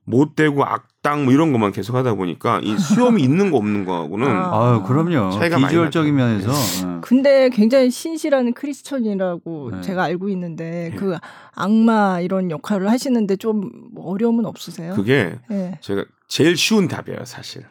못되고 0.06 0.64
악 0.66 0.88
당뭐 1.02 1.32
이런 1.32 1.54
것만 1.54 1.72
계속 1.72 1.96
하다 1.96 2.16
보니까 2.16 2.60
이 2.62 2.78
수염이 2.78 3.22
있는 3.24 3.52
거 3.52 3.58
없는 3.58 3.86
거하고는 3.86 4.28
아, 4.28 4.50
아 4.52 4.84
그럼요. 4.84 5.32
차이가 5.32 5.58
비주얼적인 5.58 6.14
면에서. 6.14 6.52
네. 6.52 6.98
근데 7.02 7.50
굉장히 7.50 7.90
신실한 7.90 8.54
크리스천이라고 8.54 9.72
네. 9.72 9.82
제가 9.82 10.04
알고 10.04 10.28
있는데 10.30 10.90
네. 10.92 10.96
그 10.98 11.18
악마 11.56 12.20
이런 12.20 12.52
역할을 12.52 12.90
하시는데 12.90 13.38
좀 13.38 13.72
어려움은 13.98 14.46
없으세요? 14.46 14.94
그게 14.94 15.36
네. 15.50 15.78
제가 15.82 16.04
제일 16.28 16.58
쉬운 16.58 16.90
답이에요, 16.90 17.24
사실. 17.24 17.64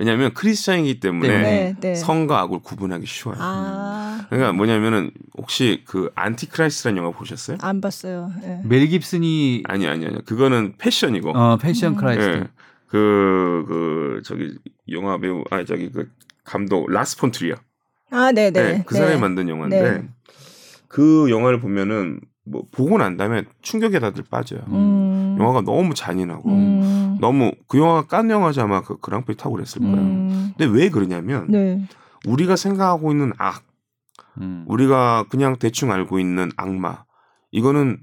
왜냐하면 0.00 0.32
크리스천이기 0.32 0.98
때문에 0.98 1.42
네, 1.42 1.74
네. 1.78 1.94
성과 1.94 2.40
악을 2.40 2.60
구분하기 2.60 3.04
쉬워요. 3.04 3.36
아. 3.38 4.24
그러니까 4.30 4.54
뭐냐면은 4.54 5.10
혹시 5.36 5.82
그 5.86 6.10
Antichrist라는 6.14 6.96
영화 6.96 7.10
보셨어요? 7.10 7.58
안 7.60 7.82
봤어요. 7.82 8.32
네. 8.40 8.62
멜 8.64 8.86
깁슨이 8.86 9.64
아니 9.68 9.86
아니 9.86 10.06
아니 10.06 10.24
그거는 10.24 10.76
Passion이고. 10.78 11.36
어 11.36 11.58
Passion 11.58 11.92
음. 11.92 11.96
Christ. 11.96 12.30
네. 12.30 12.44
그, 12.86 13.64
그, 13.68 14.22
저기, 14.24 14.56
영화 14.90 15.16
배우, 15.16 15.44
아, 15.50 15.64
저기, 15.64 15.92
그, 15.92 16.10
감독, 16.42 16.90
라스 16.90 17.16
폰 17.18 17.29
트리에. 17.29 17.54
아, 18.10 18.32
네네. 18.32 18.50
네, 18.50 18.82
그 18.84 18.96
사람이 18.96 19.14
네. 19.14 19.20
만든 19.20 19.48
영화인데, 19.48 19.80
네. 19.80 20.08
그 20.88 21.30
영화를 21.30 21.60
보면은, 21.60 22.20
뭐, 22.44 22.64
보고 22.72 22.98
난 22.98 23.16
다음에 23.16 23.44
충격에 23.62 24.00
다들 24.00 24.24
빠져요. 24.28 24.62
음. 24.72 24.99
영화가 25.40 25.62
너무 25.62 25.94
잔인하고, 25.94 26.50
음. 26.50 27.18
너무, 27.20 27.52
그 27.66 27.78
영화가 27.78 28.06
깐 28.06 28.30
영화지 28.30 28.60
아마 28.60 28.82
그 28.82 28.98
그랑프리 28.98 29.36
타고 29.36 29.54
그랬을 29.54 29.80
거예요. 29.80 29.96
음. 29.96 30.52
근데 30.56 30.72
왜 30.72 30.88
그러냐면, 30.88 31.46
네. 31.48 31.82
우리가 32.26 32.56
생각하고 32.56 33.10
있는 33.10 33.32
악, 33.38 33.62
음. 34.40 34.64
우리가 34.68 35.24
그냥 35.30 35.56
대충 35.58 35.90
알고 35.90 36.18
있는 36.18 36.50
악마, 36.56 37.04
이거는 37.50 37.98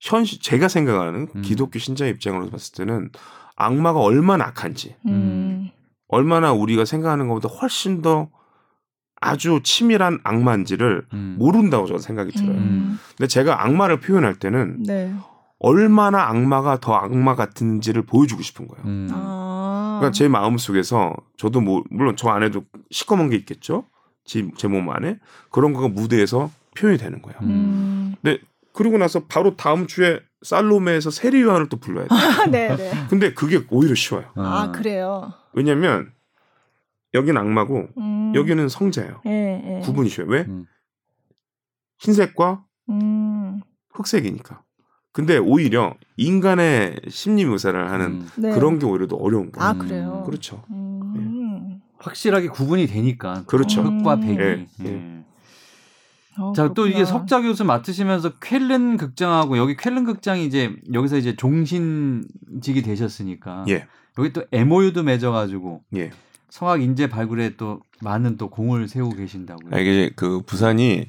현실, 0.00 0.40
제가 0.40 0.68
생각하는 0.68 1.28
음. 1.34 1.42
기독교 1.42 1.78
신자 1.78 2.06
입장으로 2.06 2.50
봤을 2.50 2.74
때는 2.74 3.10
악마가 3.56 4.00
얼마나 4.00 4.46
악한지, 4.46 4.96
음. 5.06 5.70
얼마나 6.08 6.52
우리가 6.52 6.84
생각하는 6.84 7.28
것보다 7.28 7.48
훨씬 7.48 8.02
더 8.02 8.28
아주 9.22 9.60
치밀한 9.62 10.18
악마인지를 10.24 11.06
음. 11.14 11.36
모른다고 11.38 11.86
저는 11.86 12.00
생각이 12.00 12.32
들어요. 12.32 12.56
음. 12.56 12.98
근데 13.16 13.28
제가 13.28 13.64
악마를 13.64 14.00
표현할 14.00 14.34
때는 14.34 14.82
네. 14.82 15.14
얼마나 15.64 16.28
악마가 16.28 16.80
더 16.80 16.92
악마 16.94 17.36
같은지를 17.36 18.02
보여주고 18.02 18.42
싶은 18.42 18.66
거예요. 18.66 18.84
음. 18.84 19.08
아. 19.12 19.98
그러니까 20.00 20.12
제 20.12 20.26
마음 20.26 20.58
속에서 20.58 21.14
저도 21.36 21.60
뭐 21.60 21.84
물론 21.90 22.16
저 22.16 22.28
안에도 22.30 22.64
시꺼먼 22.90 23.30
게 23.30 23.36
있겠죠. 23.36 23.84
제 24.24 24.68
몸 24.68 24.90
안에 24.90 25.18
그런 25.50 25.72
거가 25.72 25.86
무대에서 25.88 26.50
표현이 26.76 26.98
되는 26.98 27.22
거예요. 27.22 27.38
음. 27.42 28.14
근데 28.20 28.40
그러고 28.72 28.98
나서 28.98 29.24
바로 29.26 29.56
다음 29.56 29.86
주에 29.86 30.20
살로메에서 30.42 31.10
세리요한을 31.10 31.68
또 31.68 31.76
불러야 31.76 32.08
돼요. 32.08 32.18
아, 32.18 32.46
네, 32.50 32.74
네. 32.76 32.92
근데 33.08 33.32
그게 33.32 33.60
오히려 33.70 33.94
쉬워요. 33.94 34.26
아, 34.34 34.62
아 34.62 34.72
그래요. 34.72 35.32
왜냐면 35.52 36.10
여기는 37.14 37.40
악마고 37.40 37.88
음. 37.98 38.32
여기는 38.34 38.68
성자예요. 38.68 39.20
네, 39.24 39.62
네. 39.64 39.80
구분이 39.84 40.08
쉬워요. 40.08 40.32
왜? 40.32 40.40
음. 40.48 40.66
흰색과 41.98 42.64
음. 42.88 43.60
흑색이니까. 43.92 44.62
근데 45.12 45.36
오히려 45.36 45.94
인간의 46.16 47.00
심리 47.08 47.44
묘사를 47.44 47.90
하는 47.90 48.06
음. 48.06 48.28
네. 48.36 48.50
그런 48.52 48.78
게 48.78 48.86
오히려 48.86 49.06
더 49.06 49.16
어려운 49.16 49.52
거예요. 49.52 49.68
아, 49.68 49.74
그래요? 49.74 50.22
그렇죠. 50.26 50.62
네. 50.70 51.80
확실하게 51.98 52.48
구분이 52.48 52.86
되니까. 52.86 53.44
그렇죠. 53.46 53.82
흑과 53.82 54.16
백이. 54.16 54.36
네. 54.36 54.66
네. 54.78 55.24
어, 56.38 56.52
자, 56.54 56.72
또 56.72 56.86
이게 56.86 57.04
석자 57.04 57.42
교수 57.42 57.64
맡으시면서 57.64 58.38
쾰른 58.40 58.96
극장하고 58.96 59.58
여기 59.58 59.76
쾰른 59.76 60.04
극장이 60.04 60.46
이제 60.46 60.74
여기서 60.92 61.18
이제 61.18 61.36
종신직이 61.36 62.80
되셨으니까 62.82 63.66
예. 63.68 63.86
여기 64.18 64.32
또 64.32 64.42
MOU도 64.50 65.02
맺어가지고 65.02 65.82
예. 65.96 66.10
성악 66.48 66.82
인재 66.82 67.08
발굴에 67.08 67.56
또 67.56 67.80
많은 68.00 68.38
또 68.38 68.48
공을 68.48 68.88
세우고 68.88 69.16
계신다고요. 69.16 69.74
아, 69.74 69.78
이게 69.78 70.10
그 70.16 70.40
부산이 70.42 71.06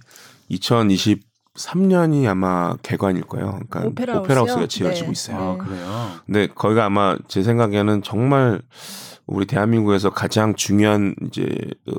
2023년이 1.55 2.27
아마 2.27 2.75
개관일 2.81 3.23
거예요. 3.23 3.59
그러니까 3.69 3.85
오페라 4.21 4.39
하우스가 4.41 4.67
지어지고 4.67 5.07
네. 5.07 5.11
있어요. 5.11 5.37
아, 5.37 5.57
그래요. 5.57 6.11
근데 6.25 6.47
거기가 6.47 6.85
아마 6.85 7.17
제 7.27 7.43
생각에는 7.43 8.01
정말 8.03 8.61
우리 9.25 9.45
대한민국에서 9.45 10.09
가장 10.09 10.55
중요한 10.55 11.15
이제 11.27 11.47
어, 11.87 11.93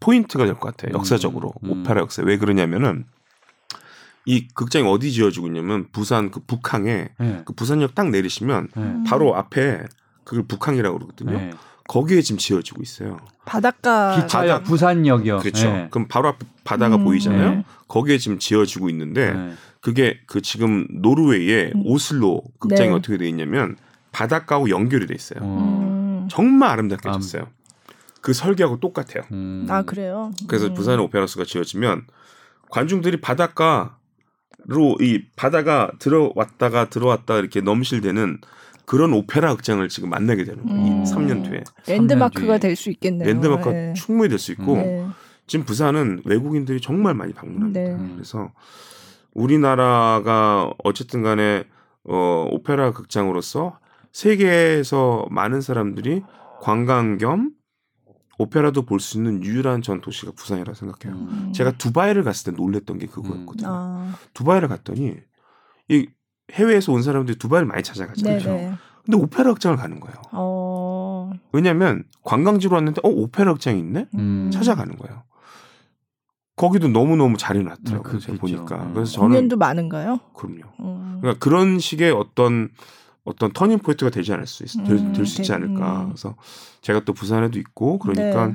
포인트가 0.00 0.44
될 0.44 0.54
것 0.54 0.76
같아요. 0.76 0.96
역사적으로 0.96 1.52
음, 1.64 1.70
음. 1.70 1.80
오페라 1.80 2.00
역사. 2.00 2.22
왜 2.22 2.36
그러냐면은 2.36 3.04
이 4.26 4.48
극장이 4.48 4.86
어디 4.88 5.12
지어지고 5.12 5.46
있냐면 5.46 5.86
부산 5.92 6.30
그 6.30 6.40
북항에 6.40 7.08
네. 7.18 7.42
그 7.44 7.52
부산역 7.54 7.94
딱 7.94 8.10
내리시면 8.10 8.68
네. 8.76 8.94
바로 9.06 9.34
앞에 9.36 9.84
그걸 10.24 10.46
북항이라고 10.46 10.98
그러거든요. 10.98 11.50
네. 11.90 11.92
거기에 11.92 12.22
지금 12.22 12.38
지어지고 12.38 12.82
있어요. 12.82 13.18
바닷가 13.44 14.14
기차역 14.14 14.58
바다, 14.58 14.62
부산역이요. 14.62 15.38
그렇죠. 15.38 15.72
네. 15.72 15.88
그럼 15.90 16.06
바로 16.08 16.28
앞 16.28 16.38
바다가 16.62 16.96
음, 16.96 17.04
보이잖아요. 17.04 17.50
네. 17.50 17.64
거기에 17.88 18.18
지금 18.18 18.38
지어지고 18.38 18.88
있는데 18.90 19.32
네. 19.32 19.52
그게 19.80 20.20
그 20.26 20.40
지금 20.40 20.86
노르웨이의 20.90 21.72
음. 21.74 21.82
오슬로 21.84 22.42
극장이 22.60 22.90
어떻게 22.90 23.18
돼 23.18 23.28
있냐면 23.28 23.76
바닷가하고 24.12 24.70
연결이 24.70 25.06
돼 25.06 25.14
있어요. 25.14 25.40
음. 25.42 26.28
정말 26.30 26.70
아름답게 26.70 27.10
졌어요. 27.10 27.48
그 28.20 28.32
설계하고 28.32 28.78
똑같아요. 28.78 29.24
음. 29.32 29.66
아 29.68 29.82
그래요? 29.82 30.30
그래서 30.46 30.66
음. 30.66 30.74
부산 30.74 31.00
오페라스가 31.00 31.44
지어지면 31.44 32.06
관중들이 32.70 33.20
바닷가로 33.20 33.90
이 35.00 35.24
바다가 35.34 35.90
들어왔다가 35.98 36.88
들어왔다 36.88 37.38
이렇게 37.38 37.60
넘실대는 37.60 38.38
그런 38.90 39.12
오페라 39.12 39.54
극장을 39.54 39.88
지금 39.88 40.10
만나게 40.10 40.42
되는 40.42 40.66
거예요. 40.66 40.82
음. 40.82 41.04
3년 41.04 41.48
뒤에. 41.48 41.62
랜드마크가 41.86 42.58
될 42.58 42.74
수 42.74 42.90
있겠네요. 42.90 43.28
랜드마크가 43.28 43.70
네. 43.70 43.92
충분히 43.94 44.28
될 44.28 44.36
수 44.40 44.50
있고 44.50 44.74
네. 44.78 45.06
지금 45.46 45.64
부산은 45.64 46.22
외국인들이 46.24 46.80
정말 46.80 47.14
많이 47.14 47.32
방문합니다. 47.32 47.80
네. 47.80 48.12
그래서 48.14 48.50
우리나라가 49.32 50.72
어쨌든 50.82 51.22
간에 51.22 51.62
어 52.02 52.48
오페라 52.50 52.90
극장으로서 52.90 53.78
세계에서 54.10 55.26
많은 55.30 55.60
사람들이 55.60 56.24
관광 56.60 57.16
겸 57.18 57.52
오페라도 58.38 58.86
볼 58.86 58.98
수 58.98 59.18
있는 59.18 59.44
유일한 59.44 59.82
전 59.82 60.00
도시가 60.00 60.32
부산이라고 60.34 60.74
생각해요. 60.74 61.16
음. 61.16 61.52
제가 61.54 61.78
두바이를 61.78 62.24
갔을 62.24 62.50
때 62.52 62.60
놀랬던 62.60 62.98
게 62.98 63.06
그거였거든요. 63.06 63.68
음. 63.68 63.72
아. 63.72 64.14
두바이를 64.34 64.66
갔더니 64.66 65.14
이 65.90 66.08
해외에서 66.52 66.92
온 66.92 67.02
사람들이 67.02 67.38
두바이를 67.38 67.66
많이 67.66 67.82
찾아가잖아요. 67.82 68.38
네네. 68.38 68.72
근데 69.04 69.16
오페라 69.16 69.52
극장을 69.52 69.76
가는 69.76 69.98
거예요. 69.98 70.16
어... 70.32 71.32
왜냐하면 71.52 72.04
관광지로 72.22 72.74
왔는데 72.74 73.00
어 73.02 73.08
오페라 73.08 73.52
극장이 73.52 73.78
있네 73.78 74.06
음. 74.14 74.50
찾아가는 74.52 74.96
거예요. 74.96 75.22
거기도 76.56 76.88
너무 76.88 77.16
너무 77.16 77.38
잘 77.38 77.56
해놨더라고요. 77.56 78.12
네, 78.12 78.18
제가 78.18 78.38
보니까 78.38 78.76
음. 78.84 78.94
그래서 78.94 79.12
저는 79.12 79.28
공연도 79.30 79.56
많은가요? 79.56 80.20
그럼요. 80.34 80.60
음. 80.80 81.18
그러니까 81.20 81.38
그런 81.42 81.78
식의 81.78 82.10
어떤 82.12 82.68
어떤 83.24 83.52
turning 83.52 83.78
point가 83.78 84.10
되지 84.10 84.32
않을 84.32 84.46
수 84.46 84.64
있, 84.64 84.76
음, 84.78 85.12
될수 85.12 85.40
있지 85.40 85.52
않을까. 85.52 86.02
음. 86.02 86.08
그래서 86.08 86.36
제가 86.82 87.00
또 87.06 87.14
부산에도 87.14 87.58
있고 87.58 87.98
그러니까 87.98 88.48
네. 88.48 88.52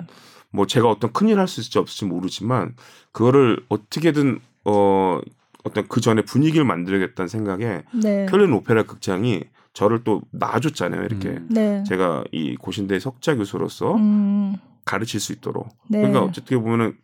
뭐 0.51 0.67
제가 0.67 0.89
어떤 0.89 1.11
큰일 1.13 1.39
할 1.39 1.47
수 1.47 1.59
있을지 1.59 1.79
없을지 1.79 2.05
모르지만 2.05 2.75
그거를 3.11 3.59
어떻게든 3.69 4.39
어 4.65 5.19
어떤 5.65 5.87
그 5.87 5.99
전에 5.99 6.21
분위기를 6.21 6.63
만들겠다는 6.65 7.27
생각에 7.27 7.83
네. 7.91 8.27
켈린 8.29 8.53
오페라 8.53 8.83
극장이 8.83 9.43
저를 9.73 10.03
또 10.03 10.21
놔줬잖아요. 10.31 11.03
이렇게 11.03 11.29
음. 11.29 11.47
네. 11.49 11.83
제가 11.87 12.23
이 12.31 12.55
고신대 12.55 12.99
석자 12.99 13.35
교수로서 13.35 13.95
음. 13.95 14.55
가르칠 14.85 15.19
수 15.19 15.33
있도록. 15.33 15.67
네. 15.89 15.97
그러니까 15.99 16.21
어떻게 16.21 16.57
보면은 16.57 16.95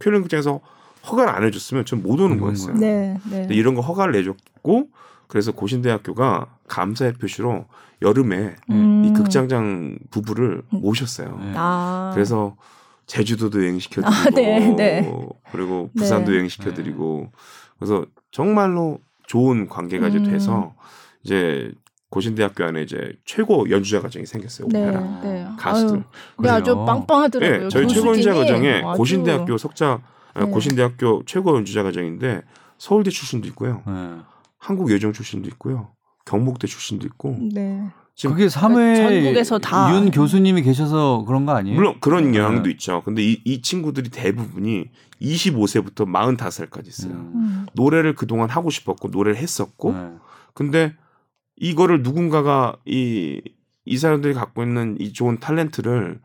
켈린 0.00 0.22
극장에서 0.22 0.60
허가를 1.08 1.32
안 1.32 1.44
해줬으면 1.44 1.84
전 1.84 2.02
못 2.02 2.18
오는 2.18 2.40
거였어요. 2.40 2.74
네. 2.76 3.18
네. 3.30 3.40
근데 3.40 3.54
이런 3.54 3.74
거 3.74 3.82
허가를 3.82 4.12
내줬고 4.14 4.88
그래서 5.28 5.52
고신대학교가 5.52 6.46
감사의 6.66 7.12
표시로 7.14 7.66
여름에 8.00 8.56
음. 8.70 9.04
이 9.04 9.12
극장장 9.12 9.98
부부를 10.10 10.62
모셨어요. 10.70 11.38
네. 11.40 11.52
아. 11.56 12.10
그래서 12.14 12.56
제주도도 13.06 13.60
여행시켜드리고 13.62 14.14
아, 14.14 14.30
네, 14.34 14.74
네. 14.76 15.12
그리고 15.52 15.90
부산도 15.96 16.30
네. 16.30 16.38
여행시켜드리고 16.38 17.30
그래서 17.78 18.04
정말로 18.30 18.98
좋은 19.26 19.68
관계가 19.68 20.06
음. 20.06 20.10
이제 20.10 20.30
돼서 20.30 20.74
이제 21.22 21.72
고신대학교 22.10 22.64
안에 22.64 22.82
이제 22.82 23.12
최고 23.24 23.68
연주자 23.70 24.00
과정이 24.00 24.24
생겼어요. 24.26 24.68
네, 24.68 24.82
오페라 24.82 25.20
네. 25.20 25.46
가수들. 25.58 26.04
네, 26.38 26.48
아주 26.48 26.74
빵빵하더라고요. 26.74 27.62
네, 27.64 27.68
저희 27.68 27.86
최고 27.86 28.08
연주자 28.08 28.34
과정에 28.34 28.82
아주... 28.82 28.96
고신대학교 28.96 29.58
석자 29.58 30.00
네. 30.36 30.46
고신대학교 30.46 31.22
최고 31.26 31.56
연주자 31.56 31.82
과정인데 31.82 32.42
서울대 32.78 33.10
출신도 33.10 33.46
있고요. 33.48 33.82
네. 33.86 34.18
한국예종 34.58 35.12
출신도 35.12 35.48
있고요. 35.50 35.90
경북대 36.24 36.66
출신도 36.66 37.06
있고. 37.08 37.36
네. 38.18 38.22
지금 38.22 38.34
그게 38.34 38.48
3회 38.48 38.96
전국에서 38.96 39.58
다 39.58 39.92
윤 39.92 40.10
교수님이 40.10 40.62
계셔서 40.62 41.24
그런 41.26 41.46
거 41.46 41.52
아니에요? 41.52 41.76
물론 41.76 41.96
그런 42.00 42.32
네. 42.32 42.38
영향도 42.38 42.68
있죠. 42.70 43.02
근데 43.04 43.22
이, 43.22 43.40
이 43.44 43.62
친구들이 43.62 44.10
대부분이 44.10 44.86
25세부터 45.22 46.04
45살까지 46.06 46.88
있어요. 46.88 47.12
음. 47.12 47.66
노래를 47.74 48.14
그동안 48.14 48.50
하고 48.50 48.70
싶었고 48.70 49.08
노래를 49.08 49.36
했었고 49.40 49.92
네. 49.92 50.10
근데 50.54 50.94
이거를 51.56 52.02
누군가가 52.02 52.76
이, 52.84 53.40
이 53.84 53.96
사람들이 53.98 54.34
갖고 54.34 54.62
있는 54.64 54.96
이 55.00 55.12
좋은 55.12 55.38
탤런트를 55.38 56.18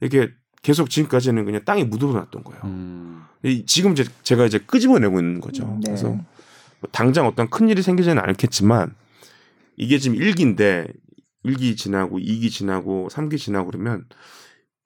이렇게 0.00 0.32
계속 0.62 0.90
지금까지는 0.90 1.44
그냥 1.44 1.62
땅에 1.64 1.82
묻어 1.82 2.06
놨던 2.12 2.44
거예요. 2.44 2.60
음. 2.64 3.24
지금 3.66 3.96
제, 3.96 4.04
제가 4.22 4.46
이제 4.46 4.58
끄집어내고 4.58 5.18
있는 5.18 5.40
거죠. 5.40 5.64
네. 5.80 5.86
그래서 5.86 6.08
뭐 6.08 6.90
당장 6.92 7.26
어떤 7.26 7.50
큰 7.50 7.68
일이 7.68 7.82
생기지는 7.82 8.18
않겠지만 8.20 8.94
이게 9.76 9.98
지금 9.98 10.16
일기인데 10.16 10.86
일기 11.44 11.76
지나고 11.76 12.18
이기 12.18 12.50
지나고 12.50 13.08
삼기 13.10 13.38
지나고 13.38 13.70
그러면 13.70 14.06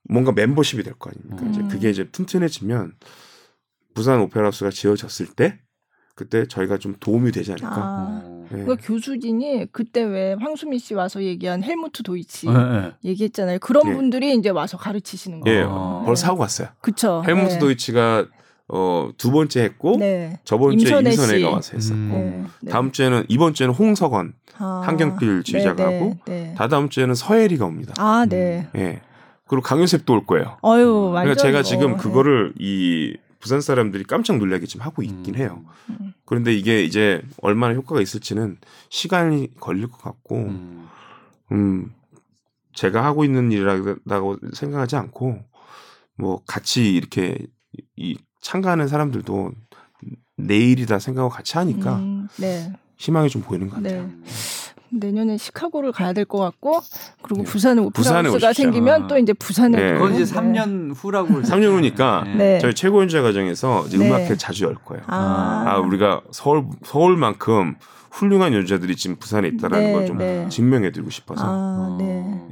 뭔가 0.09 0.33
멤버십이 0.33 0.83
될 0.83 0.95
거 0.99 1.11
아닙니까? 1.11 1.43
음. 1.43 1.51
이제 1.51 1.63
그게 1.75 1.91
이제 1.91 2.09
튼튼해지면 2.11 2.93
부산 3.95 4.21
오페라하우스가 4.21 4.71
지어졌을 4.71 5.27
때 5.27 5.59
그때 6.15 6.47
저희가 6.47 6.79
좀 6.79 6.95
도움이 6.99 7.31
되지 7.33 7.53
않을까. 7.53 7.69
아, 7.77 8.47
네. 8.51 8.65
그 8.65 8.77
교수진이 8.81 9.67
그때 9.73 10.03
왜 10.03 10.35
황수미 10.39 10.79
씨 10.79 10.95
와서 10.95 11.23
얘기한 11.23 11.63
헬무트 11.63 12.03
도이치 12.05 12.47
네, 12.47 12.53
네. 12.55 12.93
얘기했잖아요. 13.05 13.59
그런 13.59 13.87
네. 13.89 13.95
분들이 13.95 14.35
이제 14.35 14.49
와서 14.49 14.79
가르치시는 14.79 15.41
거예요. 15.41 15.59
예, 15.61 15.65
아. 15.69 16.03
벌써 16.07 16.29
하고 16.29 16.39
갔어요. 16.39 16.69
그쵸. 16.81 17.23
헬무트 17.27 17.55
네. 17.55 17.59
도이치가 17.59 18.27
어, 18.69 19.11
두 19.17 19.31
번째 19.31 19.63
했고 19.63 19.97
네. 19.99 20.39
저번 20.45 20.77
주에 20.77 20.99
임선혜가 20.99 21.51
와서 21.51 21.73
했었고 21.75 21.97
음. 21.97 22.49
다음 22.69 22.91
주에는 22.91 23.25
이번 23.29 23.55
주에는 23.55 23.75
홍석원 23.75 24.35
아. 24.59 24.83
한경필 24.85 25.45
지휘자가 25.45 25.85
하고 25.85 26.17
다다음 26.57 26.89
주에는 26.89 27.15
서혜리가 27.15 27.65
옵니다. 27.65 27.95
아, 27.99 28.27
네. 28.29 28.69
예. 28.75 29.01
그리고 29.47 29.63
강효셉도 29.63 30.13
올 30.13 30.27
거예요. 30.27 30.59
어유, 30.65 31.11
그러니까 31.13 31.37
제가 31.37 31.63
지금 31.63 31.97
그거를 31.97 32.53
이 32.59 33.17
부산 33.39 33.61
사람들이 33.61 34.03
깜짝 34.05 34.39
놀라게 34.39 34.67
지금 34.67 34.85
하고 34.85 35.03
있긴 35.03 35.35
음. 35.35 35.39
해요. 35.39 35.65
음. 35.91 36.13
그런데 36.25 36.53
이게 36.53 36.83
이제 36.83 37.23
얼마나 37.41 37.75
효과가 37.75 38.01
있을지는 38.01 38.59
시간이 38.89 39.55
걸릴 39.61 39.87
것 39.87 39.99
같고, 39.99 40.37
음, 40.37 40.89
음 41.53 41.95
제가 42.75 43.05
하고 43.05 43.25
있는 43.25 43.53
일이라고 43.53 44.39
생각하지 44.53 44.97
않고, 44.97 45.39
뭐 46.19 46.43
같이 46.45 46.93
이렇게 46.93 47.39
이 47.95 48.17
참가하는 48.51 48.87
사람들도 48.87 49.51
내일이다 50.37 51.01
생각하고 51.01 51.35
같이 51.35 51.59
하니까 51.59 51.97
음, 51.97 52.29
네. 52.37 52.73
희망이 52.97 53.29
좀 53.29 53.43
보이는 53.43 53.69
것 53.69 53.83
같아요. 53.83 54.03
네. 54.03 54.09
내년에 54.89 55.37
시카고를 55.37 55.91
가야 55.91 56.13
될 56.13 56.25
것 56.27 56.39
같고 56.39 56.81
그리고 57.23 57.43
네. 57.43 57.51
부산에 57.51 57.81
오페라하우스가 57.81 58.53
생기면 58.53 59.09
또 59.09 59.19
이제 59.19 59.33
부산에 59.33 59.77
네. 59.77 59.93
그건 59.95 60.15
이제 60.15 60.33
3년 60.33 60.95
후라고 60.95 61.43
3년 61.43 61.73
후니까 61.73 62.25
네. 62.37 62.61
저희 62.61 62.73
최고 62.73 63.01
연주자 63.01 63.21
과정에서 63.21 63.85
이제 63.89 63.99
네. 63.99 64.09
음악회 64.09 64.37
자주 64.37 64.65
열 64.65 64.77
거예요. 64.77 65.03
아. 65.09 65.65
아. 65.67 65.79
우리가 65.79 66.21
서울 66.31 66.67
서울만큼 66.85 67.75
훌륭한 68.13 68.53
연주자들이 68.55 68.95
지금 68.95 69.17
부산에 69.17 69.49
있다라는 69.49 69.87
네, 69.87 69.93
걸좀 69.93 70.19
네. 70.19 70.49
증명해드리고 70.49 71.11
싶어서. 71.11 71.43
아, 71.45 71.97
네. 71.99 72.49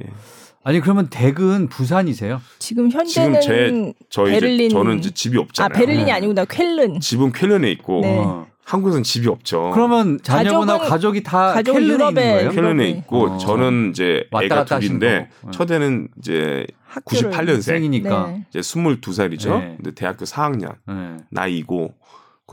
예. 0.65 0.69
아니 0.69 0.79
그러면 0.79 1.07
댁은 1.09 1.67
부산이세요? 1.69 2.41
지금 2.59 2.89
현재는 2.91 3.41
지금 3.41 3.93
제 3.93 3.93
저희 4.09 4.31
베를린 4.31 4.69
저는 4.69 4.99
이제 4.99 5.11
집이 5.11 5.37
없잖아요. 5.37 5.65
아 5.65 5.77
베를린이 5.77 6.11
아니구나 6.11 6.45
쾰른. 6.45 6.99
집은 6.99 7.31
쾰른에 7.33 7.71
있고 7.71 8.01
어. 8.05 8.47
한국에서는 8.65 9.03
집이 9.03 9.27
없죠. 9.29 9.71
그러면 9.73 10.19
자녀분하고 10.23 10.85
가족이 10.85 11.21
다 11.21 11.53
가족 11.53 11.77
거예요? 11.77 12.49
켈른에 12.49 12.89
있고 12.89 13.25
어. 13.25 13.37
저는 13.37 13.91
이제 13.91 14.27
애가 14.33 14.65
둘인데 14.65 15.29
첫애는 15.51 16.07
이제 16.17 16.65
98년생이니까 17.05 18.27
네. 18.27 18.45
이제 18.49 18.59
22살이죠. 18.59 19.59
네. 19.59 19.73
근데 19.77 19.91
대학교 19.91 20.25
4학년 20.25 20.75
네. 20.87 21.17
나이고 21.29 21.93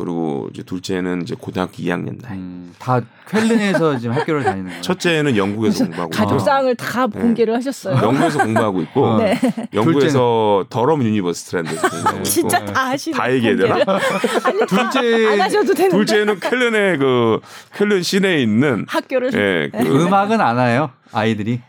그리고 0.03 0.49
이제 0.55 0.63
둘째는 0.63 1.21
이제 1.23 1.35
고등학교 1.39 1.75
2학년 1.75 2.19
나이. 2.23 2.39
음, 2.39 2.75
다 2.79 2.99
쾰른에서 3.29 3.99
지금 4.01 4.15
학교를 4.15 4.43
다니는 4.43 4.69
거예요. 4.71 4.81
첫째는 4.83 5.37
영국에서 5.37 5.85
공부하고 5.85 6.11
가족사를 6.11 6.75
다 6.77 7.07
네. 7.07 7.21
공개를 7.21 7.55
하셨어요. 7.57 7.97
영국에서 8.03 8.39
공부하고 8.43 8.81
있고 8.83 9.19
네. 9.23 9.39
영국에서 9.75 10.65
더럼 10.71 11.03
University라는 11.03 11.71
데서 11.71 11.89
공부하고 11.91 12.17
있고. 12.17 12.25
진짜 12.25 12.65
다 12.65 12.89
하시는 12.89 13.19
다 13.19 13.31
얘기해야 13.33 13.57
되나? 13.57 13.99
둘째 14.67 15.27
안 15.33 15.41
하셔도 15.43 15.75
되는데. 15.75 15.97
둘째는 15.97 16.41
쾰른의 16.41 16.99
그 16.99 17.41
쾰른 17.77 18.03
시내에 18.03 18.41
있는 18.43 18.87
학교를 18.89 19.31
예, 19.35 19.71
그 19.79 20.05
음악은 20.07 20.41
안 20.41 20.57
와요 20.57 20.91
아이들이. 21.13 21.61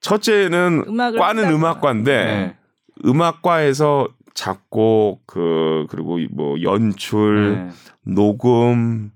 첫째는 0.00 0.96
과는 1.18 1.50
음악과인데 1.50 2.24
네. 2.24 2.56
음악과에서 3.04 4.06
작곡 4.34 5.26
그 5.26 5.86
그리고 5.90 6.18
뭐 6.30 6.60
연출, 6.62 7.66
네. 7.66 8.12
녹음, 8.12 9.10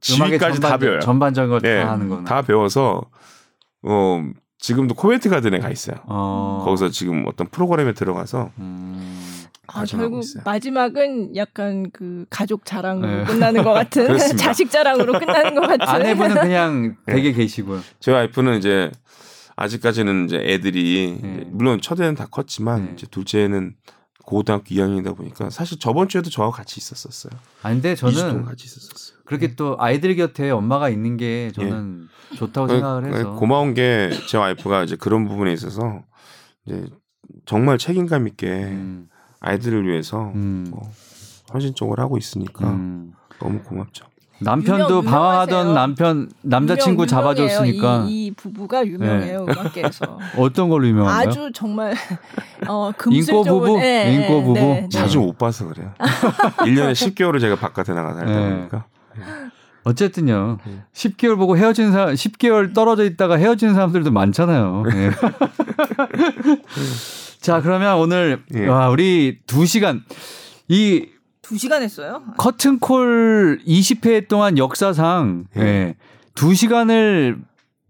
지휘까지 0.00 0.60
다 0.60 0.78
배워요. 0.78 1.00
전반적인 1.00 1.50
걸다 1.50 1.68
네, 1.68 1.82
하는 1.82 2.08
거는 2.08 2.24
다 2.24 2.42
배워서 2.42 3.02
어 3.82 4.22
지금도 4.58 4.94
코멘트 4.94 5.28
가든에 5.28 5.58
가 5.58 5.70
있어요. 5.70 5.96
어. 6.06 6.62
거기서 6.64 6.90
지금 6.90 7.24
어떤 7.26 7.48
프로그램에 7.48 7.92
들어가서 7.94 8.50
음. 8.58 9.42
아, 9.68 9.84
결국 9.84 10.22
있어요. 10.22 10.42
마지막은 10.44 11.34
약간 11.36 11.90
그 11.92 12.26
가족 12.30 12.64
자랑으로 12.64 13.08
네. 13.08 13.24
끝나는 13.24 13.64
것 13.64 13.72
같은 13.72 14.06
자식 14.36 14.70
자랑으로 14.70 15.18
끝나는 15.18 15.54
것 15.54 15.62
같은 15.62 15.82
아내분은 15.82 16.34
그냥 16.40 16.96
네. 17.06 17.32
계시고요. 17.32 17.80
제 18.00 18.12
와이프는 18.12 18.58
이제 18.58 18.90
아직까지는 19.56 20.26
이제 20.26 20.36
애들이 20.36 21.18
네. 21.20 21.44
물론 21.50 21.80
첫애는 21.80 22.14
다 22.14 22.26
컸지만 22.30 22.86
네. 22.86 22.92
이제 22.96 23.06
둘째는 23.10 23.74
고등학교 24.24 24.74
2학년이다 24.74 25.16
보니까 25.16 25.50
사실 25.50 25.78
저번 25.78 26.08
주에도 26.08 26.30
저하고 26.30 26.52
같이 26.52 26.78
있었었어요. 26.78 27.32
아닌데 27.62 27.94
저는 27.94 28.44
같이 28.44 28.66
있었었어요. 28.66 29.18
그렇게 29.24 29.48
네. 29.48 29.56
또 29.56 29.76
아이들 29.78 30.14
곁에 30.14 30.50
엄마가 30.50 30.88
있는 30.88 31.16
게 31.16 31.50
저는 31.54 32.08
예. 32.32 32.36
좋다고 32.36 32.66
그, 32.66 32.72
생각을 32.74 33.04
해서 33.12 33.32
고마운 33.34 33.74
게 33.74 34.10
제 34.28 34.38
와이프가 34.38 34.84
이제 34.84 34.96
그런 34.96 35.26
부분에 35.26 35.52
있어서 35.52 36.02
이제 36.66 36.86
정말 37.46 37.78
책임감 37.78 38.28
있게 38.28 38.48
음. 38.48 39.08
아이들을 39.40 39.86
위해서 39.88 40.30
음. 40.34 40.66
뭐 40.70 40.82
헌신적으로 41.52 42.02
하고 42.02 42.16
있으니까 42.16 42.70
음. 42.70 43.12
너무 43.40 43.62
고맙죠. 43.62 44.06
남편도 44.42 44.98
유명, 44.98 45.04
방황하던 45.04 45.74
남편 45.74 46.30
남자친구 46.42 47.02
유명, 47.02 47.06
잡아줬으니까 47.06 48.06
이, 48.08 48.26
이, 48.26 48.30
부부가 48.32 48.86
유명해요 48.86 49.44
네. 49.44 49.52
음악계에서 49.52 50.18
어떤 50.38 50.68
걸로 50.68 50.86
유명한가요? 50.86 51.28
아주 51.28 51.50
정말 51.54 51.94
어 52.68 52.92
인고 53.10 53.42
부부 53.44 53.78
네, 53.78 54.14
인고 54.14 54.42
부부 54.42 54.54
네, 54.54 54.80
네, 54.82 54.88
자주 54.88 55.18
못 55.18 55.36
봐서 55.38 55.66
그래요. 55.68 55.92
1년에 55.98 56.92
10개월을 56.92 57.40
제가 57.40 57.56
바깥에 57.56 57.92
나가 57.92 58.14
살다 58.14 58.32
네. 58.32 58.50
보니까. 58.56 58.84
어쨌든요. 59.84 60.58
10개월 60.94 61.36
보고 61.36 61.56
헤어진 61.56 61.90
사람, 61.90 62.14
10개월 62.14 62.72
떨어져 62.72 63.04
있다가 63.04 63.36
헤어지는 63.36 63.74
사람들도 63.74 64.12
많잖아요. 64.12 64.84
네. 64.86 65.10
자, 67.40 67.60
그러면 67.60 67.96
오늘 67.96 68.42
예. 68.54 68.66
와, 68.68 68.88
우리 68.88 69.40
2 69.46 69.66
시간 69.66 70.04
이 70.68 71.06
2시간 71.52 71.82
했어요? 71.82 72.22
커튼콜 72.38 73.60
20회 73.66 74.26
동안 74.28 74.56
역사상 74.56 75.46
예. 75.56 75.60
네. 75.60 75.96
2시간을 76.34 77.38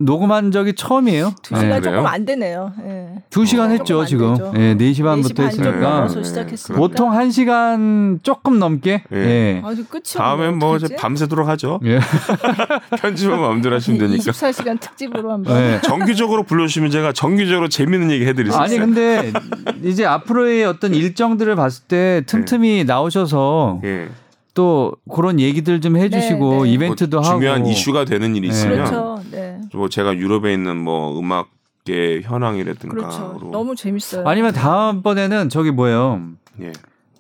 녹음한 0.04 0.50
적이 0.50 0.74
처음이에요. 0.74 1.34
2시간 1.42 1.68
네. 1.68 1.80
조금 1.80 2.06
안 2.06 2.24
되네요. 2.24 2.72
네. 2.82 3.22
2시간 3.30 3.66
어, 3.66 3.68
했죠, 3.68 4.04
지금. 4.04 4.36
예, 4.56 4.74
네, 4.74 4.92
4시 4.92 5.04
반부터 5.04 5.42
4시 5.44 6.52
했으니까. 6.52 6.78
보통 6.78 7.10
1시간 7.10 8.22
조금 8.22 8.58
넘게. 8.58 9.04
예. 9.12 9.16
예. 9.16 9.62
아주 9.64 9.84
끝이 9.86 10.02
다음엔 10.16 10.58
뭐 10.58 10.78
밤새도록 10.98 11.48
하죠. 11.48 11.80
예. 11.84 12.00
편집은 13.00 13.38
마음대로 13.38 13.76
하시면 13.76 13.98
되니까. 13.98 14.32
24시간 14.32 14.80
특집으로 14.80 15.32
한번. 15.32 15.56
예. 15.56 15.80
정기적으로 15.82 16.42
불러주시면 16.44 16.90
제가 16.90 17.12
정기적으로 17.12 17.68
재밌는 17.68 18.10
얘기 18.10 18.26
해드릴 18.26 18.50
수 18.50 18.56
있어요. 18.56 18.64
아니, 18.64 18.78
근데 18.78 19.32
이제 19.82 20.04
앞으로의 20.04 20.64
어떤 20.64 20.94
일정들을 20.94 21.54
봤을 21.56 21.84
때 21.84 22.22
틈틈이 22.26 22.78
예. 22.78 22.84
나오셔서 22.84 23.80
예. 23.84 24.08
또 24.54 24.92
그런 25.10 25.40
얘기들 25.40 25.80
좀 25.80 25.96
해주시고 25.96 26.50
네, 26.50 26.62
네. 26.62 26.72
이벤트도 26.72 27.20
뭐 27.20 27.28
하고 27.28 27.40
중요한 27.40 27.66
이슈가 27.66 28.04
되는 28.04 28.36
일이 28.36 28.48
네. 28.48 28.54
있으면 28.54 28.76
그렇죠. 28.76 29.22
네. 29.30 29.60
뭐 29.72 29.88
제가 29.88 30.16
유럽에 30.16 30.52
있는 30.52 30.76
뭐 30.76 31.18
음악 31.18 31.50
계 31.84 32.20
현황이라든가 32.22 32.94
그렇죠. 32.94 33.40
너무 33.50 33.74
재밌어요. 33.74 34.26
아니면 34.26 34.52
다음번에는 34.52 35.48
저기 35.48 35.72
뭐예요 35.72 36.22
예. 36.60 36.72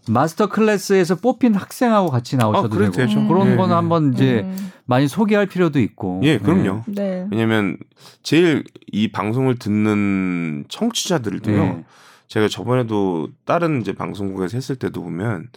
마스터 0.08 0.48
클래스에서 0.48 1.16
뽑힌 1.16 1.54
학생하고 1.54 2.10
같이 2.10 2.36
나오셔도 2.36 2.76
아, 2.76 2.90
되고 2.90 3.12
음. 3.12 3.28
그런 3.28 3.50
네. 3.50 3.56
거는 3.56 3.74
한번 3.74 4.12
이제 4.12 4.42
음. 4.44 4.72
많이 4.84 5.08
소개할 5.08 5.46
필요도 5.46 5.78
있고. 5.80 6.20
예, 6.24 6.38
그럼요. 6.38 6.82
네. 6.86 6.94
네. 6.94 7.26
왜냐면 7.30 7.76
제일 8.22 8.64
이 8.90 9.10
방송을 9.10 9.58
듣는 9.58 10.64
청취자들도요. 10.68 11.64
네. 11.64 11.84
제가 12.26 12.48
저번에도 12.48 13.28
다른 13.44 13.80
이제 13.80 13.92
방송국에서 13.92 14.56
했을 14.56 14.76
때도 14.76 15.02
보면 15.02 15.48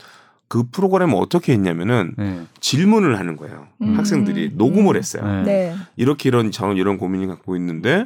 그 0.48 0.64
프로그램을 0.72 1.16
어떻게 1.16 1.54
했냐면은 1.54 2.14
네. 2.18 2.42
질문을 2.60 3.18
하는 3.18 3.36
거예요. 3.36 3.68
음. 3.82 3.98
학생들이 3.98 4.52
녹음을 4.56 4.96
했어요. 4.96 5.44
네. 5.44 5.44
네. 5.44 5.76
이렇게 5.96 6.30
이런 6.30 6.52
저는 6.52 6.78
이런 6.78 6.98
고민이 6.98 7.28
갖고 7.28 7.56
있는데 7.56 8.06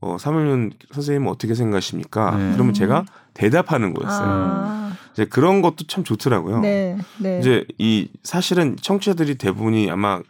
어, 0.00 0.16
사물윤 0.18 0.72
선생님은 0.92 1.30
어떻게 1.30 1.54
생각하십니까? 1.54 2.36
네. 2.36 2.52
그러면 2.52 2.74
제가 2.74 3.04
대답하는 3.32 3.94
거였어요. 3.94 4.26
아. 4.26 4.96
이제 5.12 5.24
그런 5.24 5.62
것도 5.62 5.86
참 5.86 6.04
좋더라고요. 6.04 6.60
네. 6.60 6.98
네. 7.18 7.38
이제 7.38 7.64
이 7.78 8.08
사실은 8.22 8.76
청취자들이 8.80 9.36
대부분이 9.36 9.90
아마 9.90 10.20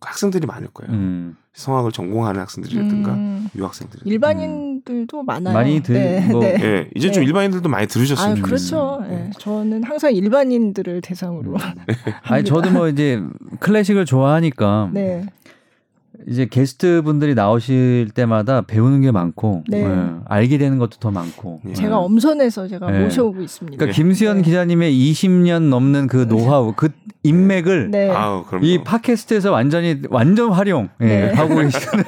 학생들이 0.00 0.46
많을 0.46 0.68
거예요. 0.68 0.92
음. 0.92 1.36
성악을 1.54 1.90
전공하는 1.90 2.40
학생들이라든가 2.40 3.14
음. 3.14 3.48
유학생들. 3.56 4.00
일반인들도 4.04 5.20
음. 5.20 5.26
많아요. 5.26 5.54
많이 5.54 5.82
들, 5.82 5.94
네. 5.94 6.20
뭐. 6.28 6.40
네. 6.40 6.56
네. 6.56 6.90
이제 6.94 7.10
좀 7.10 7.22
네. 7.22 7.26
일반인들도 7.26 7.68
많이 7.68 7.88
들으셨으면 7.88 8.38
아, 8.38 8.40
그렇죠. 8.40 9.02
네. 9.08 9.30
저는 9.38 9.82
항상 9.84 10.14
일반인들을 10.14 11.00
대상으로. 11.00 11.52
음. 11.52 11.56
아니 12.22 12.44
저도 12.44 12.70
뭐 12.70 12.88
이제 12.88 13.22
클래식을 13.60 14.04
좋아하니까. 14.04 14.90
네. 14.92 15.26
이제 16.26 16.46
게스트 16.46 17.02
분들이 17.02 17.34
나오실 17.34 18.10
때마다 18.12 18.62
배우는 18.62 19.00
게 19.00 19.10
많고 19.10 19.64
네. 19.68 19.86
네. 19.86 20.10
알게 20.26 20.58
되는 20.58 20.78
것도 20.78 20.98
더 20.98 21.10
많고 21.10 21.60
네. 21.64 21.72
제가 21.72 21.98
엄선해서 21.98 22.68
제가 22.68 22.90
네. 22.90 23.04
모셔오고 23.04 23.40
있습니다. 23.40 23.76
그러니까 23.78 23.96
김수현 23.96 24.38
네. 24.38 24.42
기자님의 24.42 24.92
20년 24.92 25.68
넘는 25.68 26.06
그 26.06 26.26
노하우, 26.28 26.74
그 26.76 26.90
인맥을 27.28 27.90
네. 27.90 28.10
아우, 28.10 28.44
이 28.62 28.78
팟캐스트에서 28.82 29.50
완전히 29.52 30.00
완전 30.08 30.50
활용 30.50 30.88
예, 31.02 31.30
하고 31.34 31.56
계시는 31.56 32.04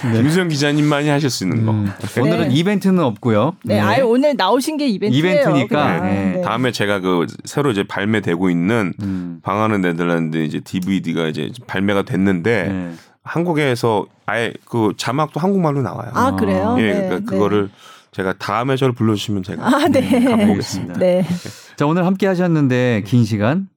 김수현 0.14 0.48
기자님만이 0.48 1.08
하실 1.08 1.30
수 1.30 1.44
있는 1.44 1.64
거. 1.64 1.72
음, 1.72 1.90
오늘은 2.20 2.52
이벤트는 2.52 3.02
없고요. 3.02 3.56
네, 3.64 3.80
아예 3.80 4.02
오늘 4.02 4.34
나오신 4.36 4.76
게 4.76 4.86
이벤트예요. 4.86 5.18
이벤트니까 5.18 6.42
다음에 6.42 6.70
제가 6.70 7.00
그 7.00 7.26
새로 7.44 7.70
이제 7.70 7.84
발매되고 7.84 8.50
있는 8.50 8.92
음. 9.02 9.40
방하는 9.42 9.80
네덜란드 9.80 10.36
이제 10.38 10.60
DVD가 10.60 11.26
이제 11.26 11.50
발매가 11.66 12.02
됐는데. 12.02 12.94
한국에서 13.26 14.04
아예 14.26 14.52
그 14.66 14.92
자막도 14.98 15.40
한국말로 15.40 15.80
나와요. 15.80 16.10
아 16.12 16.36
그래요? 16.36 16.76
예, 16.78 16.92
그러니까 16.92 17.16
네, 17.20 17.24
그거를 17.24 17.70
제가 18.14 18.34
다음에 18.34 18.76
저를 18.76 18.94
불러주시면 18.94 19.42
제가 19.42 19.66
아, 19.66 19.88
네. 19.88 20.00
음, 20.00 20.24
가보겠습니다. 20.24 20.94
네. 20.98 21.24
자 21.76 21.86
오늘 21.86 22.06
함께 22.06 22.26
하셨는데 22.26 23.02
긴 23.06 23.24
시간 23.24 23.68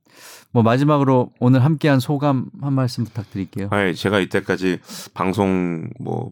뭐 0.58 0.64
마지막으로 0.64 1.30
오늘 1.40 1.64
함께한 1.64 2.00
소감 2.00 2.48
한 2.64 2.74
말씀 2.74 3.04
부탁드릴게요. 3.04 3.68
아, 3.70 3.94
제가 3.94 4.18
이때까지 4.18 4.80
방송 5.14 5.88
뭐 6.00 6.32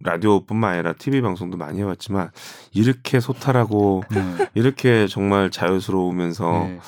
라디오뿐만 0.00 0.74
아니라 0.74 0.92
TV 0.92 1.22
방송도 1.22 1.56
많이 1.56 1.78
해왔지만 1.78 2.32
이렇게 2.74 3.18
소탈하고 3.18 4.04
음. 4.12 4.38
이렇게 4.54 5.06
정말 5.06 5.50
자유스러우면서. 5.50 6.66
네. 6.68 6.78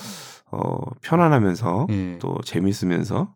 어, 0.55 0.79
편안하면서 1.01 1.87
예. 1.89 2.19
또 2.21 2.37
재밌으면서 2.45 3.33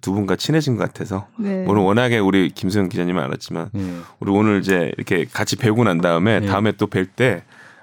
두 0.00 0.12
분과 0.12 0.36
친해진 0.36 0.76
것 0.76 0.84
같아서 0.84 1.26
네. 1.36 1.64
오늘 1.66 1.82
워낙에 1.82 2.20
우리 2.20 2.48
김수영 2.50 2.88
기자님은 2.88 3.20
알았지만 3.20 3.70
예. 3.74 3.96
우리 4.20 4.30
오늘 4.30 4.60
이제 4.60 4.92
이렇게 4.96 5.24
같이 5.24 5.56
배우고 5.56 5.82
난 5.82 6.00
다음에 6.00 6.38
예. 6.40 6.46
다음에 6.46 6.70
또 6.70 6.86
뵐 6.86 7.08
때 7.16 7.42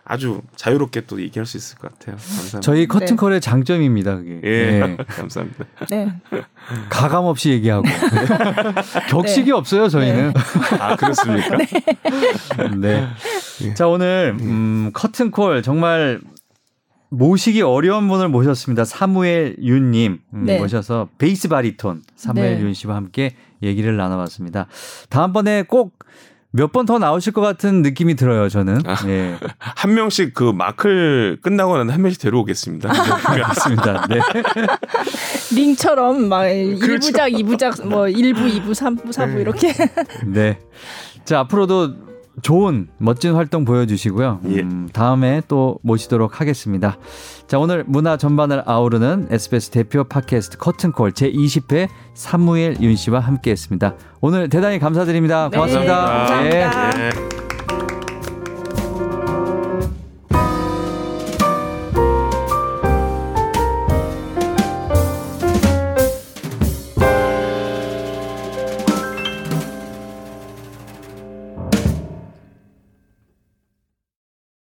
아주 0.10 0.42
자유롭게 0.56 1.02
또 1.02 1.22
얘기할 1.22 1.46
수 1.46 1.58
있을 1.58 1.78
것 1.78 1.92
같아요. 1.92 2.16
감사합니다. 2.16 2.60
저희 2.62 2.88
커튼콜의 2.88 3.36
네. 3.38 3.40
장점입니다. 3.42 4.16
그게. 4.16 4.40
예, 4.44 4.80
네. 4.80 4.98
감사합니다. 5.08 5.66
네. 5.90 6.14
가감 6.90 7.26
없이 7.26 7.52
얘기하고 7.52 7.84
격식이 9.10 9.48
네. 9.48 9.52
없어요. 9.52 9.90
저희는. 9.90 10.34
네. 10.34 10.78
아 10.80 10.96
그렇습니까? 10.96 11.58
네. 12.78 13.06
네. 13.60 13.74
자 13.74 13.88
오늘 13.88 14.38
음, 14.40 14.92
커튼콜 14.94 15.62
정말 15.62 16.22
모시기 17.10 17.62
어려운 17.62 18.08
분을 18.08 18.30
모셨습니다. 18.30 18.86
사무엘 18.86 19.58
윤님 19.62 20.20
음, 20.34 20.46
네. 20.46 20.58
모셔서 20.58 21.10
베이스 21.18 21.50
바리톤 21.50 22.04
사무엘 22.16 22.56
네. 22.56 22.62
윤 22.62 22.74
씨와 22.74 22.96
함께 22.96 23.36
얘기를 23.62 23.98
나눠봤습니다. 23.98 24.68
다음번에 25.10 25.64
꼭 25.64 25.98
몇 26.58 26.72
번 26.74 26.86
더 26.86 26.98
나오실 27.00 27.34
것 27.34 27.42
같은 27.42 27.82
느낌이 27.82 28.16
들어요, 28.16 28.50
저는. 28.50 28.82
아, 28.86 28.96
네. 29.06 29.36
한 29.60 29.94
명씩 29.94 30.34
그 30.34 30.44
마크를 30.44 31.38
끝나고 31.42 31.84
나한 31.84 32.02
명씩 32.02 32.22
데려오겠습니다. 32.22 32.90
알겠습니다. 33.26 34.08
네. 34.10 34.20
링처럼 35.56 36.28
막 36.28 36.42
그렇죠. 36.80 37.12
1부작, 37.12 37.34
2부작, 37.34 37.88
뭐 37.88 38.02
1부, 38.06 38.62
2부, 38.62 38.72
3부, 38.72 39.10
4부 39.10 39.36
네. 39.36 39.42
이렇게. 39.42 39.74
네. 40.26 40.60
자, 41.26 41.40
앞으로도 41.40 42.07
좋은 42.42 42.88
멋진 42.98 43.34
활동 43.34 43.66
보여주시고요. 43.66 44.42
예. 44.50 44.62
음, 44.62 44.90
다음에 44.94 45.42
또 45.48 45.80
모시도록 45.82 46.40
하겠습니다. 46.40 46.98
자 47.48 47.58
오늘 47.58 47.84
문화 47.88 48.18
전반을 48.18 48.64
아우르는 48.66 49.28
SBS 49.32 49.72
대표 49.72 50.04
팟캐스트 50.04 50.58
커튼콜 50.58 51.14
제 51.14 51.32
20회 51.32 51.88
사무엘 52.14 52.78
윤 52.82 52.96
씨와 52.96 53.20
함께했습니다. 53.20 53.96
오늘 54.22 54.50
대단히 54.50 54.80
감사드립니다. 54.80 55.50
고맙습니다. 55.50 56.42
네, 56.44 56.62
감사합니다. 56.62 57.04
예. 57.04 57.08
예. 57.34 57.37